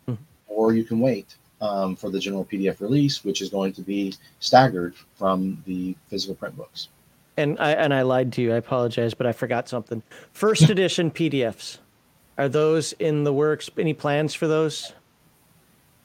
[0.07, 0.17] Mhm.
[0.47, 4.13] or you can wait um, for the general PDF release, which is going to be
[4.39, 6.89] staggered from the physical print books.
[7.37, 8.53] And I and I lied to you.
[8.53, 10.01] I apologize, but I forgot something.
[10.33, 11.77] First edition PDFs.
[12.37, 13.69] Are those in the works?
[13.77, 14.93] Any plans for those?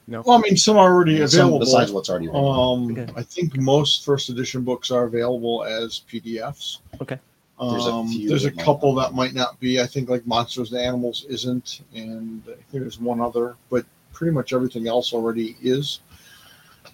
[0.07, 0.21] No.
[0.25, 1.59] Well, I mean, some are already Some available.
[1.59, 2.73] besides what's already available.
[2.73, 3.13] Um, Okay.
[3.15, 6.79] I think most first edition books are available as PDFs.
[7.01, 7.17] Okay.
[7.59, 9.79] There's a Um, there's a that couple not that might not be.
[9.79, 13.85] I think like Monsters and Animals isn't, and I think there's one other, but
[14.23, 15.99] pretty much everything else already is.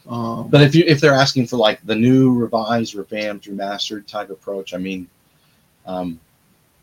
[0.10, 4.32] Um, But if you if they're asking for like the new revised, revamped, remastered type
[4.32, 5.08] approach, I mean,
[5.86, 6.20] um,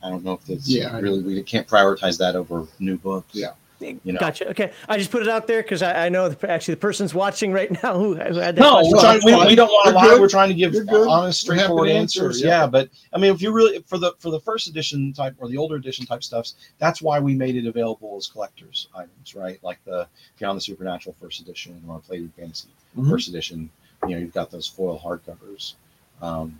[0.04, 3.34] I don't know if it's Yeah, really we can't prioritize that over new books.
[3.34, 3.54] Yeah.
[3.80, 4.18] You know.
[4.18, 4.48] Gotcha.
[4.50, 7.12] Okay, I just put it out there because I, I know the, actually the person's
[7.14, 9.92] watching right now who, who had that No, we're trying, we, we don't want to
[9.94, 10.04] lie.
[10.06, 10.20] good.
[10.20, 11.06] We're trying to give You're good.
[11.08, 12.42] honest, straightforward to answer, answers.
[12.42, 12.60] yeah.
[12.62, 12.66] Yeah.
[12.66, 15.58] but I mean, if you really for the for the first edition type or the
[15.58, 19.58] older edition type stuffs, that's why we made it available as collectors items, right?
[19.62, 23.10] Like the Beyond the Supernatural first edition or Palladium Fantasy Mhm.
[23.10, 23.68] first edition.
[24.06, 25.74] You know, you've got those foil hardcovers,
[26.22, 26.58] um,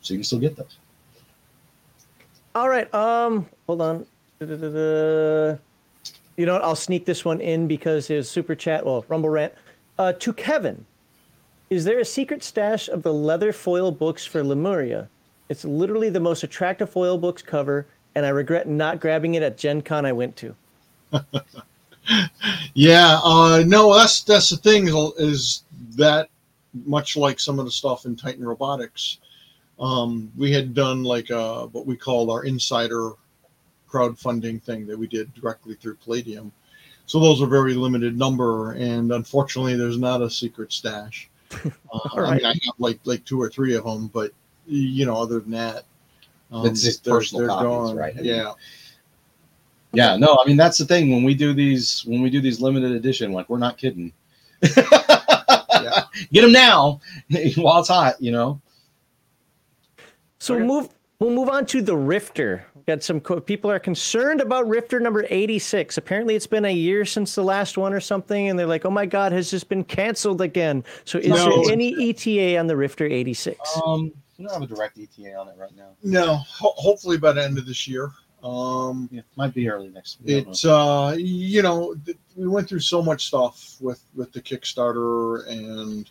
[0.00, 0.76] so you can still get those.
[2.54, 2.92] All right.
[2.94, 4.06] Um, hold on.
[4.40, 5.56] Da-da-da-da.
[6.36, 6.64] You know what?
[6.64, 9.52] I'll sneak this one in because his super chat, well, Rumble rant.
[9.98, 10.84] Uh, to Kevin,
[11.70, 15.08] is there a secret stash of the leather foil books for Lemuria?
[15.48, 19.58] It's literally the most attractive foil books cover, and I regret not grabbing it at
[19.58, 20.54] Gen Con I went to.
[22.74, 24.88] yeah, uh, no, that's that's the thing
[25.18, 25.64] is,
[25.96, 26.28] that
[26.86, 29.18] much like some of the stuff in Titan Robotics,
[29.78, 33.12] um, we had done like uh, what we called our insider
[33.92, 36.50] crowdfunding thing that we did directly through Palladium.
[37.06, 41.28] So those are very limited number, and unfortunately, there's not a secret stash.
[41.92, 44.32] Uh, I mean, I have like like two or three of them, but
[44.66, 45.84] you know, other than that,
[46.50, 47.96] um, It's just they're- personal they're copies, gone.
[47.96, 48.14] right?
[48.14, 48.52] I mean, Yeah,
[49.92, 52.60] Yeah, no, I mean that's the thing when we do these when we do these
[52.62, 54.10] limited edition, like we're not kidding.
[54.62, 57.00] Get them now
[57.56, 58.60] while it's hot, you know.
[60.38, 60.88] So we'll move.
[61.18, 62.64] We'll move on to the Rifter.
[62.82, 65.98] We've got some co- people are concerned about Rifter number 86.
[65.98, 68.90] Apparently, it's been a year since the last one or something, and they're like, "Oh
[68.90, 71.62] my God, has this been canceled again?" So, is No.
[71.62, 73.56] there any ETA on the Rifter 86?
[73.86, 75.90] Um, we don't have a direct ETA on it right now.
[76.02, 78.10] no, ho- hopefully by the end of this year.
[78.42, 80.48] Um, Yeah, might be early next week.
[80.48, 85.46] it's uh you know th- we went through so much stuff with with the kickstarter
[85.48, 86.10] and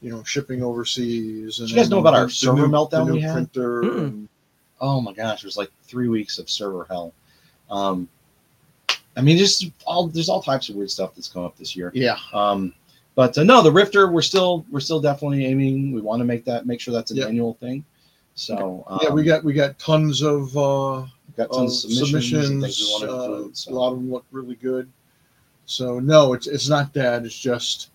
[0.00, 3.12] you know shipping overseas and you guys know about our server new- meltdown the new
[3.16, 3.32] we had?
[3.34, 4.28] printer and-
[4.80, 7.12] oh my gosh, it was like three weeks of server hell.
[7.70, 8.08] Um,
[9.16, 11.90] I mean, just all there's all types of weird stuff that's come up this year.
[11.94, 12.74] yeah Um,
[13.14, 15.92] but uh, no, the Rifter, we're still we're still definitely aiming.
[15.92, 17.26] We want to make that make sure that's an Yeah.
[17.26, 17.84] annual thing.
[18.34, 21.06] So um, yeah we got we got tons of uh
[21.36, 23.54] got tons of submissions, and we submissions want to uh.
[23.54, 23.72] So.
[23.72, 24.90] a lot of them look really good
[25.64, 27.90] so no it's it's not that it's just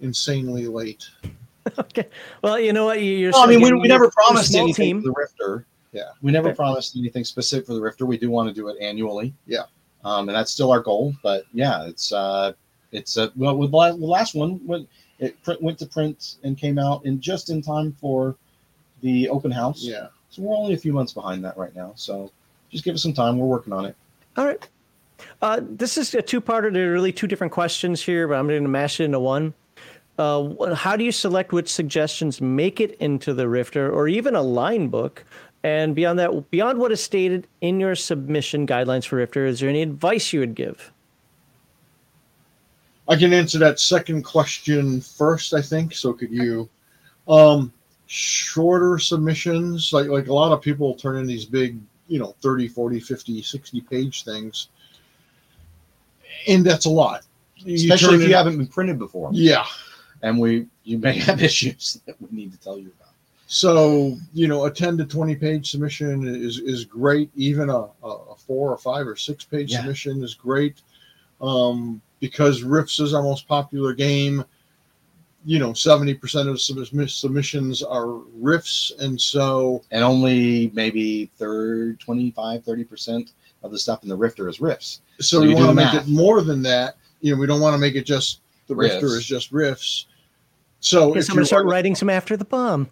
[0.00, 1.08] insanely late
[1.78, 2.06] okay.
[2.42, 3.02] Well, you know what?
[3.02, 3.32] You- You're.
[3.32, 5.02] No, I mean, we, we never promised anything team.
[5.02, 5.66] for the Rifter.
[5.96, 6.10] Yeah.
[6.20, 6.56] We never Okay.
[6.56, 8.04] promised anything specific for the Rifter.
[8.04, 9.32] We do want to do it annually.
[9.46, 9.62] Yeah.
[10.04, 11.14] Um, and that's still our goal.
[11.22, 12.52] But yeah, it's uh,
[12.92, 14.86] it's uh, well with the last one when
[15.18, 18.36] it print, went to print and came out in just in time for
[19.00, 19.82] the open house.
[19.82, 21.92] yeah So we're only a few months behind that right now.
[21.96, 22.30] So
[22.70, 23.38] just give us some time.
[23.38, 23.96] We're working on it.
[24.36, 24.68] All right.
[25.40, 26.70] Uh, this is a two-parter.
[26.70, 29.54] There are really two different questions here, but I'm going to mash it into one.
[30.18, 34.42] Uh, how do you select which suggestions make it into the Rifter or even a
[34.42, 35.24] line book?
[35.66, 39.68] And beyond that, beyond what is stated in your submission guidelines for Rifter, is there
[39.68, 40.92] any advice you would give?
[43.08, 45.92] I can answer that second question first, I think.
[45.92, 46.68] So could you?
[47.26, 47.72] Um,
[48.06, 52.68] shorter submissions, like like a lot of people turn in these big, you know, 30,
[52.68, 54.68] 40, 50, 60 page things.
[56.46, 57.22] And that's a lot.
[57.56, 59.30] You Especially turn if you in- haven't been printed before.
[59.32, 59.66] Yeah.
[60.22, 63.05] And we you may have issues that we need to tell you about.
[63.46, 67.30] So, you know, a 10 to 20 page submission is, is great.
[67.36, 69.78] Even a, a a four or five or six page Yeah.
[69.80, 70.82] submission is great.
[71.40, 74.44] Um, because Rifts is our most popular game.
[75.44, 76.14] You know, 70%
[76.48, 78.92] of submis- submissions are Rifts.
[78.98, 83.30] And so, and only maybe third 25 30%
[83.62, 86.06] of the stuff in the rifter is Rifts so, So we want to make math.
[86.08, 86.96] it more than that.
[87.20, 90.06] You know, we don't want to make it just the Rifter is just Rifts.
[90.80, 92.90] So, Guess if I'm gonna start write- writing some after the bomb.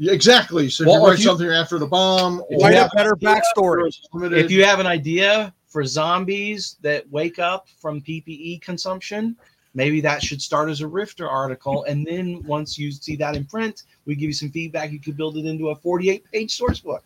[0.00, 0.68] Exactly.
[0.68, 3.90] So, if Well, you write you- something after the bomb, Write a better backstory.
[4.32, 9.36] if you have an idea for zombies that wake up from ppe consumption
[9.74, 13.44] maybe that should start as a rifter article and then once you see that in
[13.44, 16.80] print we give you some feedback you could build it into a 48 page source
[16.80, 17.04] book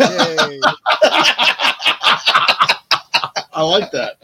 [0.00, 0.60] Yay.
[3.52, 4.16] I like that.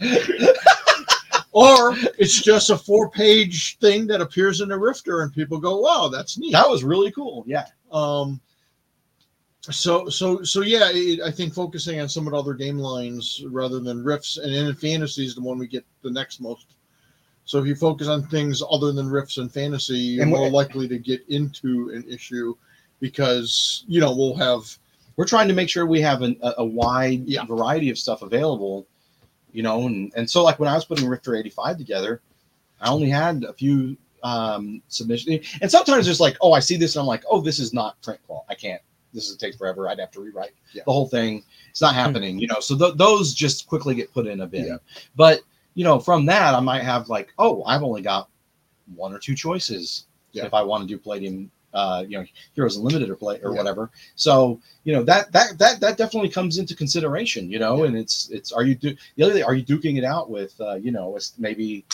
[1.52, 5.78] or it's just a four page thing that appears in the Rifter, and people go,
[5.80, 8.40] "Wow, that's neat." that was really cool yeah Um,
[9.62, 13.44] so so so yeah, it, I think focusing on some of the other game lines
[13.48, 16.66] rather than Rifts, and in fantasy is the one we get the next most.
[17.44, 20.88] So if you focus on things other than Rifts and fantasy, you're And more likely
[20.88, 22.54] to get into an issue
[23.00, 24.76] because you know we'll have
[25.16, 27.44] we're trying to make sure we have an, a, a wide Yeah.
[27.44, 28.86] variety of stuff available,
[29.52, 32.22] you know, and, and so like when I was putting Rifter 85 together,
[32.80, 35.46] I only had a few um submissions.
[35.62, 38.00] And sometimes there's like, oh, I see this and I'm like, oh, this is not
[38.02, 38.44] print qual.
[38.48, 38.80] I can't.
[39.12, 39.88] This is take forever.
[39.88, 40.82] I'd have to rewrite Yeah.
[40.86, 41.42] the whole thing.
[41.70, 42.60] It's not happening, you know.
[42.60, 44.66] So th- those just quickly get put in a bin.
[44.66, 44.76] Yeah.
[45.16, 45.40] But
[45.74, 48.28] you know, from that, I might have like, oh, I've only got
[48.96, 50.44] one or two choices Yeah.
[50.46, 52.24] if I want to do Palladium, uh, you know,
[52.54, 53.58] Heroes Unlimited or play or Yeah.
[53.58, 53.90] whatever.
[54.16, 57.78] So you know that that that that definitely comes into consideration, you know.
[57.78, 57.86] Yeah.
[57.88, 60.60] And it's it's are you do the other thing are you duking it out with
[60.60, 61.84] uh, you know with maybe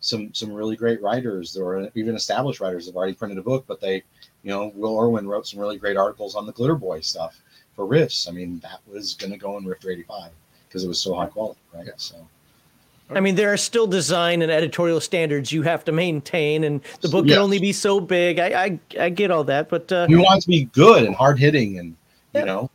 [0.00, 3.80] some some really great writers or even established writers have already printed a book, but
[3.80, 3.96] they
[4.42, 7.40] you know Will Irwin wrote some really great articles on the Glitter Boy stuff
[7.74, 8.28] for Rifts.
[8.28, 10.30] I mean that was going to go in Rifter 85
[10.68, 11.86] because it was so high quality, right?
[11.86, 11.92] Yeah.
[11.96, 12.16] So.
[13.10, 17.08] I mean, there are still design and editorial standards you have to maintain, and the
[17.08, 17.34] book Yes.
[17.36, 18.40] can only be so big.
[18.40, 21.14] I I, I get all that, but uh, We want it to be good and
[21.14, 21.94] hard hitting, and
[22.34, 22.68] you know,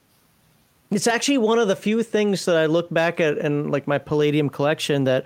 [0.89, 3.97] It's actually one of the few things that I look back at in like my
[3.97, 5.25] Palladium collection that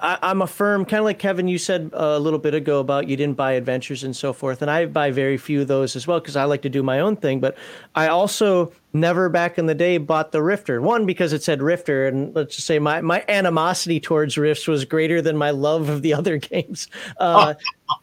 [0.00, 3.08] I, I'm a firm, kind of like Kevin, you said a little bit ago about
[3.08, 4.62] you didn't buy adventures and so forth.
[4.62, 7.00] And I buy very few of those as well because I like to do my
[7.00, 7.40] own thing.
[7.40, 7.56] But
[7.96, 10.80] I also never back in the day bought the Rifter.
[10.80, 12.06] One, because it said Rifter.
[12.06, 16.02] And let's just say my, my animosity towards Rifts was greater than my love of
[16.02, 16.86] the other games.
[17.18, 17.54] Uh,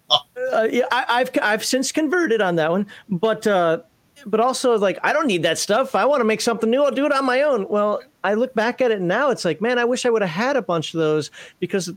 [0.09, 3.79] uh, yeah, I, I've I've since converted on that one, but uh,
[4.25, 5.95] but also like I don't need that stuff.
[5.95, 6.83] I want to make something new.
[6.83, 7.67] I'll do it on my own.
[7.69, 9.29] Well, I look back at it now.
[9.29, 11.91] It's like, man, I wish I would have had a bunch of those because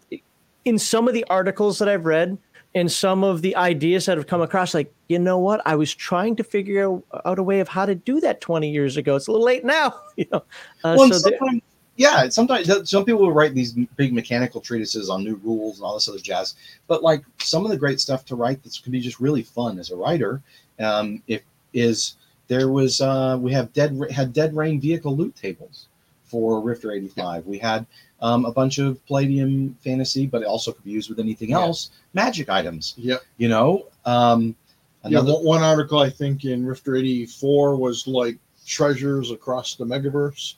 [0.65, 2.39] in some of the articles that I've read
[2.75, 5.95] and some of the ideas that have come across, like you know what, I was
[5.95, 9.17] trying to figure out, a way of how to do that 20 years ago.
[9.17, 10.45] It's a little late now, you know.
[10.85, 11.63] Uh, well, so sometimes,
[11.97, 15.95] yeah, sometimes some people will write these big mechanical treatises on new rules and all
[15.95, 16.55] this other jazz.
[16.87, 19.79] But like some of the great stuff to write that can be just really fun
[19.79, 20.41] as a writer,
[20.79, 21.43] um, if
[21.75, 22.17] is
[22.49, 25.89] there was uh, we have dead had Dead Reign vehicle loot tables
[26.33, 27.47] for Rifter 85.
[27.47, 27.85] We had
[28.23, 31.61] um, a bunch of Palladium fantasy, but it also could be used with anything Yeah.
[31.61, 31.91] else.
[32.15, 33.17] Magic items, Yeah.
[33.37, 33.87] you know.
[34.07, 34.57] Um,
[35.05, 39.85] Yeah, another, one, one article I think in Rifter 84 was like treasures across the
[39.85, 40.55] megaverse.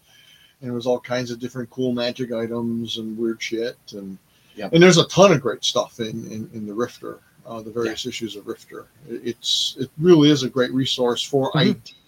[0.61, 3.77] And it was all kinds of different cool magic items and weird shit.
[3.93, 4.17] And
[4.57, 4.73] Yep.
[4.75, 8.07] and there's a ton of great stuff in, in, in the Rifter, uh, the various
[8.07, 8.87] issues of Rifter.
[9.09, 11.61] It- It's it really is a great resource for Mhm.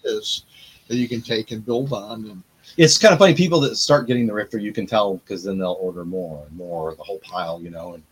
[0.07, 0.43] ideas
[0.87, 2.23] that you can take and build on.
[2.29, 2.43] And
[2.77, 3.33] it's kind of funny.
[3.33, 6.55] People that start getting the Rifter, you can tell because then they'll order more and
[6.55, 7.95] more, the whole pile, you know.
[7.95, 8.03] And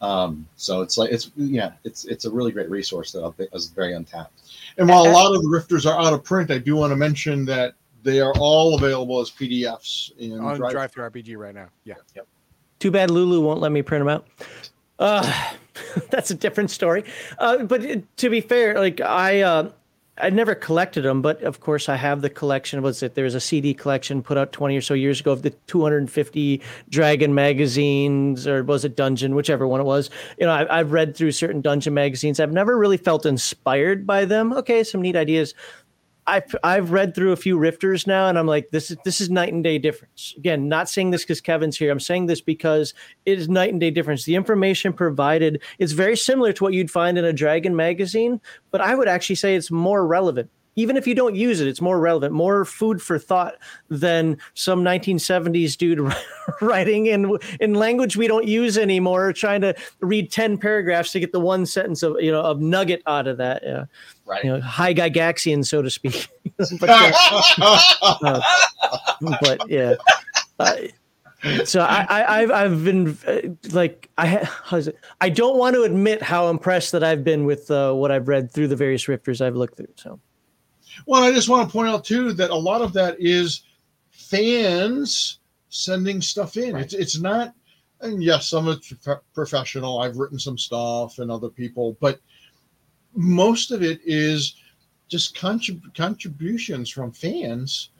[0.00, 3.50] um, so it's like it's yeah, it's it's a really great resource that I think
[3.52, 4.32] is very untapped.
[4.78, 6.96] and while a lot of the Rifters are out of print, I do want to
[6.96, 10.72] mention that they are all available as PDFs in on Drive.
[10.72, 11.68] Drive Through RPG right now.
[11.84, 11.94] Yeah.
[12.16, 12.26] Yep.
[12.78, 14.26] Too bad Lulu won't let me print them out.
[14.98, 15.52] Uh,
[16.10, 17.04] that's a different story.
[17.38, 19.70] Uh, but to be fair, like I, uh,
[20.16, 22.82] I never collected them, but of course I have the collection.
[22.82, 25.42] Was it there was a CD collection put out 20 or so years ago of
[25.42, 30.10] the 250 Dragon magazines, or was it Dungeon, whichever one it was.
[30.38, 32.38] You know, I, I've read through certain Dungeon magazines.
[32.38, 34.52] I've never really felt inspired by them.
[34.52, 35.52] Okay, some neat ideas.
[36.26, 39.30] I've I've read through a few rifters now, and I'm like, this is this is
[39.30, 40.34] night and day difference.
[40.36, 41.92] Again, not saying this because Kevin's here.
[41.92, 42.94] I'm saying this because
[43.26, 44.24] it is night and day difference.
[44.24, 48.80] The information provided is very similar to what you'd find in a Dragon magazine, but
[48.80, 50.50] I would actually say it's more relevant.
[50.76, 53.54] Even if you don't use it, it's more relevant, more food for thought
[53.90, 56.00] than some 1970s dude
[56.60, 61.32] writing in in language we don't use anymore, trying to read 10 paragraphs to get
[61.32, 63.62] the one sentence of you know of nugget out of that.
[63.62, 63.84] Yeah
[64.26, 64.42] Right.
[64.42, 66.28] you know, high Gygaxian, so to speak.
[66.80, 67.12] but, uh,
[68.22, 68.40] uh,
[69.40, 69.94] but yeah.
[70.58, 70.76] Uh,
[71.64, 73.40] so I, I, I've, I've been uh,
[73.72, 74.98] like, I, how's it?
[75.20, 78.50] I don't want to admit how impressed that I've been with uh, what I've read
[78.50, 79.92] through the various rifters I've looked through.
[79.96, 80.18] So
[81.06, 83.64] Well, I just want to point out too that a lot of that is
[84.10, 86.74] fans sending stuff in.
[86.74, 86.84] Right.
[86.84, 87.52] It's it's not,
[88.00, 90.00] and yes, some of it's prof- professional.
[90.00, 92.20] I've written some stuff and other people, but
[93.14, 94.56] most of it is
[95.08, 97.90] just contrib- contributions from fans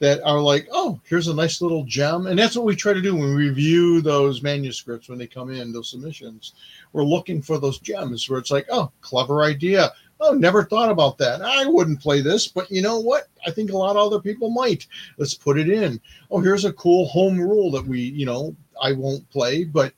[0.00, 3.00] that are like, oh, here's a nice little gem, and that's what we try to
[3.00, 6.52] do when we review those manuscripts when they come in, those submissions.
[6.92, 11.18] We're looking for those gems where it's like, oh, clever idea oh, never thought about
[11.18, 11.42] that.
[11.42, 13.28] I wouldn't play this, but you know what?
[13.46, 14.86] I think a lot of other people might.
[15.18, 16.00] Let's put it in.
[16.30, 19.92] Oh, here's a cool home rule that we, you know, I won't play, but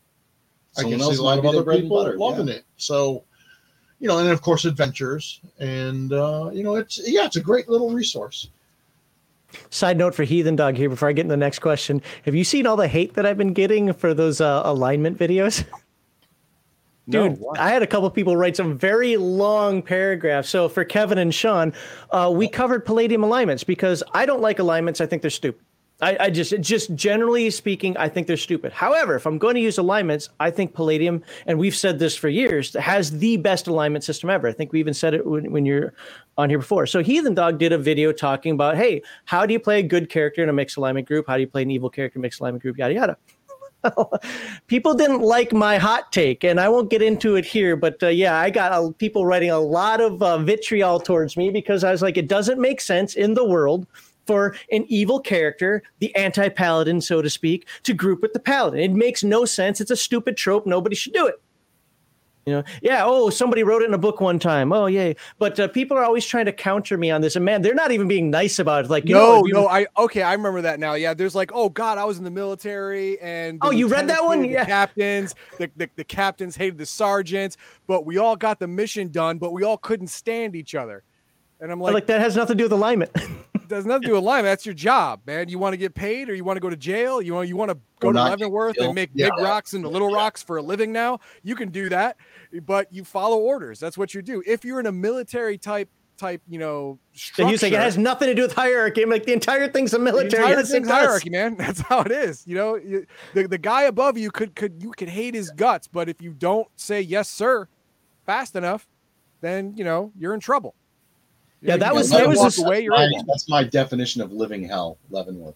[0.76, 2.54] I can see a lot of other people butter, loving yeah.
[2.54, 2.64] it.
[2.76, 3.24] So,
[3.99, 7.68] you know, and of course, adventures, and uh, you know, it's yeah, it's a great
[7.68, 8.49] little resource.
[9.70, 12.02] Side note for Heathen Dog here before I get into the next question.
[12.25, 15.65] Have you seen all the hate that I've been getting for those uh, alignment videos?
[17.08, 17.55] Dude, why?
[17.58, 20.49] I had a couple people write some very long paragraphs.
[20.49, 21.73] So for Kevin and Sean,
[22.10, 25.00] uh, we covered Palladium alignments because I don't like alignments.
[25.00, 25.65] I think they're stupid.
[26.02, 28.73] I, I just, just generally speaking, I think they're stupid.
[28.73, 32.28] However, if I'm going to use alignments, I think Palladium, and we've said this for
[32.28, 34.47] years, has the best alignment system ever.
[34.47, 35.94] I think we even said it when, when you're
[36.36, 36.86] on here before.
[36.86, 40.10] So Heathen Dog did a video talking about, hey, how do you play a good
[40.10, 41.26] character in a mixed alignment group?
[41.28, 42.76] How do you play an evil character in a mixed alignment group?
[42.76, 43.16] Yada yada
[44.66, 47.76] people didn't like my hot take, and I won't get into it here.
[47.76, 51.50] But uh, yeah, I got uh, people writing a lot of uh, vitriol towards me
[51.50, 53.86] because I was like, it doesn't make sense in the world
[54.26, 58.80] for an evil character, the anti paladin, so to speak, to group with the paladin.
[58.80, 59.80] It makes no sense.
[59.80, 60.66] It's a stupid trope.
[60.66, 61.40] Nobody should do it.
[62.44, 63.02] You know, yeah.
[63.05, 64.72] Oh, somebody wrote it in a book one time.
[64.72, 65.16] Oh, yay!
[65.40, 67.90] But uh, people are always trying to counter me on this, and man, they're not
[67.90, 68.90] even being nice about it.
[68.90, 70.94] Like, you no, know, you- no, I okay, I remember that now.
[70.94, 74.08] Yeah, there's like, oh God, I was in the military, and the Oh, you read
[74.08, 74.42] that one?
[74.44, 74.64] hated the Yeah.
[74.76, 77.56] captains, the, the the captains hated the sergeants,
[77.88, 81.02] but we all got the mission done, but we all couldn't stand each other.
[81.58, 83.10] And I'm like, like, that has nothing to do with alignment.
[83.68, 84.52] does nothing to do with alignment.
[84.52, 85.48] That's your job, man.
[85.48, 87.20] You want to get paid, or you want to go to jail?
[87.22, 89.26] You want you want to go Or to Leavenworth and make Yeah.
[89.26, 91.20] big rocks into little rocks for a living now?
[91.42, 92.16] You can do that,
[92.62, 93.78] but you follow orders.
[93.80, 94.42] That's what you do.
[94.46, 95.88] If you're in a military type
[96.18, 99.02] type, you know, structure, he's like, it has nothing to do with hierarchy.
[99.02, 100.42] I'm like, the entire thing's a the military.
[100.42, 101.56] entire Yes, thing's hierarchy, man.
[101.58, 102.46] That's how it is.
[102.46, 105.88] You know, you, the, the guy above you could could you could hate his guts,
[105.88, 107.68] but if you don't say yes, sir,
[108.24, 108.88] fast enough,
[109.42, 110.74] then you know you're in trouble.
[111.66, 112.80] You Yeah, that was- gotta that was walk a- away.
[112.82, 115.54] You're my, that's my definition of living hell, Leavenworth.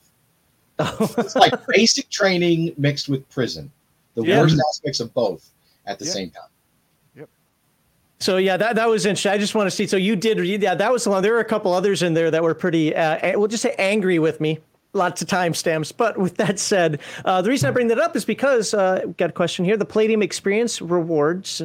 [1.19, 3.71] It's like basic training mixed with prison.
[4.15, 4.41] The Yeah.
[4.41, 5.49] worst aspects of both
[5.87, 6.11] at the Yeah.
[6.11, 6.49] same time.
[7.17, 7.29] Yep.
[8.19, 9.31] So yeah, that, that was interesting.
[9.33, 9.87] I just want to see.
[9.87, 11.23] So you did, yeah, that was the one.
[11.23, 14.19] There were a couple others in there that were pretty, uh, we'll just say angry
[14.19, 14.59] with me.
[14.93, 15.93] Lots of timestamps.
[15.97, 19.17] But with that said, uh, the reason I bring that up is because uh, we've
[19.17, 19.77] got a question here.
[19.77, 21.63] The Palladium Experience rewards,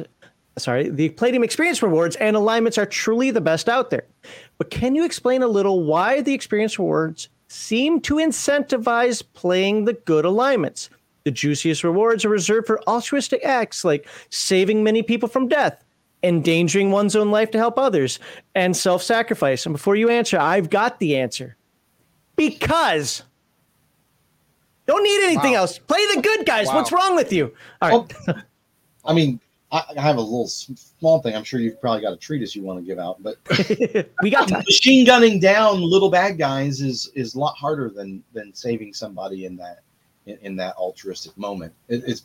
[0.58, 4.04] sorry, the Palladium Experience rewards and alignments are truly the best out there.
[4.58, 9.92] But can you explain a little why the Experience rewards seem to incentivize playing the
[9.92, 10.90] good alignments?
[11.24, 15.84] The juiciest rewards are reserved for altruistic acts like saving many people from death,
[16.22, 18.18] endangering one's own life to help others,
[18.54, 19.66] and self sacrifice.
[19.66, 21.56] And before you answer, I've got the answer.
[22.36, 23.22] Because.
[24.86, 25.62] Don't need anything Wow.
[25.62, 25.78] else.
[25.80, 26.68] Play the good guys.
[26.68, 26.76] Wow.
[26.76, 27.52] What's wrong with you?
[27.82, 28.36] All right.
[29.04, 29.40] I mean,
[29.72, 31.34] I, I have a little small thing.
[31.34, 33.36] I'm sure you've probably got a treatise you want to give out, but
[34.22, 34.62] we got time.
[34.64, 39.44] machine gunning down little bad guys is is a lot harder than than saving somebody
[39.44, 39.80] in that
[40.26, 41.72] in, in that altruistic moment.
[41.88, 42.24] It, it's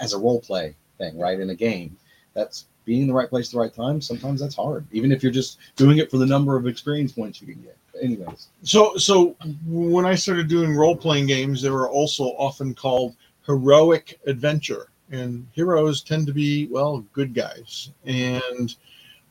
[0.00, 1.38] as a role play thing, right?
[1.38, 1.96] In a game,
[2.34, 4.00] that's being in the right place at the right time.
[4.00, 7.40] Sometimes that's hard, even if you're just doing it for the number of experience points
[7.40, 7.76] you can get.
[7.92, 12.74] But anyways, So, so when I started doing role playing games, they were also often
[12.74, 17.90] called heroic adventure, and heroes tend to be well good guys.
[18.04, 18.74] And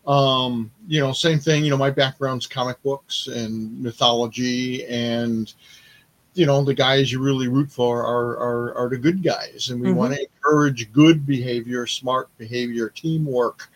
[0.07, 1.63] um, you know, same thing.
[1.63, 5.51] You know, my background's comic books and mythology, and
[6.35, 9.81] you know, the guys you really root for are are, are the good guys, and
[9.81, 9.95] we Mhm.
[9.95, 13.69] want to encourage good behavior, smart behavior, teamwork.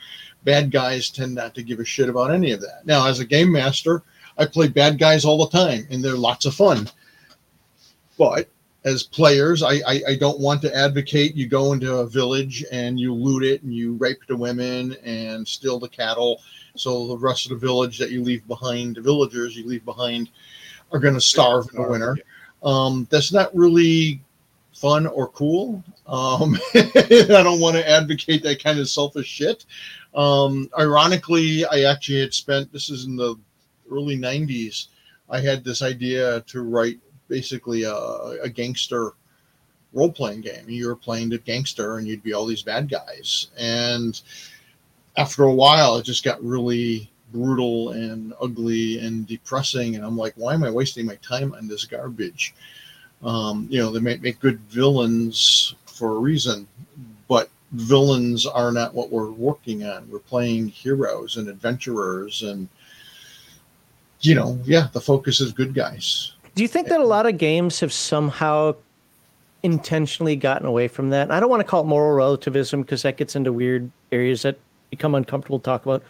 [0.43, 2.85] Bad guys tend not to give a shit about any of that.
[2.85, 4.03] Now, as a game master,
[4.37, 6.89] I play bad guys all the time, and they're lots of fun.
[8.17, 8.47] But
[8.89, 12.99] as players, I, I, I don't want to advocate you go into a village and
[12.99, 16.41] you loot it and you rape the women and steal the cattle.
[16.75, 20.29] So the rest of the village that you leave behind, the villagers you leave behind,
[20.91, 22.17] are going to starve in the winter.
[22.63, 24.21] Um, that's not really
[24.73, 25.83] fun or cool.
[26.07, 29.65] Um, I don't want to advocate that kind of selfish shit.
[30.15, 33.35] Um, ironically, I actually had spent this is in the
[33.91, 34.87] early 90s.
[35.29, 39.13] I had this idea to write basically a, a gangster
[39.93, 40.67] role playing game.
[40.67, 43.47] You were playing the gangster and you'd be all these bad guys.
[43.57, 44.19] And
[45.17, 49.95] after a while, it just got really brutal and ugly and depressing.
[49.95, 52.53] And I'm like, why am I wasting my time on this garbage?
[53.23, 56.67] Um, you know, they might make good villains for a reason,
[57.27, 60.09] but villains are not what we're working on.
[60.09, 62.67] We're playing heroes and adventurers and
[64.21, 66.33] you know, yeah, the focus is good guys.
[66.59, 68.75] Do you think that a lot of games have somehow
[69.63, 71.31] intentionally gotten away from that?
[71.31, 74.59] I don't want to call it moral relativism because that gets into weird areas that
[74.89, 76.03] become uncomfortable to talk about.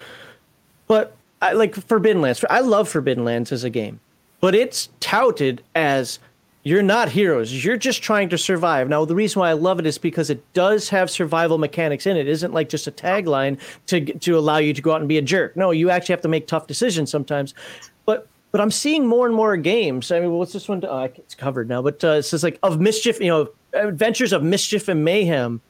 [0.87, 2.43] But I like Forbidden Lands.
[2.49, 3.99] I love Forbidden Lands as a game,
[4.41, 6.17] but it's touted as
[6.63, 7.63] you're not heroes.
[7.63, 8.89] You're just trying to survive.
[8.89, 12.17] Now, the reason why I love it is because it does have survival mechanics in
[12.17, 12.21] it.
[12.21, 15.19] It isn't like just a tagline to to allow you to go out and be
[15.19, 15.55] a jerk.
[15.55, 17.53] No, you actually have to make tough decisions sometimes.
[18.51, 20.11] But I'm seeing more and more games.
[20.11, 20.83] I mean, what's this one?
[20.83, 23.19] Oh, it's covered now, but uh, it says like of mischief.
[23.19, 25.61] You know, adventures of mischief and mayhem.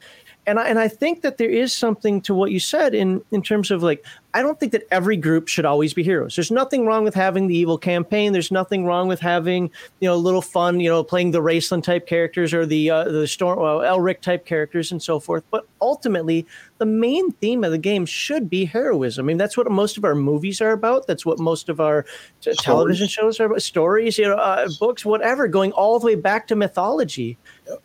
[0.46, 3.42] and I, and I think that there is something to what you said in in
[3.42, 6.36] terms of like I don't think that every group should always be heroes.
[6.36, 8.32] There's nothing wrong with having the evil campaign.
[8.32, 11.82] There's nothing wrong with having you know a little fun, you know, playing the Raistlin
[11.82, 15.42] type characters or the uh, the Storm well, Elric type characters and so forth.
[15.50, 16.46] But ultimately,
[16.78, 19.24] the main theme of the game should be heroism.
[19.24, 21.06] I mean, that's what most of our movies are about.
[21.06, 22.06] That's what most of our
[22.40, 23.62] t- television shows are about.
[23.62, 27.36] Stories, you know, uh, books, whatever, going all the way back to mythology.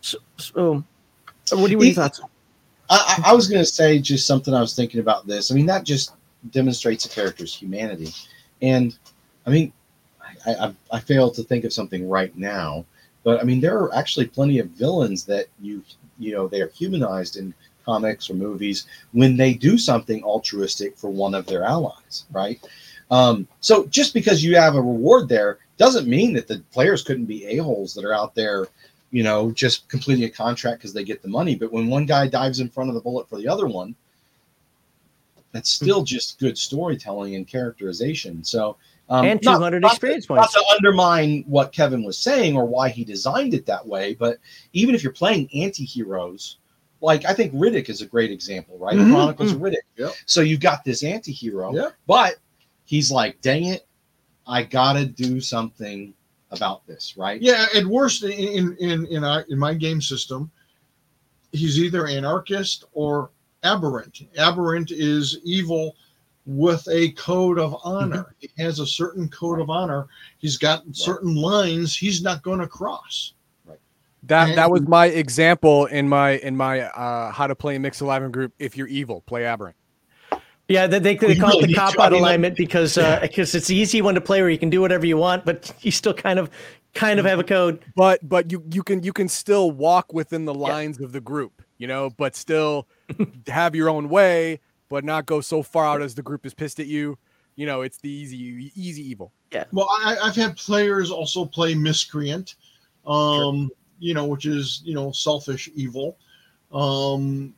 [0.02, 0.84] So, so
[1.58, 2.22] what do you, what are your thoughts?
[2.90, 5.52] I, I was going to say just something I was thinking about this.
[5.52, 6.14] I mean, that just
[6.52, 8.12] demonstrates a character's humanity,
[8.62, 8.98] and
[9.46, 9.74] I mean,
[10.46, 12.86] I, I, I fail to think of something right now,
[13.24, 15.84] but I mean, there are actually plenty of villains that you
[16.18, 17.54] you know they are humanized in
[17.86, 22.60] comics or movies when they do something altruistic for one of their allies, right?
[23.12, 27.26] Um, so just because you have a reward there doesn't mean that the players couldn't
[27.26, 28.68] be a holes that are out there
[29.16, 31.56] you know, just completing a contract because they get the money.
[31.56, 33.96] But when one guy dives in front of the bullet for the other one,
[35.56, 38.44] that's still just good storytelling and characterization.
[38.44, 38.76] So,
[39.08, 40.54] um, and 200 not, experience not points.
[40.54, 44.38] Not to undermine what Kevin was saying or why he designed it that way, but
[44.74, 46.58] even if you're playing anti-heroes,
[47.00, 48.98] like I think Riddick is a great example, right?
[48.98, 49.12] Mhm.
[49.12, 49.86] Chronicles of Riddick.
[49.96, 50.12] Yep.
[50.26, 51.92] So you've got this anti-hero, Yeah.
[52.06, 52.36] but
[52.84, 53.88] he's like, dang it,
[54.46, 56.14] I gotta do something
[56.52, 57.42] about this, right?
[57.42, 60.52] Yeah, at worst, in in in in, our, in my game system,
[61.54, 63.30] he's either anarchist or
[63.66, 64.22] aberrant.
[64.38, 65.96] Aberrant is evil
[66.46, 68.36] with a code of honor.
[68.40, 70.08] He has a certain code of honor.
[70.38, 73.34] He's got certain lines he's not going to cross.
[73.66, 73.80] Right.
[74.24, 78.32] That that was my example in my in my uh, how to play mix eleven
[78.32, 78.54] group.
[78.60, 79.76] If you're evil, play aberrant.
[80.68, 83.20] Yeah, they, they, they call really it the cop out mean, like- alignment because uh,
[83.22, 85.72] because it's the easy one to play where you can do whatever you want, but
[85.82, 86.50] you still kind of
[86.96, 87.84] kind of have a code.
[87.96, 91.62] But but you you can you can still walk within the lines of the group,
[91.78, 92.88] you know, but still
[93.48, 96.80] have your own way, but not go so far out as the group is pissed
[96.80, 97.18] at you.
[97.56, 99.32] You know, it's the easy easy evil.
[99.52, 99.64] Yeah.
[99.72, 102.56] Well, I, I've had players also play miscreant,
[103.08, 106.18] um, you know, which is you know selfish evil,
[106.74, 107.54] um,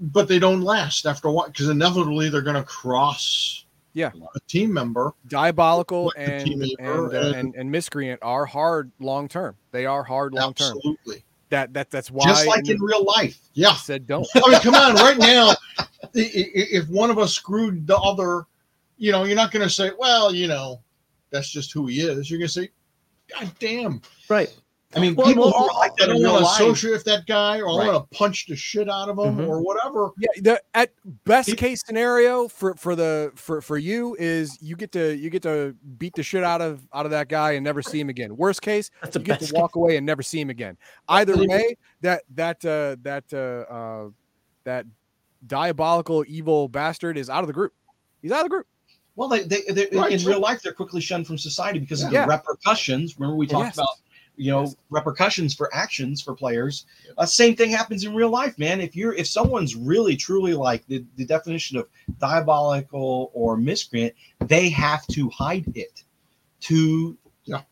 [0.00, 4.10] but they don't last after a while because inevitably they're going to cross Yeah.
[4.34, 5.12] a team member.
[5.28, 9.56] Diabolical Like and team member uh, and- and and miscreant are hard long term.
[9.72, 10.76] They are hard long term.
[10.76, 13.38] Absolutely, That that that's why Just like in real life.
[13.52, 13.68] yeah.
[13.70, 14.26] I said don't.
[14.34, 18.46] I mean, come on, right now, i- i- if one of us screwed the other,
[18.96, 20.80] you know, you're not going to say, well, you know,
[21.30, 22.30] that's just who he is.
[22.30, 22.70] You're going to say,
[23.38, 24.00] God damn,
[24.30, 24.48] Right.
[24.94, 26.60] I mean, Well, people who are like that in don't real want to life.
[26.60, 27.92] associate with that guy, or I Right.
[27.94, 29.48] want to punch the shit out of him, Mhm.
[29.48, 30.10] or whatever.
[30.18, 30.90] Yeah, the at
[31.24, 35.30] best It- case scenario for for the for for you is you get to you
[35.30, 38.08] get to beat the shit out of out of that guy and never see him
[38.10, 38.36] again.
[38.36, 40.76] Worst case, That's the you get to walk away and never see him again.
[41.08, 44.08] Either way, that that uh, that uh, uh,
[44.64, 44.84] that
[45.46, 47.72] diabolical evil bastard is out of the group.
[48.20, 48.66] He's out of the group.
[49.16, 50.30] Well, they, they, they Right, in sure.
[50.30, 52.24] real life they're quickly shunned from society because of Yeah.
[52.24, 53.18] the repercussions.
[53.18, 53.74] Remember we talked Yes.
[53.74, 53.88] about
[54.36, 54.76] you know Yes.
[54.90, 56.86] repercussions for actions for players.
[57.18, 58.80] Uh, same thing happens in real life, man.
[58.80, 61.86] If you're if someone's really truly like the, the definition of
[62.18, 66.02] diabolical or miscreant, they have to hide it
[66.62, 67.62] to Yeah.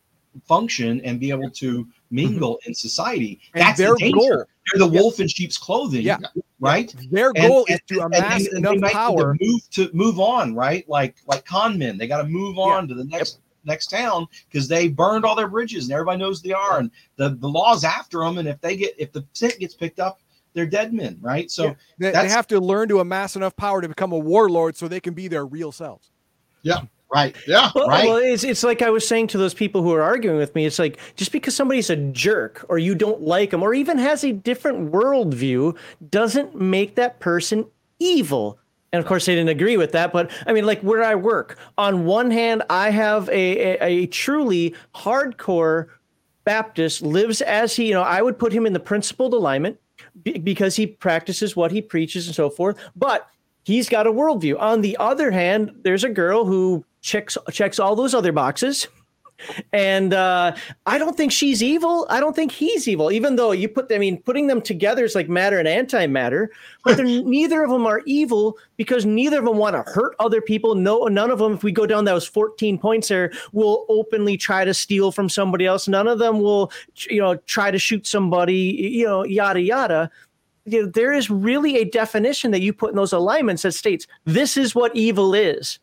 [0.47, 3.41] function and be able to mingle in society.
[3.55, 4.19] And That's their the danger.
[4.19, 5.01] goal, They're the Yeah.
[5.01, 6.19] wolf in sheep's clothing, Yeah.
[6.61, 6.95] right?
[7.11, 9.37] their goal and- is to amass and enough they to power.
[9.41, 10.89] move to move on, right?
[10.89, 14.69] Like like con men, they got to move on to the next next town because
[14.69, 18.21] they burned all their bridges and everybody knows they are, and the the law's after
[18.21, 18.39] them.
[18.39, 20.21] And if they get if the scent gets picked up,
[20.53, 21.51] they're dead men, right?
[21.51, 21.75] So Yeah.
[21.99, 25.01] They, they have to learn to amass enough power to become a warlord so they
[25.01, 26.11] can be their real selves.
[26.63, 26.83] Yeah
[27.13, 27.71] Right, Yeah.
[27.75, 28.05] Well, Right.
[28.05, 30.65] well, it's, it's like I was saying to those people who are arguing with me.
[30.65, 34.23] It's like just because somebody's a jerk or you don't like them or even has
[34.23, 35.77] a different worldview
[36.09, 37.67] doesn't make that person
[37.99, 38.60] evil.
[38.93, 40.12] And of course, they didn't agree with that.
[40.12, 44.07] But I mean, like where I work, on one hand, I have a, a, a
[44.07, 45.89] truly hardcore
[46.44, 49.78] Baptist lives as he, you know, I would put him in the principled alignment
[50.23, 52.77] be- because he practices what he preaches and so forth.
[52.97, 53.28] But
[53.65, 54.59] he's got a worldview.
[54.59, 58.89] On the other hand, there's a girl who checks checks all those other boxes.
[59.73, 60.55] And uh,
[60.86, 62.07] I don't think she's evil.
[62.10, 63.10] I don't think he's evil.
[63.10, 66.49] Even though you put, I mean, putting them together is like matter and antimatter.
[66.85, 70.75] But neither of them are evil because neither of them want to hurt other people.
[70.75, 71.55] No, none of them.
[71.55, 75.67] If we go down those fourteen points there, will openly try to steal from somebody
[75.67, 75.89] else.
[75.89, 76.73] None of them will,
[77.09, 78.55] you know, try to shoot somebody.
[78.94, 80.10] You know, yada yada
[80.65, 84.07] you know, there is really a definition that you put in those alignments that states
[84.25, 85.78] this is what evil is.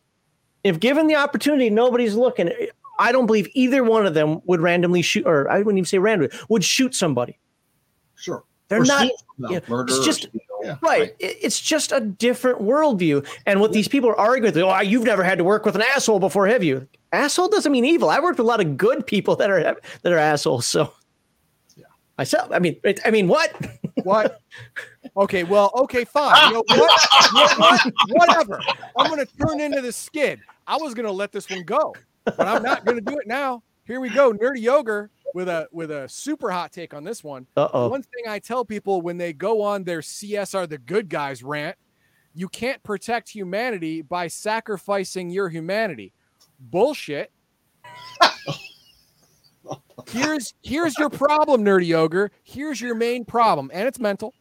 [0.64, 2.50] If given the opportunity, nobody's looking.
[2.98, 5.98] I don't believe either one of them would randomly shoot, or I wouldn't even say
[5.98, 7.38] randomly, would shoot somebody.
[8.16, 8.44] Sure.
[8.68, 9.62] They're Or not them.
[9.68, 10.28] Murder, It's just-
[10.62, 10.76] Yeah.
[10.82, 11.14] right.
[11.20, 13.26] It- It's just a different worldview.
[13.46, 15.82] And what these people are arguing with, oh, you've never had to work with an
[15.82, 16.86] asshole before, have you?
[17.12, 18.10] Asshole doesn't mean evil.
[18.10, 19.62] I worked with a lot of good people that are
[20.02, 20.66] that are assholes.
[20.66, 20.92] So,
[21.76, 21.84] Yeah.
[22.18, 22.50] myself.
[22.52, 23.52] I mean, I mean, what?
[24.02, 24.40] What?
[25.16, 26.48] Okay, well, okay, fine.
[26.48, 27.08] You know what?
[27.32, 27.92] You know what?
[28.10, 28.60] Whatever.
[28.96, 30.40] I'm gonna turn into the skid.
[30.66, 31.94] I was gonna let this one go,
[32.36, 33.62] but I'm not gonna do it now.
[33.84, 37.46] Here we go, nerdy ogre with a with a super hot take on this one.
[37.56, 37.88] Uh oh.
[37.88, 41.42] One thing I tell people when they go on their CS are the good guys
[41.42, 41.76] rant,
[42.34, 46.12] you can't protect humanity by sacrificing your humanity.
[46.60, 47.30] Bullshit.
[50.08, 52.30] here's here's your problem, nerdy ogre.
[52.42, 54.34] Here's your main problem, and it's mental.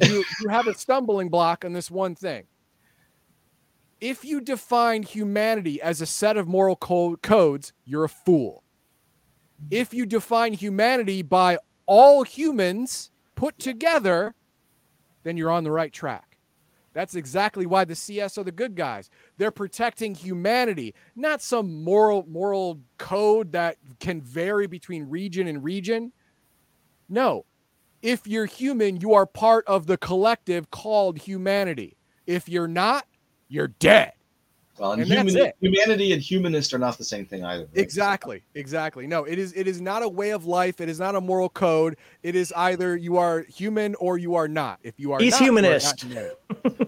[0.00, 2.44] You you have a stumbling block on this one thing.
[4.04, 8.64] If you define humanity as a set of moral co- codes, you're a fool
[9.70, 14.34] if you define humanity by all humans put together,
[15.22, 16.38] then you're on the right track.
[16.92, 19.10] That's exactly why the CS are the good guys.
[19.36, 26.12] They're protecting humanity, not some moral moral code that can vary between region and region.
[27.08, 27.46] No.
[28.00, 31.96] If you're human, you are part of the collective called humanity.
[32.26, 33.06] If you're not,
[33.48, 34.12] you're dead.
[34.78, 35.56] Well, and, And that's human, it.
[35.60, 37.62] humanity and humanist are not the same thing either.
[37.64, 37.70] right?
[37.74, 38.42] Exactly.
[38.56, 39.06] Exactly.
[39.06, 40.80] No, it is it is not a way of life.
[40.80, 41.96] It is not a moral code.
[42.24, 44.80] It is either you are human or you are not.
[44.82, 46.04] If you are He's not, you are not humanist.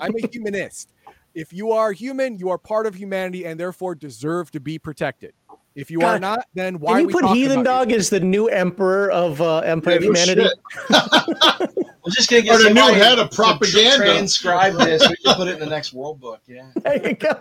[0.01, 0.93] I'm a humanist.
[1.33, 5.33] If you are human, you are part of humanity and therefore deserve to be protected.
[5.77, 8.09] If you are not, then why Can are you we put Heathen about Dog as
[8.09, 10.43] the new emperor of uh, Empire Yeah, of Humanity?
[10.43, 10.55] shit.
[12.03, 13.97] We're just gonna get Or the new head of propaganda.
[14.05, 15.07] Transcribe this.
[15.07, 16.41] We can put it in the next world book.
[16.47, 16.71] Yeah.
[16.83, 17.39] There you go.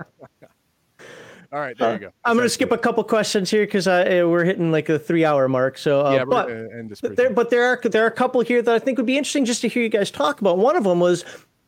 [1.53, 2.11] All right, there you go.
[2.25, 2.79] I'm going to skip good.
[2.79, 5.77] a couple questions here because we're hitting like a three hour mark.
[5.77, 6.99] So, uh, yeah, we're but gonna end this.
[6.99, 9.17] But there, but there are there are a couple here that I think would be
[9.17, 10.57] interesting just to hear you guys talk about.
[10.57, 11.23] One of them was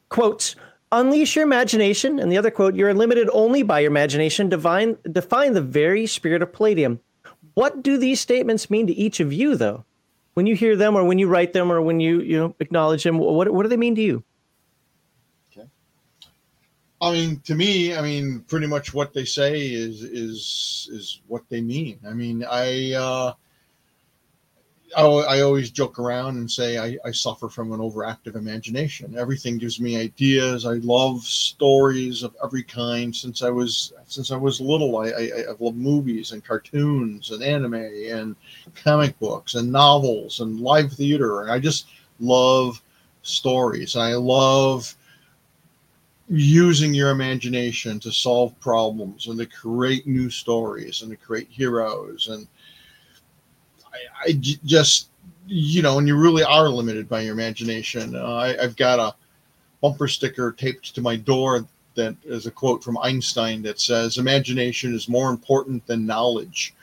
[0.09, 0.57] quotes
[0.91, 4.49] unleash your imagination, and the other quote you're limited only by your imagination.
[4.49, 6.99] Define define the very spirit of Palladium.
[7.53, 9.83] What do these statements mean to each of you, though?
[10.33, 13.03] When you hear them, or when you write them, or when you you know acknowledge
[13.03, 14.23] them, what what do they mean to you?
[16.99, 21.43] I mean, to me, I mean, pretty much what they say is is is what
[21.49, 21.99] they mean.
[22.07, 23.33] I mean, I uh,
[24.95, 29.17] I, always joke around and say I, I suffer from an overactive imagination.
[29.17, 30.65] Everything gives me ideas.
[30.65, 34.97] I love stories of every kind since I was since I was little.
[34.97, 38.35] I, I I've loved movies and cartoons and anime and
[38.75, 41.49] comic books and novels and live theater.
[41.49, 41.87] I just
[42.19, 42.81] love
[43.23, 43.95] stories.
[43.95, 44.95] I love
[46.29, 52.27] using your imagination to solve problems and to create new stories and to create heroes
[52.29, 52.47] and
[54.25, 55.09] I, I just
[55.47, 58.15] you know and you really are limited by your imagination.
[58.15, 59.15] Uh, I, i've got a
[59.81, 64.93] bumper sticker taped to my door that is a quote from einstein that says imagination
[64.93, 66.73] is more important than knowledge.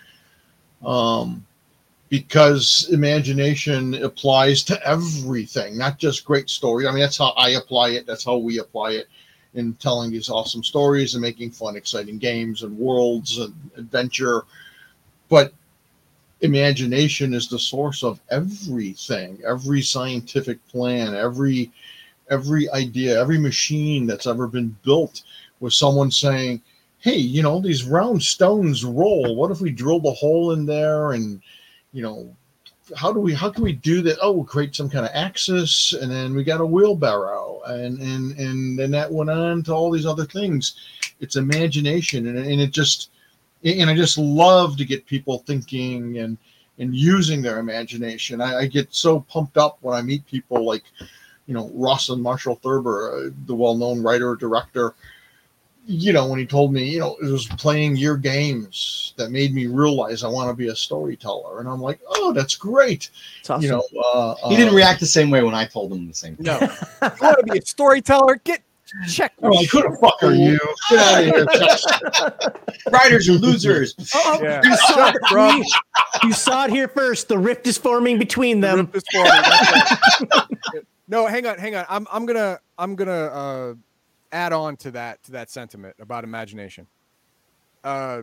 [0.85, 1.47] Um,
[2.11, 6.87] because imagination applies to everything not just great stories.
[6.87, 8.07] I mean that's how i apply it.
[8.07, 9.09] That's how we apply it
[9.55, 14.43] in telling these awesome stories and making fun, exciting games and worlds and adventure.
[15.29, 15.53] But
[16.45, 21.73] imagination is the source of everything, every scientific plan, every
[22.31, 25.23] every idea, every machine that's ever been built
[25.61, 26.61] with someone saying,
[26.99, 29.37] Hey, you know, these round stones roll.
[29.37, 31.41] What if we drilled a hole in there and
[31.93, 32.35] you know
[32.95, 34.19] how do we how can we do that?
[34.21, 37.63] Oh we'll create some kind of axis and then we got a wheelbarrow.
[37.67, 40.75] And and and then that went on to all these other things.
[41.21, 43.09] It's imagination and, and it just
[43.65, 46.39] and i just love to get people thinking and
[46.79, 50.85] and using their imagination i, I get so pumped up when i meet people like
[51.47, 54.95] you know Rawson Marshall Thurber uh, the well-known writer director
[55.87, 59.55] you know, when he told me, you know, it was playing your games that made
[59.55, 61.61] me realize I want to be a storyteller.
[61.61, 63.11] And I'm like, oh, that's great.
[63.41, 63.63] It's awesome.
[63.63, 66.15] You know, uh, He didn't uh, react the same way when I told him the
[66.15, 66.47] same thing.
[66.47, 68.37] no, you want to be a storyteller?
[68.45, 68.63] Get
[69.09, 69.33] check.
[69.43, 70.59] I'm like, who the fuck are you?
[70.91, 71.69] Get out of here.
[71.77, 72.61] Chuck.
[72.93, 73.95] Writers are losers.
[74.15, 74.61] Oh, Yeah.
[74.65, 74.99] you, saw Shut
[75.33, 75.59] up.
[75.59, 75.67] it,
[76.25, 77.29] you saw it here first.
[77.29, 78.77] The rift is forming between The them.
[78.79, 80.45] rip is for right.
[81.09, 81.85] no, hang on, hang on.
[81.89, 83.75] I'm I'm gonna I'm gonna uh,
[84.33, 86.87] add on to that to that sentiment about imagination.
[87.83, 88.23] Uh,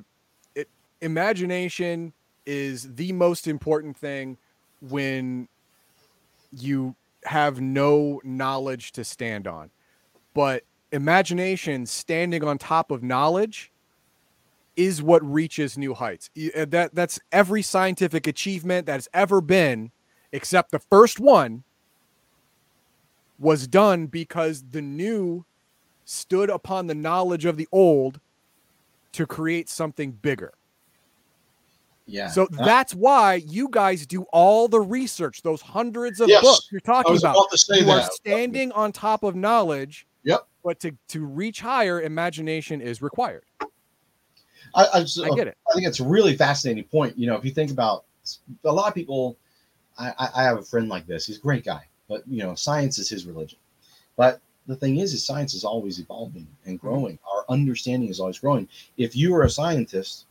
[0.56, 0.67] it
[1.01, 2.14] imagination
[2.45, 4.38] is the most important thing
[4.81, 5.48] when
[6.51, 9.69] you have no knowledge to stand on,
[10.33, 13.71] but imagination standing on top of knowledge
[14.75, 16.29] is what reaches new heights.
[16.55, 19.91] Uh, That that's every scientific achievement that has ever been
[20.31, 21.63] except the first one
[23.39, 25.45] was done because the new
[26.05, 28.19] stood upon the knowledge of the old
[29.13, 30.53] to create something bigger.
[32.05, 32.27] Yeah.
[32.29, 36.81] So that's why you guys do all the research, those hundreds of Yes, books you're
[36.83, 37.35] I talking was about.
[37.35, 40.05] about to say you are standing on top of knowledge.
[40.64, 43.45] But to, to reach higher, imagination is required.
[44.75, 45.57] I, I, just- I get it.
[45.69, 47.17] I think it's a really fascinating point.
[47.17, 48.06] You know, if you think about
[48.64, 49.38] a lot of people,
[49.98, 51.25] I, I- I have a friend like this.
[51.25, 53.59] He's a great guy, but you know, science is his religion.
[54.15, 56.88] But the thing is, is science is always evolving and hmm.
[56.88, 57.19] growing.
[57.31, 58.67] Our understanding is always growing.
[58.98, 60.25] If you are a scientist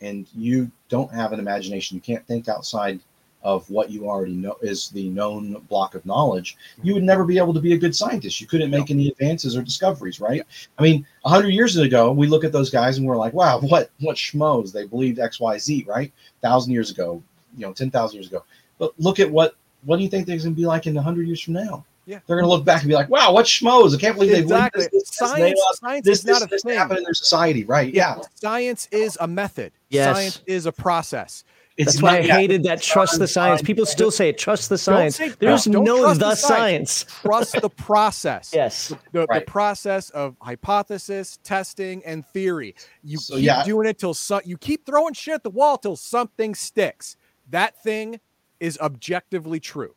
[0.00, 3.00] and you don't have an imagination, you can't think outside
[3.44, 7.06] of what you already know is the known block of knowledge, you would mhm.
[7.06, 8.40] never be able to be a good scientist.
[8.40, 10.42] You couldn't make any advances or discoveries, right?
[10.78, 13.60] I mean, a hundred years ago, we look at those guys and we're like, wow,
[13.60, 16.12] what what schmoes they believed X, Y, Z, right?
[16.42, 17.22] Thousand years ago,
[17.56, 18.44] you know, ten thousand years ago.
[18.78, 21.02] But look at what what do you think they're going to be like in a
[21.02, 21.84] hundred years from now?
[22.06, 22.20] Yeah.
[22.26, 23.94] they're going to look back and be like, wow, what schmoes!
[23.94, 24.80] I can't believe they Exactly.
[24.80, 26.76] believed this, this, this, Science, allowed science this, is not this, a this thing.
[26.76, 27.94] happen in their society, right?
[27.94, 29.72] Yeah, Science is a method.
[29.88, 30.14] Yes.
[30.14, 31.44] Science is a process.
[31.76, 33.60] That's why I not- yeah, hated that trust the science.
[33.60, 35.16] People still say trust the science.
[35.16, 37.04] say- There's don't no the the science.
[37.22, 38.50] Trust the process.
[38.54, 38.88] Yes.
[38.88, 39.46] The, the Right.
[39.46, 42.76] process of hypothesis, testing, and theory.
[43.02, 43.64] You So, keep yeah.
[43.64, 47.16] doing it till so, you keep throwing shit at the wall till something sticks.
[47.50, 48.20] That thing
[48.60, 49.94] is objectively true.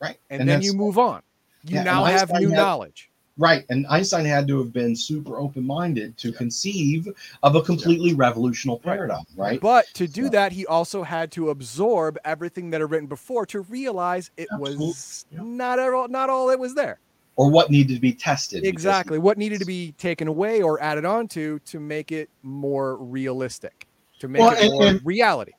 [0.00, 0.18] right.
[0.28, 1.22] And, then you move on.
[1.64, 3.11] You Yeah, now have new had- knowledge.
[3.38, 3.64] Right.
[3.70, 7.08] And Einstein had to have been super open minded to conceive
[7.42, 9.58] of a completely revolutionary paradigm, right?
[9.60, 13.46] But to do So- that, he also had to absorb everything that had written before
[13.46, 15.56] to realize it was Absolutely.
[15.56, 16.98] not all, not all that was there.
[17.36, 18.66] Or what needed to be tested.
[18.66, 19.18] Exactly.
[19.18, 23.86] What needed to be taken away or added onto to make it more realistic,
[24.18, 25.52] to make Well, it and- more and- reality.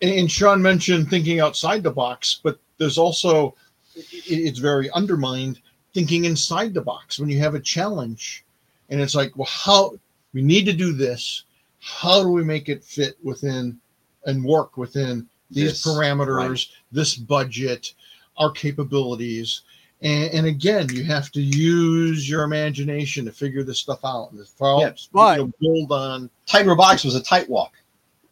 [0.00, 3.54] and, and Sean mentioned thinking outside the box, but there's also
[3.94, 5.60] i- i- it's very undermined
[5.94, 8.44] thinking inside the box when you have a challenge,
[8.88, 9.92] and it's like, well, how
[10.32, 11.44] we need to do this.
[11.80, 13.80] How do we make it fit within
[14.26, 17.94] and work within these This, parameters, this budget,
[18.36, 19.62] our capabilities?
[20.02, 24.30] And, and again, you have to use your imagination to figure this stuff out.
[24.32, 27.72] And helps but- build on Titan robotics was a tight walk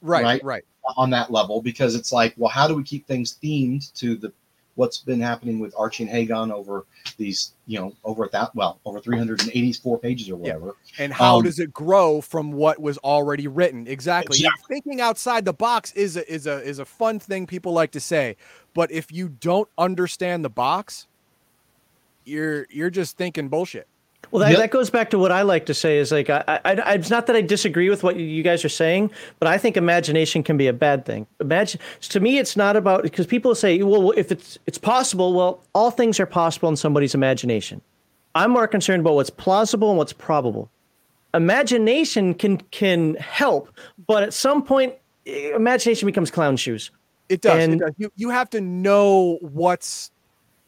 [0.02, 0.44] Right, right.
[0.44, 0.64] Right.
[0.96, 4.32] on that level because it's like, well, how do we keep things themed to the
[4.78, 9.00] what's been happening with Archie and Hagan over these, you know, over that well, over
[9.00, 10.76] 384 pages or whatever.
[11.00, 13.88] And how Um, does it grow from what was already written?
[13.88, 14.38] Exactly.
[14.38, 14.76] Exactly.
[14.76, 18.00] Thinking outside the box is a, is a is a fun thing people like to
[18.00, 18.36] say,
[18.72, 21.08] but if you don't understand the box,
[22.24, 23.88] you're you're just thinking bullshit.
[24.30, 24.58] Well, that, Yep.
[24.58, 27.08] that goes back to what I like to say is like, I, I, I, it's
[27.08, 30.56] not that I disagree with what you- guys are saying, but I think imagination can
[30.58, 31.26] be a bad thing.
[31.40, 35.62] Imagine to me, it's not about because people say, well, if it's it's possible, well,
[35.74, 37.80] all things are possible in somebody's imagination.
[38.34, 40.70] I'm more concerned about what's plausible and what's probable.
[41.34, 43.70] Imagination can can help,
[44.06, 44.94] but at some point,
[45.26, 46.90] imagination becomes clown shoes.
[47.28, 47.62] It does.
[47.64, 47.94] And- it does.
[47.98, 50.10] You you have to know what's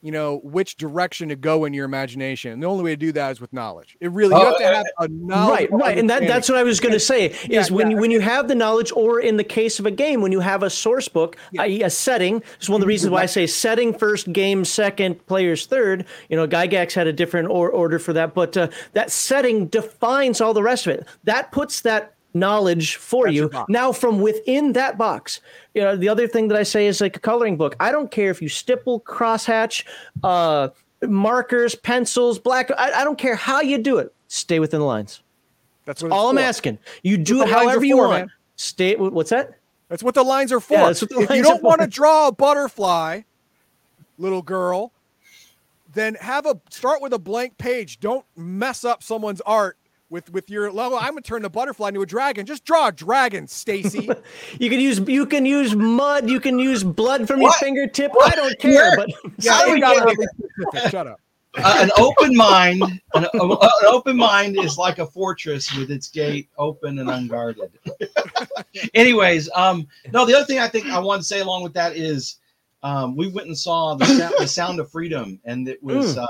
[0.03, 2.53] you know which direction to go in your imagination.
[2.53, 3.97] And the only way to do that is with knowledge.
[4.01, 5.70] It really you Oh, have to have a knowledge.
[5.70, 7.97] right right and that, that's what i was going to say Yeah, is when yeah.
[7.97, 10.41] you when you have the knowledge or in the case of a game when you
[10.41, 11.83] have a source book i.e.
[11.83, 15.67] a setting is one of the reasons why i say setting first game second players
[15.67, 19.67] third you know gygax had a different or, order for that but uh, that setting
[19.67, 24.20] defines all the rest of it that puts that knowledge for That's you now from
[24.20, 25.41] within that box
[25.75, 28.10] you know the other thing that i say is like a coloring book i don't
[28.10, 29.84] care if you stipple crosshatch
[30.23, 30.68] uh
[31.09, 35.23] markers pencils black I, I don't care how you do it stay within the lines
[35.86, 36.42] That's what all I'm for.
[36.42, 36.78] asking.
[37.02, 38.26] You do it the lines are however you for, want.
[38.26, 38.31] man.
[38.57, 38.94] Stay.
[38.94, 39.55] What's that?
[39.89, 40.75] That's what the lines are for.
[40.75, 43.23] Yeah, that's what the if you don't want to draw a butterfly,
[44.18, 44.92] little girl,
[45.94, 47.99] then have a start with a blank page.
[47.99, 49.76] Don't mess up someone's art
[50.11, 50.99] with with your level.
[50.99, 52.45] I'm gonna turn the butterfly into a dragon.
[52.45, 54.11] Just draw a dragon, Stacy.
[54.59, 56.29] You can use you can use mud.
[56.29, 58.13] You can use blood from your fingertip.
[58.13, 58.33] What?
[58.33, 58.75] I don't care.
[58.75, 58.97] Where?
[58.97, 59.09] But
[59.39, 60.27] yeah, How you we gotta get be
[60.67, 60.91] specific.
[60.91, 61.21] Shut up.
[61.59, 62.81] Uh, an open mind,
[63.15, 67.73] an, a- an open mind is like a fortress with its gate open and unguarded.
[68.95, 71.97] Anyways, um, no, the other thing I think I want to say along with that
[71.97, 72.37] is,
[72.85, 76.27] um, we went and saw the sound, the Sound of Freedom, and it was uh,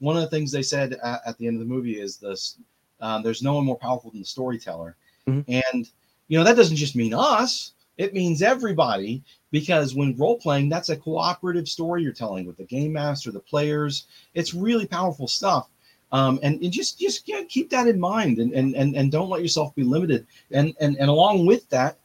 [0.00, 2.58] one of the things they said at, at the end of the movie is this:
[3.00, 4.96] um, there's no one more powerful than the storyteller,
[5.26, 5.44] Mhm.
[5.48, 5.90] and
[6.28, 9.22] you know that doesn't just mean us; it means everybody.
[9.52, 13.40] Because when role playing, that's a cooperative story you're telling with the game master, the
[13.40, 14.06] players.
[14.34, 15.68] It's really powerful stuff.
[16.12, 19.42] Um, and, and just just keep that in mind and, and and and don't let
[19.42, 20.26] yourself be limited.
[20.52, 21.98] And and and along with that,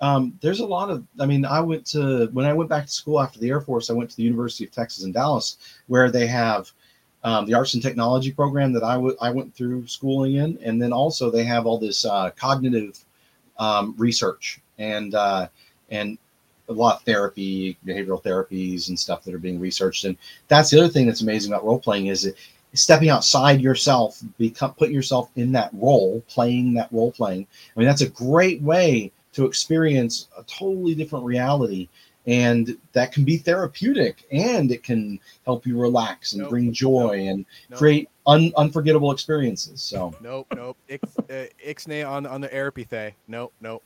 [0.00, 1.04] um, there's a lot of.
[1.18, 3.90] I mean, I went to when I went back to school after the Air Force.
[3.90, 6.70] I went to the University of Texas in Dallas, where they have
[7.24, 10.80] um, the arts and technology program that I w- I went through schooling in, and
[10.80, 12.98] then also they have all this uh, cognitive
[13.58, 15.48] um, research and uh,
[15.90, 16.18] and
[16.68, 20.04] a lot of therapy, behavioral therapies, and stuff that are being researched.
[20.04, 20.16] And
[20.48, 22.32] that's the other thing that's amazing about role playing is
[22.74, 27.46] stepping outside yourself, become putting yourself in that role, playing that role playing.
[27.74, 31.88] I mean, that's a great way to experience a totally different reality
[32.28, 36.50] and that can be therapeutic and it can help you relax and Nope.
[36.50, 37.28] bring joy Nope.
[37.30, 37.78] and Nope.
[37.78, 40.76] create un- unforgettable experiences so Nope, nope.
[40.88, 43.14] Ix, uh, ixnay on on the therapy.
[43.26, 43.82] Nope, nope.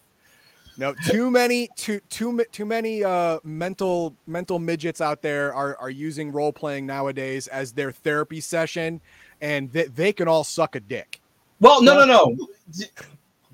[0.79, 5.91] No, too many, too too too many uh, mental mental midgets out there are are
[5.91, 9.01] using role playing nowadays as their therapy session,
[9.43, 11.21] and they, they can all suck a dick.
[11.61, 12.49] well no no no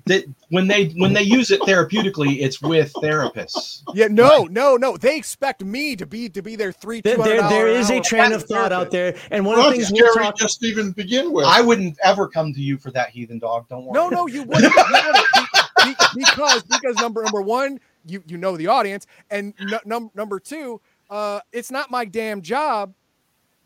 [0.09, 4.97] that when they when they use it therapeutically it's with therapists Yeah, no, no, no.
[4.97, 7.01] They expect me to be to be their three.
[7.01, 9.89] There, there, there is a train of thought out there, and one of the things
[9.89, 10.37] that's we'll scary talk.
[10.37, 11.45] just even begin with.
[11.45, 14.43] i wouldn't ever come to you for that heathen dog don't worry No, no, you
[14.43, 14.73] wouldn't.
[14.75, 15.25] You wouldn't.
[15.33, 15.45] Be-
[15.85, 20.39] be- because because number number one, you you know the audience, and n- num- number
[20.39, 22.93] two, uh, it's not my damn job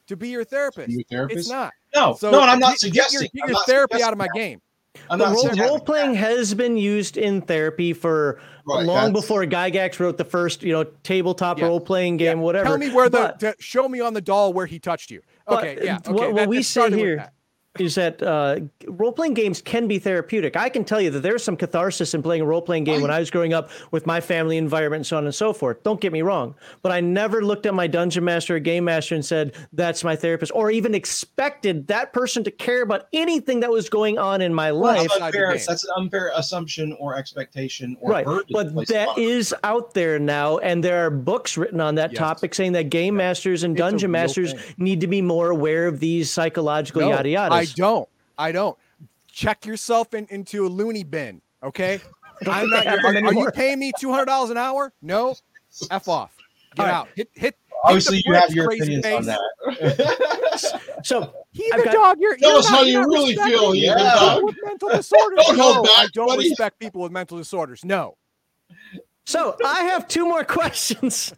[0.07, 0.89] to be your therapist.
[0.89, 1.39] You a therapist?
[1.39, 1.71] It's not.
[1.95, 4.11] no So no and i'm not get- suggesting get your, get your not therapy out
[4.11, 4.35] of my that.
[4.39, 4.61] game.
[5.09, 9.11] I'm But not Role, role, playing has been used in therapy for Right, long that's-
[9.11, 11.65] before Gygax wrote the first, you know, tabletop Yeah.
[11.65, 12.65] role playing game, whatever.
[12.65, 15.21] Tell me where the But- to show me on the doll where he touched you.
[15.49, 15.97] Okay, yeah.
[15.97, 17.33] Okay, what- what that- we say here- that.
[17.79, 20.55] Is that uh, role playing games can be therapeutic.
[20.55, 23.09] I can tell you that there's some catharsis in playing a role playing game when
[23.09, 25.81] I was growing up with my family environment and so on and so forth.
[25.81, 26.53] Don't get me wrong,
[26.83, 30.15] but I never looked at my dungeon master or game master and said, that's my
[30.15, 34.53] therapist, or even expected that person to care about anything that was going on in
[34.53, 35.09] my life.
[35.09, 40.19] that's, unfair, that's an unfair assumption or expectation or Right, but that is out there
[40.19, 42.19] now, and there are books written on that Yes.
[42.19, 44.61] topic saying that game masters and It's dungeon masters thing.
[44.77, 47.62] need to be more aware of these psychological No, yada yadas.
[47.63, 48.09] I don't.
[48.37, 48.77] I don't.
[49.27, 51.99] Check yourself in, into a loony bin, okay?
[52.47, 52.85] I'm not.
[52.85, 54.91] happen Are, are you paying me two hundred dollars an hour?
[55.01, 55.35] No.
[55.89, 56.35] F off.
[56.75, 56.93] Get All right.
[56.95, 57.07] out.
[57.15, 57.41] Hit hit.
[57.43, 59.37] hit the Obviously, you have your crazy opinions on
[59.77, 60.39] that.
[61.03, 63.29] So Heathen I've got- dog, you're, Tell you're us not, how you're you not really
[63.31, 65.39] respecting feel, people with mental disorders.
[65.45, 66.49] Don't no, hold back, I don't buddy.
[66.49, 67.83] respect people with mental disorders.
[67.83, 68.15] No.
[69.25, 71.33] So I have two more questions,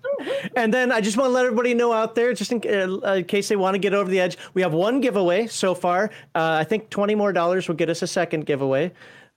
[0.56, 3.26] and then I just want to let everybody know out there, just in, uh, in
[3.26, 4.38] case they want to get over the edge.
[4.54, 6.10] We have one giveaway so far.
[6.34, 8.92] Uh, I think twenty more dollars will get us a second giveaway.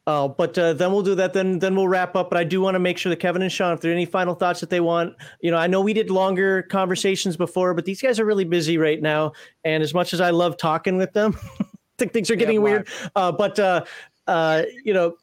[0.08, 1.34] Uh, but uh, then we'll do that.
[1.34, 2.30] Then then we'll wrap up.
[2.30, 4.06] But I do want to make sure that Kevin and Sean, if there are any
[4.06, 7.84] final thoughts that they want, you know, I know we did longer conversations before, but
[7.84, 9.32] these guys are really busy right now.
[9.64, 11.64] And as much as I love talking with them, I
[11.98, 12.70] think things are getting why?
[12.70, 12.88] weird.
[13.14, 13.84] Uh, but uh,
[14.26, 15.16] uh, you know,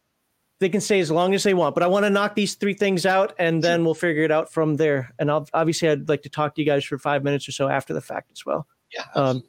[0.59, 1.75] they can stay as long as they want.
[1.75, 4.51] But I want to knock these three things out, and then we'll figure it out
[4.51, 5.13] from there.
[5.19, 7.67] And I'll, obviously, I'd like to talk to you guys for five minutes or so
[7.67, 8.67] after the fact as well.
[8.93, 9.43] yeah, Um,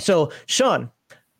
[0.00, 0.90] so, Sean,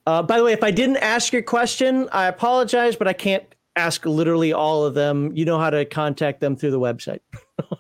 [0.06, 3.44] uh, by the way, if I didn't ask your question, I apologize, but I can't
[3.76, 5.30] ask literally all of them.
[5.36, 7.20] You know how to contact them through the website.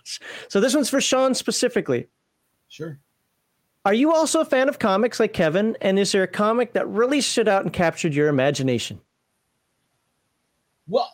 [0.48, 2.06] so, this one's for Sean specifically.
[2.68, 3.00] sure.
[3.84, 5.76] Are you also a fan of comics like Kevin?
[5.80, 9.00] And is there a comic that really stood out and captured your imagination?
[10.88, 11.12] Well,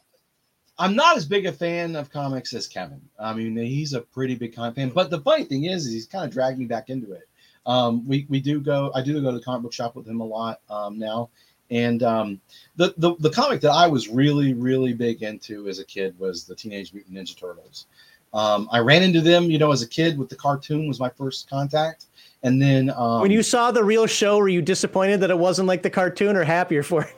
[0.78, 3.00] I'm not as big a fan of comics as Kevin.
[3.18, 4.90] I mean, he's a pretty big comic fan.
[4.90, 7.28] But the funny thing is, is he's kind of dragged me back into it.
[7.66, 8.90] Um, we we do go.
[8.94, 11.30] I do go to the comic book shop with him a lot um, now.
[11.70, 12.40] And um,
[12.76, 16.44] the, the the comic that I was really really big into as a kid was
[16.44, 17.86] the Teenage Mutant Ninja Turtles.
[18.34, 21.08] Um, I ran into them, you know, as a kid with the cartoon was my
[21.08, 22.06] first contact,
[22.42, 25.68] and then um, when you saw the real show, were you disappointed that it wasn't
[25.68, 27.16] like the cartoon, or happier for it?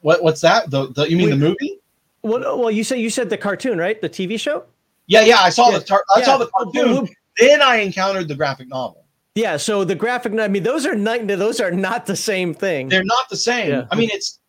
[0.00, 0.70] What what's that?
[0.70, 1.80] The, the you mean We- the movie?
[2.22, 4.00] Well, well, you said you said the cartoon, right?
[4.00, 4.64] The TV show.
[5.06, 5.38] Yeah, yeah.
[5.38, 6.24] I saw Yeah, the tar- I yeah.
[6.26, 7.08] saw the cartoon.
[7.38, 9.04] Then I encountered the graphic novel.
[9.36, 9.56] Yeah.
[9.56, 10.44] So the graphic, novel.
[10.44, 12.88] I mean, those are not those are not the same thing.
[12.88, 13.70] They're not the same.
[13.70, 13.86] Yeah.
[13.92, 14.40] I mean, it's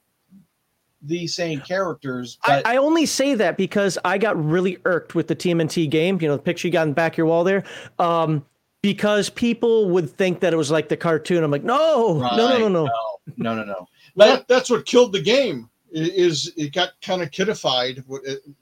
[1.04, 5.28] the same characters, I, but I only say that because I got really irked with
[5.28, 6.20] the TMNT game.
[6.22, 7.64] You know, the picture you got in the back of your wall there.
[8.00, 8.46] Um,
[8.82, 11.44] because people would think that it was like the cartoon.
[11.44, 12.68] I'm like, no, no, no, no, no.
[12.68, 12.90] no,
[13.38, 13.88] no, no, no.
[14.16, 15.70] But that, that's what killed the game.
[15.92, 18.04] Is it got kind of kidified,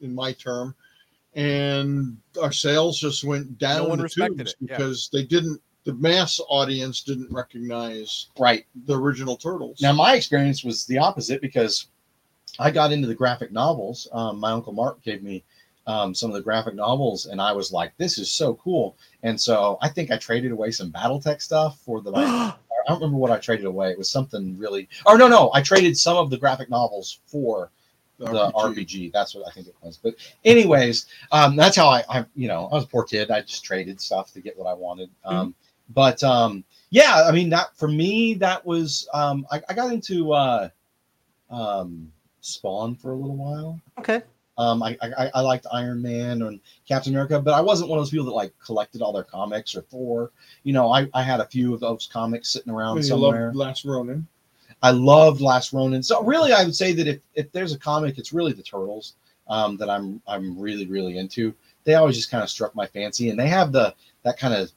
[0.01, 0.73] in my term,
[1.33, 4.77] and our sales just went down one the respected tubes it, yeah.
[4.77, 5.61] because they didn't.
[5.83, 9.81] The mass audience didn't recognize right the original turtles.
[9.81, 11.87] now, my experience was the opposite because
[12.59, 14.07] I got into the graphic novels.
[14.11, 15.43] Um, my uncle Mark gave me
[15.85, 19.39] um, some of the graphic novels, and I was like, "This is so cool!" And
[19.39, 22.55] so I think I traded away some BattleTech stuff for the.
[22.87, 23.91] I don't remember what I traded away.
[23.91, 24.87] It was something really.
[25.05, 27.69] Or no, no, I traded some of the graphic novels for
[28.17, 29.11] the RPG.
[29.11, 29.97] That's what I think it was.
[29.97, 33.29] But anyways, um, that's how I, I, you know, I was a poor kid.
[33.29, 35.09] I just traded stuff to get what I wanted.
[35.23, 35.53] Um,
[35.93, 40.33] But um, yeah, I mean that for me that was um I, I got into
[40.33, 40.69] uh
[41.49, 43.79] um Spawn for a little while.
[43.99, 44.21] Okay.
[44.57, 48.05] Um, I, I I liked Iron Man and Captain America, but I wasn't one of
[48.05, 50.31] those people that like collected all their comics or Thor.
[50.63, 53.47] You know, I, I had a few of those comics sitting around You somewhere.
[53.47, 54.27] love Last Ronin.
[54.81, 56.01] I loved Last Ronin.
[56.03, 59.15] So really, I would say that if, if there's a comic, it's really the Turtles
[59.47, 61.53] um, that I'm I'm really really into.
[61.83, 64.71] They always just kind of struck my fancy, and they have the that kind of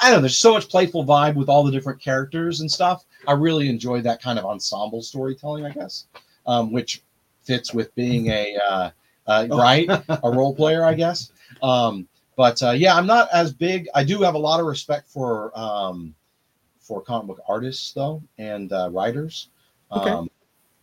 [0.00, 0.20] I don't know.
[0.20, 3.04] There's so much playful vibe with all the different characters and stuff.
[3.26, 6.06] I really enjoy that kind of ensemble storytelling, I guess,
[6.46, 7.02] um, which
[7.42, 8.90] fits with being a uh,
[9.26, 11.32] uh, right a role player, I guess.
[11.62, 13.88] Um, but uh, yeah, I'm not as big.
[13.94, 16.14] I do have a lot of respect for um,
[16.80, 19.48] for comic book artists though and uh, writers.
[19.92, 20.10] Okay.
[20.10, 20.30] Um,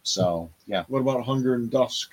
[0.04, 2.12] so yeah, What about Hunger and Dusk?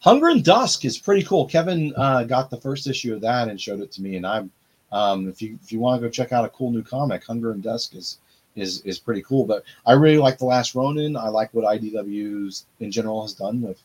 [0.00, 1.46] Hunger and Dusk is pretty cool.
[1.46, 4.50] Kevin uh, got the first issue of that and showed it to me, and I'm
[4.90, 7.52] um, if you if you want to go check out a cool new comic, Hunger
[7.52, 8.18] and Dusk is
[8.56, 9.44] is is pretty cool.
[9.44, 11.16] But I really like the Last Ronin.
[11.16, 13.80] I like what IDW's in general has done with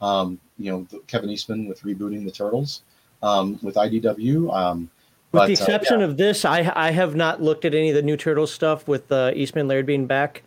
[0.00, 2.82] um, you know Kevin Eastman with rebooting the Turtles
[3.22, 4.54] um, with IDW.
[4.54, 4.90] Um,
[5.32, 7.94] With but, the uh, exception of this, I I have not looked at any of
[7.94, 10.42] the new Turtles stuff with uh, Eastman Laird being back,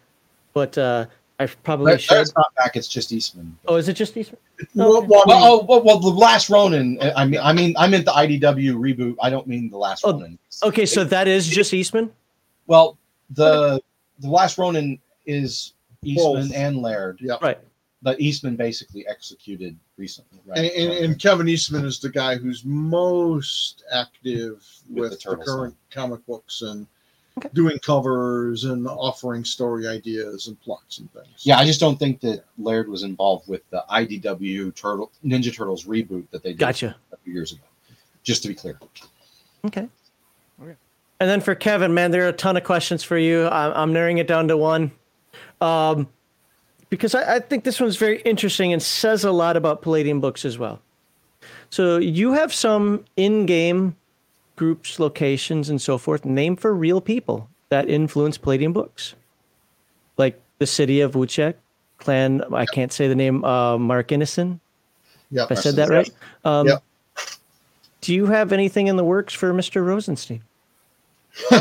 [0.53, 1.05] but uh,
[1.39, 2.27] I probably Laird- should.
[2.35, 2.75] Not back.
[2.75, 3.57] It's just Eastman.
[3.67, 4.39] Oh, is it just Eastman?
[4.73, 6.97] Well, well, Well, oh, well, well, the last Ronin.
[7.15, 9.15] I mean, I mean, I meant the IDW reboot.
[9.21, 10.39] I don't mean the last Oh, Ronin.
[10.63, 12.11] Okay, so that is just Eastman.
[12.65, 12.97] Well,
[13.31, 13.81] the
[14.19, 15.73] the last Ronin is
[16.03, 16.55] Eastman Both.
[16.55, 17.35] and Laird, yeah.
[17.41, 17.59] Right.
[18.01, 20.57] but Eastman basically executed recently, right?
[20.59, 25.21] And, and, and Kevin Eastman is the guy who's most active With with, the the,
[25.21, 26.87] Turtles, current comic books and
[27.37, 27.49] Okay.
[27.53, 31.27] doing covers and offering story ideas and plots and things.
[31.45, 35.85] yeah, I just don't think that Laird was involved with the IDW Turtle Ninja Turtles
[35.85, 36.95] reboot that they did Gotcha.
[37.11, 37.61] a few years ago.
[38.23, 38.79] Just to be clear.
[39.65, 39.87] Okay.
[40.59, 40.75] Okay.
[41.19, 43.47] And then for Kevin, man, there are a ton of questions for you.
[43.47, 44.91] I'm, I'm narrowing it down to one.
[45.61, 46.07] Um,
[46.89, 50.45] because I, I think this one's very interesting and says a lot about Palladium books
[50.45, 50.79] as well.
[51.69, 53.95] So you have some in-game
[54.55, 59.15] groups, locations, and so forth named for real people that influence Palladium books,
[60.17, 61.55] like the city of Wujcik,
[61.97, 62.41] clan.
[62.53, 63.43] I can't say the name.
[63.43, 64.61] Uh, Mark Innocent.
[65.29, 65.47] Yeah.
[65.49, 66.09] I said that right.
[66.45, 66.83] Um, Yep.
[67.99, 69.83] Do you have anything in the works for Mr.
[69.85, 70.43] Rosenstein?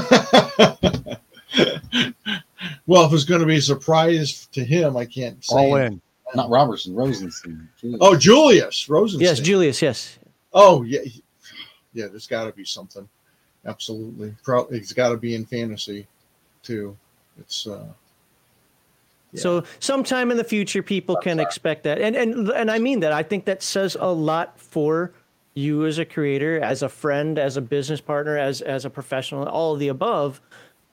[2.87, 5.55] well, if it's going to be a surprise to him, I can't say.
[5.55, 6.01] All in.
[6.35, 7.69] Not Robertson, Rosenstein.
[7.81, 7.99] Jeez.
[8.01, 9.27] Oh, Julius Rosenstein.
[9.27, 9.81] Yes, Julius.
[9.81, 10.19] Yes.
[10.53, 11.01] Oh, yeah.
[11.95, 13.09] Yeah, there's got to be something.
[13.65, 14.35] Absolutely.
[14.43, 16.07] Probably it's got to be in fantasy,
[16.63, 16.97] too.
[17.39, 17.87] It's uh,
[19.33, 19.41] Yeah.
[19.41, 23.13] So sometime in the future, people can expect that, and and and I mean that.
[23.13, 25.13] I think that says a lot for
[25.57, 29.49] you as a creator, as a friend, as a business partner, as as a professional,
[29.49, 30.41] all of the above.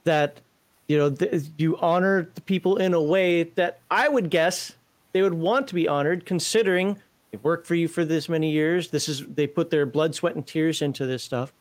[0.05, 0.39] That
[0.87, 4.73] you know th- you honor the people in a way that I would guess
[5.11, 6.97] they would want to be honored, considering
[7.31, 8.89] they've worked for you for this many years.
[8.89, 11.53] This is they put their blood, sweat, and tears into this stuff.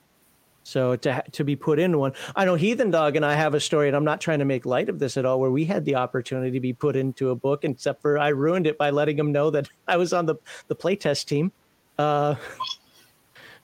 [0.65, 3.61] So to to be put into one, I know Heathen Dog and I have a
[3.61, 5.85] story, and I'm not trying to make light of this at all, where we had
[5.85, 9.19] the opportunity to be put into a book, except for I ruined it by letting
[9.19, 10.37] him know that I was on the
[10.69, 11.51] the playtest team.
[11.99, 12.37] Uh,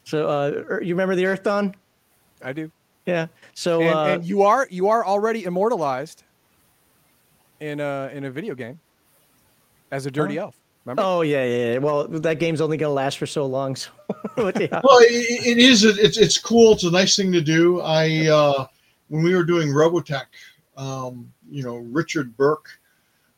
[0.08, 1.74] so uh, er- you remember the Earthdawn?
[2.42, 2.70] I do.
[3.04, 3.26] Yeah.
[3.52, 6.22] So and, uh, and you are you are already immortalized
[7.60, 8.80] in a in a video game
[9.90, 10.56] as a dirty elf.
[10.86, 11.02] Remember?
[11.04, 11.78] oh yeah, yeah, yeah.
[11.78, 13.76] Well, that game's only going to last for so long.
[13.76, 13.90] So
[14.38, 14.80] yeah.
[14.82, 15.84] well, it, it is.
[15.84, 16.72] It's it's cool.
[16.72, 17.82] It's a nice thing to do.
[17.82, 18.66] I uh,
[19.08, 20.24] when we were doing Robotech,
[20.78, 22.70] um, you know, Richard Burke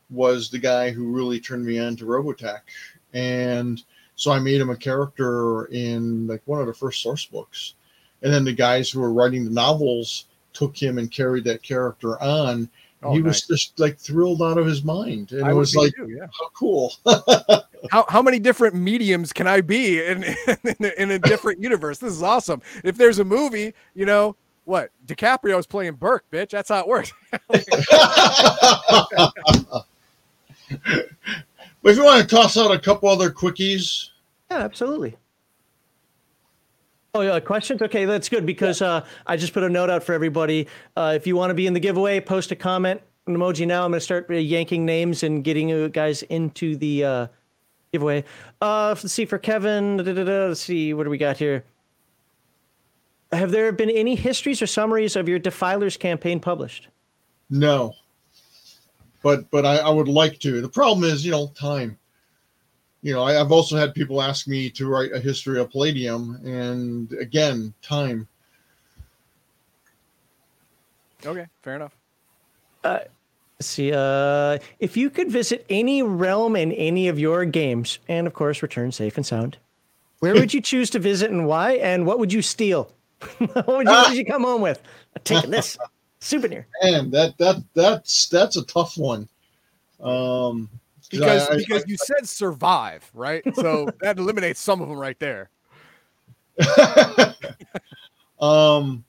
[0.09, 2.61] was the guy who really turned me on to Robotech,
[3.13, 3.83] and
[4.21, 7.73] so I made him a character in like one of the first source books,
[8.21, 12.21] and then the guys who were writing the novels took him and carried that character
[12.21, 12.69] on.
[13.01, 13.47] Oh, he nice.
[13.47, 16.27] was just like thrilled out of his mind, and I it was like, too, yeah.
[16.39, 16.93] how cool.
[17.89, 21.97] how, how many different mediums can I be in in, a, in a different universe?
[21.97, 22.61] This is awesome.
[22.83, 24.35] If there's a movie, you know
[24.65, 24.91] what?
[25.07, 26.51] DiCaprio's playing Burke, bitch.
[26.51, 27.11] That's how it works.
[31.81, 34.09] But if you want to toss out a couple other quickies,
[34.51, 35.15] Yeah, absolutely.
[37.13, 37.81] Oh yeah, questions?
[37.81, 40.67] Okay, that's good because uh, I just put a note out for everybody.
[40.97, 43.85] Uh, if you want to be in the giveaway, post a comment, an emoji now.
[43.85, 47.27] I'm going to start uh, yanking names and getting you guys into the uh,
[47.93, 48.25] giveaway.
[48.61, 49.95] Uh, let's see for Kevin.
[49.95, 51.63] da, da, da, da, let's see what do we got here.
[53.31, 56.89] Have there been any histories or summaries of your Defilers campaign published?
[57.49, 57.93] no.
[59.23, 60.59] But but I, I would like to.
[60.59, 61.97] The problem is, you know, time.
[63.01, 66.39] You know, I, I've also had people ask me to write a history of Palladium,
[66.45, 68.27] and again, time.
[71.25, 71.95] Okay, fair enough.
[73.61, 78.25] Let's see, uh, if you could visit any realm in any of your games, and
[78.25, 79.57] of course return safe and sound,
[80.17, 81.73] where would you choose to visit and why?
[81.73, 82.91] And what would you steal?
[83.37, 84.81] what, would you, what would you come home with?
[85.15, 85.77] I'm taking this
[86.21, 86.65] souvenir.
[86.81, 89.29] Man, that that that's that's a tough one.
[89.99, 90.67] Um,
[91.11, 93.43] Because I- I- because you said survive, right?
[93.55, 95.49] So that eliminates some of them right there.
[98.39, 99.03] um,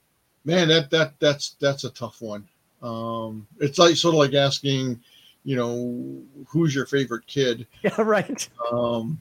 [0.44, 2.46] man, that that that's that's a tough one.
[2.82, 5.00] Um, it's like sort of like asking,
[5.44, 7.66] you know, who's your favorite kid?
[7.82, 8.48] Yeah, right.
[8.70, 9.20] Um,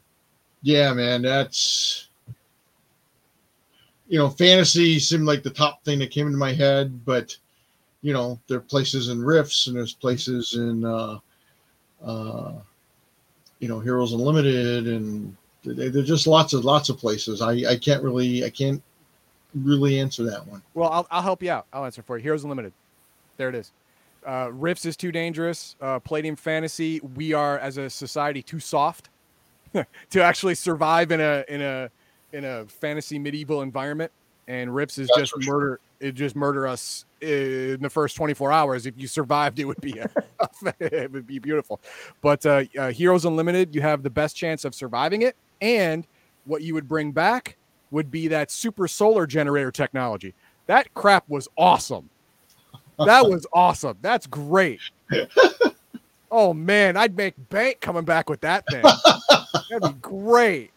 [0.64, 2.08] yeah, man, that's
[4.08, 7.36] you know, fantasy seemed like the top thing that came into my head, but
[8.02, 11.18] you know, there are places in Rifts and there's places in uh,
[12.04, 12.54] uh,
[13.62, 17.42] you know, Heroes Unlimited, and there- there's just lots of lots of places.
[17.42, 18.82] I I can't really I can't
[19.56, 20.62] really answer that one.
[20.74, 21.68] Well, I'll, I'll help you out.
[21.72, 22.24] I'll answer for you.
[22.24, 22.74] Heroes Unlimited.
[23.38, 23.72] There it is.
[24.26, 25.76] Uh, Rifts is too dangerous.
[25.82, 29.10] Uh, Palladium Fantasy, we are as a society too soft
[29.74, 31.90] to actually survive in a in a
[32.34, 34.12] in a fantasy medieval environment.
[34.48, 35.44] And Rifts is That's just murder.
[35.44, 35.80] sure.
[36.02, 38.86] It just murder us in the first 24 hours.
[38.86, 40.10] If you survived, it would be a,
[40.80, 41.80] it would be beautiful.
[42.22, 45.36] But uh, uh, Heroes Unlimited, you have the best chance of surviving it.
[45.62, 46.08] And
[46.46, 47.56] what you would bring back
[47.92, 50.34] would be that super solar generator technology.
[50.66, 52.10] That crap was awesome.
[52.98, 53.98] That was awesome.
[54.02, 54.82] That's great.
[56.34, 58.84] Oh man, I'd make bank coming back with that thing.
[59.70, 60.72] That'd be great.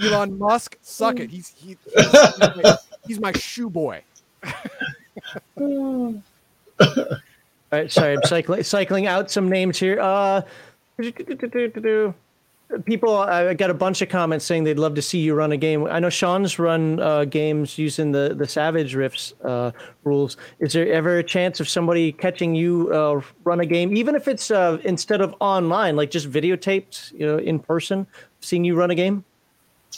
[0.00, 1.30] Elon Musk, suck it.
[1.30, 2.76] He's he, he's,
[3.06, 4.02] he's my shoe boy.
[5.58, 6.22] All
[7.72, 9.98] right, sorry, I'm cycling cycling out some names here.
[10.00, 10.42] Uh,
[12.84, 15.56] people, I got a bunch of comments saying they'd love to see you run a
[15.56, 15.86] game.
[15.86, 19.72] I know Sean's run uh, games using the the Savage Rifts uh,
[20.04, 20.36] rules.
[20.58, 24.28] Is there ever a chance of somebody catching you uh, run a game, even if
[24.28, 28.06] it's uh, instead of online, like just videotaped, you know, in person,
[28.40, 29.24] seeing you run a game?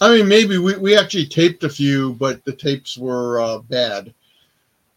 [0.01, 4.13] I mean, maybe we, we actually taped a few, but the tapes were uh, bad.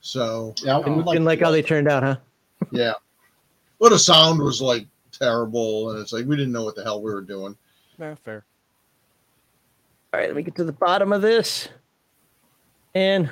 [0.08, 2.16] So Yeah, I Didn't, would didn't like how they turned out, huh?
[2.72, 2.94] yeah,
[3.78, 7.02] well, the sound was like terrible, and it's like we didn't know what the hell
[7.02, 7.58] we were doing.
[7.98, 8.46] Nah, fair.
[10.14, 11.68] All right, let me get to the bottom of this.
[12.96, 13.30] And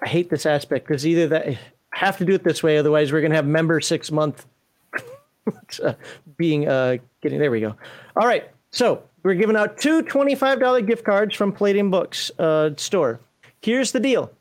[0.00, 1.58] I hate this aspect because either that I
[1.90, 4.46] have to do it this way, otherwise we're gonna have member six month
[5.84, 5.92] uh,
[6.38, 7.76] being uh getting there we go.
[8.16, 8.50] All right.
[8.70, 13.20] So we're giving out two $25 gift cards from Palladium Books uh store.
[13.60, 14.32] Here's the deal.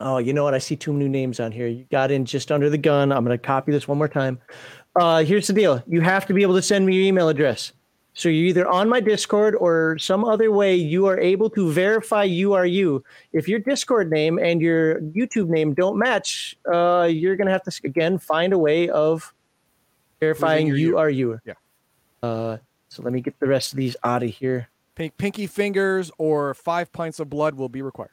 [0.00, 0.54] Oh, you know what?
[0.54, 1.66] I see two new names on here.
[1.66, 3.10] You got in just under the gun.
[3.10, 4.38] I'm gonna copy this one more time.
[4.94, 5.82] Uh here's the deal.
[5.86, 7.72] You have to be able to send me your email address.
[8.14, 12.24] So you're either on my Discord or some other way you are able to verify
[12.24, 13.04] you are you.
[13.32, 17.80] If your Discord name and your YouTube name don't match, uh, you're gonna have to
[17.84, 19.32] again find a way of
[20.20, 20.98] verifying you.
[20.98, 21.40] are you.
[21.44, 21.54] Yeah.
[22.22, 22.56] Uh,
[22.88, 24.68] so let me get the rest of these out of here.
[24.94, 28.10] Pink, pinky fingers or five pints of blood will be required.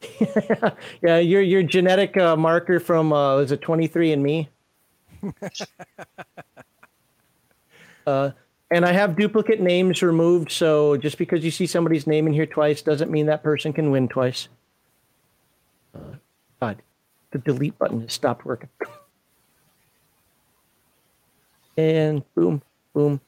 [1.02, 4.48] yeah, your your genetic uh, marker from uh, was it 23 and Me?
[8.06, 8.30] uh,
[8.70, 12.46] and I have duplicate names removed, so just because you see somebody's name in here
[12.46, 14.48] twice doesn't mean that person can win twice.
[15.94, 16.16] Uh,
[16.60, 16.82] God,
[17.30, 18.68] the delete button has stopped working.
[21.76, 22.62] And boom,
[22.94, 23.20] boom.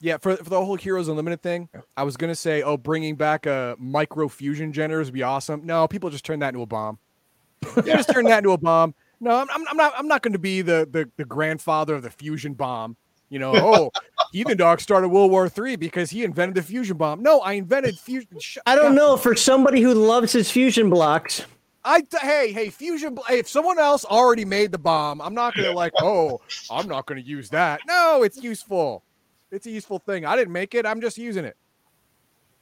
[0.00, 3.46] Yeah, for, for the whole Heroes Unlimited thing, I was gonna say, oh, bringing back
[3.46, 5.66] a micro fusion generators would be awesome.
[5.66, 6.98] No, people just turn that into a bomb.
[7.76, 8.94] They just turn that into a bomb.
[9.20, 9.92] No, I'm, I'm, I'm not.
[9.96, 12.96] I'm not going to be the, the the grandfather of the fusion bomb.
[13.30, 13.90] You know, oh,
[14.32, 17.22] Heathen Dog started World War Three because he invented the fusion bomb.
[17.22, 18.28] No, I invented fusion.
[18.64, 18.94] I don't God.
[18.94, 21.44] know for somebody who loves his fusion blocks.
[21.84, 23.14] I hey hey fusion.
[23.16, 25.92] bl- If someone else already made the bomb, I'm not gonna like.
[26.00, 27.80] Oh, I'm not gonna use that.
[27.88, 29.02] No, it's useful.
[29.50, 30.24] It's a useful thing.
[30.24, 30.86] I didn't make it.
[30.86, 31.56] I'm just using it.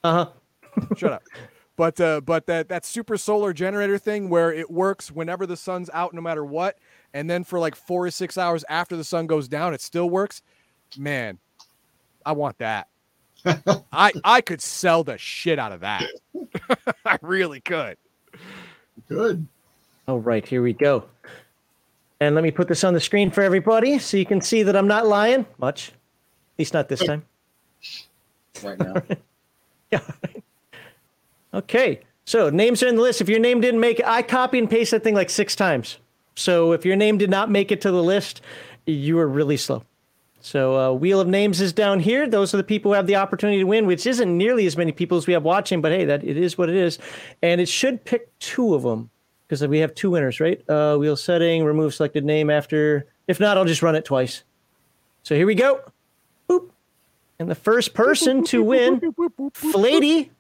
[0.05, 0.87] Uh huh.
[0.97, 1.23] Shut up.
[1.77, 5.91] But uh, but that that super solar generator thing where it works whenever the sun's
[5.93, 6.79] out, no matter what,
[7.13, 10.09] and then for like four or six hours after the sun goes down, it still
[10.09, 10.41] works.
[10.97, 11.39] Man,
[12.25, 12.89] I want that.
[13.93, 16.05] I I could sell the shit out of that.
[17.05, 17.99] I really could.
[19.07, 19.47] Good.
[20.09, 21.05] All right, here we go.
[22.21, 24.75] And let me put this on the screen for everybody so you can see that
[24.75, 25.93] I'm not lying much.
[26.57, 27.25] At least not this time.
[28.63, 28.95] right now.
[29.93, 30.01] Yeah.
[31.55, 32.01] Okay.
[32.25, 33.21] So names are in the list.
[33.21, 35.99] If your name didn't make it, I copy and paste that thing like six times.
[36.35, 38.41] So if your name did not make it to the list,
[38.85, 39.85] you were really slow.
[40.41, 42.29] So uh, Wheel of Names is down here.
[42.29, 44.91] Those are the people who have the opportunity to win, which isn't nearly as many
[44.91, 46.99] people as we have watching, but hey, that it is what it is,
[47.43, 49.09] and it should pick two of them.
[49.47, 50.69] because we have two winners, right?
[50.69, 53.07] Uh, wheel setting, remove selected name after.
[53.29, 54.43] If not, I'll just run it twice.
[55.23, 55.81] So here we go.
[57.39, 59.15] And the first person to win,
[59.53, 60.31] Flady.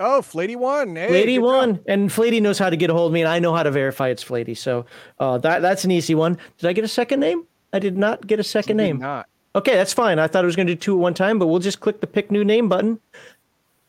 [0.00, 0.94] Oh, Flady won.
[0.96, 1.44] Hey, Flady good job.
[1.44, 3.64] won, and Flady knows how to get a hold of me, and I know how
[3.64, 4.54] to verify it's Flady.
[4.54, 4.86] So
[5.18, 6.38] uh, that that's an easy one.
[6.58, 7.44] Did I get a second name?
[7.72, 8.98] I did not get a second Did name.
[9.00, 9.28] Not.
[9.56, 10.18] Okay, that's fine.
[10.18, 12.00] I thought I was going to do two at one time, but we'll just click
[12.00, 13.00] the pick new name button.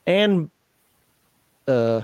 [0.08, 0.50] And
[1.68, 2.02] uh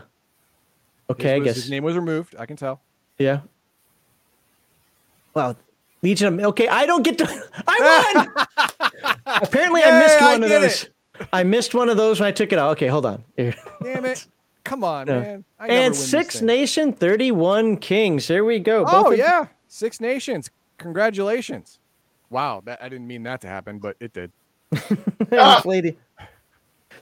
[1.09, 2.35] okay, I His guess his name was removed.
[2.37, 2.81] I can tell.
[3.17, 3.41] yeah.
[5.33, 5.55] Wow.
[6.01, 7.25] Legion of okay, I don't get to
[7.67, 8.69] I won.
[9.25, 10.89] Apparently I Yay, missed I one of did those.
[11.33, 12.71] I missed one of those when I took it out.
[12.71, 13.23] Okay, hold on.
[13.37, 13.55] Here.
[13.83, 14.27] Damn it!
[14.63, 15.19] Come on, No.
[15.21, 15.45] man.
[15.59, 16.41] I And Six.
[16.41, 18.27] Nation 31 Kings.
[18.27, 18.83] There we go.
[18.87, 20.49] Oh Both of- yeah, Six Nations.
[20.77, 21.79] Congratulations.
[22.29, 24.31] Wow, that I didn't mean that to happen, but it did.
[25.65, 25.97] lady.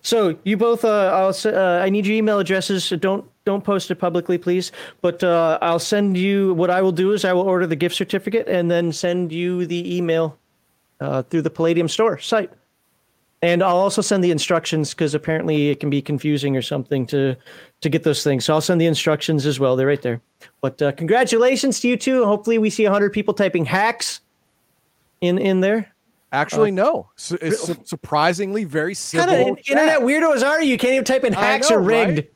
[0.02, 2.84] So you both, uh, I'll, uh, I need your email addresses.
[2.84, 4.72] So don't don't post it publicly, please.
[5.02, 6.54] But uh, I'll send you.
[6.56, 9.66] What I will do is I will order the gift certificate and then send you
[9.66, 10.38] the email
[11.04, 12.52] uh, through the Palladium store site.
[13.42, 17.36] And I'll also send the instructions because apparently it can be confusing or something to
[17.82, 18.46] to get those things.
[18.46, 19.76] So I'll send the instructions as well.
[19.76, 20.22] They're right there.
[20.62, 22.24] But uh, congratulations to you two.
[22.24, 24.22] Hopefully we see hundred people typing hacks
[25.20, 25.94] in in there.
[26.32, 27.10] Actually, no.
[27.16, 29.52] Su- it's su- surprisingly very kind civil.
[29.52, 30.72] of internet weirdos are you?
[30.72, 32.28] You can't even type in hacks know, or rigged.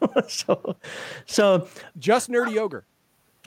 [0.00, 0.28] right?
[0.30, 0.76] so,
[1.26, 2.84] so Just nerdy ogre,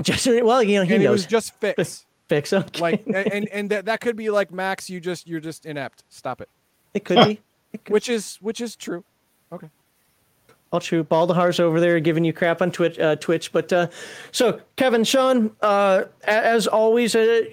[0.03, 1.13] just well, you know, he and it knows.
[1.13, 2.05] was just fix.
[2.31, 2.79] Fix okay.
[2.79, 4.89] Like, and and, and that, that could be like Max.
[4.89, 6.05] You just you're just inept.
[6.09, 6.49] Stop it.
[6.93, 7.41] it could be.
[7.73, 9.03] It could- Which is which is true.
[9.51, 9.69] Okay.
[10.73, 11.03] All true.
[11.03, 12.99] Baldahar's over there giving you crap on Twitch.
[12.99, 13.87] Uh, Twitch, but uh,
[14.31, 17.43] so Kevin, Sean, uh, as always, uh,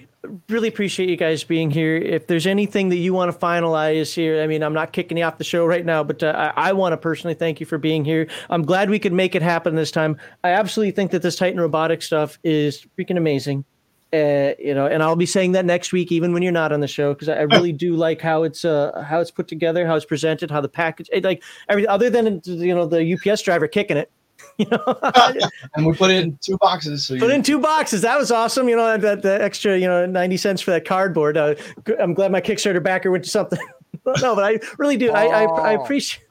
[0.49, 1.95] really appreciate you guys being here.
[1.95, 5.23] If there's anything that you want to finalize here, I mean, I'm not kicking you
[5.23, 7.77] off the show right now, but uh, I, I want to personally thank you for
[7.77, 8.27] being here.
[8.49, 10.17] I'm glad we could make it happen this time.
[10.43, 13.63] I absolutely think that this Titan robotic stuff is freaking amazing.
[14.11, 16.79] Uh, you know, and I'll be saying that next week, even when you're not on
[16.79, 19.95] the show, because I really do like how it's uh how it's put together, how
[19.95, 23.67] it's presented, how the package, it, like everything other than you know the UPS driver
[23.67, 24.11] kicking it.
[24.57, 24.99] You know,
[25.75, 27.05] and we put it in two boxes.
[27.05, 28.01] So put you, in two boxes.
[28.01, 28.67] That was awesome.
[28.67, 31.37] You know, that the extra, you know, ninety cents for that cardboard.
[31.37, 31.55] Uh,
[31.85, 33.59] g- I'm glad my Kickstarter backer went to something.
[34.21, 35.11] no, but I really do.
[35.11, 35.81] I, I I Oh.
[35.83, 36.23] appreciate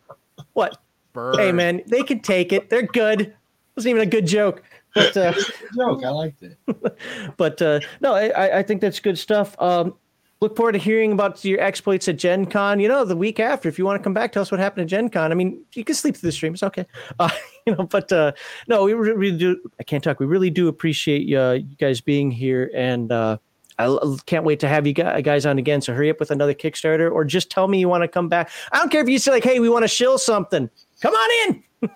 [0.54, 0.78] what.
[1.14, 1.36] Bird.
[1.36, 2.68] Hey man, they can take it.
[2.70, 3.20] They're good.
[3.22, 3.36] It
[3.76, 4.62] wasn't even a good joke,
[4.94, 5.16] but.
[5.16, 5.32] Uh,
[5.76, 6.04] joke.
[6.04, 6.58] I liked it.
[7.36, 9.54] but uh, no, I- I, think that's good stuff.
[9.60, 9.94] Um,
[10.40, 12.80] look forward to hearing about your exploits at Gen Con.
[12.80, 14.82] You know, the week after, if you want to come back, tell us what happened
[14.84, 15.32] at Gen Con.
[15.32, 16.86] I mean, you can sleep through the stream; it's okay.
[17.18, 17.30] Uh,
[17.66, 18.32] you know, but uh,
[18.68, 19.60] no, we really do.
[19.78, 20.20] I can't talk.
[20.20, 23.38] We really do appreciate uh, you guys being here, and uh,
[23.78, 25.80] I l- can't wait to have you guys on again.
[25.80, 28.50] So hurry up with another Kickstarter, or just tell me you want to come back.
[28.72, 30.70] I don't care if you say like, "Hey, we want to shill something."
[31.00, 31.62] Come on in.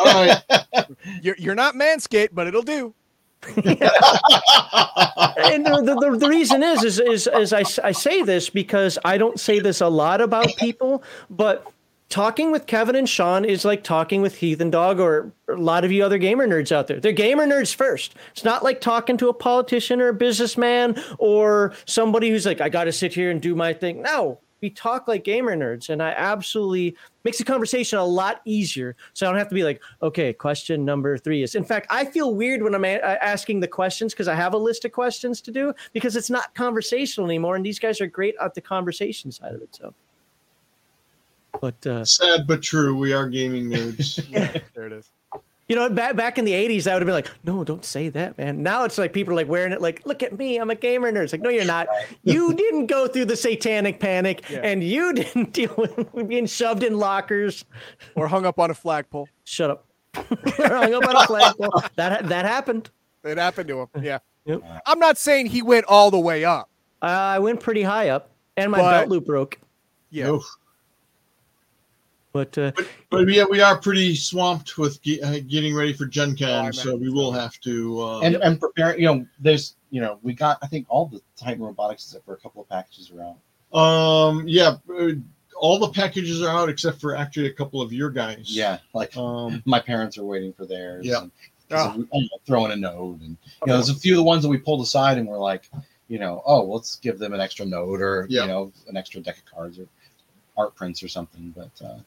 [0.00, 0.42] All right.
[1.22, 2.94] You're you're not Manscaped, but it'll do.
[3.56, 3.66] and
[5.66, 8.98] the, the, the, the reason is, is, is, is I, s- I say this because
[9.04, 11.70] I don't say this a lot about people, but
[12.08, 15.92] talking with Kevin and Sean is like talking with Heathen Dog or a lot of
[15.92, 17.00] you other gamer nerds out there.
[17.00, 18.14] They're gamer nerds first.
[18.32, 22.70] It's not like talking to a politician or a businessman or somebody who's like, I
[22.70, 24.00] got to sit here and do my thing.
[24.00, 28.96] No, we talk like gamer nerds, and I absolutely makes the conversation a lot easier.
[29.12, 31.54] So I don't have to be like, okay, question number three is.
[31.54, 34.56] In fact, I feel weird when I'm a- asking the questions because I have a
[34.56, 38.36] list of questions to do because it's not conversational anymore, and these guys are great
[38.40, 39.76] at the conversation side of it.
[39.76, 39.92] So,
[41.60, 42.96] but uh, Sad but true.
[42.96, 44.26] We are gaming nerds.
[44.30, 45.10] Yeah, there it is.
[45.68, 48.08] You know, back back in the '80s, I would have been like, no, don't say
[48.10, 48.62] that, man.
[48.62, 51.10] Now it's like people are like wearing it, like, look at me, I'm a gamer
[51.12, 51.24] nerd.
[51.24, 51.88] It's like, no, you're not.
[52.22, 54.60] You didn't go through the satanic panic, Yeah.
[54.62, 57.64] and you didn't deal with being shoved in lockers.
[58.14, 59.28] Or hung up on a flagpole.
[59.44, 59.86] Shut up.
[60.14, 61.82] Hung up on a flagpole.
[61.96, 62.88] That that happened.
[63.24, 63.88] It happened to him.
[64.02, 64.18] Yeah.
[64.44, 64.62] Yep.
[64.86, 66.68] I'm not saying he went all the way up.
[67.02, 69.58] I went pretty high up, and my But- belt loop broke.
[70.10, 70.28] Yeah.
[70.28, 70.44] Oof.
[72.34, 72.72] But uh,
[73.10, 76.96] But yeah, we are pretty swamped with ge- uh, getting ready for Gen Con, so
[76.96, 78.00] we will have to.
[78.02, 79.00] Uh, and and preparing.
[79.00, 82.34] You know, there's you know we got I think all the Titan robotics except for
[82.34, 83.36] a couple of packages around.
[83.72, 85.10] um, yeah, uh,
[85.56, 88.46] all the packages are out except for actually a couple of your guys.
[88.46, 91.06] Yeah, like Um, my parents are waiting for theirs.
[91.06, 91.22] Yeah.
[91.22, 91.30] and-
[91.70, 91.92] Oh.
[91.94, 94.42] so we- you throwing a node, and you know, there's a few of the ones
[94.42, 95.70] that we pulled aside, and we're like,
[96.08, 98.42] you know, oh, let's give them an extra node or Yeah.
[98.42, 99.86] you know, an extra deck of cards or
[100.58, 101.54] art prints or something.
[101.56, 101.98] But uh,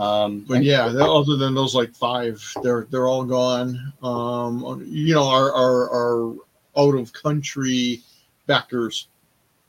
[0.00, 3.92] um, but yeah, the- other than those like five, they're they're all gone.
[4.02, 6.34] Um, you know, our our, our
[6.76, 8.00] out of country
[8.46, 9.08] backers.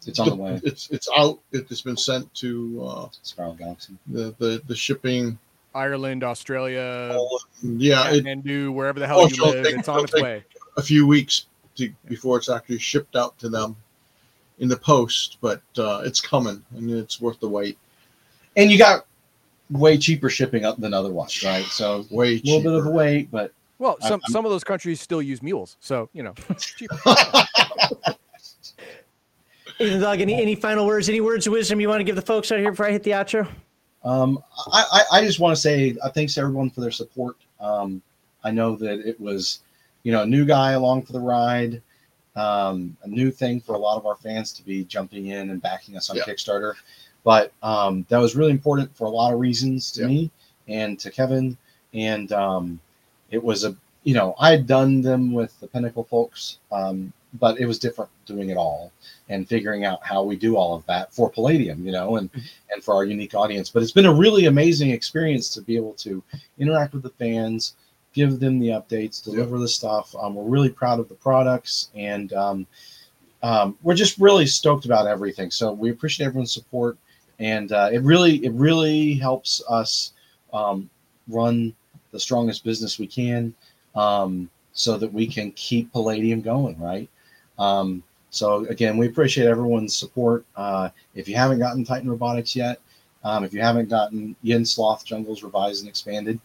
[0.08, 0.60] it's on the way.
[0.64, 1.40] It's it's out.
[1.52, 3.94] It has been sent to uh, Spiral Galaxy.
[4.08, 5.38] the, the the shipping
[5.74, 7.18] Ireland, Australia,
[7.64, 9.64] Yeah, it, Kathmandu, wherever the hell Oh, you live.
[9.64, 10.44] they- It's on its way.
[10.76, 11.46] a few weeks
[11.78, 13.78] to, before it's actually shipped out to them
[14.60, 17.78] in the post, but uh, it's coming and it's worth the wait.
[18.58, 19.06] And you got
[19.72, 21.66] way cheaper shipping up than otherwise, right?
[21.66, 22.92] So Way a little bit of a cheaper.
[22.92, 26.34] wait, but Well, some I'm- some of those countries still use mules, so you know.
[26.58, 26.98] cheaper.
[29.78, 32.22] Heathen Dog, any, any final words, any words of wisdom you want to give the
[32.22, 33.48] folks out here before I hit the outro?
[34.04, 37.38] Um, I, I, I just want to say uh, thanks to everyone for their support.
[37.60, 38.02] Um,
[38.44, 39.60] I know that it was,
[40.04, 41.82] you know, a new guy along for the ride,
[42.36, 45.62] um, a new thing for a lot of our fans to be jumping in and
[45.62, 46.24] backing us on Yeah.
[46.24, 46.74] Kickstarter.
[47.24, 50.08] But um, that was really important for a lot of reasons to Yeah.
[50.08, 50.32] me
[50.68, 51.58] and to Kevin.
[51.94, 52.80] And um,
[53.30, 57.60] it was a, you know, I had done them with the Pinnacle folks, um, but
[57.60, 58.92] it was different doing it all
[59.30, 62.30] and figuring out how we do all of that for Palladium, you know, and
[62.74, 63.70] and for our unique audience.
[63.70, 66.22] But it's been a really amazing experience to be able to
[66.60, 67.76] interact with the fans,
[68.14, 70.14] give them the updates, deliver the stuff.
[70.20, 72.68] Um, we're really proud of the products, and um,
[73.44, 75.52] um, we're just really stoked about everything.
[75.52, 76.98] So we appreciate everyone's support,
[77.42, 80.14] and uh, it really it really helps us
[80.54, 80.90] um,
[81.28, 81.74] run
[82.12, 83.54] the strongest business we can,
[83.96, 87.10] um, so that we can keep Palladium going, right?
[87.58, 90.46] Um, so again, we appreciate everyone's support.
[90.56, 92.80] Uh, if you haven't gotten Titan Robotics yet,
[93.24, 96.40] um, if you haven't gotten Yin Sloth Jungles revised and expanded,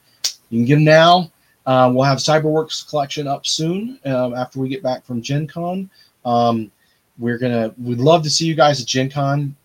[0.50, 1.30] you can get them now.
[1.66, 5.90] Uh, we'll have Cyberworks collection up soon um, after we get back from Gen Con.
[6.24, 6.70] Um,
[7.18, 9.56] we're gonna we'd love to see you guys at Gen Con.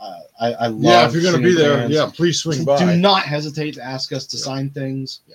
[0.00, 1.92] Uh, I, I love yeah, if you're going to be there, fans.
[1.92, 2.78] yeah, please swing by.
[2.78, 4.42] Do not hesitate to ask us to Yeah.
[4.44, 5.20] sign things.
[5.26, 5.34] Yeah.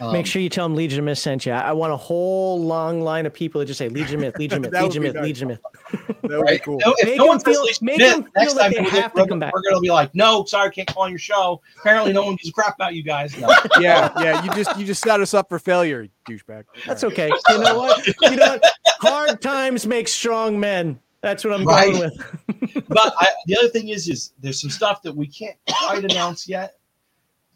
[0.00, 1.50] Um, Make sure you tell them Legion of Myth sent you.
[1.52, 4.38] I I want a whole long line of people that just say Legion of Myth,
[4.38, 5.22] Legion of Myth, Legion of Myth.
[5.24, 5.58] Legion of
[5.90, 6.12] Myth.
[6.22, 6.78] That would be cool.
[6.84, 8.74] No, if Make no them one says feel- Legion make Myth, them next feel like
[8.76, 9.52] time they have to come back.
[9.54, 11.60] we're gonna be like, no, sorry, can't come on your show.
[11.80, 13.36] Apparently, no one gives a crap about you guys.
[13.40, 13.48] No.
[13.80, 14.44] yeah, yeah.
[14.44, 16.64] You just you just set us up for failure, douchebag.
[16.86, 17.32] That's okay.
[17.48, 18.06] You know what?
[18.06, 18.72] You know what?
[19.00, 21.00] Hard times make strong men.
[21.20, 21.92] That's what I'm Right.
[21.92, 22.84] going with.
[22.88, 26.48] but I, the other thing is, is there's some stuff that we can't quite announce
[26.48, 26.76] yet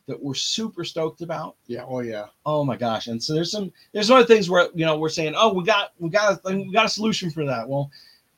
[0.06, 1.54] that we're super stoked about.
[1.68, 3.06] yeah, oh yeah, Oh my gosh!
[3.06, 5.62] And so there's some there's some other things where you know we're saying, oh, we
[5.64, 7.68] got we got a we got a solution for that.
[7.68, 7.90] Well,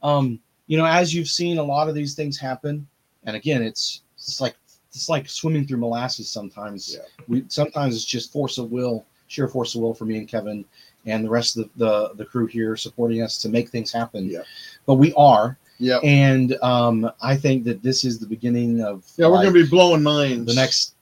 [0.03, 2.87] um, you know, as you've seen a lot of these things happen,
[3.25, 4.57] and again, it's it's like
[4.91, 6.29] it's like swimming through molasses.
[6.31, 7.05] Sometimes Yeah.
[7.29, 10.67] we sometimes it's just force of will, sheer force of will for me and Kevin
[11.07, 14.29] and the rest of the the, the crew here supporting us to make things happen.
[14.29, 14.43] Yeah.
[14.87, 19.27] But we are, yeah, and um, I think that this is the beginning of yeah.
[19.27, 20.47] We're like, going to be blowing minds.
[20.47, 20.95] the next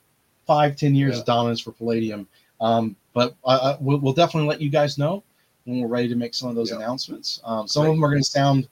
[0.46, 1.20] five ten years Yeah.
[1.20, 2.26] of dominance for Palladium.
[2.60, 5.22] Um, but uh, we'll, we'll definitely let you guys know
[5.64, 6.76] when we're ready to make some of those Yeah.
[6.76, 7.40] announcements.
[7.44, 7.90] Um, some Great.
[7.90, 8.68] of them are going to sound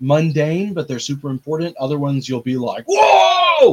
[0.00, 1.76] mundane, but they're super important.
[1.78, 3.23] Other ones you'll be like, whoa!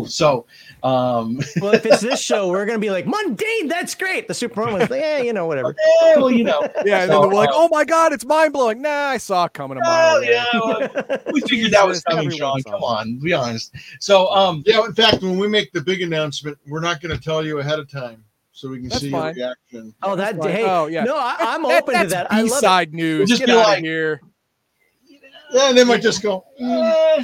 [0.08, 0.46] So,
[0.84, 4.28] um, Well, if it's this show, we're going to be like, mundane, that's great.
[4.28, 5.70] The Super Bowl one's like, yeah, you know, whatever.
[6.04, 8.26] eh, well, you know, Yeah, and So, then we're like, uh, oh my god, it's
[8.26, 8.82] mind blowing.
[8.82, 10.30] Nah, I saw it coming a mile oh away.
[10.32, 12.62] yeah, well, we figured that was coming, Sean.
[12.62, 13.76] saw Come on, be honest.
[14.00, 17.22] So, um, Yeah, in fact, when we make the big announcement, we're not going to
[17.24, 19.36] tell you ahead of time so we can That's see fine.
[19.36, 19.94] your reaction.
[20.04, 21.04] Oh, that Like, hey, oh yeah.
[21.04, 22.32] no, I, I'm That- open to that's that.
[22.32, 22.54] I love it.
[22.54, 23.30] B-side news.
[23.30, 24.22] Just Get be out like- of here.
[25.54, 26.46] Yeah, and they might just go.
[26.62, 27.24] eh.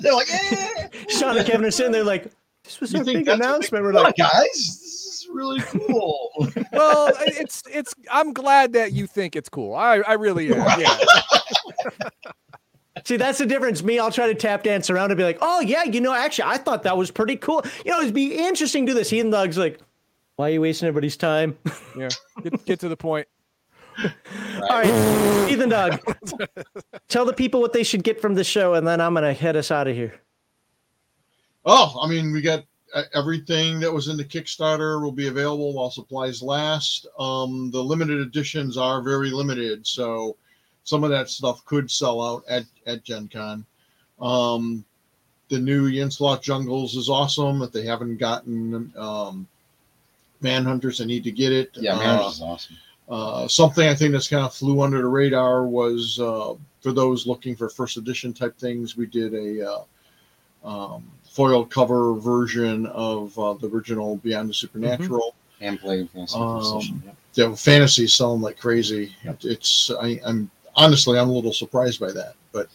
[0.00, 0.88] they're like, eh.
[1.10, 2.30] Sean and Kevin are sitting there like,
[2.64, 3.84] this was You our think big that's a big announcement.
[3.84, 6.30] We're like, guys, this is really cool.
[6.72, 7.94] Well, it's it's.
[8.10, 9.74] I'm glad that you think it's cool.
[9.74, 10.80] I I really am.
[10.80, 10.96] Yeah.
[13.04, 13.82] see, that's the difference.
[13.82, 16.44] Me, I'll try to tap dance around and be like, oh yeah, you know, actually,
[16.44, 17.62] I thought that was pretty cool.
[17.84, 19.10] You know, it'd be interesting to do this.
[19.10, 19.80] Heathen Dog's like,
[20.36, 21.58] why are you wasting everybody's time?
[21.98, 22.08] Yeah.
[22.42, 23.26] Get, get to the point.
[23.98, 24.10] All
[24.70, 26.00] right, Heathen Dog,
[27.08, 29.56] tell the people what they should get from the show, and then I'm gonna head
[29.56, 30.20] us out of here.
[31.64, 32.64] Oh, I mean, we got
[32.94, 37.06] uh, everything that was in the Kickstarter will be available while supplies last.
[37.18, 40.36] Um, the limited editions are very limited, so
[40.84, 43.64] some of that stuff could sell out at at Gen Con.
[44.20, 44.84] Um,
[45.48, 47.62] the new Yin-Sloth Jungles is awesome.
[47.62, 49.46] If they haven't gotten um,
[50.42, 51.70] Manhunters, they need to get it.
[51.74, 52.76] Yeah, Uh, man, this is awesome.
[53.08, 57.26] uh, something I think that's kind of flew under the radar was uh, for those
[57.26, 58.96] looking for first edition type things.
[58.96, 59.84] We did a uh,
[60.64, 65.34] um, foil cover version of uh, the original Beyond the Supernatural.
[65.60, 67.02] And Palladium Fantasy Um.
[67.06, 67.16] Yep.
[67.34, 69.14] The fantasy is selling like crazy.
[69.24, 69.44] Yep.
[69.44, 72.68] It's I, I'm honestly I'm a little surprised by that, but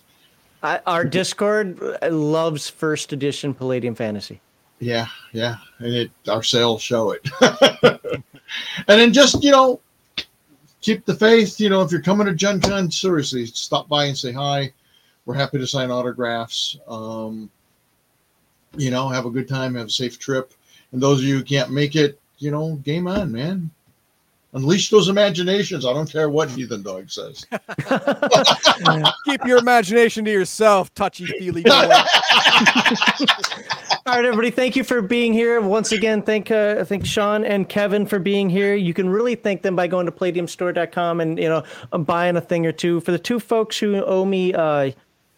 [0.63, 4.39] I, our Discord uh, loves first edition Palladium Fantasy.
[4.79, 7.27] yeah, yeah, and it our sales show it.
[8.87, 9.81] and then just you know
[10.79, 11.59] keep the faith.
[11.59, 14.71] You know, if you're coming to Gen Con, seriously, stop by and say hi.
[15.25, 16.77] We're happy to sign autographs.
[16.87, 17.49] Um,
[18.77, 20.53] you know, have a good time, have a safe trip.
[20.91, 23.69] And those of you who can't make it, you know, game on, man.
[24.55, 25.85] Unleash those imaginations.
[25.85, 27.45] I don't care what Heathen Dog says.
[29.25, 31.71] Keep your imagination to yourself, touchy feely boy.
[34.07, 34.51] All right, everybody.
[34.51, 35.59] Thank you for being here.
[35.59, 38.75] Once again, thank uh, thank Sean and Kevin for being here.
[38.75, 41.63] You can really thank them by going to palladiumstore.com and you know
[41.97, 43.01] buying a thing or two.
[43.01, 44.91] For the two folks who owe me uh,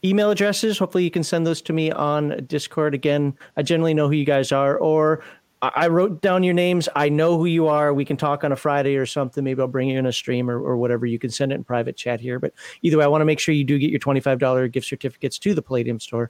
[0.03, 2.93] email addresses, hopefully you can send those to me on Discord.
[2.93, 5.23] Again, I generally know who you guys are, or
[5.61, 6.87] I wrote down your names.
[6.95, 7.91] I know who you are.
[7.91, 9.43] We can talk on a Friday or something.
[9.43, 11.07] Maybe I'll bring you in a stream or, or whatever.
[11.07, 12.39] You can send it in private chat here.
[12.39, 12.53] But
[12.83, 15.55] either way, I want to make sure you do get your $25 gift certificates to
[15.55, 16.29] the Palladium store.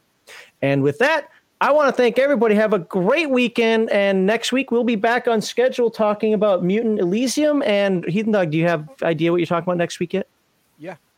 [0.61, 1.29] And with that,
[1.59, 2.55] I want to thank everybody.
[2.55, 3.89] Have a great weekend.
[3.89, 7.61] And next week, we'll be back on schedule talking about Mutant Elysium.
[7.63, 10.29] And Heathen Dog, do you have idea what you're talking about next week yet?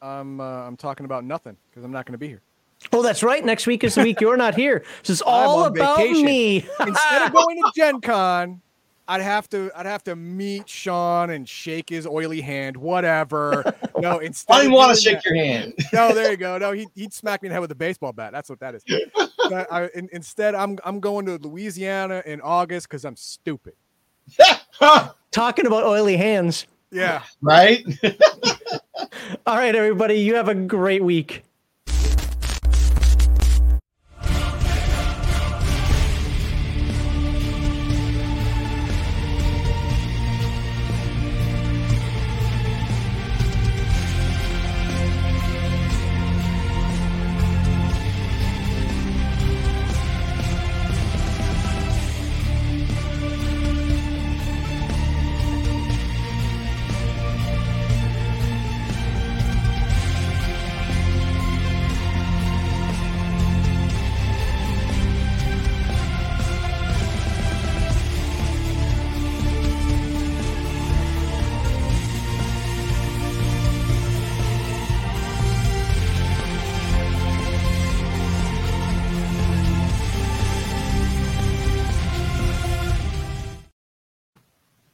[0.02, 2.42] Yeah, I'm uh, I'm talking about nothing because I'm not going to be here.
[2.94, 3.44] Oh, that's right.
[3.44, 4.84] Next week is the week you're not here.
[5.02, 6.26] This is all about vacation.
[6.26, 6.58] me.
[6.80, 8.62] Instead of going to Gen Con,
[9.08, 13.64] I'd have to I'd have to meet Sean and shake his oily hand, whatever.
[14.00, 15.74] No, instead I of didn't want to doing shake your hand.
[15.92, 16.58] No, there you go.
[16.58, 18.32] No, he he'd smack me in the head with a baseball bat.
[18.32, 18.84] That's what that is.
[19.50, 23.74] But I, in, instead, I'm I'm going to Louisiana in August because I'm stupid.
[25.32, 26.66] Talking about oily hands.
[26.92, 27.24] Yeah.
[27.42, 27.86] right?
[29.46, 30.16] All right, everybody.
[30.16, 31.44] You have a great week.